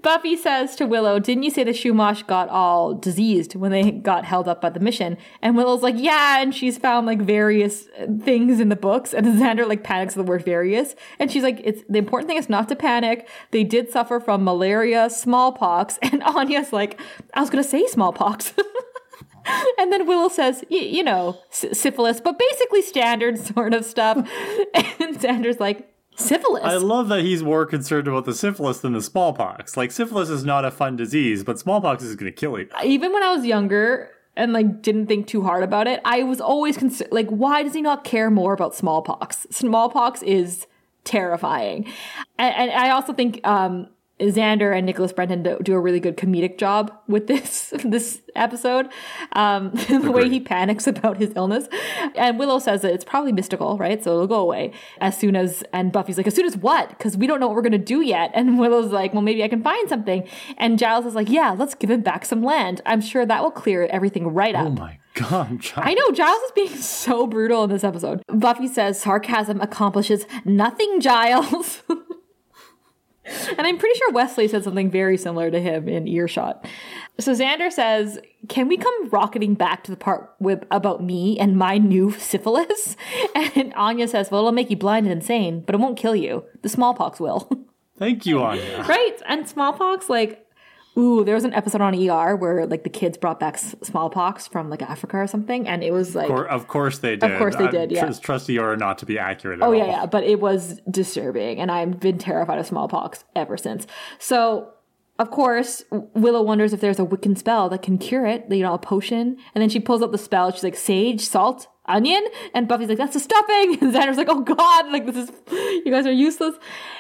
Buffy 0.02 0.36
says 0.36 0.76
to 0.78 0.86
Willow, 0.86 1.20
Didn't 1.20 1.44
you 1.44 1.52
say 1.52 1.64
the 1.64 1.72
Chumash 1.72 2.26
got 2.28 2.50
all 2.50 2.94
diseased 2.94 3.56
when 3.56 3.72
they 3.72 3.92
got 3.92 4.26
held 4.26 4.48
up 4.48 4.62
by 4.62 4.70
the 4.70 4.80
mission? 4.80 5.18
And 5.42 5.56
Willow's 5.56 5.84
like, 5.84 5.96
Yeah, 5.98 6.42
and 6.42 6.54
she's 6.54 6.78
found 6.78 7.06
like 7.06 7.22
various 7.22 7.88
things 8.24 8.60
in 8.60 8.70
the 8.70 8.76
books. 8.76 9.14
And 9.14 9.26
Xander 9.26 9.68
like 9.68 9.84
panics 9.84 10.14
at 10.14 10.26
the 10.26 10.30
word 10.30 10.44
various. 10.46 10.96
And 11.20 11.32
she's 11.32 11.44
like, 11.44 11.62
It's 11.64 11.84
the 11.90 12.00
important 12.00 12.30
thing 12.30 12.38
is 12.38 12.50
not 12.50 12.70
to 12.70 12.76
panic. 12.76 13.28
They 13.52 13.64
did 13.64 13.92
suffer 13.92 14.20
from 14.20 14.44
malaria, 14.44 15.10
smallpox. 15.10 16.00
And 16.08 16.24
Anya's 16.24 16.72
like, 16.72 17.00
I 17.34 17.42
was 17.42 17.50
gonna 17.50 17.64
say 17.64 17.86
smallpox. 17.86 18.54
and 19.78 19.92
then 19.92 20.08
Willow 20.08 20.30
says, 20.30 20.64
you 20.70 21.04
know, 21.04 21.40
syphilis, 21.52 22.22
but 22.22 22.38
basically 22.38 22.82
standard 22.82 23.38
sort 23.54 23.74
of 23.74 23.86
stuff. 23.86 24.18
And 24.18 25.20
Xander's 25.20 25.60
like, 25.60 25.90
syphilis. 26.16 26.64
I 26.64 26.78
love 26.78 27.10
that 27.10 27.22
he's 27.22 27.44
more 27.44 27.66
concerned 27.66 28.08
about 28.08 28.26
the 28.26 28.34
syphilis 28.34 28.80
than 28.80 28.94
the 28.94 29.02
smallpox. 29.02 29.78
Like 29.78 29.92
syphilis 29.92 30.30
is 30.30 30.44
not 30.44 30.66
a 30.66 30.72
fun 30.72 30.96
disease, 30.96 31.44
but 31.44 31.60
smallpox 31.60 32.04
is 32.04 32.16
going 32.16 32.32
to 32.32 32.36
kill 32.36 32.58
you. 32.60 32.68
Even 32.84 33.14
when 33.14 33.24
I 33.24 33.34
was 33.34 33.46
younger 33.46 34.10
and 34.36 34.54
like 34.54 34.82
didn't 34.82 35.08
think 35.08 35.28
too 35.28 35.44
hard 35.44 35.64
about 35.64 35.88
it, 35.88 36.02
I 36.04 36.24
was 36.24 36.42
always 36.42 36.78
concerned. 36.78 37.12
Like, 37.12 37.28
why 37.30 37.64
does 37.64 37.74
he 37.74 37.82
not 37.82 38.04
care 38.04 38.30
more 38.30 38.54
about 38.54 38.76
smallpox? 38.76 39.48
Smallpox 39.52 40.22
is 40.24 40.68
terrifying, 41.04 41.86
and, 42.38 42.54
and 42.56 42.72
I 42.72 42.90
also 42.90 43.14
think 43.14 43.46
um, 43.48 43.88
Xander 44.20 44.76
and 44.76 44.86
Nicholas 44.86 45.14
Brendon 45.14 45.44
do, 45.62 45.74
a 45.74 45.80
really 45.80 46.00
good 46.00 46.18
comedic 46.18 46.58
job 46.58 46.92
with 47.08 47.28
this 47.28 47.74
this 47.86 48.22
episode. 48.36 48.90
Um, 49.34 49.72
the 49.90 50.12
way 50.12 50.28
he 50.28 50.40
panics 50.40 50.88
about 50.88 51.18
his 51.18 51.32
illness, 51.36 51.68
and 52.16 52.40
Willow 52.40 52.60
says 52.60 52.82
that 52.82 52.94
it's 52.94 53.06
probably 53.06 53.32
mystical, 53.32 53.78
right? 53.78 54.04
So 54.04 54.14
it'll 54.14 54.28
go 54.28 54.40
away 54.40 54.74
as 55.00 55.18
soon 55.18 55.36
as. 55.36 55.64
And 55.72 55.92
Buffy's 55.92 56.18
like, 56.18 56.28
as 56.28 56.36
soon 56.36 56.46
as 56.46 56.58
what? 56.58 56.90
Because 56.90 57.16
we 57.16 57.28
don't 57.28 57.40
know 57.40 57.48
what 57.48 57.56
we're 57.56 57.62
gonna 57.62 57.78
do 57.78 58.02
yet. 58.02 58.32
And 58.34 58.58
Willow's 58.60 58.92
like, 58.92 59.14
well, 59.14 59.22
maybe 59.22 59.44
I 59.44 59.48
can 59.48 59.62
find 59.62 59.88
something. 59.88 60.28
And 60.58 60.80
Giles 60.80 61.06
is 61.06 61.14
like, 61.14 61.30
yeah, 61.30 61.52
let's 61.52 61.76
give 61.76 61.92
him 61.92 62.02
back 62.02 62.26
some 62.26 62.42
land. 62.42 62.82
I'm 62.86 63.02
sure 63.02 63.26
that 63.26 63.44
will 63.44 63.52
clear 63.52 63.86
everything 63.86 64.28
right 64.28 64.56
up. 64.56 64.68
Oh 64.68 64.72
my 64.72 65.00
God, 65.14 65.60
Giles. 65.60 65.88
I 65.88 65.94
know 65.94 66.12
Giles 66.12 66.42
is 66.44 66.52
being 66.54 66.76
so 66.76 67.28
brutal 67.28 67.64
in 67.64 67.70
this 67.70 67.84
episode. 67.84 68.24
Buffy 68.28 68.68
says 68.68 69.00
sarcasm 69.00 69.62
accomplishes 69.62 70.26
nothing, 70.44 71.00
Giles. 71.02 71.84
And 73.58 73.68
I'm 73.68 73.78
pretty 73.78 73.98
sure 73.98 74.12
Wesley 74.12 74.48
said 74.48 74.64
something 74.64 74.90
very 74.90 75.18
similar 75.18 75.52
to 75.52 75.60
him 75.60 75.88
in 75.88 76.08
earshot. 76.08 76.66
So 77.20 77.34
Xander 77.34 77.72
says, 77.72 78.20
"Can 78.48 78.68
we 78.68 78.78
come 78.78 79.10
rocketing 79.10 79.54
back 79.56 79.84
to 79.84 79.92
the 79.92 79.98
part 79.98 80.34
with 80.40 80.64
about 80.72 81.04
me 81.04 81.38
and 81.40 81.58
my 81.58 81.78
new 81.78 82.12
syphilis?" 82.12 82.96
And 83.36 83.74
Anya 83.76 84.08
says, 84.08 84.30
"Well, 84.32 84.42
it'll 84.42 84.52
make 84.52 84.70
you 84.70 84.78
blind 84.78 85.06
and 85.08 85.14
insane, 85.14 85.64
but 85.66 85.76
it 85.76 85.80
won't 85.80 85.98
kill 85.98 86.16
you. 86.16 86.44
The 86.62 86.70
smallpox 86.70 87.20
will." 87.20 87.50
Thank 87.98 88.26
you, 88.28 88.42
Anya. 88.42 88.86
right? 88.88 89.16
And 89.28 89.48
smallpox, 89.48 90.08
like 90.10 90.47
Ooh, 90.98 91.24
there 91.24 91.36
was 91.36 91.44
an 91.44 91.54
episode 91.54 91.82
on 91.82 91.94
ER 91.94 92.36
where 92.36 92.66
like 92.66 92.84
the 92.84 92.90
kids 92.90 93.18
brought 93.18 93.40
back 93.40 93.58
smallpox 93.58 94.48
from 94.48 94.70
like 94.70 94.82
Africa 94.82 95.18
or 95.18 95.28
something, 95.28 95.68
and 95.68 95.84
it 95.84 95.92
was 95.92 96.16
like, 96.16 96.30
of 96.30 96.36
course, 96.36 96.48
of 96.50 96.68
course 96.68 97.00
they 97.00 97.16
did. 97.16 97.32
Of 97.32 97.38
course 97.38 97.56
they 97.56 97.68
did. 97.68 97.92
Yeah, 97.92 98.12
trust 98.14 98.50
ER 98.50 98.76
not 98.76 98.98
to 99.00 99.06
be 99.06 99.20
accurate. 99.20 99.60
oh 99.62 99.72
yeah, 99.72 99.84
all. 99.84 99.90
yeah, 99.90 100.06
but 100.06 100.24
it 100.24 100.40
was 100.40 100.82
disturbing, 100.90 101.60
and 101.60 101.72
I've 101.72 102.00
been 102.00 102.18
terrified 102.18 102.58
of 102.60 102.66
smallpox 102.66 103.24
ever 103.36 103.58
since. 103.58 103.86
So 104.18 104.74
of 105.20 105.32
course, 105.32 105.84
Willow 105.92 106.42
wonders 106.42 106.74
if 106.74 106.82
there's 106.82 107.00
a 107.00 107.06
Wiccan 107.06 107.38
spell 107.38 107.70
that 107.70 107.82
can 107.82 107.98
cure 107.98 108.26
it, 108.26 108.46
you 108.52 108.62
know, 108.62 108.74
a 108.74 108.80
potion. 108.80 109.38
And 109.56 109.62
then 109.62 109.70
she 109.70 109.80
pulls 109.80 110.04
up 110.04 110.12
the 110.12 110.18
spell. 110.18 110.52
She's 110.52 110.64
like, 110.64 110.76
sage, 110.76 111.22
salt, 111.22 111.68
onion. 111.88 112.24
And 112.54 112.68
Buffy's 112.68 112.88
like, 112.88 113.00
that's 113.00 113.16
the 113.16 113.20
stuffing. 113.20 113.78
And 113.82 113.94
Xander's 113.94 114.18
like, 114.18 114.30
oh 114.30 114.42
God, 114.42 114.92
like 114.92 115.08
this 115.08 115.16
is, 115.16 115.32
you 115.52 115.90
guys 115.90 116.06
are 116.06 116.12
useless. 116.12 116.56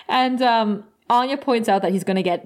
And, 0.07 0.41
um, 0.41 0.83
Anya 1.09 1.37
points 1.37 1.69
out 1.69 1.83
that 1.83 1.91
he's 1.91 2.03
going 2.03 2.17
to 2.17 2.23
get 2.23 2.43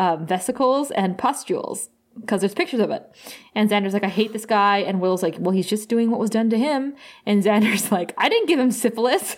um, 0.00 0.26
vesicles 0.26 0.90
and 0.92 1.18
pustules 1.18 1.90
because 2.18 2.40
there's 2.40 2.54
pictures 2.54 2.80
of 2.80 2.90
it. 2.90 3.14
And 3.54 3.68
Xander's 3.70 3.92
like, 3.92 4.02
I 4.02 4.08
hate 4.08 4.32
this 4.32 4.46
guy. 4.46 4.78
And 4.78 5.00
Will's 5.00 5.22
like, 5.22 5.36
well, 5.38 5.52
he's 5.52 5.68
just 5.68 5.90
doing 5.90 6.10
what 6.10 6.18
was 6.18 6.30
done 6.30 6.48
to 6.50 6.58
him. 6.58 6.94
And 7.26 7.44
Xander's 7.44 7.92
like, 7.92 8.14
I 8.16 8.28
didn't 8.30 8.48
give 8.48 8.58
him 8.58 8.70
syphilis. 8.70 9.36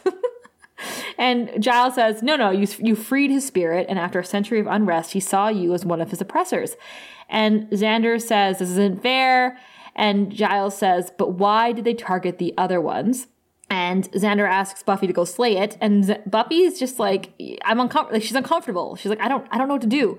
and 1.19 1.51
Giles 1.61 1.97
says, 1.97 2.23
no, 2.23 2.37
no, 2.37 2.51
you, 2.51 2.69
you 2.79 2.95
freed 2.95 3.33
his 3.33 3.45
spirit. 3.45 3.87
And 3.89 3.99
after 3.99 4.21
a 4.21 4.25
century 4.25 4.61
of 4.61 4.69
unrest, 4.69 5.13
he 5.13 5.21
saw 5.21 5.49
you 5.49 5.75
as 5.75 5.85
one 5.85 6.01
of 6.01 6.11
his 6.11 6.21
oppressors. 6.21 6.77
And 7.29 7.69
Xander 7.71 8.23
says, 8.23 8.61
this 8.61 8.71
isn't 8.71 9.03
fair. 9.03 9.59
And 9.97 10.33
Giles 10.33 10.79
says, 10.79 11.13
but 11.19 11.33
why 11.33 11.73
did 11.73 11.85
they 11.85 11.95
target 11.95 12.39
the 12.39 12.55
other 12.57 12.81
ones? 12.81 13.27
And 13.73 14.11
Xander 14.13 14.47
asks 14.47 14.83
Buffy 14.83 15.07
to 15.07 15.15
go 15.15 15.25
slay 15.25 15.57
it, 15.57 15.79
and 15.81 16.05
Z- 16.05 16.19
Buffy's 16.27 16.79
just 16.79 16.99
like, 16.99 17.33
"I'm 17.65 17.81
uncomfortable." 17.81 18.13
Like 18.13 18.23
she's 18.23 18.37
uncomfortable. 18.37 18.97
She's 18.97 19.09
like, 19.09 19.23
"I 19.23 19.29
don't, 19.29 19.47
I 19.51 19.57
don't 19.57 19.67
know 19.67 19.73
what 19.73 19.81
to 19.81 19.89
do." 19.89 20.19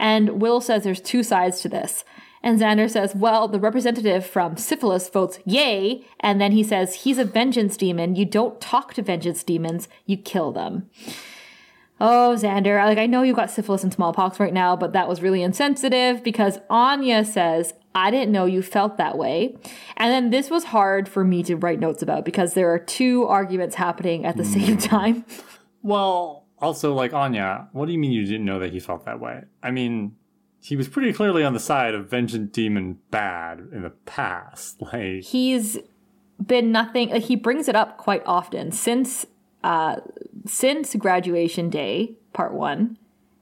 And 0.00 0.40
Will 0.40 0.60
says, 0.60 0.82
"There's 0.82 1.00
two 1.00 1.22
sides 1.22 1.60
to 1.60 1.68
this." 1.68 2.04
And 2.42 2.58
Xander 2.58 2.90
says, 2.90 3.14
"Well, 3.14 3.46
the 3.46 3.60
representative 3.60 4.26
from 4.26 4.56
Syphilis 4.56 5.08
votes 5.08 5.38
yay," 5.44 6.04
and 6.18 6.40
then 6.40 6.52
he 6.52 6.64
says, 6.64 7.02
"He's 7.04 7.18
a 7.18 7.24
vengeance 7.24 7.76
demon. 7.76 8.16
You 8.16 8.24
don't 8.24 8.60
talk 8.60 8.94
to 8.94 9.02
vengeance 9.02 9.44
demons. 9.44 9.88
You 10.06 10.16
kill 10.16 10.50
them." 10.50 10.88
Oh, 12.00 12.34
Xander, 12.34 12.82
like 12.82 12.96
I 12.96 13.04
know 13.04 13.22
you 13.22 13.34
got 13.34 13.50
syphilis 13.50 13.84
and 13.84 13.92
smallpox 13.92 14.40
right 14.40 14.54
now, 14.54 14.74
but 14.74 14.94
that 14.94 15.06
was 15.06 15.20
really 15.20 15.42
insensitive 15.42 16.24
because 16.24 16.58
Anya 16.70 17.26
says, 17.26 17.74
I 17.94 18.10
didn't 18.10 18.32
know 18.32 18.46
you 18.46 18.62
felt 18.62 18.96
that 18.96 19.18
way. 19.18 19.56
And 19.98 20.10
then 20.10 20.30
this 20.30 20.48
was 20.48 20.64
hard 20.64 21.10
for 21.10 21.24
me 21.24 21.42
to 21.42 21.56
write 21.56 21.78
notes 21.78 22.02
about 22.02 22.24
because 22.24 22.54
there 22.54 22.72
are 22.72 22.78
two 22.78 23.26
arguments 23.26 23.74
happening 23.74 24.24
at 24.24 24.38
the 24.38 24.44
mm. 24.44 24.66
same 24.66 24.78
time. 24.78 25.24
Well, 25.82 26.39
also, 26.60 26.94
like, 26.94 27.12
Anya, 27.12 27.68
what 27.72 27.86
do 27.86 27.92
you 27.92 27.98
mean 27.98 28.12
you 28.12 28.26
didn't 28.26 28.44
know 28.44 28.58
that 28.58 28.72
he 28.72 28.80
felt 28.80 29.04
that 29.06 29.20
way? 29.20 29.44
I 29.62 29.70
mean, 29.70 30.16
he 30.60 30.76
was 30.76 30.88
pretty 30.88 31.12
clearly 31.12 31.42
on 31.42 31.54
the 31.54 31.60
side 31.60 31.94
of 31.94 32.10
Vengeance 32.10 32.50
Demon 32.52 32.98
bad 33.10 33.60
in 33.72 33.82
the 33.82 33.90
past. 33.90 34.80
Like, 34.92 35.22
he's 35.22 35.78
been 36.44 36.72
nothing, 36.72 37.10
like, 37.10 37.24
he 37.24 37.36
brings 37.36 37.68
it 37.68 37.76
up 37.76 37.96
quite 37.98 38.22
often 38.26 38.72
since, 38.72 39.26
uh, 39.62 39.96
since 40.46 40.94
graduation 40.96 41.70
day, 41.70 42.16
part 42.32 42.52
one 42.52 42.98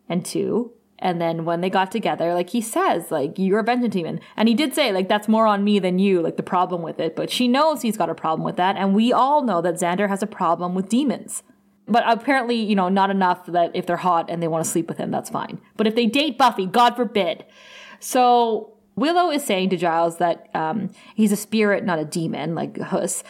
and 0.08 0.24
two 0.24 0.72
And 1.00 1.20
then 1.20 1.44
when 1.44 1.60
they 1.60 1.70
got 1.70 1.92
together, 1.92 2.34
like 2.34 2.50
he 2.50 2.60
says, 2.60 3.12
like, 3.12 3.38
you're 3.38 3.60
a 3.60 3.62
vengeance 3.62 3.94
demon. 3.94 4.20
And 4.36 4.48
he 4.48 4.54
did 4.54 4.74
say, 4.74 4.90
like, 4.92 5.08
that's 5.08 5.28
more 5.28 5.46
on 5.46 5.62
me 5.62 5.78
than 5.78 6.00
you, 6.00 6.20
like 6.20 6.36
the 6.36 6.42
problem 6.42 6.82
with 6.82 6.98
it. 6.98 7.14
But 7.14 7.30
she 7.30 7.46
knows 7.46 7.82
he's 7.82 7.96
got 7.96 8.10
a 8.10 8.14
problem 8.14 8.44
with 8.44 8.56
that. 8.56 8.76
And 8.76 8.94
we 8.94 9.12
all 9.12 9.44
know 9.44 9.60
that 9.62 9.74
Xander 9.76 10.08
has 10.08 10.22
a 10.22 10.26
problem 10.26 10.74
with 10.74 10.88
demons. 10.88 11.44
But 11.89 12.05
apparently, 12.07 12.57
you 12.57 12.74
know, 12.74 12.89
not 12.89 13.11
enough 13.11 13.47
that 13.47 13.70
if 13.74 13.86
they're 13.86 13.97
hot 13.97 14.28
and 14.28 14.43
they 14.43 14.49
want 14.49 14.64
to 14.64 14.70
sleep 14.70 14.89
with 14.89 14.99
him, 14.99 15.11
that's 15.11 15.30
fine. 15.30 15.61
But 15.76 15.86
if 15.86 15.95
they 15.95 16.07
date 16.07 16.39
Buffy, 16.39 16.66
God 16.66 16.97
forbid. 16.97 17.45
So 18.01 18.74
Willow 18.97 19.30
is 19.30 19.45
saying 19.45 19.70
to 19.70 19.76
Giles 19.76 20.18
that 20.18 20.49
um, 20.55 20.91
he's 21.14 21.32
a 21.32 21.36
spirit, 21.36 21.84
not 21.84 21.99
a 21.99 22.05
demon, 22.05 22.55
like 22.55 22.78
Hus. 22.78 23.24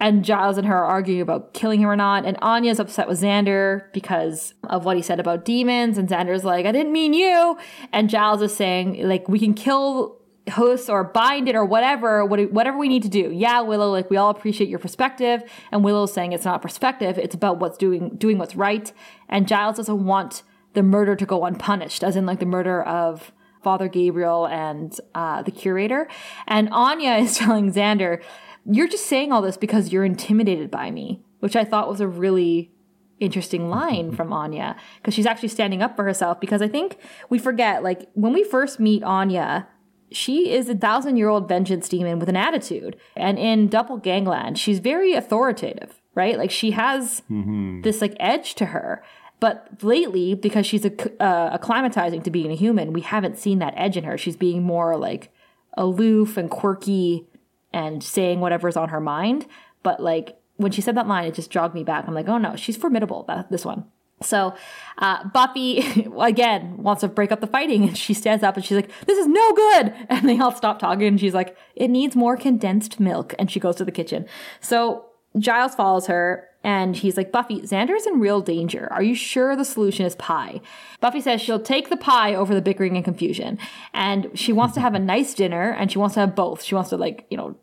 And 0.00 0.24
Giles 0.24 0.56
and 0.58 0.66
her 0.66 0.76
are 0.76 0.86
arguing 0.86 1.20
about 1.20 1.52
killing 1.52 1.80
him 1.80 1.88
or 1.88 1.96
not. 1.96 2.24
And 2.24 2.38
Anya's 2.40 2.80
upset 2.80 3.08
with 3.08 3.20
Xander 3.20 3.92
because 3.92 4.54
of 4.64 4.84
what 4.84 4.96
he 4.96 5.02
said 5.02 5.20
about 5.20 5.44
demons. 5.44 5.98
And 5.98 6.08
Xander's 6.08 6.44
like, 6.44 6.66
I 6.66 6.72
didn't 6.72 6.92
mean 6.92 7.12
you. 7.12 7.58
And 7.92 8.08
Giles 8.08 8.42
is 8.42 8.56
saying, 8.56 9.06
like, 9.06 9.28
we 9.28 9.38
can 9.38 9.54
kill 9.54 10.18
Hus 10.50 10.88
or 10.88 11.04
bind 11.04 11.48
it 11.48 11.54
or 11.54 11.64
whatever, 11.64 12.24
whatever 12.24 12.76
we 12.76 12.88
need 12.88 13.04
to 13.04 13.08
do. 13.08 13.30
Yeah, 13.32 13.60
Willow, 13.60 13.90
like 13.90 14.10
we 14.10 14.16
all 14.16 14.30
appreciate 14.30 14.68
your 14.68 14.80
perspective. 14.80 15.42
And 15.70 15.84
Willow's 15.84 16.12
saying 16.12 16.32
it's 16.32 16.44
not 16.44 16.62
perspective, 16.62 17.16
it's 17.16 17.34
about 17.34 17.58
what's 17.60 17.78
doing 17.78 18.16
doing 18.16 18.38
what's 18.38 18.56
right. 18.56 18.92
And 19.28 19.46
Giles 19.46 19.76
doesn't 19.76 20.04
want 20.04 20.42
the 20.74 20.82
murder 20.82 21.14
to 21.14 21.26
go 21.26 21.44
unpunished, 21.44 22.02
as 22.02 22.16
in 22.16 22.26
like 22.26 22.40
the 22.40 22.46
murder 22.46 22.82
of 22.82 23.32
Father 23.62 23.88
Gabriel 23.88 24.46
and 24.46 24.98
uh, 25.14 25.42
the 25.42 25.50
curator. 25.50 26.08
And 26.46 26.68
Anya 26.72 27.12
is 27.18 27.36
telling 27.36 27.72
Xander, 27.72 28.22
you're 28.64 28.88
just 28.88 29.06
saying 29.06 29.32
all 29.32 29.42
this 29.42 29.56
because 29.56 29.92
you're 29.92 30.04
intimidated 30.04 30.70
by 30.70 30.90
me, 30.90 31.22
which 31.40 31.56
I 31.56 31.64
thought 31.64 31.88
was 31.88 32.00
a 32.00 32.08
really 32.08 32.72
interesting 33.20 33.70
line 33.70 34.10
from 34.12 34.32
Anya 34.32 34.74
because 34.96 35.14
she's 35.14 35.26
actually 35.26 35.48
standing 35.48 35.82
up 35.82 35.94
for 35.94 36.04
herself. 36.04 36.40
Because 36.40 36.62
I 36.62 36.68
think 36.68 36.96
we 37.28 37.38
forget, 37.38 37.82
like, 37.82 38.08
when 38.14 38.32
we 38.32 38.42
first 38.44 38.80
meet 38.80 39.02
Anya, 39.02 39.68
she 40.12 40.50
is 40.52 40.68
a 40.68 40.74
thousand 40.74 41.16
year 41.16 41.28
old 41.28 41.48
vengeance 41.48 41.88
demon 41.88 42.18
with 42.18 42.28
an 42.28 42.36
attitude. 42.36 42.96
And 43.16 43.38
in 43.38 43.68
Doppelgangland, 43.68 44.56
she's 44.56 44.78
very 44.78 45.14
authoritative, 45.14 46.00
right? 46.14 46.38
Like, 46.38 46.50
she 46.50 46.72
has 46.72 47.22
mm-hmm. 47.30 47.82
this, 47.82 48.00
like, 48.00 48.16
edge 48.20 48.54
to 48.56 48.66
her. 48.66 49.02
But 49.42 49.82
lately, 49.82 50.34
because 50.34 50.66
she's 50.66 50.84
a, 50.84 50.92
uh, 51.20 51.58
acclimatizing 51.58 52.22
to 52.22 52.30
being 52.30 52.52
a 52.52 52.54
human, 52.54 52.92
we 52.92 53.00
haven't 53.00 53.38
seen 53.38 53.58
that 53.58 53.74
edge 53.76 53.96
in 53.96 54.04
her. 54.04 54.16
She's 54.16 54.36
being 54.36 54.62
more 54.62 54.96
like 54.96 55.32
aloof 55.76 56.36
and 56.36 56.48
quirky 56.48 57.26
and 57.72 58.04
saying 58.04 58.38
whatever's 58.38 58.76
on 58.76 58.90
her 58.90 59.00
mind. 59.00 59.46
But 59.82 60.00
like 60.00 60.38
when 60.58 60.70
she 60.70 60.80
said 60.80 60.96
that 60.96 61.08
line, 61.08 61.26
it 61.26 61.34
just 61.34 61.50
jogged 61.50 61.74
me 61.74 61.82
back. 61.82 62.06
I'm 62.06 62.14
like, 62.14 62.28
oh 62.28 62.38
no, 62.38 62.54
she's 62.54 62.76
formidable. 62.76 63.24
That 63.26 63.50
this 63.50 63.64
one. 63.64 63.86
So 64.22 64.54
uh, 64.98 65.28
Buffy 65.28 66.06
again 66.20 66.76
wants 66.78 67.00
to 67.00 67.08
break 67.08 67.32
up 67.32 67.40
the 67.40 67.46
fighting, 67.46 67.84
and 67.84 67.96
she 67.96 68.14
stands 68.14 68.42
up 68.42 68.56
and 68.56 68.64
she's 68.64 68.76
like, 68.76 68.90
"This 69.06 69.18
is 69.18 69.26
no 69.26 69.52
good." 69.52 69.94
And 70.08 70.28
they 70.28 70.38
all 70.38 70.52
stop 70.52 70.78
talking, 70.78 71.06
and 71.06 71.20
she's 71.20 71.34
like, 71.34 71.56
"It 71.74 71.88
needs 71.88 72.14
more 72.14 72.36
condensed 72.36 73.00
milk." 73.00 73.34
And 73.38 73.50
she 73.50 73.60
goes 73.60 73.76
to 73.76 73.84
the 73.84 73.92
kitchen. 73.92 74.26
So 74.60 75.06
Giles 75.38 75.74
follows 75.74 76.06
her, 76.06 76.48
and 76.64 76.96
he's 76.96 77.16
like, 77.16 77.32
Buffy, 77.32 77.60
Xander's 77.60 78.06
in 78.06 78.20
real 78.20 78.40
danger. 78.40 78.88
Are 78.92 79.02
you 79.02 79.14
sure 79.14 79.56
the 79.56 79.64
solution 79.64 80.06
is 80.06 80.14
pie? 80.14 80.60
Buffy 81.00 81.20
says 81.20 81.40
she'll 81.40 81.60
take 81.60 81.88
the 81.88 81.96
pie 81.96 82.34
over 82.34 82.54
the 82.54 82.62
bickering 82.62 82.96
and 82.96 83.04
confusion. 83.04 83.58
And 83.92 84.30
she 84.34 84.52
wants 84.52 84.74
to 84.74 84.80
have 84.80 84.94
a 84.94 84.98
nice 85.14 85.34
dinner 85.34 85.70
and 85.70 85.90
she 85.90 85.98
wants 85.98 86.14
to 86.14 86.20
have 86.20 86.36
both. 86.36 86.62
She 86.62 86.74
wants 86.74 86.90
to, 86.90 86.96
like, 86.96 87.26
you 87.30 87.36
know, 87.36 87.56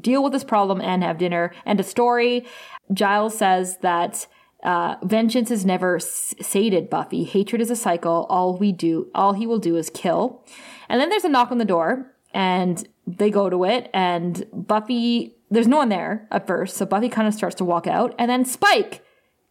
deal 0.00 0.22
with 0.22 0.32
this 0.32 0.44
problem 0.44 0.80
and 0.80 1.02
have 1.02 1.18
dinner. 1.18 1.52
And 1.66 1.78
a 1.80 1.82
story. 1.82 2.46
Giles 2.92 3.36
says 3.36 3.78
that 3.78 4.26
uh, 4.62 4.96
vengeance 5.02 5.50
is 5.50 5.64
never 5.64 5.98
sated, 5.98 6.90
Buffy. 6.90 7.24
Hatred 7.24 7.60
is 7.60 7.70
a 7.70 7.76
cycle. 7.76 8.26
All 8.28 8.56
we 8.56 8.72
do, 8.72 9.10
all 9.14 9.32
he 9.32 9.46
will 9.46 9.58
do 9.58 9.76
is 9.76 9.90
kill. 9.90 10.44
And 10.88 11.00
then 11.00 11.08
there's 11.08 11.24
a 11.24 11.28
knock 11.28 11.50
on 11.50 11.58
the 11.58 11.64
door 11.64 12.12
and 12.32 12.86
they 13.06 13.30
go 13.30 13.50
to 13.50 13.64
it 13.64 13.90
and 13.92 14.46
Buffy 14.52 15.36
there's 15.50 15.68
no 15.68 15.78
one 15.78 15.88
there 15.88 16.28
at 16.30 16.46
first, 16.46 16.76
so 16.76 16.86
Buffy 16.86 17.08
kind 17.08 17.26
of 17.26 17.34
starts 17.34 17.56
to 17.56 17.64
walk 17.64 17.86
out, 17.86 18.14
and 18.18 18.30
then 18.30 18.44
Spike 18.44 19.04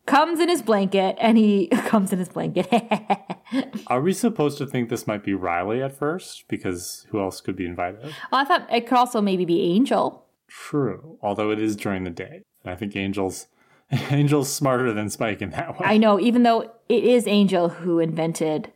comes 0.05 0.39
in 0.39 0.49
his 0.49 0.61
blanket, 0.61 1.17
and 1.19 1.37
he 1.37 1.67
comes 1.85 2.13
in 2.13 2.19
his 2.19 2.29
blanket. 2.29 2.67
Are 3.87 4.01
we 4.01 4.13
supposed 4.13 4.57
to 4.59 4.65
think 4.65 4.89
this 4.89 5.05
might 5.05 5.23
be 5.23 5.33
Riley 5.33 5.83
at 5.83 5.97
first? 5.97 6.45
Because 6.47 7.05
who 7.09 7.19
else 7.19 7.41
could 7.41 7.55
be 7.55 7.65
invited? 7.65 8.03
Well, 8.31 8.41
I 8.41 8.45
thought 8.45 8.67
it 8.71 8.87
could 8.87 8.97
also 8.97 9.21
maybe 9.21 9.45
be 9.45 9.61
Angel. 9.61 10.25
True, 10.47 11.19
although 11.21 11.51
it 11.51 11.59
is 11.59 11.75
during 11.75 12.05
the 12.05 12.09
day. 12.09 12.41
And 12.63 12.73
I 12.73 12.75
think 12.75 12.95
Angel's 12.95 13.47
Angel's 14.09 14.53
smarter 14.53 14.93
than 14.93 15.09
Spike 15.09 15.41
in 15.41 15.51
that 15.51 15.79
way. 15.79 15.85
I 15.85 15.97
know, 15.97 16.19
even 16.19 16.43
though 16.43 16.71
it 16.87 17.03
is 17.03 17.27
Angel 17.27 17.69
who 17.69 17.99
invented 17.99 18.71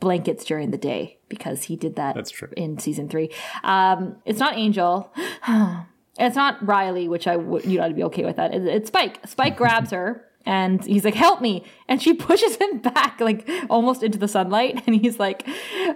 blankets 0.00 0.44
during 0.44 0.70
the 0.70 0.78
day 0.78 1.18
because 1.28 1.64
he 1.64 1.76
did 1.76 1.96
that. 1.96 2.14
That's 2.14 2.30
true. 2.30 2.48
In 2.56 2.78
season 2.78 3.08
three, 3.08 3.30
um, 3.64 4.16
it's 4.24 4.38
not 4.38 4.56
Angel. 4.56 5.12
it's 6.18 6.36
not 6.36 6.64
Riley, 6.66 7.08
which 7.08 7.26
I 7.26 7.36
would 7.36 7.64
you 7.64 7.78
know 7.78 7.84
I'd 7.84 7.96
be 7.96 8.04
okay 8.04 8.24
with 8.24 8.36
that. 8.36 8.54
It's, 8.54 8.66
it's 8.66 8.88
Spike. 8.88 9.26
Spike 9.26 9.56
grabs 9.62 9.90
her 9.90 10.24
and 10.44 10.84
he's 10.84 11.04
like, 11.04 11.14
"Help 11.14 11.40
me!" 11.40 11.64
And 11.88 12.02
she 12.02 12.14
pushes 12.28 12.56
him 12.56 12.78
back, 12.78 13.20
like 13.20 13.48
almost 13.70 14.02
into 14.02 14.18
the 14.18 14.28
sunlight. 14.28 14.82
And 14.86 14.96
he's 14.96 15.18
like, 15.18 15.46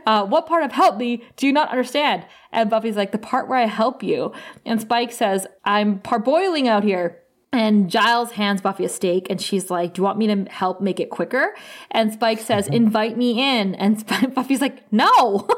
uh, 0.07 0.25
"What 0.25 0.47
part 0.47 0.65
of 0.65 0.73
help 0.73 0.97
me 0.97 1.23
do 1.37 1.47
you 1.47 1.53
not 1.53 1.71
understand?" 1.71 2.27
And 2.53 2.71
Buffy's 2.71 2.97
like, 2.97 3.13
"The 3.13 3.19
part 3.19 3.49
where 3.49 3.59
I 3.59 3.67
help 3.67 4.03
you." 4.03 4.33
And 4.65 4.81
Spike 4.81 5.13
says, 5.13 5.47
"I'm 5.65 6.01
parboiling 6.01 6.69
out 6.69 6.85
here." 6.85 7.23
And 7.53 7.89
Giles 7.89 8.33
hands 8.33 8.61
Buffy 8.61 8.85
a 8.85 8.89
steak, 8.89 9.29
and 9.31 9.41
she's 9.41 9.71
like, 9.71 9.95
"Do 9.95 10.01
you 10.01 10.05
want 10.05 10.19
me 10.19 10.27
to 10.27 10.51
help 10.51 10.81
make 10.81 11.01
it 11.01 11.11
quicker?" 11.11 11.55
And 11.91 12.13
Spike 12.13 12.41
says, 12.41 12.69
"Invite 12.69 13.17
me 13.17 13.41
in." 13.41 13.75
And 13.77 14.05
Buffy's 14.35 14.61
like, 14.61 14.91
"No." 14.93 15.49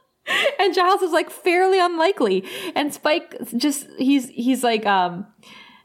and 0.58 0.74
Giles 0.74 1.02
is 1.02 1.12
like 1.12 1.30
fairly 1.30 1.80
unlikely. 1.80 2.44
And 2.74 2.92
Spike 2.92 3.34
just 3.56 3.88
he's 3.98 4.28
he's 4.28 4.62
like 4.62 4.86
um 4.86 5.26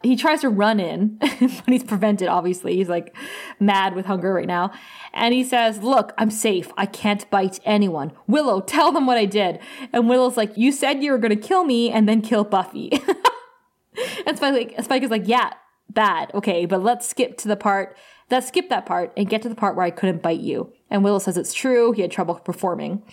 he 0.03 0.17
tries 0.17 0.41
to 0.41 0.49
run 0.49 0.81
in, 0.81 1.17
but 1.19 1.63
he's 1.65 1.83
prevented, 1.83 2.27
obviously. 2.27 2.75
He's 2.75 2.89
like 2.89 3.15
mad 3.59 3.95
with 3.95 4.05
hunger 4.05 4.33
right 4.33 4.47
now. 4.47 4.71
And 5.13 5.33
he 5.33 5.43
says, 5.43 5.81
Look, 5.81 6.13
I'm 6.17 6.29
safe. 6.29 6.71
I 6.77 6.85
can't 6.85 7.29
bite 7.31 7.59
anyone. 7.63 8.11
Willow, 8.27 8.59
tell 8.59 8.91
them 8.91 9.07
what 9.07 9.17
I 9.17 9.25
did. 9.25 9.59
And 9.93 10.09
Willow's 10.09 10.37
like, 10.37 10.51
You 10.57 10.71
said 10.71 11.01
you 11.01 11.11
were 11.11 11.17
going 11.17 11.35
to 11.35 11.47
kill 11.47 11.63
me 11.63 11.89
and 11.89 12.07
then 12.07 12.21
kill 12.21 12.43
Buffy. 12.43 12.91
and 14.25 14.37
Spike, 14.37 14.53
like, 14.53 14.83
Spike 14.83 15.03
is 15.03 15.11
like, 15.11 15.27
Yeah, 15.27 15.51
bad. 15.89 16.31
Okay, 16.33 16.65
but 16.65 16.83
let's 16.83 17.07
skip 17.07 17.37
to 17.39 17.47
the 17.47 17.55
part, 17.55 17.97
let's 18.31 18.47
skip 18.47 18.69
that 18.69 18.85
part 18.85 19.13
and 19.15 19.29
get 19.29 19.41
to 19.43 19.49
the 19.49 19.55
part 19.55 19.75
where 19.75 19.85
I 19.85 19.91
couldn't 19.91 20.21
bite 20.21 20.39
you. 20.39 20.73
And 20.89 21.03
Willow 21.03 21.19
says 21.19 21.37
it's 21.37 21.53
true. 21.53 21.91
He 21.91 22.01
had 22.01 22.11
trouble 22.11 22.35
performing. 22.35 23.03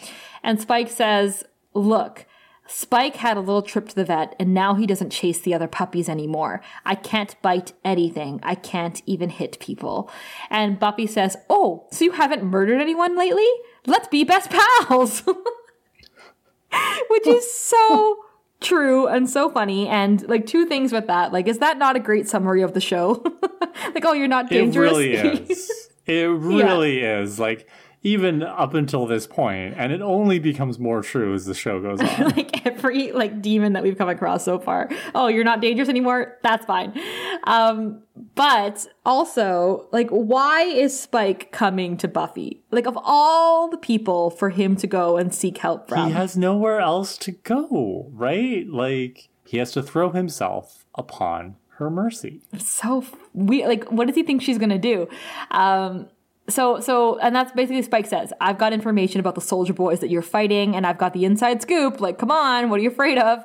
And 0.43 0.61
Spike 0.61 0.89
says, 0.89 1.45
Look, 1.73 2.27
Spike 2.67 3.17
had 3.17 3.37
a 3.37 3.41
little 3.41 3.63
trip 3.63 3.89
to 3.89 3.95
the 3.97 4.05
vet 4.05 4.37
and 4.39 4.55
now 4.55 4.75
he 4.75 4.87
doesn't 4.87 5.11
chase 5.11 5.41
the 5.41 5.55
other 5.55 5.67
puppies 5.67 6.09
anymore. 6.09 6.63
I 6.85 6.95
can't 6.95 7.35
bite 7.43 7.73
anything. 7.85 8.39
I 8.43 8.55
can't 8.55 9.03
even 9.07 9.29
hit 9.31 9.59
people. 9.59 10.11
And 10.51 10.79
Buffy 10.79 11.07
says, 11.07 11.37
Oh, 11.49 11.89
so 11.91 12.05
you 12.05 12.13
haven't 12.13 12.45
murdered 12.45 12.81
anyone 12.81 13.19
lately? 13.19 13.49
Let's 13.87 14.09
be 14.09 14.25
best 14.25 14.51
pals. 14.51 15.23
Which 17.11 17.27
is 17.27 17.53
so 17.53 18.25
true 18.61 19.07
and 19.07 19.29
so 19.29 19.51
funny. 19.51 19.89
And 19.89 20.27
like 20.29 20.47
two 20.47 20.67
things 20.67 20.93
with 20.93 21.07
that. 21.07 21.33
Like, 21.33 21.49
is 21.49 21.59
that 21.59 21.79
not 21.79 21.97
a 21.97 22.01
great 22.01 22.29
summary 22.29 22.63
of 22.63 22.75
the 22.75 22.81
show? 22.81 23.23
like, 23.95 24.05
oh, 24.05 24.13
you're 24.13 24.29
not 24.29 24.49
dangerous. 24.49 24.91
It 24.97 24.97
really 24.97 25.15
is. 25.15 25.89
it 26.07 26.31
really 26.31 27.01
yeah. 27.03 27.21
is. 27.21 27.39
Like, 27.39 27.69
even 28.03 28.43
up 28.43 28.73
until 28.73 29.07
this 29.07 29.27
point, 29.27 29.75
and 29.77 29.93
it 29.93 30.01
only 30.01 30.39
becomes 30.39 30.79
more 30.79 31.03
true 31.03 31.35
as 31.35 31.45
the 31.45 31.55
show 31.55 31.81
goes 31.81 32.01
on. 32.01 32.29
like 32.37 32.67
every 32.67 33.13
like 33.13 33.43
demon 33.43 33.75
that 33.75 33.83
we've 33.83 33.99
come 33.99 34.09
across 34.09 34.45
so 34.45 34.59
far. 34.59 34.89
Oh, 35.15 35.29
you're 35.29 35.45
not 35.45 35.61
dangerous 35.61 35.89
anymore. 35.89 36.39
That's 36.43 36.65
fine. 36.65 36.99
Um, 37.45 38.03
but 38.35 38.87
also, 39.05 39.89
like, 39.93 40.09
why 40.09 40.63
is 40.63 40.99
Spike 40.99 41.53
coming 41.53 41.97
to 41.99 42.09
Buffy? 42.09 42.63
Like, 42.71 42.87
of 42.87 42.99
all 43.03 43.69
the 43.69 43.79
people 43.79 44.31
for 44.31 44.51
him 44.51 44.77
to 44.77 44.87
go 44.87 45.17
and 45.17 45.35
seek 45.35 45.59
help 45.59 45.89
from, 45.89 46.09
he 46.09 46.15
has 46.15 46.37
nowhere 46.37 46.81
else 46.81 47.19
to 47.19 47.33
go, 47.33 48.09
right? 48.13 48.67
Like, 48.67 49.29
he 49.47 49.59
has 49.59 49.73
to 49.73 49.83
throw 49.83 50.11
himself 50.11 50.87
upon 50.95 51.57
her 51.81 51.91
mercy. 51.91 52.43
So 52.59 53.05
we 53.33 53.67
like, 53.67 53.91
what 53.91 54.07
does 54.07 54.15
he 54.15 54.23
think 54.23 54.43
she's 54.43 54.59
gonna 54.59 54.79
do? 54.79 55.09
Um, 55.51 56.09
so 56.51 56.81
so 56.81 57.19
and 57.19 57.35
that's 57.35 57.53
basically 57.53 57.83
spike 57.83 58.07
says. 58.07 58.33
I've 58.41 58.59
got 58.59 58.73
information 58.73 59.21
about 59.21 59.35
the 59.35 59.41
soldier 59.41 59.73
boys 59.73 60.01
that 60.01 60.11
you're 60.11 60.23
fighting 60.23 60.77
and 60.77 60.87
i've 60.87 60.99
got 60.99 61.13
the 61.13 61.25
inside 61.25 61.63
scoop. 61.63 62.01
Like 62.01 62.19
come 62.19 62.31
on 62.31 62.71
what 62.71 62.81
are 62.81 62.83
you 62.83 62.91
afraid 62.91 63.19
of? 63.19 63.45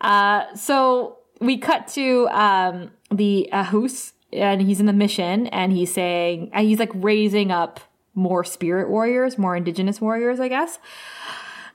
Uh, 0.00 0.54
so 0.54 1.18
we 1.40 1.58
cut 1.58 1.88
to 1.88 2.28
um, 2.28 2.90
the 3.10 3.48
ahus 3.52 4.12
and 4.32 4.62
he's 4.62 4.80
in 4.80 4.86
the 4.86 4.92
mission 4.92 5.46
and 5.48 5.72
he's 5.72 5.92
saying 5.92 6.50
and 6.52 6.66
he's 6.66 6.78
like 6.78 6.90
raising 6.94 7.50
up 7.50 7.80
more 8.14 8.44
spirit 8.44 8.88
warriors 8.88 9.36
more 9.36 9.56
indigenous 9.56 10.00
warriors 10.00 10.40
i 10.40 10.48
guess. 10.48 10.78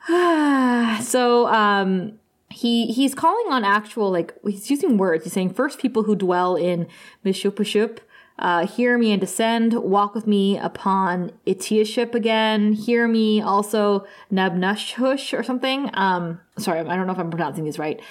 So 1.04 1.48
um, 1.48 2.20
he 2.50 2.88
he's 2.88 3.14
calling 3.14 3.52
on 3.52 3.64
actual 3.64 4.12
like 4.12 4.34
he's 4.44 4.70
using 4.70 4.98
words. 4.98 5.24
He's 5.24 5.34
saying 5.34 5.54
first 5.54 5.80
people 5.80 6.04
who 6.04 6.16
dwell 6.16 6.56
in 6.56 6.88
mishupashup 7.24 8.00
Uh, 8.40 8.66
hear 8.66 8.98
me 8.98 9.12
and 9.12 9.20
descend. 9.20 9.74
Walk 9.74 10.16
with 10.16 10.26
me 10.26 10.58
upon 10.58 11.32
Itiaship 11.46 12.16
again. 12.16 12.72
Hear 12.72 13.08
me 13.08 13.42
also 13.42 14.08
Nabnushush 14.32 15.38
or 15.38 15.44
something. 15.44 15.90
Um, 15.94 16.40
sorry, 16.58 16.80
I 16.80 16.96
don't 16.96 17.06
know 17.06 17.14
if 17.14 17.20
I'm 17.20 17.30
pronouncing 17.30 17.66
these 17.66 17.78
right, 17.78 18.02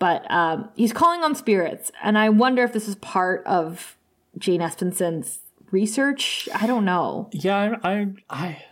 but 0.00 0.28
um, 0.30 0.68
he's 0.74 0.92
calling 0.92 1.22
on 1.22 1.36
spirits, 1.36 1.92
and 2.02 2.18
I 2.18 2.28
wonder 2.28 2.64
if 2.64 2.72
this 2.72 2.88
is 2.88 2.96
part 2.96 3.46
of 3.46 3.96
Jane 4.36 4.60
Espenson's 4.60 5.38
research. 5.70 6.48
I 6.54 6.66
don't 6.66 6.84
know. 6.84 7.30
Yeah, 7.32 7.76
I, 7.82 7.92
I, 7.92 8.08
I, 8.28 8.64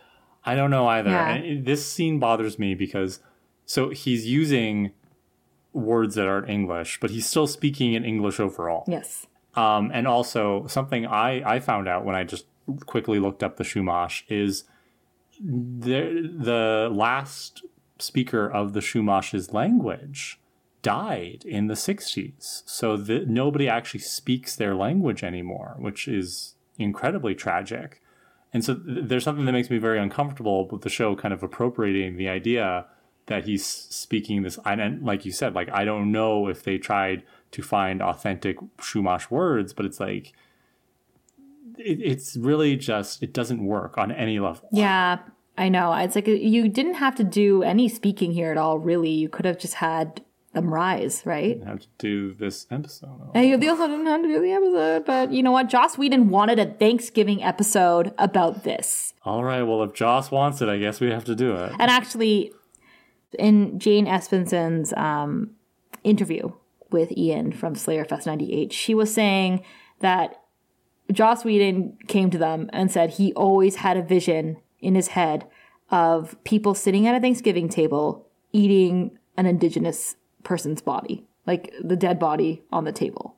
I 0.45 0.55
don't 0.57 0.71
know 0.71 0.89
either. 0.89 1.11
Yeah. 1.11 1.35
And 1.35 1.65
this 1.65 1.91
scene 1.91 2.19
bothers 2.19 2.59
me 2.59 2.75
because 2.75 3.21
so 3.65 3.91
he's 3.91 4.27
using 4.27 4.91
words 5.73 6.17
that 6.17 6.27
aren't 6.27 6.49
English, 6.49 6.99
but 7.01 7.11
he's 7.11 7.27
still 7.27 7.47
speaking 7.47 7.95
in 7.95 8.05
English 8.05 8.41
overall. 8.41 8.85
Yes. 8.89 9.27
Um, 9.57 9.91
and 9.95 10.07
also 10.07 10.67
something 10.67 11.07
I, 11.07 11.55
I 11.55 11.61
found 11.61 11.89
out 11.89 12.05
when 12.05 12.17
I 12.17 12.25
just 12.25 12.47
quickly 12.87 13.19
looked 13.19 13.43
up 13.43 13.57
the 13.57 13.65
Chumash 13.65 14.23
is 14.29 14.65
the 15.41 16.31
the 16.37 16.89
last 16.93 17.63
speaker 17.99 18.51
of 18.51 18.73
the 18.73 18.81
Chumash's 18.81 19.53
language 19.53 20.41
died 20.83 21.45
in 21.47 21.67
the 21.67 21.75
60s. 21.75 22.63
So 22.67 22.97
that 22.97 23.29
nobody 23.29 23.69
actually 23.69 24.01
speaks 24.01 24.55
their 24.55 24.75
language 24.75 25.25
anymore, 25.25 25.77
which 25.79 26.07
is 26.07 26.55
incredibly 26.79 27.35
tragic. 27.35 28.01
And 28.53 28.65
so 28.65 28.75
th- 28.75 29.09
there's 29.09 29.25
something 29.25 29.47
that 29.47 29.53
makes 29.53 29.71
me 29.71 29.79
very 29.79 29.99
uncomfortable 29.99 30.69
with 30.69 30.83
the 30.83 30.91
show 30.91 31.17
kind 31.17 31.33
of 31.35 31.43
appropriating 31.43 32.17
the 32.17 32.29
idea 32.29 32.87
that 33.27 33.45
he's 33.45 33.65
speaking 33.65 34.43
this 34.43 34.59
and 34.67 35.03
like 35.03 35.25
you 35.25 35.33
said 35.33 35.55
like 35.55 35.71
I 35.71 35.87
don't 35.87 36.13
know 36.13 36.47
if 36.47 36.63
they 36.63 36.77
tried 36.77 37.23
to 37.55 37.63
find 37.63 38.03
authentic 38.03 38.59
Chumash 38.79 39.31
words, 39.31 39.73
but 39.73 39.87
it's 39.87 40.01
like 40.01 40.33
it, 41.79 42.01
it's 42.03 42.37
really 42.37 42.77
just 42.77 43.23
it 43.23 43.33
doesn't 43.33 43.65
work 43.65 43.97
on 43.97 44.11
any 44.11 44.41
level. 44.41 44.69
Yeah, 44.73 45.21
I 45.57 45.69
know. 45.69 45.93
It's 45.95 46.17
like 46.17 46.27
you 46.27 46.69
didn't 46.69 46.95
have 46.95 47.15
to 47.15 47.25
do 47.25 47.63
any 47.63 47.89
speaking 47.89 48.33
here 48.33 48.51
at 48.51 48.59
all, 48.59 48.79
really. 48.81 49.11
You 49.11 49.29
could 49.29 49.45
have 49.45 49.59
just 49.59 49.75
had 49.75 50.23
them 50.53 50.73
rise, 50.73 51.23
right? 51.25 51.61
I 51.65 51.69
have 51.69 51.81
to 51.81 51.89
do 51.99 52.33
this 52.33 52.67
episode. 52.73 53.31
And 53.35 53.47
you 53.47 53.71
also 53.71 53.87
didn't 53.87 54.07
have 54.07 54.23
to 54.23 54.29
do 54.29 54.41
the 54.41 54.53
episode, 54.53 55.05
but 55.05 55.33
you 55.33 55.43
know 55.43 55.53
what? 55.53 55.69
Joss 55.69 55.97
Whedon 55.97 56.29
wanted 56.29 56.59
a 56.59 56.67
Thanksgiving 56.67 57.43
episode 57.43 58.13
about 58.19 58.65
this. 58.65 59.15
All 59.25 59.45
right, 59.45 59.63
well 59.63 59.83
if 59.85 59.95
Joss 59.95 60.33
wants 60.33 60.61
it, 60.61 60.69
I 60.69 60.79
guess 60.79 61.01
we 61.01 61.11
have 61.11 61.25
to 61.25 61.37
do 61.37 61.55
it. 61.55 61.73
And 61.79 61.91
actually, 61.91 62.53
in 63.39 63.79
Jane 63.79 64.07
Espenson's 64.07 64.93
um, 64.97 65.51
interview 66.05 66.53
with 66.95 67.13
Ian 67.19 67.53
from 67.53 67.75
Slayer 67.75 68.07
Fest 68.07 68.27
98, 68.27 68.73
she 68.73 68.95
was 68.95 69.13
saying 69.13 69.63
that 70.01 70.41
Joss 71.13 71.45
Whedon 71.45 71.99
came 72.09 72.31
to 72.31 72.39
them 72.39 72.71
and 72.73 72.91
said 72.91 73.11
he 73.11 73.35
always 73.35 73.77
had 73.77 73.99
a 73.99 74.03
vision 74.03 74.57
in 74.81 74.95
his 74.95 75.09
head 75.09 75.47
of 75.91 76.43
people 76.45 76.75
sitting 76.75 77.07
at 77.07 77.15
a 77.15 77.21
Thanksgiving 77.21 77.69
table 77.69 78.27
eating 78.53 79.19
an 79.37 79.47
indigenous 79.47 80.17
person's 80.45 80.81
body, 80.81 81.27
like 81.47 81.73
the 81.83 81.97
dead 81.97 82.19
body 82.19 82.63
on 82.73 82.85
the 82.85 82.93
table. 82.93 83.37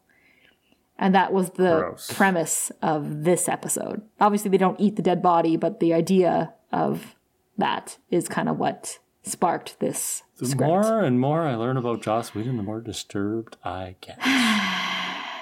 And 0.98 1.14
that 1.14 1.32
was 1.32 1.50
the 1.50 1.80
Gross. 1.80 2.12
premise 2.12 2.70
of 2.82 3.24
this 3.24 3.48
episode. 3.48 4.02
Obviously, 4.20 4.50
they 4.50 4.58
don't 4.58 4.80
eat 4.80 4.96
the 4.96 5.02
dead 5.02 5.22
body, 5.22 5.56
but 5.56 5.80
the 5.80 5.92
idea 5.94 6.54
of 6.72 7.16
that 7.58 7.98
is 8.10 8.28
kind 8.28 8.48
of 8.48 8.58
what 8.58 8.98
sparked 9.22 9.80
this 9.80 10.22
The 10.38 10.46
script. 10.46 10.60
more 10.60 11.00
and 11.00 11.18
more 11.18 11.42
I 11.42 11.54
learn 11.54 11.76
about 11.76 12.02
Joss 12.02 12.34
Whedon, 12.34 12.56
the 12.56 12.62
more 12.62 12.80
disturbed 12.80 13.56
I 13.64 13.96
get. 14.00 14.18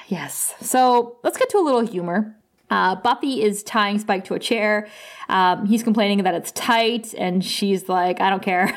Yes. 0.07 0.55
So 0.61 1.17
let's 1.25 1.39
get 1.39 1.49
to 1.51 1.59
a 1.59 1.65
little 1.65 1.81
humor. 1.81 2.37
Uh, 2.71 2.97
Buffy 2.97 3.43
is 3.43 3.63
tying 3.63 3.99
Spike 3.99 4.25
to 4.25 4.35
a 4.35 4.39
chair. 4.39 4.89
Um, 5.29 5.67
he's 5.67 5.83
complaining 5.83 6.23
that 6.25 6.35
it's 6.35 6.51
tight, 6.53 7.15
and 7.17 7.45
she's 7.45 7.89
like, 7.89 8.21
I 8.21 8.31
don't 8.31 8.43
care. 8.43 8.77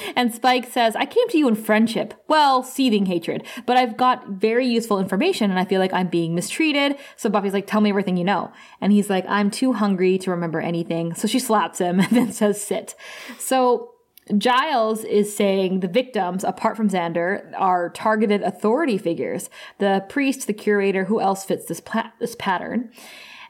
and 0.16 0.34
Spike 0.34 0.66
says, 0.70 0.96
I 0.96 1.06
came 1.06 1.28
to 1.28 1.38
you 1.38 1.46
in 1.46 1.54
friendship. 1.54 2.14
Well, 2.28 2.62
seething 2.62 3.06
hatred. 3.06 3.44
But 3.64 3.76
I've 3.76 3.96
got 3.96 4.28
very 4.28 4.66
useful 4.66 4.98
information, 4.98 5.50
and 5.50 5.60
I 5.60 5.64
feel 5.64 5.80
like 5.80 5.92
I'm 5.92 6.08
being 6.08 6.34
mistreated. 6.34 6.96
So 7.16 7.28
Buffy's 7.30 7.52
like, 7.52 7.66
Tell 7.66 7.80
me 7.80 7.90
everything 7.90 8.16
you 8.16 8.24
know. 8.24 8.52
And 8.80 8.92
he's 8.92 9.10
like, 9.10 9.24
I'm 9.28 9.50
too 9.50 9.74
hungry 9.74 10.18
to 10.18 10.30
remember 10.30 10.60
anything. 10.60 11.14
So 11.14 11.28
she 11.28 11.38
slaps 11.38 11.78
him 11.78 12.00
and 12.00 12.10
then 12.10 12.32
says, 12.32 12.60
Sit. 12.60 12.94
So 13.38 13.92
Giles 14.36 15.04
is 15.04 15.34
saying 15.34 15.80
the 15.80 15.88
victims, 15.88 16.42
apart 16.42 16.76
from 16.76 16.88
Xander, 16.88 17.52
are 17.56 17.90
targeted 17.90 18.42
authority 18.42 18.98
figures. 18.98 19.48
The 19.78 20.04
priest, 20.08 20.46
the 20.46 20.52
curator, 20.52 21.04
who 21.04 21.20
else 21.20 21.44
fits 21.44 21.66
this 21.66 21.80
pla- 21.80 22.10
this 22.18 22.34
pattern? 22.36 22.90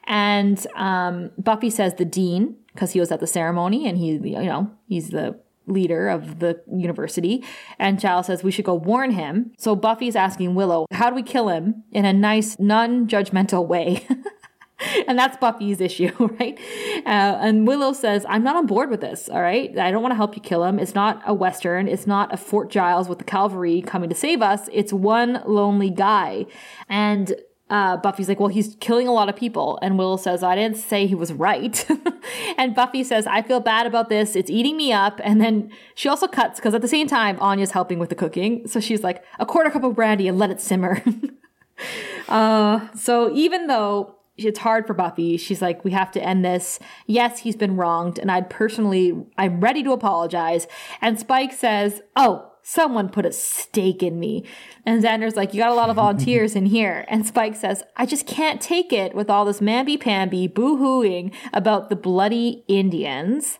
And 0.03 0.65
um, 0.75 1.31
Buffy 1.37 1.69
says 1.69 1.95
the 1.95 2.05
dean 2.05 2.57
because 2.73 2.91
he 2.91 2.99
was 2.99 3.11
at 3.11 3.19
the 3.19 3.27
ceremony 3.27 3.87
and 3.87 3.97
he, 3.97 4.11
you 4.11 4.43
know, 4.43 4.71
he's 4.87 5.09
the 5.09 5.39
leader 5.65 6.07
of 6.07 6.39
the 6.39 6.61
university. 6.71 7.43
And 7.77 7.99
Giles 7.99 8.27
says 8.27 8.43
we 8.43 8.51
should 8.51 8.65
go 8.65 8.75
warn 8.75 9.11
him. 9.11 9.51
So 9.57 9.75
Buffy's 9.75 10.15
asking 10.15 10.55
Willow, 10.55 10.85
how 10.91 11.09
do 11.09 11.15
we 11.15 11.23
kill 11.23 11.49
him 11.49 11.83
in 11.91 12.05
a 12.05 12.13
nice, 12.13 12.57
non-judgmental 12.57 13.67
way? 13.67 14.07
and 15.07 15.17
that's 15.17 15.37
Buffy's 15.37 15.81
issue, 15.81 16.11
right? 16.39 16.57
Uh, 17.05 17.39
and 17.41 17.67
Willow 17.67 17.93
says, 17.93 18.25
I'm 18.29 18.43
not 18.43 18.55
on 18.55 18.67
board 18.67 18.89
with 18.89 19.01
this, 19.01 19.29
all 19.29 19.41
right? 19.41 19.75
I 19.77 19.91
don't 19.91 20.01
want 20.01 20.11
to 20.11 20.15
help 20.17 20.35
you 20.35 20.41
kill 20.41 20.63
him. 20.63 20.79
It's 20.79 20.95
not 20.95 21.21
a 21.25 21.33
Western. 21.33 21.87
It's 21.87 22.07
not 22.07 22.33
a 22.33 22.37
Fort 22.37 22.69
Giles 22.69 23.09
with 23.09 23.17
the 23.17 23.23
cavalry 23.23 23.81
coming 23.81 24.09
to 24.09 24.15
save 24.15 24.41
us. 24.41 24.69
It's 24.71 24.93
one 24.93 25.41
lonely 25.45 25.89
guy. 25.89 26.45
And 26.89 27.35
uh, 27.69 27.97
Buffy's 27.97 28.29
like, 28.29 28.39
well, 28.39 28.47
he's 28.49 28.77
killing 28.79 29.07
a 29.07 29.11
lot 29.11 29.29
of 29.29 29.35
people. 29.35 29.77
And 29.81 29.97
Willow 29.97 30.15
says, 30.15 30.41
I 30.43 30.55
didn't 30.55 30.77
say 30.77 31.05
he 31.05 31.15
was 31.15 31.33
right. 31.33 31.85
and 32.57 32.73
Buffy 32.73 33.03
says, 33.03 33.27
I 33.27 33.41
feel 33.41 33.59
bad 33.59 33.87
about 33.87 34.09
this. 34.09 34.35
It's 34.35 34.49
eating 34.49 34.77
me 34.77 34.93
up. 34.93 35.19
And 35.23 35.41
then 35.41 35.71
she 35.95 36.07
also 36.07 36.27
cuts 36.27 36.59
because 36.59 36.73
at 36.73 36.81
the 36.81 36.87
same 36.87 37.07
time, 37.07 37.37
Anya's 37.39 37.71
helping 37.71 37.99
with 37.99 38.09
the 38.09 38.15
cooking. 38.15 38.67
So 38.67 38.79
she's 38.79 39.03
like, 39.03 39.23
a 39.39 39.45
quarter 39.45 39.69
cup 39.69 39.83
of 39.83 39.95
brandy 39.95 40.27
and 40.27 40.37
let 40.37 40.49
it 40.49 40.61
simmer. 40.61 41.03
uh, 42.29 42.87
so 42.95 43.33
even 43.33 43.67
though 43.67 44.16
it's 44.37 44.59
hard 44.59 44.85
for 44.85 44.93
Buffy. 44.93 45.37
She's 45.37 45.61
like, 45.61 45.83
we 45.83 45.91
have 45.91 46.11
to 46.11 46.23
end 46.23 46.45
this. 46.45 46.79
Yes, 47.05 47.39
he's 47.39 47.55
been 47.55 47.75
wronged, 47.75 48.19
and 48.19 48.31
I'd 48.31 48.49
personally, 48.49 49.25
I'm 49.37 49.59
ready 49.59 49.83
to 49.83 49.91
apologize. 49.91 50.67
And 51.01 51.19
Spike 51.19 51.53
says, 51.53 52.01
oh, 52.15 52.51
someone 52.67 53.07
put 53.07 53.25
a 53.25 53.31
stake 53.31 54.03
in 54.03 54.19
me. 54.19 54.43
And 54.85 55.01
Xander's 55.01 55.37
like, 55.37 55.53
you 55.53 55.61
got 55.61 55.71
a 55.71 55.75
lot 55.75 55.89
of 55.89 55.95
volunteers 56.03 56.53
in 56.53 56.65
here. 56.65 57.05
And 57.07 57.25
Spike 57.25 57.55
says, 57.55 57.81
I 57.95 58.05
just 58.05 58.27
can't 58.27 58.61
take 58.61 58.91
it 58.91 59.15
with 59.15 59.29
all 59.29 59.45
this 59.45 59.61
mamby-pamby 59.61 60.47
boo-hooing 60.47 61.31
about 61.53 61.89
the 61.89 61.95
bloody 61.95 62.65
Indians. 62.67 63.59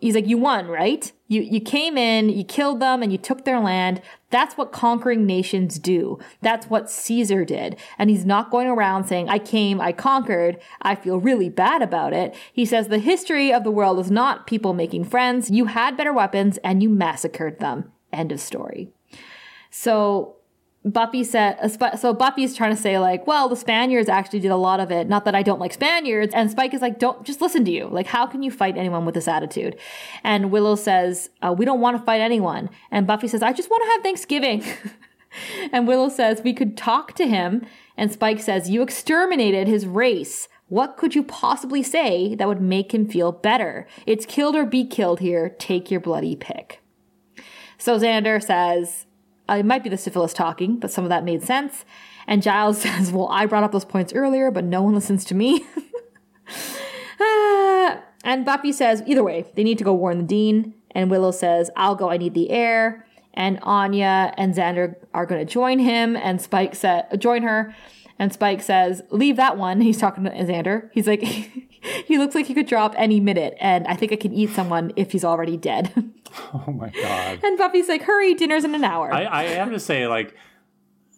He's 0.00 0.16
like, 0.16 0.26
you 0.26 0.38
won, 0.38 0.66
right? 0.66 1.12
You, 1.28 1.40
you 1.42 1.60
came 1.60 1.96
in, 1.96 2.30
you 2.30 2.44
killed 2.44 2.80
them, 2.80 3.00
and 3.00 3.12
you 3.12 3.18
took 3.18 3.44
their 3.44 3.60
land. 3.60 4.02
That's 4.32 4.56
what 4.56 4.72
conquering 4.72 5.24
nations 5.26 5.78
do. 5.78 6.18
That's 6.40 6.66
what 6.66 6.90
Caesar 6.90 7.44
did. 7.44 7.78
And 7.98 8.10
he's 8.10 8.24
not 8.24 8.50
going 8.50 8.66
around 8.66 9.04
saying, 9.04 9.28
I 9.28 9.38
came, 9.38 9.80
I 9.80 9.92
conquered, 9.92 10.60
I 10.80 10.96
feel 10.96 11.20
really 11.20 11.50
bad 11.50 11.82
about 11.82 12.12
it. 12.12 12.34
He 12.52 12.64
says, 12.64 12.88
the 12.88 12.98
history 12.98 13.52
of 13.52 13.62
the 13.62 13.70
world 13.70 14.00
is 14.00 14.10
not 14.10 14.46
people 14.48 14.72
making 14.72 15.04
friends. 15.04 15.50
You 15.50 15.66
had 15.66 15.96
better 15.96 16.12
weapons 16.12 16.58
and 16.64 16.82
you 16.82 16.88
massacred 16.88 17.60
them. 17.60 17.92
End 18.12 18.32
of 18.32 18.40
story. 18.40 18.90
So 19.70 20.36
Buffy 20.84 21.22
said, 21.22 21.58
so 21.98 22.12
Buffy's 22.12 22.56
trying 22.56 22.74
to 22.74 22.80
say 22.80 22.98
like, 22.98 23.24
well, 23.24 23.48
the 23.48 23.54
Spaniards 23.54 24.08
actually 24.08 24.40
did 24.40 24.50
a 24.50 24.56
lot 24.56 24.80
of 24.80 24.90
it. 24.90 25.08
Not 25.08 25.24
that 25.26 25.34
I 25.34 25.42
don't 25.42 25.60
like 25.60 25.72
Spaniards. 25.72 26.34
And 26.34 26.50
Spike 26.50 26.74
is 26.74 26.80
like, 26.80 26.98
don't 26.98 27.24
just 27.24 27.40
listen 27.40 27.64
to 27.66 27.70
you. 27.70 27.86
Like, 27.86 28.08
how 28.08 28.26
can 28.26 28.42
you 28.42 28.50
fight 28.50 28.76
anyone 28.76 29.06
with 29.06 29.14
this 29.14 29.28
attitude? 29.28 29.78
And 30.24 30.50
Willow 30.50 30.74
says, 30.74 31.30
uh, 31.40 31.54
we 31.56 31.64
don't 31.64 31.80
want 31.80 31.96
to 31.96 32.02
fight 32.02 32.20
anyone. 32.20 32.68
And 32.90 33.06
Buffy 33.06 33.28
says, 33.28 33.44
I 33.44 33.52
just 33.52 33.70
want 33.70 33.84
to 33.84 33.90
have 33.90 34.02
Thanksgiving. 34.02 34.64
and 35.72 35.86
Willow 35.86 36.08
says, 36.08 36.42
we 36.42 36.52
could 36.52 36.76
talk 36.76 37.12
to 37.14 37.28
him. 37.28 37.64
And 37.96 38.10
Spike 38.10 38.40
says, 38.40 38.68
you 38.68 38.82
exterminated 38.82 39.68
his 39.68 39.86
race. 39.86 40.48
What 40.66 40.96
could 40.96 41.14
you 41.14 41.22
possibly 41.22 41.84
say 41.84 42.34
that 42.34 42.48
would 42.48 42.60
make 42.60 42.92
him 42.92 43.06
feel 43.06 43.30
better? 43.30 43.86
It's 44.04 44.26
killed 44.26 44.56
or 44.56 44.66
be 44.66 44.84
killed 44.84 45.20
here. 45.20 45.50
Take 45.50 45.92
your 45.92 46.00
bloody 46.00 46.34
pick. 46.34 46.80
So 47.78 47.98
Xander 47.98 48.42
says, 48.42 49.06
uh, 49.48 49.54
it 49.54 49.66
might 49.66 49.82
be 49.82 49.90
the 49.90 49.98
syphilis 49.98 50.32
talking, 50.32 50.78
but 50.78 50.90
some 50.90 51.04
of 51.04 51.10
that 51.10 51.24
made 51.24 51.42
sense. 51.42 51.84
And 52.26 52.42
Giles 52.42 52.78
says, 52.82 53.12
Well, 53.12 53.28
I 53.28 53.46
brought 53.46 53.64
up 53.64 53.72
those 53.72 53.84
points 53.84 54.12
earlier, 54.12 54.50
but 54.50 54.64
no 54.64 54.82
one 54.82 54.94
listens 54.94 55.24
to 55.26 55.34
me. 55.34 55.64
Ah, 57.24 58.02
and 58.24 58.44
Buffy 58.44 58.72
says, 58.72 59.02
Either 59.06 59.22
way, 59.22 59.46
they 59.54 59.62
need 59.62 59.78
to 59.78 59.84
go 59.84 59.94
warn 59.94 60.18
the 60.18 60.24
dean. 60.24 60.74
And 60.90 61.08
Willow 61.08 61.30
says, 61.30 61.70
I'll 61.76 61.94
go, 61.94 62.10
I 62.10 62.16
need 62.16 62.34
the 62.34 62.50
air. 62.50 63.06
And 63.34 63.60
Anya 63.62 64.34
and 64.36 64.54
Xander 64.54 64.96
are 65.14 65.24
going 65.24 65.44
to 65.44 65.50
join 65.50 65.78
him. 65.78 66.16
And 66.16 66.40
Spike 66.40 66.74
said, 66.74 67.20
Join 67.20 67.42
her. 67.42 67.76
And 68.22 68.32
Spike 68.32 68.62
says, 68.62 69.02
Leave 69.10 69.34
that 69.34 69.56
one. 69.58 69.80
He's 69.80 69.98
talking 69.98 70.22
to 70.22 70.30
Xander. 70.30 70.90
He's 70.92 71.08
like, 71.08 71.22
He 72.06 72.18
looks 72.18 72.36
like 72.36 72.46
he 72.46 72.54
could 72.54 72.68
drop 72.68 72.94
any 72.96 73.18
minute. 73.18 73.56
And 73.58 73.84
I 73.88 73.96
think 73.96 74.12
I 74.12 74.16
can 74.16 74.32
eat 74.32 74.50
someone 74.50 74.92
if 74.94 75.10
he's 75.10 75.24
already 75.24 75.56
dead. 75.56 75.92
Oh 76.54 76.72
my 76.72 76.88
god. 76.88 77.40
And 77.42 77.58
Buffy's 77.58 77.88
like, 77.88 78.04
hurry, 78.04 78.32
dinner's 78.32 78.64
in 78.64 78.74
an 78.74 78.84
hour. 78.84 79.12
I, 79.12 79.26
I 79.26 79.42
have 79.48 79.68
to 79.68 79.78
say, 79.78 80.06
like, 80.06 80.34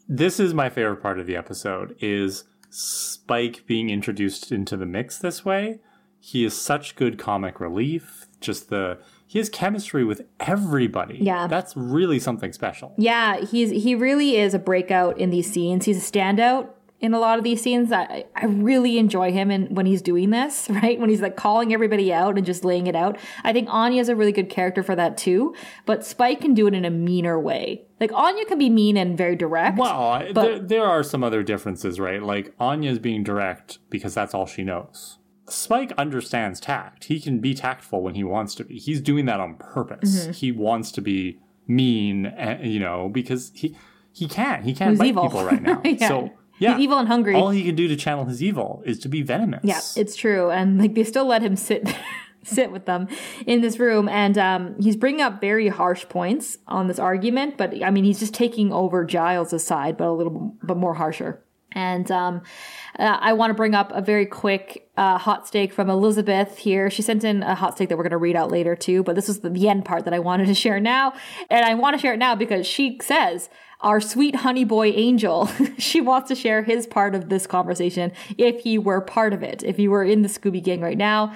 this 0.09 0.41
is 0.41 0.53
my 0.53 0.69
favorite 0.69 1.03
part 1.03 1.21
of 1.21 1.27
the 1.29 1.37
episode 1.37 1.95
is 2.01 2.43
Spike 2.69 3.65
being 3.69 3.91
introduced 3.91 4.51
into 4.51 4.77
the 4.77 4.87
mix 4.87 5.17
this 5.19 5.45
way. 5.45 5.79
He 6.19 6.45
is 6.45 6.61
such 6.61 6.97
good 6.97 7.17
comic 7.17 7.61
relief. 7.61 8.27
Just 8.41 8.71
the 8.71 8.99
he 9.25 9.39
has 9.39 9.49
chemistry 9.49 10.03
with 10.05 10.23
everybody. 10.41 11.19
Yeah. 11.21 11.47
that's 11.47 11.77
really 11.77 12.19
something 12.19 12.53
special. 12.53 12.93
Yeah, 12.99 13.41
he's 13.41 13.71
he 13.71 13.95
really 13.95 14.37
is 14.37 14.53
a 14.53 14.59
breakout 14.59 15.17
in 15.19 15.31
these 15.31 15.49
scenes. 15.49 15.85
He's 15.85 15.99
a 15.99 16.13
standout 16.13 16.71
in 17.01 17.12
a 17.12 17.19
lot 17.19 17.39
of 17.39 17.45
these 17.45 17.61
scenes. 17.62 17.93
I, 17.93 18.25
I 18.35 18.47
really 18.47 18.99
enjoy 18.99 19.31
him 19.33 19.51
and 19.51 19.77
when 19.77 19.85
he's 19.87 20.01
doing 20.03 20.31
this, 20.31 20.69
right? 20.71 20.99
When 20.99 21.11
he's 21.11 21.21
like 21.21 21.37
calling 21.37 21.73
everybody 21.73 22.12
out 22.12 22.37
and 22.37 22.47
just 22.47 22.65
laying 22.65 22.87
it 22.87 22.97
out. 22.97 23.19
I 23.43 23.53
think 23.53 23.69
Anya's 23.71 24.09
a 24.09 24.16
really 24.16 24.33
good 24.33 24.49
character 24.49 24.83
for 24.83 24.97
that 24.97 25.16
too, 25.16 25.55
but 25.87 26.05
Spike 26.05 26.41
can 26.41 26.55
do 26.55 26.66
it 26.66 26.75
in 26.75 26.85
a 26.85 26.91
meaner 26.91 27.39
way. 27.39 27.83
Like 28.01 28.12
Anya 28.12 28.45
can 28.47 28.59
be 28.59 28.71
mean 28.71 28.97
and 28.97 29.16
very 29.16 29.37
direct. 29.37 29.79
Well, 29.79 30.23
But- 30.33 30.43
there, 30.43 30.59
there 30.59 30.85
are 30.85 31.03
some 31.03 31.23
other 31.25 31.43
differences, 31.43 32.01
right? 32.01 32.23
Like 32.23 32.55
Anya's 32.59 32.99
being 32.99 33.23
direct 33.23 33.79
because 33.91 34.15
that's 34.15 34.35
all 34.35 34.47
she 34.47 34.62
knows. 34.65 35.19
Spike 35.47 35.93
understands 35.99 36.59
tact. 36.59 37.05
He 37.05 37.21
can 37.21 37.39
be 37.39 37.53
tactful 37.53 38.03
when 38.03 38.15
he 38.15 38.25
wants 38.25 38.55
to 38.55 38.65
be. 38.65 38.79
He's 38.79 39.03
doing 39.03 39.27
that 39.27 39.41
on 39.41 39.57
purpose. 39.57 40.23
Mm-hmm. 40.23 40.33
He 40.33 40.53
wants 40.53 40.91
to 40.93 41.03
be 41.03 41.39
mean, 41.66 42.27
eh, 42.27 42.62
you 42.62 42.81
know, 42.81 43.11
because 43.11 43.53
he 43.55 43.77
he 44.11 44.27
can't. 44.27 44.65
He 44.65 44.73
can't 44.75 44.99
bite 44.99 45.09
evil. 45.09 45.25
people 45.25 45.45
right 45.45 45.61
now. 45.61 45.83
Yeah. 45.85 46.09
So 46.09 46.31
yeah, 46.59 46.75
He's 46.75 46.85
evil 46.85 46.99
and 46.99 47.09
hungry. 47.09 47.35
All 47.35 47.51
he 47.51 47.65
can 47.65 47.75
do 47.75 47.89
to 47.89 47.97
channel 47.97 48.25
his 48.25 48.43
evil 48.43 48.83
is 48.85 48.99
to 49.01 49.09
be 49.09 49.23
venomous. 49.23 49.61
Yeah, 49.65 49.81
it's 49.97 50.17
true, 50.17 50.51
and 50.51 50.79
like 50.79 50.95
they 50.95 51.05
still 51.05 51.27
let 51.27 51.43
him 51.43 51.57
sit 51.57 51.89
sit 52.43 52.71
with 52.71 52.87
them 52.87 53.09
in 53.47 53.61
this 53.61 53.79
room, 53.79 54.09
and 54.09 54.39
um, 54.39 54.77
he's 54.81 54.97
bringing 54.97 55.21
up 55.21 55.41
very 55.41 55.69
harsh 55.69 56.09
points 56.09 56.59
on 56.67 56.87
this 56.87 56.99
argument. 56.99 57.57
But 57.57 57.83
I 57.83 57.91
mean, 57.91 58.05
he's 58.05 58.21
just 58.21 58.35
taking 58.35 58.73
over 58.73 59.05
Giles' 59.05 59.65
side, 59.65 59.97
but 59.97 60.09
a 60.09 60.13
little 60.13 60.57
but 60.63 60.77
more 60.77 60.95
harsher. 60.95 61.45
And 61.75 62.09
um, 62.11 62.43
uh, 62.99 63.19
I 63.21 63.33
want 63.33 63.51
to 63.51 63.55
bring 63.55 63.75
up 63.75 63.91
a 63.93 64.01
very 64.01 64.27
quick 64.27 64.89
uh, 64.97 65.19
hot 65.19 65.47
steak 65.47 65.73
from 65.73 65.91
Elizabeth 65.91 66.57
here. 66.57 66.89
She 66.89 67.03
sent 67.03 67.25
in 67.25 67.43
a 67.43 67.55
hot 67.55 67.75
steak 67.75 67.89
that 67.89 67.97
we're 67.97 68.05
going 68.05 68.13
to 68.13 68.17
read 68.17 68.37
out 68.37 68.51
later 68.51 68.77
too, 68.77 69.03
but 69.03 69.17
this 69.17 69.29
is 69.29 69.41
the, 69.41 69.51
the 69.51 69.69
end 69.69 69.85
part 69.85 70.05
that 70.05 70.15
I 70.15 70.21
wanted 70.21 70.47
to 70.47 70.55
share 70.55 70.79
now. 70.79 71.15
And 71.51 71.65
I 71.65 71.75
want 71.75 71.97
to 71.97 72.01
share 72.01 72.15
it 72.15 72.19
now 72.19 72.37
because 72.37 72.65
she 72.67 72.99
says, 73.03 73.51
our 73.81 74.01
sweet 74.01 74.37
honey 74.37 74.65
boy 74.65 74.89
Angel, 74.89 75.51
she 75.79 76.01
wants 76.01 76.29
to 76.29 76.35
share 76.35 76.63
his 76.63 76.87
part 76.87 77.15
of 77.15 77.29
this 77.29 77.47
conversation 77.47 78.13
if 78.39 78.61
he 78.61 78.79
were 78.79 79.01
part 79.01 79.33
of 79.33 79.43
it, 79.43 79.63
if 79.63 79.77
he 79.77 79.89
were 79.89 80.05
in 80.05 80.23
the 80.23 80.29
Scooby 80.29 80.63
Gang 80.63 80.81
right 80.81 80.99
now. 80.99 81.35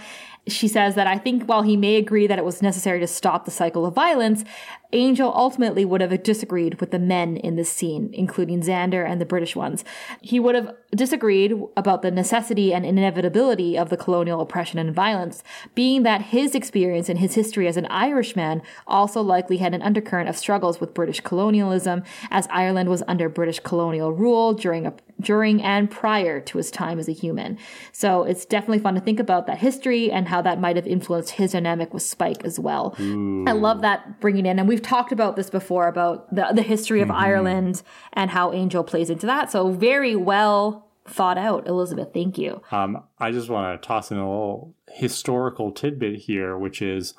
She 0.49 0.69
says 0.69 0.95
that 0.95 1.07
I 1.07 1.19
think 1.19 1.45
while 1.45 1.63
he 1.63 1.77
may 1.77 1.97
agree 1.97 2.27
that 2.27 2.39
it 2.39 2.45
was 2.45 2.63
necessary 2.63 3.01
to 3.01 3.07
stop 3.07 3.45
the 3.45 3.51
cycle 3.51 3.87
of 3.87 3.95
violence, 3.95 4.45
Angel 4.93 5.31
ultimately 5.35 5.85
would 5.85 6.01
have 6.01 6.23
disagreed 6.23 6.81
with 6.81 6.91
the 6.93 6.99
men 6.99 7.37
in 7.37 7.57
this 7.57 7.71
scene, 7.71 8.09
including 8.15 8.63
Xander 8.63 9.07
and 9.07 9.21
the 9.21 9.27
British 9.27 9.55
ones. 9.55 9.85
He 10.23 10.41
would 10.41 10.55
have 10.55 10.75
disagreed 10.93 11.53
about 11.77 12.01
the 12.01 12.11
necessity 12.11 12.73
and 12.73 12.87
inevitability 12.87 13.77
of 13.77 13.91
the 13.91 13.99
colonial 13.99 14.41
oppression 14.41 14.79
and 14.79 14.95
violence, 14.95 15.43
being 15.75 16.05
that 16.05 16.23
his 16.23 16.55
experience 16.55 17.11
and 17.11 17.19
his 17.19 17.35
history 17.35 17.69
as 17.69 17.77
an 17.77 17.87
Irishman 17.87 18.63
also 18.87 19.21
likely 19.21 19.59
had 19.59 19.75
an 19.75 19.83
undercurrent 19.83 20.31
of 20.31 20.39
struggles 20.39 20.81
with 20.81 20.95
British 20.95 21.21
colonialism, 21.21 22.03
as 22.31 22.49
Ireland 22.51 22.89
was 22.89 23.03
under 23.07 23.29
British 23.29 23.61
colonial 23.61 24.13
rule 24.13 24.55
during 24.55 24.87
a 24.87 24.95
during 25.21 25.63
and 25.63 25.91
prior 25.91 26.41
to 26.41 26.59
his 26.59 26.71
time 26.71 26.99
as 26.99 27.09
a 27.09 27.13
human. 27.13 27.59
So 27.93 28.23
it's 28.23 28.45
definitely 28.45 28.79
fun 28.79 28.95
to 28.95 29.01
think 29.01 29.19
about 29.19 29.47
that 29.47 29.59
history 29.59 30.11
and 30.11 30.29
how 30.29 30.43
that 30.43 30.61
might 30.61 30.77
have 30.77 30.87
influenced 30.87 31.31
his 31.31 31.53
dynamic 31.53 31.93
with 31.93 32.03
Spike 32.03 32.45
as 32.45 32.59
well. 32.59 32.95
I 32.99 33.53
love 33.53 33.81
that 33.83 34.21
bringing 34.21 34.47
in, 34.47 34.59
and 34.59 34.69
we've 34.69 34.83
talked 34.83 35.13
about 35.13 35.37
this 35.37 35.51
before 35.51 35.89
about 35.89 36.35
the, 36.35 36.49
the 36.55 36.63
history 36.63 37.01
of 37.01 37.11
Ireland 37.11 37.83
and 38.13 38.31
how 38.31 38.53
Angel 38.53 38.85
plays 38.85 39.11
into 39.11 39.27
that. 39.27 39.51
So 39.51 39.71
very 39.73 40.15
well 40.17 40.89
thought 41.07 41.39
out, 41.39 41.67
Elizabeth. 41.67 42.11
Thank 42.13 42.39
you. 42.39 42.63
Um, 42.71 43.03
I 43.19 43.31
just 43.31 43.49
want 43.49 43.81
to 43.81 43.87
toss 43.87 44.11
in 44.11 44.19
a 44.19 44.29
little 44.29 44.75
historical 44.89 45.73
tidbit 45.73 46.21
here, 46.21 46.57
which 46.57 46.83
is 46.83 47.15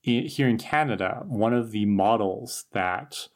here 0.00 0.48
in 0.48 0.58
Canada, 0.58 1.22
one 1.26 1.52
of 1.52 1.70
the 1.70 1.84
models 1.84 2.64
that 2.72 3.28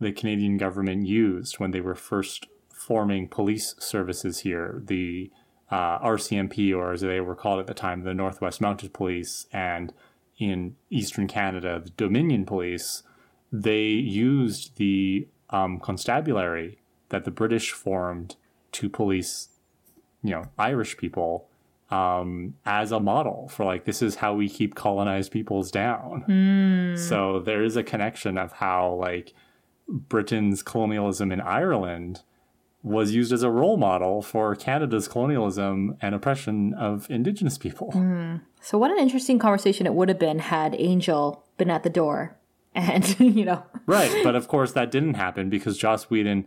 the 0.00 0.12
Canadian 0.12 0.56
government 0.56 1.06
used 1.06 1.58
when 1.58 1.70
they 1.70 1.80
were 1.80 1.94
first 1.94 2.46
forming 2.88 3.28
police 3.28 3.74
services 3.78 4.40
here, 4.40 4.80
the 4.86 5.30
uh, 5.70 5.98
RCMP, 5.98 6.74
or 6.74 6.92
as 6.92 7.02
they 7.02 7.20
were 7.20 7.34
called 7.34 7.60
at 7.60 7.66
the 7.66 7.74
time, 7.74 8.02
the 8.02 8.14
Northwest 8.14 8.62
Mounted 8.62 8.94
Police, 8.94 9.46
and 9.52 9.92
in 10.38 10.74
Eastern 10.88 11.28
Canada, 11.28 11.82
the 11.84 11.90
Dominion 11.90 12.46
Police, 12.46 13.02
they 13.52 13.82
used 13.82 14.76
the 14.76 15.28
um, 15.50 15.78
constabulary 15.78 16.78
that 17.10 17.24
the 17.26 17.30
British 17.30 17.72
formed 17.72 18.36
to 18.72 18.88
police 18.88 19.48
you 20.22 20.30
know 20.30 20.44
Irish 20.58 20.96
people 20.96 21.46
um, 21.90 22.54
as 22.64 22.90
a 22.90 23.00
model 23.00 23.48
for 23.48 23.64
like 23.64 23.84
this 23.84 24.00
is 24.00 24.16
how 24.16 24.34
we 24.34 24.48
keep 24.48 24.74
colonized 24.74 25.30
peoples 25.30 25.70
down. 25.70 26.24
So 26.96 27.40
there 27.40 27.62
is 27.62 27.76
a 27.76 27.82
connection 27.82 28.38
of 28.38 28.52
how 28.52 28.94
like 28.94 29.34
Britain's 29.88 30.62
colonialism 30.62 31.32
in 31.32 31.40
Ireland 31.40 32.22
was 32.82 33.12
used 33.12 33.32
as 33.32 33.42
a 33.42 33.50
role 33.50 33.76
model 33.76 34.22
for 34.22 34.54
Canada's 34.54 35.08
colonialism 35.08 35.96
and 36.00 36.14
oppression 36.14 36.74
of 36.74 37.10
Indigenous 37.10 37.58
people. 37.58 37.90
Hmm. 37.92 38.36
So 38.60 38.78
what 38.78 38.90
an 38.90 38.98
interesting 38.98 39.38
conversation 39.38 39.86
it 39.86 39.94
would 39.94 40.08
have 40.08 40.18
been 40.18 40.38
had 40.38 40.74
Angel 40.78 41.44
been 41.56 41.70
at 41.70 41.82
the 41.82 41.90
door 41.90 42.36
and, 42.74 43.18
you 43.20 43.44
know, 43.44 43.64
Right, 43.86 44.22
but 44.22 44.36
of 44.36 44.48
course 44.48 44.72
that 44.72 44.90
didn't 44.90 45.14
happen 45.14 45.50
because 45.50 45.76
Joss 45.76 46.04
Whedon, 46.04 46.46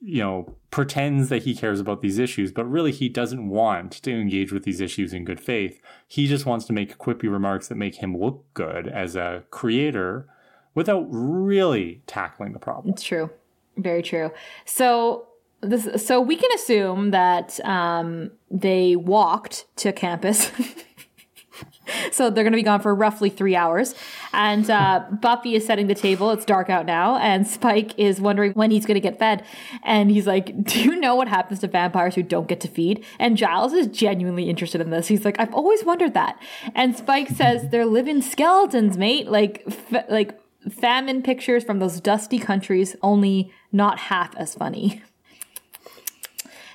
you 0.00 0.22
know, 0.22 0.56
pretends 0.70 1.28
that 1.28 1.42
he 1.42 1.54
cares 1.54 1.80
about 1.80 2.00
these 2.00 2.18
issues, 2.18 2.50
but 2.50 2.64
really 2.64 2.92
he 2.92 3.08
doesn't 3.08 3.48
want 3.48 3.92
to 3.92 4.12
engage 4.12 4.52
with 4.52 4.64
these 4.64 4.80
issues 4.80 5.12
in 5.12 5.24
good 5.24 5.40
faith. 5.40 5.80
He 6.08 6.26
just 6.26 6.46
wants 6.46 6.64
to 6.66 6.72
make 6.72 6.96
quippy 6.98 7.30
remarks 7.30 7.68
that 7.68 7.74
make 7.74 7.96
him 7.96 8.16
look 8.16 8.44
good 8.54 8.88
as 8.88 9.16
a 9.16 9.44
creator 9.50 10.26
without 10.74 11.06
really 11.10 12.02
tackling 12.06 12.52
the 12.52 12.58
problem. 12.58 12.94
It's 12.94 13.02
true. 13.02 13.30
Very 13.76 14.02
true. 14.02 14.30
So 14.64 15.26
this 15.62 16.04
so 16.06 16.20
we 16.20 16.36
can 16.36 16.50
assume 16.54 17.12
that 17.12 17.58
um, 17.64 18.30
they 18.50 18.96
walked 18.96 19.66
to 19.76 19.92
campus. 19.92 20.50
so 22.12 22.30
they're 22.30 22.44
going 22.44 22.52
to 22.52 22.56
be 22.56 22.62
gone 22.62 22.80
for 22.80 22.94
roughly 22.94 23.30
three 23.30 23.54
hours. 23.54 23.94
And 24.32 24.68
uh, 24.68 25.04
Buffy 25.20 25.54
is 25.54 25.64
setting 25.64 25.86
the 25.86 25.94
table. 25.94 26.30
It's 26.30 26.44
dark 26.44 26.68
out 26.68 26.86
now, 26.86 27.16
and 27.16 27.46
Spike 27.46 27.98
is 27.98 28.20
wondering 28.20 28.52
when 28.52 28.70
he's 28.70 28.86
going 28.86 28.96
to 28.96 29.00
get 29.00 29.18
fed. 29.18 29.44
And 29.84 30.10
he's 30.10 30.26
like, 30.26 30.64
"Do 30.64 30.80
you 30.80 30.96
know 30.96 31.14
what 31.14 31.28
happens 31.28 31.60
to 31.60 31.68
vampires 31.68 32.14
who 32.14 32.22
don't 32.22 32.48
get 32.48 32.60
to 32.60 32.68
feed?" 32.68 33.04
And 33.18 33.36
Giles 33.36 33.72
is 33.72 33.86
genuinely 33.86 34.48
interested 34.50 34.80
in 34.80 34.90
this. 34.90 35.08
He's 35.08 35.24
like, 35.24 35.38
"I've 35.38 35.54
always 35.54 35.84
wondered 35.84 36.14
that." 36.14 36.40
And 36.74 36.96
Spike 36.96 37.28
says, 37.28 37.68
"They're 37.70 37.86
living 37.86 38.20
skeletons, 38.20 38.96
mate. 38.96 39.28
Like, 39.28 39.64
f- 39.66 40.08
like." 40.08 40.38
famine 40.70 41.22
pictures 41.22 41.64
from 41.64 41.80
those 41.80 42.00
dusty 42.00 42.38
countries, 42.38 42.94
only 43.02 43.52
not 43.72 43.98
half 43.98 44.32
as 44.36 44.54
funny. 44.54 45.02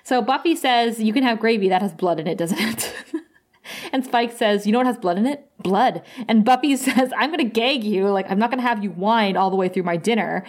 So 0.07 0.21
Buffy 0.21 0.55
says, 0.55 1.01
You 1.01 1.11
can 1.11 1.23
have 1.23 1.37
gravy, 1.37 1.67
that 1.67 1.81
has 1.81 1.93
blood 1.93 2.17
in 2.17 2.27
it, 2.27 2.37
doesn't 2.37 2.57
it? 2.57 2.95
and 3.91 4.05
Spike 4.05 4.31
says, 4.31 4.65
You 4.65 4.71
know 4.71 4.77
what 4.77 4.87
has 4.87 4.97
blood 4.97 5.17
in 5.17 5.25
it? 5.25 5.49
Blood. 5.61 6.01
And 6.29 6.45
Buffy 6.45 6.77
says, 6.77 7.11
I'm 7.17 7.29
going 7.29 7.45
to 7.45 7.53
gag 7.53 7.83
you. 7.83 8.07
Like, 8.07 8.31
I'm 8.31 8.39
not 8.39 8.49
going 8.49 8.59
to 8.59 8.65
have 8.65 8.81
you 8.81 8.91
whine 8.91 9.35
all 9.35 9.49
the 9.49 9.57
way 9.57 9.67
through 9.67 9.83
my 9.83 9.97
dinner. 9.97 10.45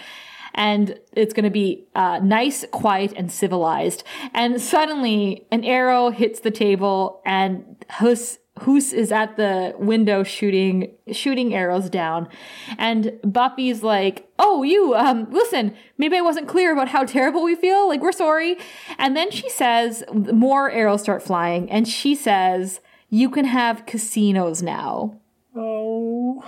And 0.54 0.96
it's 1.12 1.34
going 1.34 1.42
to 1.42 1.50
be 1.50 1.88
uh, 1.96 2.20
nice, 2.22 2.64
quiet, 2.70 3.12
and 3.16 3.32
civilized. 3.32 4.04
And 4.32 4.60
suddenly, 4.60 5.44
an 5.50 5.64
arrow 5.64 6.10
hits 6.10 6.38
the 6.38 6.52
table, 6.52 7.20
and 7.26 7.84
Hus 7.90 8.38
Hus 8.62 8.92
is 8.92 9.12
at 9.12 9.36
the 9.36 9.74
window 9.78 10.22
shooting 10.22 10.92
shooting 11.12 11.54
arrows 11.54 11.88
down, 11.90 12.28
and 12.78 13.18
Buffy's 13.24 13.82
like, 13.82 14.28
"Oh, 14.38 14.62
you 14.62 14.94
um, 14.94 15.26
listen. 15.30 15.74
Maybe 15.96 16.16
I 16.16 16.20
wasn't 16.20 16.48
clear 16.48 16.72
about 16.72 16.88
how 16.88 17.04
terrible 17.04 17.42
we 17.42 17.54
feel. 17.54 17.88
Like 17.88 18.00
we're 18.00 18.12
sorry." 18.12 18.56
And 18.98 19.16
then 19.16 19.30
she 19.30 19.48
says, 19.48 20.04
more 20.12 20.70
arrows 20.70 21.02
start 21.02 21.22
flying, 21.22 21.70
and 21.70 21.86
she 21.88 22.14
says, 22.14 22.80
"You 23.10 23.30
can 23.30 23.44
have 23.44 23.86
casinos 23.86 24.62
now." 24.62 25.20
Oh. 25.56 26.44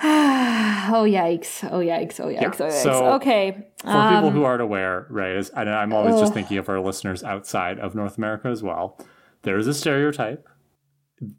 Oh 0.86 1.04
yikes! 1.04 1.66
Oh 1.72 1.78
yikes! 1.78 2.20
Oh 2.20 2.26
yikes! 2.26 2.60
Oh 2.60 2.64
yikes! 2.66 2.82
so- 2.82 3.12
okay. 3.14 3.66
For 3.78 4.10
people 4.10 4.30
who 4.30 4.44
aren't 4.44 4.60
aware, 4.60 5.06
right, 5.08 5.34
is, 5.34 5.48
and 5.50 5.70
I'm 5.70 5.94
always 5.94 6.20
just 6.20 6.34
thinking 6.34 6.58
of 6.58 6.68
our 6.68 6.78
listeners 6.78 7.24
outside 7.24 7.78
of 7.78 7.94
North 7.94 8.18
America 8.18 8.48
as 8.48 8.62
well, 8.62 8.98
there 9.42 9.56
is 9.56 9.66
a 9.66 9.72
stereotype 9.72 10.46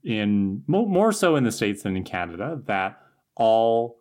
in 0.03 0.63
more 0.67 1.11
so 1.11 1.35
in 1.35 1.43
the 1.43 1.51
States 1.51 1.83
than 1.83 1.95
in 1.95 2.03
Canada 2.03 2.61
that 2.65 3.01
all 3.35 3.97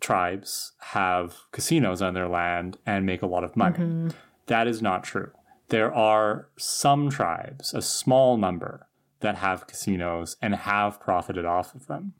tribes 0.00 0.72
have 0.80 1.36
casinos 1.52 2.02
on 2.02 2.14
their 2.14 2.28
land 2.28 2.78
and 2.86 3.06
make 3.06 3.22
a 3.22 3.26
lot 3.26 3.44
of 3.44 3.56
money. 3.56 3.78
Mm-hmm. 3.78 4.08
That 4.46 4.66
is 4.66 4.82
not 4.82 5.04
true. 5.04 5.30
There 5.68 5.92
are 5.92 6.48
some 6.56 7.10
tribes, 7.10 7.74
a 7.74 7.82
small 7.82 8.36
number, 8.36 8.86
that 9.20 9.36
have 9.36 9.66
casinos 9.66 10.36
and 10.40 10.54
have 10.54 11.00
profited 11.00 11.44
off 11.44 11.74
of 11.74 11.86
them. 11.86 12.12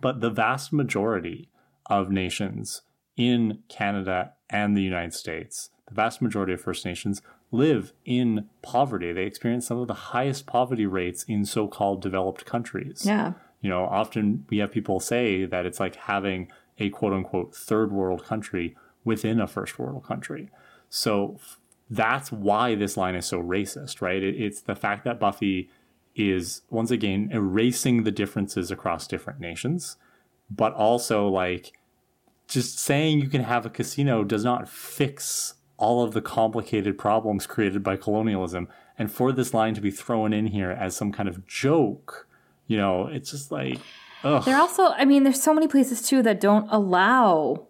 But 0.00 0.20
the 0.20 0.30
vast 0.30 0.72
majority 0.72 1.50
of 1.86 2.10
nations 2.10 2.82
in 3.16 3.58
Canada 3.68 4.32
and 4.50 4.76
the 4.76 4.82
United 4.82 5.14
States, 5.14 5.70
the 5.86 5.94
vast 5.94 6.22
majority 6.22 6.54
of 6.54 6.60
First 6.60 6.84
Nations 6.84 7.22
live 7.52 7.92
in 8.04 8.48
poverty. 8.62 9.12
They 9.12 9.24
experience 9.24 9.66
some 9.66 9.78
of 9.78 9.86
the 9.86 9.94
highest 9.94 10.46
poverty 10.46 10.86
rates 10.86 11.22
in 11.24 11.44
so 11.44 11.68
called 11.68 12.02
developed 12.02 12.44
countries. 12.44 13.04
Yeah. 13.04 13.34
You 13.60 13.70
know, 13.70 13.84
often 13.84 14.46
we 14.48 14.58
have 14.58 14.72
people 14.72 14.98
say 14.98 15.44
that 15.44 15.66
it's 15.66 15.78
like 15.78 15.94
having 15.94 16.50
a 16.78 16.88
quote 16.90 17.12
unquote 17.12 17.54
third 17.54 17.92
world 17.92 18.24
country 18.24 18.74
within 19.04 19.40
a 19.40 19.46
first 19.46 19.78
world 19.78 20.04
country. 20.04 20.48
So 20.88 21.38
that's 21.88 22.32
why 22.32 22.74
this 22.74 22.96
line 22.96 23.14
is 23.14 23.26
so 23.26 23.40
racist, 23.40 24.00
right? 24.00 24.22
It's 24.22 24.62
the 24.62 24.74
fact 24.74 25.04
that 25.04 25.20
Buffy 25.20 25.70
is 26.16 26.62
once 26.70 26.90
again 26.90 27.28
erasing 27.32 28.04
the 28.04 28.10
differences 28.10 28.70
across 28.70 29.06
different 29.06 29.40
nations, 29.40 29.96
but 30.50 30.72
also 30.74 31.28
like 31.28 31.72
just 32.48 32.78
saying 32.78 33.20
you 33.20 33.28
can 33.28 33.44
have 33.44 33.64
a 33.64 33.70
casino 33.70 34.24
does 34.24 34.44
not 34.44 34.68
fix 34.68 35.54
all 35.82 36.02
of 36.04 36.12
the 36.14 36.22
complicated 36.22 36.96
problems 36.96 37.46
created 37.46 37.82
by 37.82 37.96
colonialism. 37.96 38.68
And 38.98 39.10
for 39.10 39.32
this 39.32 39.52
line 39.52 39.74
to 39.74 39.80
be 39.80 39.90
thrown 39.90 40.32
in 40.32 40.46
here 40.56 40.70
as 40.70 40.96
some 40.96 41.10
kind 41.12 41.28
of 41.28 41.44
joke, 41.46 42.28
you 42.68 42.76
know, 42.76 43.08
it's 43.08 43.30
just 43.32 43.50
like, 43.50 43.78
ugh. 44.22 44.44
There 44.44 44.56
also, 44.56 44.84
I 45.02 45.04
mean, 45.04 45.24
there's 45.24 45.42
so 45.42 45.52
many 45.52 45.66
places 45.66 45.98
too 46.08 46.22
that 46.22 46.40
don't 46.40 46.68
allow 46.70 47.66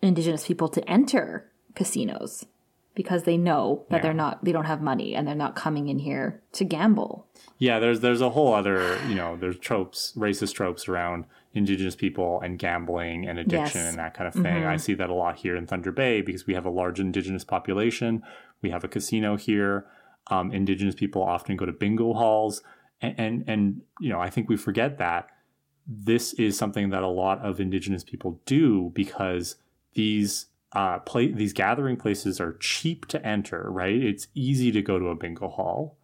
indigenous 0.00 0.46
people 0.46 0.68
to 0.70 0.80
enter 0.88 1.50
casinos 1.74 2.46
because 2.94 3.24
they 3.24 3.36
know 3.36 3.84
that 3.90 3.96
Yeah. 3.98 4.02
they're 4.02 4.14
not, 4.14 4.44
they 4.44 4.52
don't 4.52 4.64
have 4.64 4.80
money 4.80 5.14
and 5.14 5.28
they're 5.28 5.34
not 5.34 5.54
coming 5.54 5.88
in 5.88 5.98
here 5.98 6.40
to 6.52 6.64
gamble. 6.64 7.26
Yeah, 7.58 7.78
there's 7.78 8.00
there's 8.00 8.20
a 8.22 8.30
whole 8.30 8.52
other 8.54 8.98
you 9.08 9.14
know 9.14 9.36
there's 9.36 9.58
tropes, 9.58 10.12
racist 10.16 10.54
tropes 10.54 10.88
around 10.88 11.24
indigenous 11.56 11.96
people 11.96 12.40
and 12.42 12.58
gambling 12.58 13.26
and 13.28 13.38
addiction 13.38 13.80
Yes. 13.82 13.90
and 13.90 13.98
that 13.98 14.14
kind 14.14 14.28
of 14.28 14.34
thing. 14.34 14.64
I 14.64 14.76
see 14.76 14.94
that 14.94 15.10
a 15.10 15.14
lot 15.14 15.36
here 15.36 15.56
in 15.56 15.66
Thunder 15.66 15.92
Bay 15.92 16.20
because 16.20 16.46
we 16.46 16.54
have 16.54 16.66
a 16.66 16.70
large 16.70 17.00
indigenous 17.00 17.44
population. 17.44 18.22
We 18.62 18.70
have 18.70 18.84
a 18.84 18.88
casino 18.88 19.36
here. 19.36 19.86
Um, 20.28 20.52
indigenous 20.52 20.94
people 20.94 21.22
often 21.22 21.56
go 21.56 21.66
to 21.66 21.72
bingo 21.72 22.12
halls, 22.12 22.62
and, 23.00 23.14
and 23.18 23.44
and 23.46 23.82
you 24.00 24.08
know 24.10 24.20
I 24.20 24.30
think 24.30 24.48
we 24.48 24.56
forget 24.56 24.98
that 24.98 25.28
this 25.86 26.32
is 26.34 26.58
something 26.58 26.90
that 26.90 27.02
a 27.02 27.08
lot 27.08 27.38
of 27.44 27.60
indigenous 27.60 28.02
people 28.02 28.40
do 28.44 28.90
because 28.94 29.56
these 29.94 30.46
uh, 30.72 30.98
play 31.00 31.30
these 31.32 31.52
gathering 31.52 31.96
places 31.96 32.40
are 32.40 32.54
cheap 32.58 33.06
to 33.06 33.24
enter. 33.24 33.70
Right, 33.70 34.02
it's 34.02 34.26
easy 34.34 34.72
to 34.72 34.82
go 34.82 34.98
to 34.98 35.06
a 35.06 35.14
bingo 35.14 35.48
hall 35.48 35.96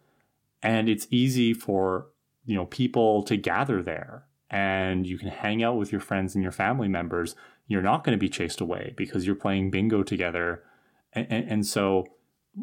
and 0.61 0.87
it's 0.87 1.05
easy 1.11 1.53
for 1.53 2.07
you 2.45 2.55
know 2.55 2.65
people 2.65 3.23
to 3.23 3.35
gather 3.35 3.83
there 3.83 4.25
and 4.53 5.07
you 5.07 5.17
can 5.17 5.29
hang 5.29 5.63
out 5.63 5.77
with 5.77 5.91
your 5.91 5.99
friends 5.99 6.35
and 6.35 6.43
your 6.43 6.51
family 6.51 6.87
members 6.87 7.35
you're 7.67 7.81
not 7.81 8.03
going 8.03 8.15
to 8.15 8.19
be 8.19 8.29
chased 8.29 8.61
away 8.61 8.93
because 8.95 9.25
you're 9.25 9.35
playing 9.35 9.71
bingo 9.71 10.03
together 10.03 10.63
and, 11.13 11.27
and, 11.29 11.49
and 11.49 11.65
so 11.65 12.05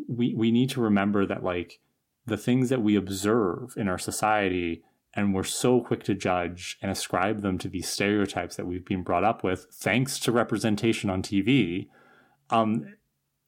we 0.08 0.34
we 0.34 0.50
need 0.50 0.70
to 0.70 0.80
remember 0.80 1.26
that 1.26 1.42
like 1.42 1.80
the 2.26 2.36
things 2.36 2.68
that 2.68 2.82
we 2.82 2.96
observe 2.96 3.74
in 3.76 3.88
our 3.88 3.98
society 3.98 4.82
and 5.12 5.34
we're 5.34 5.42
so 5.42 5.80
quick 5.80 6.04
to 6.04 6.14
judge 6.14 6.78
and 6.80 6.90
ascribe 6.90 7.42
them 7.42 7.58
to 7.58 7.68
these 7.68 7.88
stereotypes 7.88 8.54
that 8.54 8.66
we've 8.66 8.84
been 8.84 9.02
brought 9.02 9.24
up 9.24 9.42
with 9.42 9.66
thanks 9.72 10.18
to 10.20 10.30
representation 10.30 11.10
on 11.10 11.22
TV 11.22 11.88
um 12.50 12.94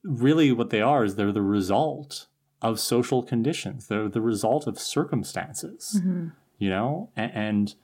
really 0.02 0.50
what 0.50 0.70
they 0.70 0.80
are 0.80 1.04
is 1.04 1.14
they're 1.14 1.32
the 1.32 1.42
result 1.42 2.26
of 2.60 2.78
social 2.78 3.22
conditions. 3.22 3.88
They're 3.88 4.08
the 4.08 4.20
result 4.20 4.66
of 4.66 4.78
circumstances, 4.78 6.00
you 6.58 6.70
know? 6.70 7.10
And, 7.16 7.32
and 7.34 7.74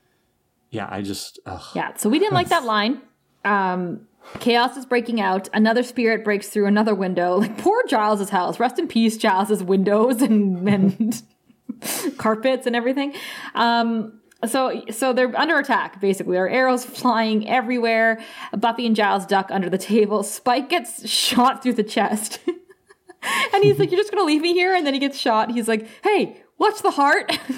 yeah, 0.70 0.86
I 0.90 1.02
just, 1.02 1.38
ugh. 1.46 1.62
Yeah. 1.74 1.94
So 1.96 2.08
we 2.08 2.18
didn't 2.18 2.34
like 2.34 2.48
that 2.48 2.64
line. 2.64 3.00
Um, 3.44 4.06
chaos 4.40 4.76
is 4.76 4.84
breaking 4.84 5.20
out. 5.20 5.48
Another 5.52 5.82
spirit 5.82 6.24
breaks 6.24 6.48
through 6.48 6.66
another 6.66 6.94
window. 6.94 7.36
Like 7.38 7.58
poor 7.58 7.82
Giles's 7.88 8.30
house. 8.30 8.60
Rest 8.60 8.78
in 8.78 8.88
peace, 8.88 9.16
Giles's 9.16 9.62
windows 9.62 10.20
and, 10.22 10.68
and 10.68 11.22
carpets 12.18 12.66
and 12.66 12.76
everything. 12.76 13.14
Um, 13.54 14.20
so 14.46 14.84
so 14.90 15.12
they're 15.12 15.36
under 15.36 15.58
attack 15.58 16.00
basically. 16.00 16.34
There 16.34 16.44
are 16.44 16.48
arrows 16.48 16.84
flying 16.84 17.48
everywhere. 17.48 18.20
Buffy 18.56 18.86
and 18.86 18.94
Giles 18.94 19.26
duck 19.26 19.48
under 19.50 19.68
the 19.68 19.78
table. 19.78 20.22
Spike 20.22 20.68
gets 20.68 21.08
shot 21.08 21.62
through 21.62 21.74
the 21.74 21.82
chest. 21.82 22.38
and 22.46 23.64
he's 23.64 23.78
like, 23.78 23.90
You're 23.90 24.00
just 24.00 24.12
gonna 24.12 24.24
leave 24.26 24.42
me 24.42 24.52
here? 24.52 24.74
And 24.74 24.86
then 24.86 24.94
he 24.94 25.00
gets 25.00 25.18
shot. 25.18 25.50
He's 25.50 25.66
like, 25.66 25.88
Hey, 26.04 26.40
watch 26.58 26.82
the 26.82 26.92
heart. 26.92 27.36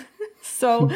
so 0.60 0.90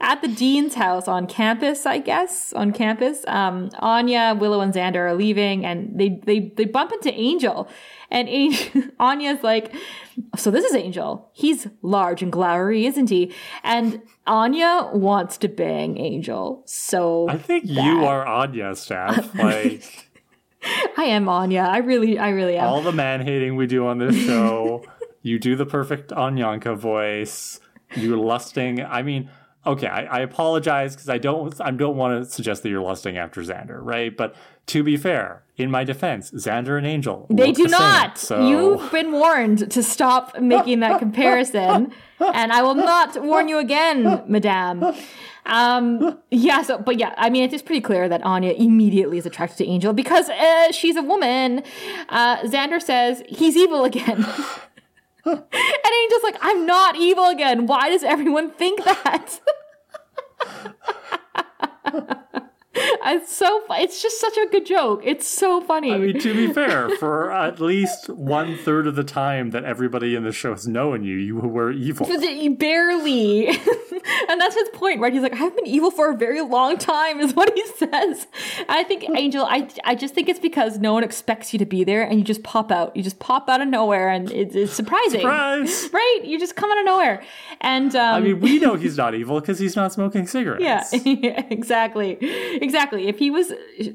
at 0.00 0.20
the 0.20 0.28
dean's 0.28 0.74
house 0.74 1.08
on 1.08 1.26
campus, 1.26 1.86
I 1.86 1.98
guess, 1.98 2.52
on 2.52 2.72
campus, 2.72 3.24
um, 3.26 3.70
Anya, 3.78 4.36
Willow, 4.38 4.60
and 4.60 4.74
Xander 4.74 4.96
are 4.96 5.14
leaving 5.14 5.64
and 5.64 5.98
they 5.98 6.20
they 6.24 6.52
they 6.56 6.66
bump 6.66 6.92
into 6.92 7.12
Angel. 7.12 7.68
And 8.10 8.28
Angel, 8.28 8.82
Anya's 9.00 9.42
like, 9.42 9.74
So 10.36 10.50
this 10.50 10.64
is 10.64 10.74
Angel. 10.74 11.28
He's 11.32 11.66
large 11.82 12.22
and 12.22 12.32
glowery, 12.32 12.84
isn't 12.84 13.10
he? 13.10 13.32
And 13.64 14.02
Anya 14.26 14.90
wants 14.92 15.38
to 15.38 15.48
bang 15.48 15.98
Angel. 15.98 16.62
So 16.66 17.28
I 17.28 17.38
think 17.38 17.64
you 17.66 18.04
are 18.04 18.24
Anya, 18.26 18.74
Steph. 18.76 19.34
Like, 19.46 20.10
I 20.96 21.04
am 21.04 21.28
Anya. 21.28 21.62
I 21.62 21.78
really, 21.78 22.18
I 22.18 22.30
really 22.30 22.56
am. 22.56 22.68
all 22.68 22.82
the 22.82 22.92
man 22.92 23.20
hating 23.22 23.56
we 23.56 23.66
do 23.66 23.86
on 23.86 23.98
this 23.98 24.16
show, 24.16 24.84
you 25.22 25.38
do 25.38 25.56
the 25.56 25.66
perfect 25.66 26.10
Anyanka 26.10 26.76
voice. 26.76 27.60
You're 27.96 28.16
lusting. 28.16 28.82
I 28.84 29.02
mean, 29.02 29.30
okay, 29.66 29.86
I, 29.88 30.04
I 30.04 30.20
apologize 30.20 30.94
because 30.94 31.08
I 31.08 31.18
don't, 31.18 31.58
I 31.60 31.70
don't 31.70 31.96
want 31.96 32.24
to 32.24 32.30
suggest 32.30 32.62
that 32.62 32.68
you're 32.70 32.82
lusting 32.82 33.18
after 33.18 33.40
Xander, 33.42 33.78
right? 33.80 34.16
But 34.16 34.34
to 34.66 34.82
be 34.82 34.96
fair, 34.96 35.42
in 35.56 35.70
my 35.70 35.84
defense, 35.84 36.30
Xander 36.32 36.76
and 36.76 36.86
Angel, 36.86 37.26
They 37.30 37.52
do 37.52 37.64
the 37.64 37.70
same, 37.70 37.78
not. 37.78 38.18
so 38.18 38.48
You've 38.48 38.90
been 38.92 39.12
warned 39.12 39.70
to 39.70 39.82
stop 39.82 40.38
making 40.40 40.80
that 40.80 40.98
comparison, 41.04 41.92
and 42.20 42.52
I 42.52 42.62
will 42.62 42.74
not 42.74 43.20
warn 43.22 43.48
you 43.48 43.58
again, 43.58 44.22
Madame. 44.26 44.84
Um, 45.46 46.18
yeah. 46.32 46.62
So, 46.62 46.78
but 46.78 46.98
yeah, 46.98 47.14
I 47.16 47.30
mean, 47.30 47.48
it's 47.48 47.62
pretty 47.62 47.80
clear 47.80 48.08
that 48.08 48.20
Anya 48.24 48.52
immediately 48.52 49.16
is 49.18 49.26
attracted 49.26 49.58
to 49.58 49.66
Angel 49.66 49.92
because 49.92 50.28
uh, 50.28 50.72
she's 50.72 50.96
a 50.96 51.02
woman. 51.02 51.62
Uh, 52.08 52.38
Xander 52.42 52.82
says 52.82 53.22
he's 53.28 53.56
evil 53.56 53.84
again. 53.84 54.26
And 55.26 55.92
Angel's 56.02 56.22
like, 56.22 56.36
I'm 56.40 56.66
not 56.66 56.96
evil 56.96 57.28
again. 57.28 57.66
Why 57.66 57.90
does 57.90 58.02
everyone 58.02 58.50
think 58.50 58.84
that? 58.84 59.40
it's 63.06 63.34
so 63.34 63.62
it's 63.70 64.02
just 64.02 64.20
such 64.20 64.36
a 64.36 64.46
good 64.50 64.66
joke. 64.66 65.00
It's 65.04 65.26
so 65.26 65.60
funny. 65.60 65.92
I 65.92 65.98
mean, 65.98 66.20
to 66.20 66.34
be 66.34 66.52
fair, 66.52 66.90
for 66.98 67.32
at 67.32 67.60
least 67.60 68.08
one 68.08 68.56
third 68.58 68.86
of 68.86 68.96
the 68.96 69.04
time 69.04 69.50
that 69.50 69.64
everybody 69.64 70.14
in 70.14 70.24
the 70.24 70.32
show 70.32 70.52
has 70.52 70.68
known 70.68 71.02
you, 71.04 71.16
you 71.16 71.36
were 71.36 71.70
evil. 71.72 72.06
Barely. 72.56 73.48
and 74.28 74.40
that's 74.40 74.54
his 74.54 74.68
point, 74.70 75.00
right? 75.00 75.12
He's 75.12 75.22
like, 75.22 75.34
I've 75.34 75.54
been 75.56 75.66
evil 75.66 75.90
for 75.90 76.10
a 76.10 76.16
very 76.16 76.42
long 76.42 76.76
time, 76.76 77.20
is 77.20 77.34
what 77.34 77.52
he 77.54 77.66
says. 77.76 78.26
I 78.68 78.84
think, 78.84 79.04
Angel, 79.16 79.44
I, 79.44 79.68
I 79.84 79.94
just 79.94 80.14
think 80.14 80.28
it's 80.28 80.40
because 80.40 80.78
no 80.78 80.92
one 80.92 81.04
expects 81.04 81.52
you 81.52 81.58
to 81.58 81.66
be 81.66 81.84
there 81.84 82.02
and 82.02 82.18
you 82.18 82.24
just 82.24 82.42
pop 82.42 82.70
out. 82.70 82.96
You 82.96 83.02
just 83.02 83.18
pop 83.18 83.48
out 83.48 83.60
of 83.60 83.68
nowhere 83.68 84.08
and 84.08 84.30
it's, 84.30 84.54
it's 84.54 84.72
surprising. 84.72 85.20
Surprise! 85.20 85.88
Right? 85.92 86.20
You 86.24 86.38
just 86.38 86.56
come 86.56 86.70
out 86.70 86.78
of 86.78 86.84
nowhere. 86.84 87.22
And, 87.60 87.94
um, 87.96 88.14
I 88.14 88.20
mean, 88.20 88.40
we 88.40 88.58
know 88.58 88.74
he's 88.74 88.96
not 88.96 89.14
evil 89.14 89.40
because 89.40 89.58
he's 89.58 89.76
not 89.76 89.92
smoking 89.92 90.26
cigarettes. 90.26 90.92
yeah, 91.04 91.46
exactly. 91.50 92.18
Exactly. 92.66 93.06
If 93.06 93.20
he 93.20 93.30
was 93.30 93.52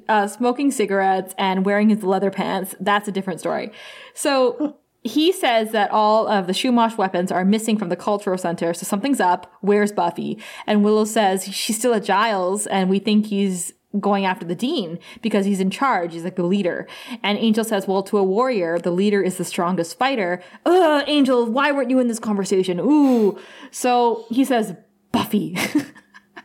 uh, 0.07 0.27
smoking 0.27 0.71
cigarettes 0.71 1.35
and 1.37 1.65
wearing 1.65 1.89
his 1.89 2.03
leather 2.03 2.31
pants, 2.31 2.73
that's 2.79 3.05
a 3.05 3.11
different 3.11 3.41
story. 3.41 3.69
So 4.13 4.77
he 5.03 5.33
says 5.33 5.73
that 5.73 5.91
all 5.91 6.25
of 6.29 6.47
the 6.47 6.53
Chumash 6.53 6.97
weapons 6.97 7.33
are 7.33 7.43
missing 7.43 7.77
from 7.77 7.89
the 7.89 7.97
cultural 7.97 8.37
center, 8.37 8.73
so 8.73 8.85
something's 8.85 9.19
up. 9.19 9.51
Where's 9.59 9.91
Buffy? 9.91 10.37
And 10.65 10.85
Willow 10.85 11.03
says 11.03 11.43
she's 11.53 11.77
still 11.77 11.93
at 11.93 12.05
Giles, 12.05 12.65
and 12.65 12.89
we 12.89 12.99
think 12.99 13.25
he's 13.25 13.73
going 13.99 14.23
after 14.23 14.45
the 14.45 14.55
dean 14.55 14.99
because 15.21 15.45
he's 15.45 15.59
in 15.59 15.69
charge. 15.69 16.13
He's 16.13 16.23
like 16.23 16.37
the 16.37 16.43
leader. 16.43 16.87
And 17.21 17.37
Angel 17.37 17.65
says, 17.65 17.89
well, 17.89 18.03
to 18.03 18.17
a 18.19 18.23
warrior, 18.23 18.79
the 18.79 18.89
leader 18.89 19.21
is 19.21 19.35
the 19.35 19.43
strongest 19.43 19.99
fighter. 19.99 20.41
Ugh, 20.65 21.03
Angel, 21.07 21.45
why 21.45 21.73
weren't 21.73 21.89
you 21.89 21.99
in 21.99 22.07
this 22.07 22.19
conversation? 22.19 22.79
Ooh. 22.79 23.37
So 23.69 24.23
he 24.29 24.45
says, 24.45 24.77
Buffy. 25.11 25.57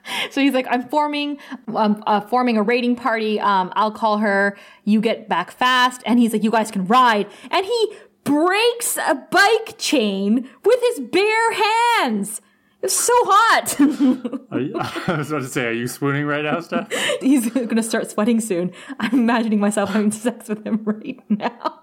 So 0.31 0.41
he's 0.41 0.53
like, 0.55 0.67
I'm 0.71 0.89
forming, 0.89 1.39
um, 1.75 2.03
uh, 2.07 2.21
forming 2.21 2.57
a 2.57 2.63
raiding 2.63 2.97
party. 2.97 3.39
Um, 3.41 3.73
I'll 3.77 3.91
call 3.93 4.19
her. 4.19 4.57
You 4.85 5.01
get 5.01 5.29
back 5.29 5.51
fast. 5.51 6.03
And 6.07 6.19
he's 6.19 6.33
like, 6.33 6.43
you 6.43 6.51
guys 6.51 6.71
can 6.71 6.87
ride. 6.87 7.29
And 7.51 7.65
he 7.67 7.93
breaks 8.25 8.97
a 8.97 9.15
bike 9.31 9.77
chain 9.79 10.49
with 10.65 10.81
his 10.81 11.01
bare 11.09 11.53
hands. 11.53 12.41
It's 12.83 12.95
so 12.95 13.13
hot. 13.25 13.81
Are 14.53 14.61
you- 14.61 14.75
I 15.07 15.17
was 15.19 15.31
about 15.31 15.43
to 15.43 15.49
say, 15.49 15.65
are 15.67 15.73
you 15.73 15.87
swooning 15.89 16.27
right 16.27 16.45
now, 16.45 16.61
Steph? 16.61 16.93
he's 17.21 17.49
gonna 17.51 17.83
start 17.83 18.11
sweating 18.11 18.41
soon. 18.41 18.73
I'm 19.01 19.15
imagining 19.15 19.59
myself 19.61 19.91
having 19.91 20.13
sex 20.13 20.49
with 20.49 20.65
him 20.65 20.83
right 20.85 21.19
now. 21.29 21.81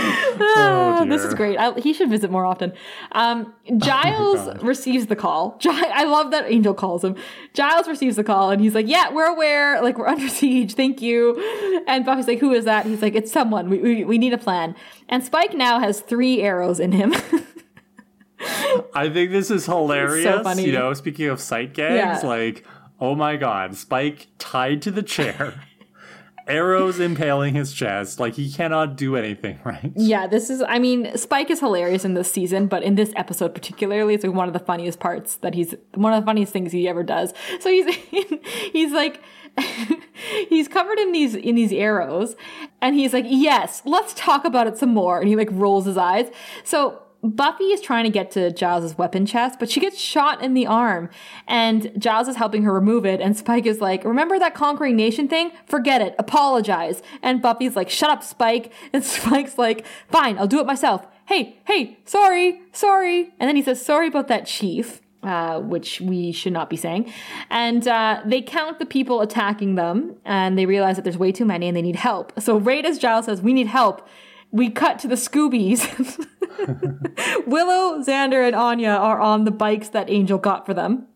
Oh, 0.00 1.06
this 1.08 1.22
is 1.24 1.34
great. 1.34 1.56
I, 1.58 1.72
he 1.78 1.92
should 1.92 2.10
visit 2.10 2.30
more 2.30 2.44
often. 2.44 2.72
Um, 3.12 3.52
Giles 3.78 4.46
God. 4.46 4.62
receives 4.62 5.06
the 5.06 5.16
call. 5.16 5.58
I 5.66 6.04
love 6.04 6.30
that 6.30 6.50
Angel 6.50 6.74
calls 6.74 7.04
him. 7.04 7.16
Giles 7.54 7.86
receives 7.88 8.16
the 8.16 8.24
call 8.24 8.50
and 8.50 8.60
he's 8.60 8.74
like, 8.74 8.86
"Yeah, 8.88 9.12
we're 9.12 9.26
aware. 9.26 9.82
Like 9.82 9.98
we're 9.98 10.06
under 10.14 10.28
siege. 10.28 10.74
Thank 10.74 11.00
you." 11.02 11.82
And 11.86 12.04
Buffy's 12.04 12.26
like, 12.28 12.38
"Who 12.40 12.52
is 12.52 12.64
that?" 12.64 12.86
He's 12.86 13.02
like, 13.02 13.14
"It's 13.14 13.32
someone. 13.32 13.68
We 13.70 13.78
we, 13.78 14.04
we 14.04 14.18
need 14.18 14.32
a 14.32 14.38
plan." 14.38 14.74
And 15.08 15.24
Spike 15.24 15.54
now 15.54 15.78
has 15.80 16.00
three 16.00 16.42
arrows 16.42 16.80
in 16.80 16.92
him. 16.92 17.14
I 18.94 19.08
think 19.12 19.32
this 19.32 19.50
is 19.50 19.66
hilarious. 19.66 20.42
funny. 20.42 20.64
You 20.66 20.72
know, 20.72 20.92
speaking 20.94 21.26
of 21.28 21.40
sight 21.40 21.74
gags, 21.74 22.22
Yeah. 22.22 22.28
like, 22.28 22.64
oh 23.00 23.14
my 23.14 23.36
god, 23.36 23.76
Spike 23.76 24.28
tied 24.38 24.80
to 24.82 24.90
the 24.92 25.02
chair, 25.02 25.54
arrows 26.48 26.98
impaling 26.98 27.54
his 27.54 27.72
chest, 27.72 28.18
like 28.18 28.34
he 28.34 28.50
cannot 28.50 28.96
do 28.96 29.16
anything 29.16 29.58
right. 29.64 29.92
yeah, 29.94 30.26
this 30.26 30.50
is. 30.50 30.62
I 30.62 30.78
mean, 30.78 31.16
Spike 31.16 31.50
is 31.50 31.60
hilarious 31.60 32.04
in 32.04 32.14
this 32.14 32.30
season, 32.30 32.66
but 32.66 32.82
in 32.82 32.94
this 32.94 33.12
episode 33.16 33.54
particularly, 33.54 34.14
it's 34.14 34.24
like 34.24 34.34
one 34.34 34.48
of 34.48 34.52
the 34.52 34.60
funniest 34.60 35.00
parts 35.00 35.36
that 35.36 35.54
he's 35.54 35.74
one 35.94 36.12
of 36.12 36.22
the 36.22 36.26
funniest 36.26 36.52
things 36.52 36.72
he 36.72 36.88
ever 36.88 37.02
does. 37.02 37.32
So 37.60 37.70
he's 37.70 37.94
he's 38.72 38.92
like. 38.92 39.22
he's 40.48 40.68
covered 40.68 40.98
in 41.00 41.10
these 41.10 41.34
in 41.34 41.56
these 41.56 41.72
arrows 41.72 42.36
and 42.80 42.94
he's 42.94 43.12
like 43.12 43.24
yes 43.26 43.82
let's 43.84 44.14
talk 44.14 44.44
about 44.44 44.68
it 44.68 44.78
some 44.78 44.90
more 44.90 45.18
and 45.18 45.28
he 45.28 45.34
like 45.34 45.48
rolls 45.50 45.84
his 45.84 45.96
eyes 45.96 46.30
so 46.62 47.02
Buffy 47.22 47.64
is 47.64 47.80
trying 47.80 48.04
to 48.04 48.10
get 48.10 48.30
to 48.32 48.52
Giles' 48.52 48.96
weapon 48.96 49.26
chest, 49.26 49.58
but 49.58 49.68
she 49.68 49.80
gets 49.80 49.98
shot 49.98 50.40
in 50.40 50.54
the 50.54 50.68
arm, 50.68 51.10
and 51.48 51.90
Giles 51.98 52.28
is 52.28 52.36
helping 52.36 52.62
her 52.62 52.72
remove 52.72 53.04
it. 53.04 53.20
And 53.20 53.36
Spike 53.36 53.66
is 53.66 53.80
like, 53.80 54.04
"Remember 54.04 54.38
that 54.38 54.54
conquering 54.54 54.94
nation 54.94 55.26
thing? 55.26 55.50
Forget 55.66 56.00
it. 56.00 56.14
Apologize." 56.18 57.02
And 57.20 57.42
Buffy's 57.42 57.74
like, 57.74 57.90
"Shut 57.90 58.10
up, 58.10 58.22
Spike." 58.22 58.72
And 58.92 59.04
Spike's 59.04 59.58
like, 59.58 59.84
"Fine, 60.08 60.38
I'll 60.38 60.46
do 60.46 60.60
it 60.60 60.66
myself." 60.66 61.06
Hey, 61.26 61.58
hey, 61.66 61.98
sorry, 62.04 62.62
sorry. 62.72 63.34
And 63.38 63.48
then 63.48 63.56
he 63.56 63.62
says, 63.62 63.84
"Sorry 63.84 64.06
about 64.06 64.28
that, 64.28 64.46
Chief." 64.46 65.00
Uh, 65.20 65.58
which 65.58 66.00
we 66.00 66.30
should 66.30 66.52
not 66.52 66.70
be 66.70 66.76
saying. 66.76 67.12
And 67.50 67.88
uh, 67.88 68.22
they 68.24 68.40
count 68.40 68.78
the 68.78 68.86
people 68.86 69.20
attacking 69.20 69.74
them, 69.74 70.14
and 70.24 70.56
they 70.56 70.64
realize 70.64 70.94
that 70.94 71.02
there's 71.02 71.18
way 71.18 71.32
too 71.32 71.44
many 71.44 71.66
and 71.66 71.76
they 71.76 71.82
need 71.82 71.96
help. 71.96 72.40
So, 72.40 72.56
right 72.56 72.84
as 72.86 73.00
Giles 73.00 73.24
says, 73.24 73.42
"We 73.42 73.52
need 73.52 73.66
help," 73.66 74.08
we 74.50 74.70
cut 74.70 74.98
to 75.00 75.08
the 75.08 75.14
Scoobies. 75.14 75.86
Willow, 77.46 78.02
Xander, 78.02 78.46
and 78.46 78.56
Anya 78.56 78.90
are 78.90 79.20
on 79.20 79.44
the 79.44 79.50
bikes 79.50 79.88
that 79.90 80.10
Angel 80.10 80.38
got 80.38 80.66
for 80.66 80.74
them. 80.74 81.06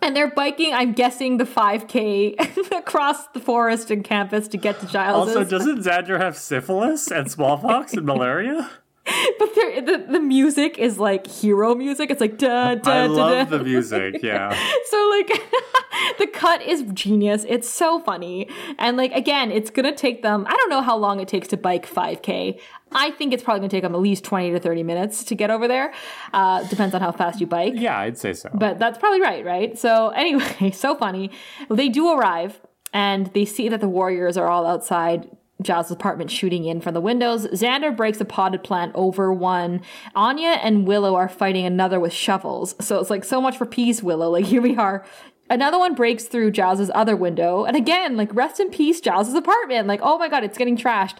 And 0.00 0.16
they're 0.16 0.30
biking, 0.30 0.72
I'm 0.72 0.92
guessing, 0.92 1.38
the 1.38 1.44
5K 1.44 2.70
across 2.78 3.26
the 3.28 3.40
forest 3.40 3.90
and 3.90 4.04
campus 4.04 4.48
to 4.48 4.56
get 4.56 4.80
to 4.80 4.86
Giles'. 4.86 5.28
Also, 5.28 5.44
doesn't 5.44 5.80
Xander 5.80 6.20
have 6.20 6.36
syphilis 6.36 7.10
and 7.10 7.30
smallpox 7.30 7.92
and 7.94 8.06
malaria? 8.06 8.70
but 9.38 9.54
the, 9.54 10.06
the 10.08 10.20
music 10.20 10.78
is 10.78 10.96
like 10.96 11.26
hero 11.26 11.74
music. 11.74 12.10
It's 12.10 12.20
like 12.20 12.38
da 12.38 12.76
da 12.76 12.90
I 12.92 13.06
da 13.06 13.12
love 13.12 13.50
da. 13.50 13.58
the 13.58 13.64
music, 13.64 14.16
yeah. 14.22 14.50
So 14.86 15.08
like 15.10 15.28
the 16.18 16.28
cut 16.28 16.62
is 16.62 16.84
genius. 16.92 17.44
It's 17.48 17.68
so 17.68 17.98
funny. 18.00 18.48
And 18.78 18.96
like 18.96 19.12
again, 19.12 19.50
it's 19.50 19.70
going 19.70 19.86
to 19.86 19.94
take 19.94 20.22
them 20.22 20.46
I 20.48 20.52
don't 20.54 20.70
know 20.70 20.82
how 20.82 20.96
long 20.96 21.18
it 21.18 21.26
takes 21.26 21.48
to 21.48 21.56
bike 21.56 21.86
5k. 21.88 22.60
I 22.92 23.10
think 23.10 23.32
it's 23.32 23.42
probably 23.42 23.60
going 23.60 23.70
to 23.70 23.76
take 23.76 23.82
them 23.82 23.94
at 23.94 24.00
least 24.00 24.22
20 24.22 24.52
to 24.52 24.60
30 24.60 24.82
minutes 24.84 25.24
to 25.24 25.34
get 25.34 25.50
over 25.50 25.66
there. 25.66 25.92
Uh 26.32 26.62
depends 26.68 26.94
on 26.94 27.00
how 27.00 27.10
fast 27.10 27.40
you 27.40 27.46
bike. 27.48 27.74
Yeah, 27.76 27.98
I'd 27.98 28.18
say 28.18 28.34
so. 28.34 28.50
But 28.54 28.78
that's 28.78 28.98
probably 28.98 29.20
right, 29.20 29.44
right? 29.44 29.76
So 29.76 30.10
anyway, 30.10 30.70
so 30.70 30.94
funny. 30.94 31.32
They 31.68 31.88
do 31.88 32.08
arrive 32.12 32.60
and 32.92 33.26
they 33.34 33.46
see 33.46 33.68
that 33.68 33.80
the 33.80 33.88
warriors 33.88 34.36
are 34.36 34.46
all 34.46 34.64
outside 34.64 35.28
Giles' 35.62 35.90
apartment 35.90 36.30
shooting 36.30 36.64
in 36.64 36.80
from 36.80 36.94
the 36.94 37.00
windows. 37.00 37.46
Xander 37.48 37.96
breaks 37.96 38.20
a 38.20 38.24
potted 38.24 38.62
plant 38.62 38.92
over 38.94 39.32
one. 39.32 39.82
Anya 40.14 40.58
and 40.62 40.86
Willow 40.86 41.14
are 41.14 41.28
fighting 41.28 41.64
another 41.66 42.00
with 42.00 42.12
shovels. 42.12 42.74
So 42.80 42.98
it's 42.98 43.10
like 43.10 43.24
so 43.24 43.40
much 43.40 43.56
for 43.56 43.66
peace, 43.66 44.02
Willow. 44.02 44.30
Like 44.30 44.46
here 44.46 44.62
we 44.62 44.76
are. 44.76 45.04
Another 45.50 45.78
one 45.78 45.94
breaks 45.94 46.24
through 46.24 46.50
Giles' 46.52 46.90
other 46.94 47.16
window. 47.16 47.64
And 47.64 47.76
again, 47.76 48.16
like 48.16 48.34
rest 48.34 48.60
in 48.60 48.70
peace, 48.70 49.00
Giles' 49.00 49.34
apartment. 49.34 49.86
Like, 49.86 50.00
oh 50.02 50.18
my 50.18 50.28
god, 50.28 50.44
it's 50.44 50.56
getting 50.56 50.76
trashed. 50.76 51.16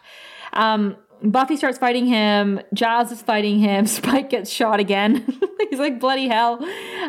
Um, 0.52 0.97
Buffy 1.23 1.56
starts 1.56 1.78
fighting 1.78 2.06
him. 2.06 2.60
Giles 2.74 3.12
is 3.12 3.23
fighting 3.23 3.59
him. 3.59 3.86
Spike 3.98 4.31
gets 4.31 4.51
shot 4.51 4.81
again. 4.81 5.39
He's 5.70 5.78
like, 5.78 6.01
bloody 6.01 6.28
hell. 6.28 6.66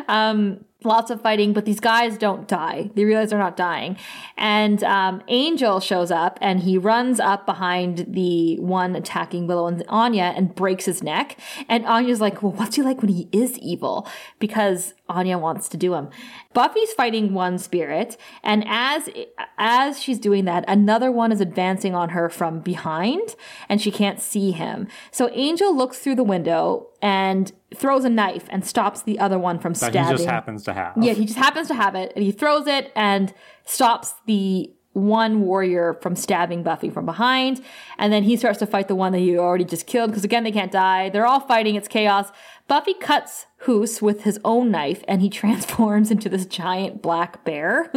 Um, 0.08 0.64
lots 0.84 1.10
of 1.10 1.20
fighting, 1.20 1.52
but 1.52 1.64
these 1.64 1.80
guys 1.80 2.18
don't 2.18 2.46
die. 2.48 2.90
They 2.94 3.04
realize 3.04 3.30
they're 3.30 3.38
not 3.38 3.56
dying. 3.56 3.96
And 4.36 4.82
um, 4.84 5.22
Angel 5.28 5.80
shows 5.80 6.10
up 6.10 6.38
and 6.40 6.60
he 6.60 6.78
runs 6.78 7.20
up 7.20 7.46
behind 7.46 8.06
the 8.08 8.58
one 8.60 8.96
attacking 8.96 9.46
Willow 9.46 9.66
and 9.66 9.84
Anya 9.88 10.32
and 10.36 10.54
breaks 10.54 10.84
his 10.84 11.02
neck. 11.02 11.38
And 11.68 11.84
Anya's 11.86 12.20
like, 12.20 12.42
well, 12.42 12.52
what's 12.52 12.76
he 12.76 12.82
like 12.82 13.02
when 13.02 13.10
he 13.10 13.28
is 13.32 13.58
evil? 13.58 14.08
Because 14.38 14.94
Anya 15.08 15.36
wants 15.36 15.68
to 15.68 15.76
do 15.76 15.94
him. 15.94 16.08
Buffy's 16.54 16.92
fighting 16.92 17.34
one 17.34 17.58
spirit, 17.58 18.16
and 18.42 18.64
as 18.66 19.10
as 19.58 20.00
she's 20.00 20.18
doing 20.18 20.46
that, 20.46 20.64
another 20.66 21.12
one 21.12 21.30
is 21.30 21.40
advancing 21.40 21.94
on 21.94 22.10
her 22.10 22.30
from 22.30 22.60
behind, 22.60 23.34
and 23.68 23.82
she 23.82 23.90
can't 23.90 24.20
see 24.20 24.52
him. 24.52 24.86
So 25.10 25.28
Angel 25.32 25.76
looks 25.76 25.98
through 25.98 26.14
the 26.14 26.24
window 26.24 26.86
and 27.02 27.52
throws 27.74 28.04
a 28.04 28.10
knife 28.10 28.46
and 28.50 28.64
stops 28.64 29.02
the 29.02 29.18
other 29.18 29.38
one 29.38 29.58
from 29.58 29.72
that 29.74 29.90
stabbing. 29.90 30.04
he 30.04 30.12
just 30.12 30.28
happens 30.28 30.62
to 30.64 30.72
have. 30.72 30.94
Yeah, 31.00 31.12
he 31.12 31.24
just 31.24 31.38
happens 31.38 31.68
to 31.68 31.74
have 31.74 31.94
it, 31.94 32.12
and 32.14 32.24
he 32.24 32.32
throws 32.32 32.66
it 32.66 32.92
and 32.96 33.34
stops 33.64 34.14
the 34.26 34.70
one 34.94 35.40
warrior 35.40 35.98
from 36.00 36.14
stabbing 36.14 36.62
Buffy 36.62 36.88
from 36.88 37.04
behind. 37.04 37.60
And 37.98 38.12
then 38.12 38.22
he 38.22 38.36
starts 38.36 38.60
to 38.60 38.66
fight 38.66 38.86
the 38.86 38.94
one 38.94 39.10
that 39.12 39.18
he 39.18 39.36
already 39.36 39.64
just 39.64 39.86
killed, 39.86 40.10
because 40.10 40.24
again, 40.24 40.44
they 40.44 40.52
can't 40.52 40.72
die. 40.72 41.10
They're 41.10 41.26
all 41.26 41.40
fighting, 41.40 41.74
it's 41.74 41.88
chaos. 41.88 42.30
Buffy 42.68 42.94
cuts 42.94 43.46
Hus 43.62 44.00
with 44.00 44.22
his 44.22 44.38
own 44.44 44.70
knife, 44.70 45.02
and 45.08 45.20
he 45.20 45.28
transforms 45.40 46.10
into 46.10 46.28
this 46.28 46.46
giant 46.46 47.02
black 47.02 47.44
bear. 47.44 47.90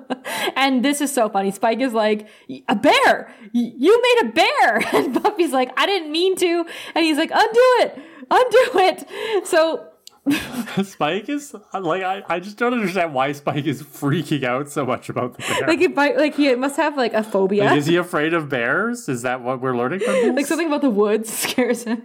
and 0.56 0.84
this 0.84 1.00
is 1.00 1.12
so 1.12 1.28
funny. 1.28 1.50
Spike 1.52 1.80
is 1.80 1.92
like, 1.94 2.28
A 2.68 2.74
bear! 2.74 3.32
You 3.52 4.02
made 4.02 4.28
a 4.28 4.32
bear! 4.32 4.82
And 4.92 5.22
Buffy's 5.22 5.52
like, 5.52 5.70
I 5.76 5.86
didn't 5.86 6.10
mean 6.10 6.36
to. 6.36 6.66
And 6.94 7.04
he's 7.04 7.16
like, 7.16 7.30
Undo 7.32 7.60
it! 7.80 7.98
Undo 8.30 8.58
it! 8.74 9.46
So 9.46 9.86
Spike 10.84 11.28
is 11.28 11.54
like 11.72 12.02
I, 12.02 12.22
I 12.28 12.40
just 12.40 12.56
don't 12.58 12.72
understand 12.74 13.14
why 13.14 13.32
Spike 13.32 13.64
is 13.64 13.82
freaking 13.82 14.44
out 14.44 14.68
so 14.68 14.84
much 14.84 15.08
about 15.08 15.36
the 15.36 15.42
bear. 15.42 15.66
like 15.68 15.94
might, 15.96 16.16
like 16.16 16.34
he 16.36 16.54
must 16.56 16.76
have 16.76 16.96
like 16.96 17.14
a 17.14 17.22
phobia. 17.22 17.64
Like, 17.64 17.78
is 17.78 17.86
he 17.86 17.96
afraid 17.96 18.34
of 18.34 18.48
bears? 18.48 19.08
Is 19.08 19.22
that 19.22 19.42
what 19.42 19.60
we're 19.60 19.76
learning 19.76 20.00
from 20.00 20.12
this? 20.14 20.36
like 20.36 20.46
something 20.46 20.66
about 20.66 20.82
the 20.82 20.90
woods 20.90 21.32
scares 21.32 21.84
him. 21.84 22.02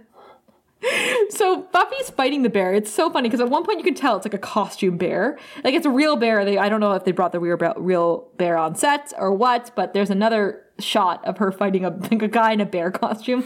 So 1.30 1.64
Buffy's 1.72 2.12
fighting 2.12 2.44
the 2.44 2.50
bear. 2.50 2.74
It's 2.74 2.92
so 2.92 3.10
funny 3.10 3.28
because 3.28 3.40
at 3.42 3.50
one 3.50 3.64
point 3.64 3.80
you 3.80 3.84
can 3.84 3.96
tell 3.96 4.18
it's 4.18 4.26
like 4.26 4.36
a 4.36 4.38
costume 4.38 4.98
bear. 4.98 5.38
Like 5.64 5.74
it's 5.74 5.86
a 5.86 5.90
real 5.90 6.16
bear. 6.16 6.46
They 6.46 6.58
I 6.58 6.70
don't 6.70 6.80
know 6.80 6.92
if 6.94 7.04
they 7.06 7.12
brought 7.12 7.32
the 7.32 7.40
real 7.40 7.58
bear, 7.58 7.74
real 7.76 8.30
bear 8.38 8.58
on 8.58 8.76
set 8.76 9.12
or 9.18 9.34
what, 9.34 9.72
but 9.76 9.94
there's 9.94 10.10
another 10.12 10.62
shot 10.80 11.26
of 11.26 11.38
her 11.40 11.52
fighting 11.52 11.86
a 11.86 11.90
like 11.90 12.22
a 12.22 12.28
guy 12.28 12.52
in 12.52 12.62
a 12.62 12.66
bear 12.66 12.92
costume. 12.92 13.44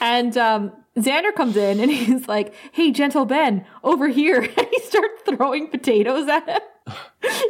and 0.00 0.36
um 0.36 0.72
Xander 0.96 1.34
comes 1.34 1.56
in 1.56 1.80
and 1.80 1.90
he's 1.90 2.28
like, 2.28 2.54
"Hey, 2.72 2.90
gentle 2.90 3.24
Ben, 3.24 3.64
over 3.82 4.08
here!" 4.08 4.42
And 4.56 4.66
he 4.70 4.80
starts 4.80 5.22
throwing 5.26 5.68
potatoes 5.68 6.28
at 6.28 6.48
him. 6.48 6.60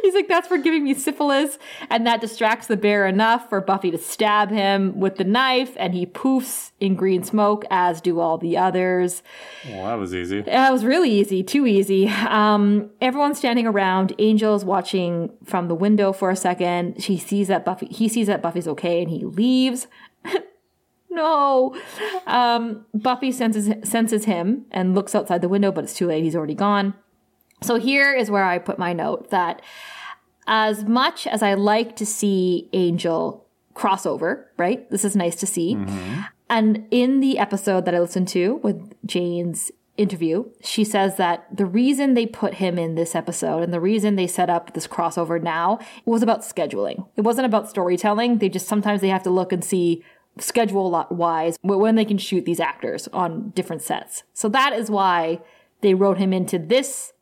He's 0.03 0.13
like, 0.13 0.27
"That's 0.27 0.47
for 0.47 0.57
giving 0.57 0.83
me 0.83 0.93
syphilis," 0.93 1.57
and 1.89 2.05
that 2.05 2.21
distracts 2.21 2.67
the 2.67 2.77
bear 2.77 3.07
enough 3.07 3.49
for 3.49 3.59
Buffy 3.61 3.89
to 3.89 3.97
stab 3.97 4.51
him 4.51 4.99
with 4.99 5.15
the 5.15 5.23
knife, 5.23 5.73
and 5.77 5.95
he 5.95 6.05
poofs 6.05 6.71
in 6.79 6.95
green 6.95 7.23
smoke, 7.23 7.65
as 7.71 8.01
do 8.01 8.19
all 8.19 8.37
the 8.37 8.57
others. 8.57 9.23
well, 9.67 9.85
that 9.85 9.95
was 9.95 10.13
easy. 10.13 10.41
That 10.41 10.71
was 10.71 10.85
really 10.85 11.09
easy, 11.09 11.41
too 11.41 11.65
easy. 11.65 12.07
Um, 12.07 12.91
everyone's 12.99 13.37
standing 13.39 13.65
around. 13.65 14.13
Angel's 14.19 14.65
watching 14.65 15.31
from 15.43 15.67
the 15.67 15.75
window 15.75 16.11
for 16.13 16.29
a 16.29 16.35
second. 16.35 17.01
She 17.01 17.17
sees 17.17 17.47
that 17.47 17.65
Buffy. 17.65 17.87
He 17.87 18.07
sees 18.09 18.27
that 18.27 18.41
Buffy's 18.43 18.67
okay, 18.67 19.01
and 19.01 19.09
he 19.09 19.25
leaves. 19.25 19.87
no. 21.15 21.75
Um, 22.25 22.85
Buffy 22.93 23.31
senses 23.31 23.69
senses 23.83 24.25
him 24.25 24.65
and 24.71 24.95
looks 24.95 25.13
outside 25.13 25.41
the 25.41 25.49
window, 25.49 25.71
but 25.71 25.83
it's 25.83 25.93
too 25.93 26.07
late. 26.07 26.23
He's 26.23 26.35
already 26.35 26.55
gone. 26.55 26.93
So 27.61 27.75
here 27.75 28.13
is 28.13 28.31
where 28.31 28.45
I 28.45 28.57
put 28.57 28.79
my 28.79 28.93
note 28.93 29.29
that 29.29 29.61
as 30.47 30.85
much 30.85 31.27
as 31.27 31.43
I 31.43 31.53
like 31.53 31.95
to 31.97 32.05
see 32.05 32.69
Angel 32.73 33.45
crossover, 33.75 34.45
right? 34.57 34.89
This 34.89 35.05
is 35.05 35.15
nice 35.15 35.35
to 35.37 35.45
see. 35.45 35.75
And 36.49 36.87
in 36.91 37.19
the 37.19 37.37
episode 37.39 37.85
that 37.85 37.95
I 37.95 37.99
listened 37.99 38.27
to 38.29 38.55
with 38.63 38.93
Jane's 39.05 39.71
interview, 39.97 40.45
she 40.61 40.83
says 40.83 41.17
that 41.17 41.45
the 41.55 41.65
reason 41.65 42.13
they 42.13 42.25
put 42.25 42.55
him 42.55 42.77
in 42.79 42.95
this 42.95 43.15
episode 43.15 43.61
and 43.61 43.73
the 43.73 43.79
reason 43.79 44.15
they 44.15 44.27
set 44.27 44.49
up 44.49 44.73
this 44.73 44.87
crossover 44.87 45.41
now 45.41 45.79
was 46.05 46.23
about 46.23 46.41
scheduling. 46.41 47.07
It 47.15 47.21
wasn't 47.21 47.45
about 47.45 47.69
storytelling. 47.69 48.39
They 48.39 48.49
just 48.49 48.67
sometimes 48.67 49.01
they 49.01 49.09
have 49.09 49.23
to 49.23 49.29
look 49.29 49.53
and 49.53 49.63
see 49.63 50.03
schedule 50.39 51.07
wise 51.11 51.57
when 51.61 51.95
they 51.95 52.05
can 52.05 52.17
shoot 52.17 52.45
these 52.45 52.59
actors 52.59 53.07
on 53.13 53.49
different 53.51 53.81
sets. 53.81 54.23
So 54.33 54.47
that 54.49 54.73
is 54.73 54.89
why 54.89 55.41
they 55.81 55.93
wrote 55.93 56.17
him 56.17 56.31
into 56.33 56.57
this 56.57 57.13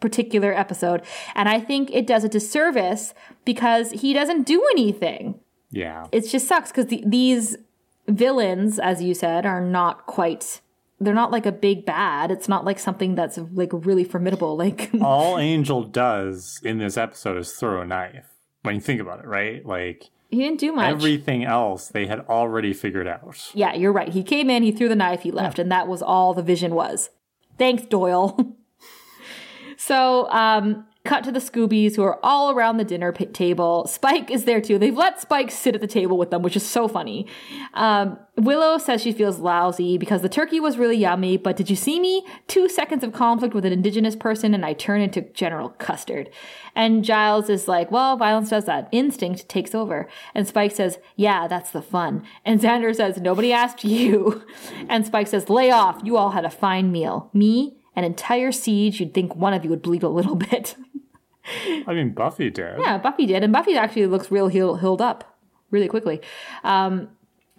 particular 0.00 0.52
episode. 0.52 1.02
And 1.34 1.48
I 1.48 1.60
think 1.60 1.90
it 1.92 2.06
does 2.06 2.24
a 2.24 2.28
disservice 2.28 3.14
because 3.44 3.90
he 3.92 4.12
doesn't 4.12 4.44
do 4.44 4.64
anything 4.72 5.40
Yeah. 5.70 6.06
it 6.12 6.26
just 6.28 6.46
sucks 6.48 6.70
because 6.70 6.86
the, 6.86 7.02
these 7.06 7.56
villains, 8.06 8.78
as 8.78 9.02
you 9.02 9.14
said, 9.14 9.44
are 9.46 9.60
not 9.60 10.06
quite. 10.06 10.60
They're 11.00 11.14
not 11.14 11.30
like 11.30 11.46
a 11.46 11.52
big 11.52 11.84
bad. 11.86 12.30
It's 12.30 12.48
not 12.48 12.64
like 12.64 12.78
something 12.78 13.14
that's 13.14 13.38
like 13.52 13.70
really 13.72 14.04
formidable. 14.04 14.56
Like 14.56 14.90
All 15.00 15.38
Angel 15.38 15.84
does 15.84 16.60
in 16.64 16.78
this 16.78 16.96
episode 16.96 17.36
is 17.38 17.52
throw 17.52 17.80
a 17.82 17.86
knife. 17.86 18.26
When 18.62 18.74
you 18.74 18.80
think 18.80 19.00
about 19.00 19.20
it, 19.20 19.26
right? 19.26 19.64
Like 19.64 20.10
he 20.30 20.38
didn't 20.38 20.60
do 20.60 20.72
much. 20.72 20.90
everything 20.90 21.44
else 21.44 21.88
they 21.88 22.06
had 22.06 22.20
already 22.20 22.72
figured 22.72 23.06
out. 23.08 23.50
Yeah, 23.54 23.74
you're 23.74 23.92
right. 23.92 24.08
He 24.08 24.22
came 24.22 24.50
in, 24.50 24.62
he 24.62 24.72
threw 24.72 24.88
the 24.88 24.96
knife, 24.96 25.22
he 25.22 25.30
left, 25.30 25.58
and 25.58 25.72
that 25.72 25.88
was 25.88 26.02
all 26.02 26.34
the 26.34 26.42
vision 26.42 26.74
was. 26.74 27.10
Thanks, 27.56 27.84
Doyle. 27.86 28.56
so, 29.76 30.30
um, 30.30 30.84
cut 31.04 31.24
to 31.24 31.32
the 31.32 31.38
Scoobies 31.38 31.96
who 31.96 32.02
are 32.02 32.18
all 32.22 32.50
around 32.50 32.76
the 32.76 32.84
dinner 32.84 33.12
p- 33.12 33.24
table. 33.26 33.86
Spike 33.86 34.30
is 34.30 34.44
there 34.44 34.60
too. 34.60 34.78
They've 34.78 34.94
let 34.94 35.20
Spike 35.20 35.50
sit 35.50 35.74
at 35.74 35.80
the 35.80 35.86
table 35.86 36.18
with 36.18 36.30
them, 36.30 36.42
which 36.42 36.54
is 36.54 36.66
so 36.66 36.86
funny. 36.86 37.26
Um, 37.72 38.18
Willow 38.36 38.76
says 38.76 39.00
she 39.00 39.12
feels 39.12 39.38
lousy 39.38 39.96
because 39.96 40.20
the 40.20 40.28
turkey 40.28 40.60
was 40.60 40.76
really 40.76 40.96
yummy, 40.98 41.38
but 41.38 41.56
did 41.56 41.70
you 41.70 41.76
see 41.76 41.98
me? 41.98 42.26
Two 42.46 42.68
seconds 42.68 43.02
of 43.02 43.14
conflict 43.14 43.54
with 43.54 43.64
an 43.64 43.72
indigenous 43.72 44.16
person 44.16 44.52
and 44.52 44.66
I 44.66 44.74
turn 44.74 45.00
into 45.00 45.22
General 45.22 45.70
Custer. 45.70 46.26
And 46.78 47.04
Giles 47.04 47.50
is 47.50 47.66
like, 47.66 47.90
well, 47.90 48.16
violence 48.16 48.50
does 48.50 48.66
that. 48.66 48.88
Instinct 48.92 49.48
takes 49.48 49.74
over. 49.74 50.08
And 50.32 50.46
Spike 50.46 50.70
says, 50.70 51.00
yeah, 51.16 51.48
that's 51.48 51.72
the 51.72 51.82
fun. 51.82 52.22
And 52.44 52.60
Xander 52.60 52.94
says, 52.94 53.16
nobody 53.20 53.52
asked 53.52 53.82
you. 53.84 54.44
And 54.88 55.04
Spike 55.04 55.26
says, 55.26 55.50
lay 55.50 55.72
off. 55.72 56.00
You 56.04 56.16
all 56.16 56.30
had 56.30 56.44
a 56.44 56.50
fine 56.50 56.92
meal. 56.92 57.30
Me, 57.34 57.76
an 57.96 58.04
entire 58.04 58.52
siege, 58.52 59.00
you'd 59.00 59.12
think 59.12 59.34
one 59.34 59.52
of 59.52 59.64
you 59.64 59.70
would 59.70 59.82
bleed 59.82 60.04
a 60.04 60.08
little 60.08 60.36
bit. 60.50 60.76
I 61.86 61.92
mean, 61.94 62.14
Buffy 62.14 62.48
did. 62.48 62.78
Yeah, 62.78 62.96
Buffy 62.98 63.26
did, 63.26 63.42
and 63.42 63.52
Buffy 63.52 63.76
actually 63.76 64.06
looks 64.06 64.30
real 64.30 64.46
heal- 64.46 64.76
healed 64.76 65.02
up 65.02 65.36
really 65.72 65.88
quickly. 65.88 66.20
Um, 66.62 67.08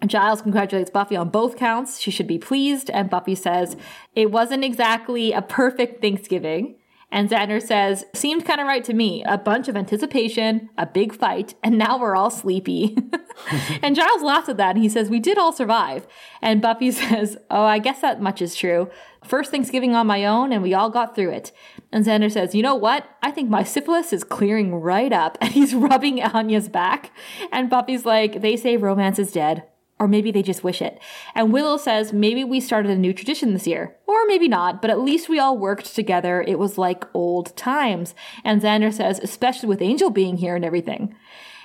Giles 0.06 0.40
congratulates 0.40 0.90
Buffy 0.90 1.14
on 1.14 1.28
both 1.28 1.56
counts. 1.56 2.00
She 2.00 2.10
should 2.10 2.26
be 2.26 2.38
pleased, 2.38 2.88
and 2.90 3.10
Buffy 3.10 3.34
says 3.34 3.76
it 4.16 4.30
wasn't 4.30 4.64
exactly 4.64 5.32
a 5.32 5.42
perfect 5.42 6.00
Thanksgiving. 6.00 6.76
And 7.12 7.28
Xander 7.28 7.60
says, 7.60 8.04
seemed 8.14 8.44
kind 8.44 8.60
of 8.60 8.66
right 8.66 8.84
to 8.84 8.94
me. 8.94 9.24
A 9.24 9.36
bunch 9.36 9.68
of 9.68 9.76
anticipation, 9.76 10.70
a 10.78 10.86
big 10.86 11.12
fight, 11.14 11.54
and 11.62 11.76
now 11.76 11.98
we're 11.98 12.14
all 12.14 12.30
sleepy. 12.30 12.96
and 13.82 13.96
Giles 13.96 14.22
laughs 14.22 14.48
at 14.48 14.56
that 14.58 14.76
and 14.76 14.82
he 14.82 14.88
says, 14.88 15.10
We 15.10 15.18
did 15.18 15.36
all 15.38 15.52
survive. 15.52 16.06
And 16.40 16.62
Buffy 16.62 16.90
says, 16.92 17.36
Oh, 17.50 17.64
I 17.64 17.78
guess 17.78 18.00
that 18.00 18.20
much 18.20 18.40
is 18.40 18.54
true. 18.54 18.90
First 19.24 19.50
Thanksgiving 19.50 19.94
on 19.94 20.06
my 20.06 20.24
own, 20.24 20.52
and 20.52 20.62
we 20.62 20.72
all 20.72 20.88
got 20.88 21.14
through 21.14 21.30
it. 21.32 21.52
And 21.92 22.04
Xander 22.06 22.30
says, 22.30 22.54
You 22.54 22.62
know 22.62 22.76
what? 22.76 23.08
I 23.22 23.30
think 23.32 23.50
my 23.50 23.64
syphilis 23.64 24.12
is 24.12 24.24
clearing 24.24 24.74
right 24.74 25.12
up. 25.12 25.36
And 25.40 25.50
he's 25.50 25.74
rubbing 25.74 26.22
Anya's 26.22 26.68
back. 26.68 27.10
And 27.50 27.68
Buffy's 27.68 28.06
like, 28.06 28.40
They 28.40 28.56
say 28.56 28.76
romance 28.76 29.18
is 29.18 29.32
dead. 29.32 29.64
Or 30.00 30.08
maybe 30.08 30.32
they 30.32 30.42
just 30.42 30.64
wish 30.64 30.80
it. 30.80 30.98
And 31.34 31.52
Willow 31.52 31.76
says, 31.76 32.12
maybe 32.12 32.42
we 32.42 32.58
started 32.58 32.90
a 32.90 32.96
new 32.96 33.12
tradition 33.12 33.52
this 33.52 33.66
year. 33.66 33.94
Or 34.06 34.16
maybe 34.26 34.48
not, 34.48 34.80
but 34.80 34.90
at 34.90 34.98
least 34.98 35.28
we 35.28 35.38
all 35.38 35.58
worked 35.58 35.94
together. 35.94 36.40
It 36.40 36.58
was 36.58 36.78
like 36.78 37.04
old 37.14 37.54
times. 37.54 38.14
And 38.42 38.62
Xander 38.62 38.92
says, 38.92 39.20
especially 39.22 39.68
with 39.68 39.82
Angel 39.82 40.08
being 40.08 40.38
here 40.38 40.56
and 40.56 40.64
everything. 40.64 41.14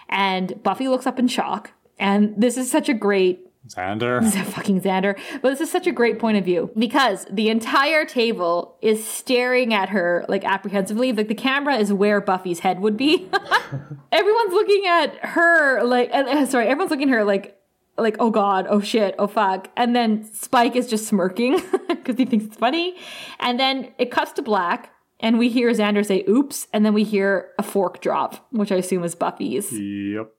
And 0.10 0.62
Buffy 0.62 0.90
looks 0.90 1.08
up 1.08 1.18
in 1.18 1.30
shock. 1.30 1.72
And 1.98 2.34
this 2.36 2.58
is 2.58 2.70
such 2.70 2.90
a 2.90 2.94
great 2.94 3.46
Xander. 3.68 4.22
fucking 4.54 4.82
Xander. 4.82 5.18
But 5.42 5.52
this 5.52 5.62
is 5.62 5.72
such 5.72 5.88
a 5.88 5.92
great 5.92 6.20
point 6.20 6.38
of 6.38 6.46
view 6.46 6.72
because 6.78 7.26
the 7.32 7.50
entire 7.50 8.06
table 8.06 8.78
is 8.82 9.06
staring 9.06 9.74
at 9.74 9.90
her 9.90 10.26
like 10.28 10.44
apprehensively. 10.44 11.14
Like 11.14 11.28
the 11.28 11.36
camera 11.36 11.78
is 11.78 11.92
where 11.92 12.22
Buffy's 12.22 12.60
head 12.60 12.80
would 12.80 12.98
be. 12.98 13.30
everyone's 14.12 14.54
looking 14.54 14.86
at 14.88 15.26
her 15.26 15.84
like, 15.84 16.10
uh, 16.14 16.26
uh, 16.28 16.46
sorry, 16.46 16.68
everyone's 16.68 16.92
looking 16.92 17.10
at 17.10 17.14
her 17.14 17.24
like, 17.24 17.58
like, 17.98 18.18
oh 18.20 18.30
god, 18.30 18.68
oh 18.70 18.82
shit, 18.82 19.16
oh 19.20 19.28
fuck. 19.28 19.70
And 19.78 19.96
then 19.96 20.24
Spike 20.34 20.76
is 20.76 20.88
just 20.88 21.08
smirking 21.08 21.62
because 21.88 22.18
he 22.18 22.26
thinks 22.26 22.46
it's 22.46 22.58
funny. 22.58 22.96
And 23.40 23.60
then 23.60 23.94
it 23.98 24.12
cuts 24.12 24.32
to 24.34 24.42
black 24.42 24.92
and 25.20 25.40
we 25.40 25.50
hear 25.50 25.72
Xander 25.72 26.06
say 26.06 26.24
oops. 26.28 26.68
And 26.74 26.86
then 26.86 26.94
we 26.94 27.04
hear 27.04 27.52
a 27.58 27.64
fork 27.64 28.02
drop, 28.02 28.48
which 28.52 28.72
I 28.72 28.76
assume 28.76 29.04
is 29.04 29.16
Buffy's. 29.16 29.72
Yep. 29.72 30.32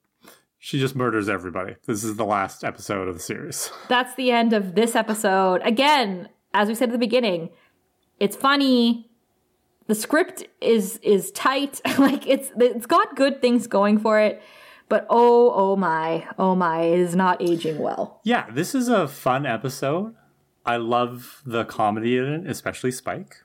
She 0.59 0.79
just 0.81 0.97
murders 0.97 1.29
everybody. 1.29 1.77
This 1.87 2.03
is 2.03 2.17
the 2.17 2.25
last 2.25 2.65
episode 2.65 3.09
of 3.09 3.15
the 3.15 3.21
series. 3.21 3.71
that's 3.89 4.15
the 4.17 4.31
end 4.31 4.53
of 4.53 4.75
this 4.75 4.95
episode. 4.95 5.61
Again, 5.65 6.29
as 6.55 6.69
we 6.69 6.75
said 6.75 6.89
at 6.89 6.93
the 6.93 6.99
beginning, 6.99 7.51
it's 8.19 8.37
funny. 8.37 9.11
The 9.87 9.95
script 9.95 10.47
is 10.61 10.99
is 10.99 11.31
tight. 11.33 11.81
like 11.99 12.27
it's 12.27 12.51
it's 12.59 12.87
got 12.87 13.17
good 13.17 13.41
things 13.41 13.67
going 13.67 13.99
for 13.99 14.19
it. 14.19 14.43
But 14.89 15.07
oh 15.11 15.53
oh 15.55 15.77
my, 15.77 16.27
oh 16.39 16.55
my, 16.55 16.85
is 16.85 17.17
not 17.17 17.43
aging 17.43 17.79
well. 17.79 18.21
Yeah, 18.25 18.51
this 18.51 18.75
is 18.75 18.89
a 18.89 19.09
fun 19.09 19.47
episode. 19.47 20.15
I 20.65 20.77
love 20.77 21.43
the 21.45 21.65
comedy 21.65 22.17
in 22.17 22.25
it, 22.25 22.51
especially 22.51 22.91
Spike. 22.91 23.45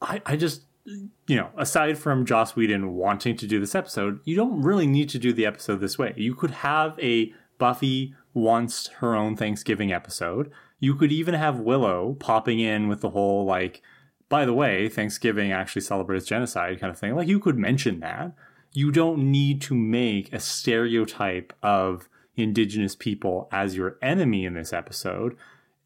I, 0.00 0.20
I 0.26 0.36
just, 0.36 0.62
you 0.84 1.36
know, 1.36 1.50
aside 1.56 1.98
from 1.98 2.24
Joss 2.24 2.56
Whedon 2.56 2.94
wanting 2.94 3.36
to 3.36 3.46
do 3.46 3.60
this 3.60 3.74
episode, 3.74 4.20
you 4.24 4.36
don't 4.36 4.62
really 4.62 4.86
need 4.86 5.08
to 5.10 5.18
do 5.18 5.32
the 5.32 5.46
episode 5.46 5.80
this 5.80 5.98
way. 5.98 6.14
You 6.16 6.34
could 6.34 6.50
have 6.50 6.98
a 7.00 7.32
Buffy 7.58 8.14
wants 8.34 8.88
her 8.98 9.14
own 9.14 9.36
Thanksgiving 9.36 9.92
episode. 9.92 10.50
You 10.80 10.94
could 10.94 11.10
even 11.12 11.34
have 11.34 11.58
Willow 11.60 12.16
popping 12.20 12.60
in 12.60 12.88
with 12.88 13.00
the 13.00 13.10
whole, 13.10 13.44
like, 13.44 13.82
by 14.28 14.44
the 14.44 14.54
way, 14.54 14.88
Thanksgiving 14.88 15.50
actually 15.50 15.82
celebrates 15.82 16.26
genocide 16.26 16.80
kind 16.80 16.90
of 16.90 16.98
thing. 16.98 17.16
Like, 17.16 17.28
you 17.28 17.40
could 17.40 17.58
mention 17.58 18.00
that. 18.00 18.32
You 18.78 18.92
don't 18.92 19.32
need 19.32 19.60
to 19.62 19.74
make 19.74 20.32
a 20.32 20.38
stereotype 20.38 21.52
of 21.64 22.08
indigenous 22.36 22.94
people 22.94 23.48
as 23.50 23.76
your 23.76 23.98
enemy 24.00 24.44
in 24.44 24.54
this 24.54 24.72
episode. 24.72 25.36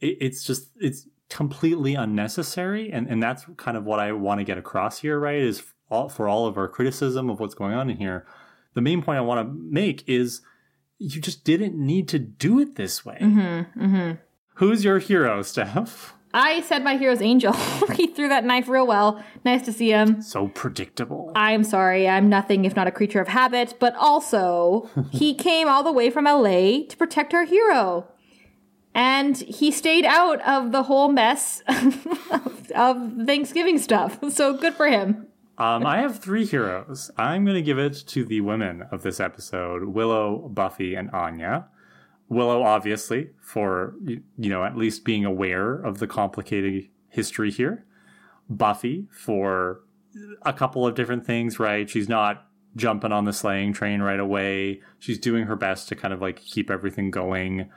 It, 0.02 0.19
it's 0.20 0.44
just, 0.44 0.69
it's 0.78 1.09
completely 1.31 1.94
unnecessary. 1.94 2.93
And, 2.93 3.09
and 3.09 3.23
that's 3.23 3.47
kind 3.56 3.78
of 3.78 3.85
what 3.85 3.98
I 3.98 4.12
want 4.12 4.40
to 4.40 4.44
get 4.44 4.59
across 4.59 4.98
here, 4.98 5.19
right? 5.19 5.39
Is 5.39 5.62
all, 5.90 6.10
for 6.10 6.28
all 6.28 6.47
of 6.47 6.59
our 6.59 6.69
criticism 6.69 7.31
of 7.31 7.40
what's 7.40 7.55
going 7.55 7.73
on 7.73 7.89
in 7.89 7.97
here. 7.97 8.27
The 8.74 8.82
main 8.82 9.01
point 9.01 9.16
I 9.16 9.23
want 9.23 9.48
to 9.48 9.55
make 9.55 10.06
is 10.06 10.43
you 10.98 11.19
just 11.19 11.44
didn't 11.44 11.74
need 11.74 12.09
to 12.09 12.19
do 12.19 12.60
it 12.60 12.77
this 12.77 13.06
way. 13.06 13.16
Mm-hmm, 13.23 13.85
mm-hmm. 13.85 14.12
Who's 14.56 14.85
your 14.85 14.98
hero, 14.98 15.40
Steph? 15.40 16.12
I 16.34 16.62
said 16.62 16.82
my 16.82 16.96
hero's 16.96 17.20
Angel. 17.20 17.52
he 17.94 18.06
threw 18.06 18.28
that 18.28 18.44
knife 18.44 18.68
real 18.68 18.86
well. 18.86 19.22
Nice 19.44 19.64
to 19.66 19.72
see 19.72 19.90
him. 19.90 20.22
So 20.22 20.48
predictable. 20.48 21.32
I'm 21.34 21.64
sorry, 21.64 22.09
I'm 22.09 22.28
nothing 22.28 22.64
if 22.64 22.74
not 22.74 22.86
a 22.86 22.90
creature 22.90 23.20
of 23.20 23.28
habit, 23.28 23.74
but 23.78 23.94
also 23.96 24.88
he 25.10 25.34
came 25.34 25.68
all 25.68 25.82
the 25.82 25.92
way 25.92 26.10
from 26.10 26.24
LA 26.24 26.84
to 26.88 26.96
protect 26.96 27.34
our 27.34 27.44
hero. 27.44 28.09
And 28.94 29.38
he 29.38 29.70
stayed 29.70 30.04
out 30.04 30.40
of 30.46 30.72
the 30.72 30.82
whole 30.82 31.09
mess 31.09 31.62
of, 31.66 32.06
of 32.74 33.12
Thanksgiving 33.26 33.78
stuff. 33.78 34.18
So 34.30 34.56
good 34.56 34.74
for 34.74 34.86
him. 34.86 35.28
Um, 35.59 35.86
I 35.86 35.98
have 35.98 36.18
three 36.18 36.44
heroes. 36.44 37.10
I'm 37.16 37.44
going 37.44 37.54
to 37.54 37.62
give 37.62 37.78
it 37.78 37.94
to 38.09 38.24
the 38.24 38.40
women 38.40 38.84
of 38.90 39.02
this 39.02 39.20
episode 39.20 39.84
Willow, 39.84 40.48
Buffy, 40.48 40.94
and 40.94 41.10
Anya. 41.10 41.68
Willow, 42.32 42.62
obviously, 42.62 43.30
for, 43.40 43.94
you 44.04 44.22
know, 44.36 44.64
at 44.64 44.76
least 44.76 45.04
being 45.04 45.24
aware 45.24 45.74
of 45.74 45.98
the 45.98 46.06
complicated 46.06 46.88
history 47.09 47.50
here. 47.50 47.84
Buffy, 48.48 49.06
for 49.10 49.80
a 50.42 50.52
couple 50.52 50.86
of 50.86 50.94
different 50.94 51.24
things, 51.26 51.59
right? 51.59 51.88
She's 51.88 52.09
not 52.09 52.46
jumping 52.76 53.12
on 53.12 53.24
the 53.24 53.32
slaying 53.32 53.72
train 53.72 54.02
right 54.02 54.20
away. 54.20 54.80
She's 54.98 55.18
doing 55.18 55.44
her 55.44 55.56
best 55.56 55.88
to 55.88 55.96
kind 55.96 56.12
of 56.12 56.20
like 56.20 56.36
keep 56.36 56.70
everything 56.70 57.10
going. 57.10 57.70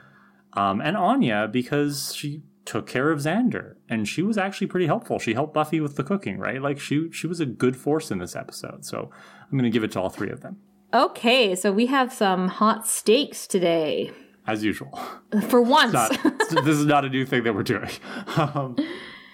Um, 0.54 0.80
and 0.80 0.96
Anya, 0.96 1.48
because 1.50 2.14
she 2.14 2.42
took 2.64 2.86
care 2.86 3.10
of 3.10 3.20
Xander 3.20 3.76
and 3.88 4.08
she 4.08 4.22
was 4.22 4.36
actually 4.36 4.66
pretty 4.66 4.86
helpful. 4.86 5.18
She 5.18 5.34
helped 5.34 5.54
Buffy 5.54 5.80
with 5.80 5.96
the 5.96 6.02
cooking, 6.02 6.38
right? 6.38 6.60
Like 6.60 6.80
she 6.80 7.10
she 7.12 7.26
was 7.26 7.40
a 7.40 7.46
good 7.46 7.76
force 7.76 8.10
in 8.10 8.18
this 8.18 8.34
episode. 8.34 8.84
So 8.84 9.10
I'm 9.42 9.52
going 9.52 9.70
to 9.70 9.70
give 9.70 9.84
it 9.84 9.92
to 9.92 10.00
all 10.00 10.10
three 10.10 10.30
of 10.30 10.40
them 10.40 10.58
Okay, 10.94 11.54
so 11.54 11.72
we 11.72 11.86
have 11.86 12.12
some 12.12 12.48
hot 12.48 12.86
steaks 12.86 13.46
today. 13.46 14.12
As 14.46 14.64
usual. 14.64 14.98
For 15.48 15.60
once. 15.60 15.92
Not, 15.92 16.18
this 16.50 16.76
is 16.76 16.84
not 16.86 17.04
a 17.04 17.08
new 17.08 17.24
thing 17.24 17.44
that 17.44 17.54
we're 17.54 17.62
doing. 17.62 17.90
Um, 18.36 18.76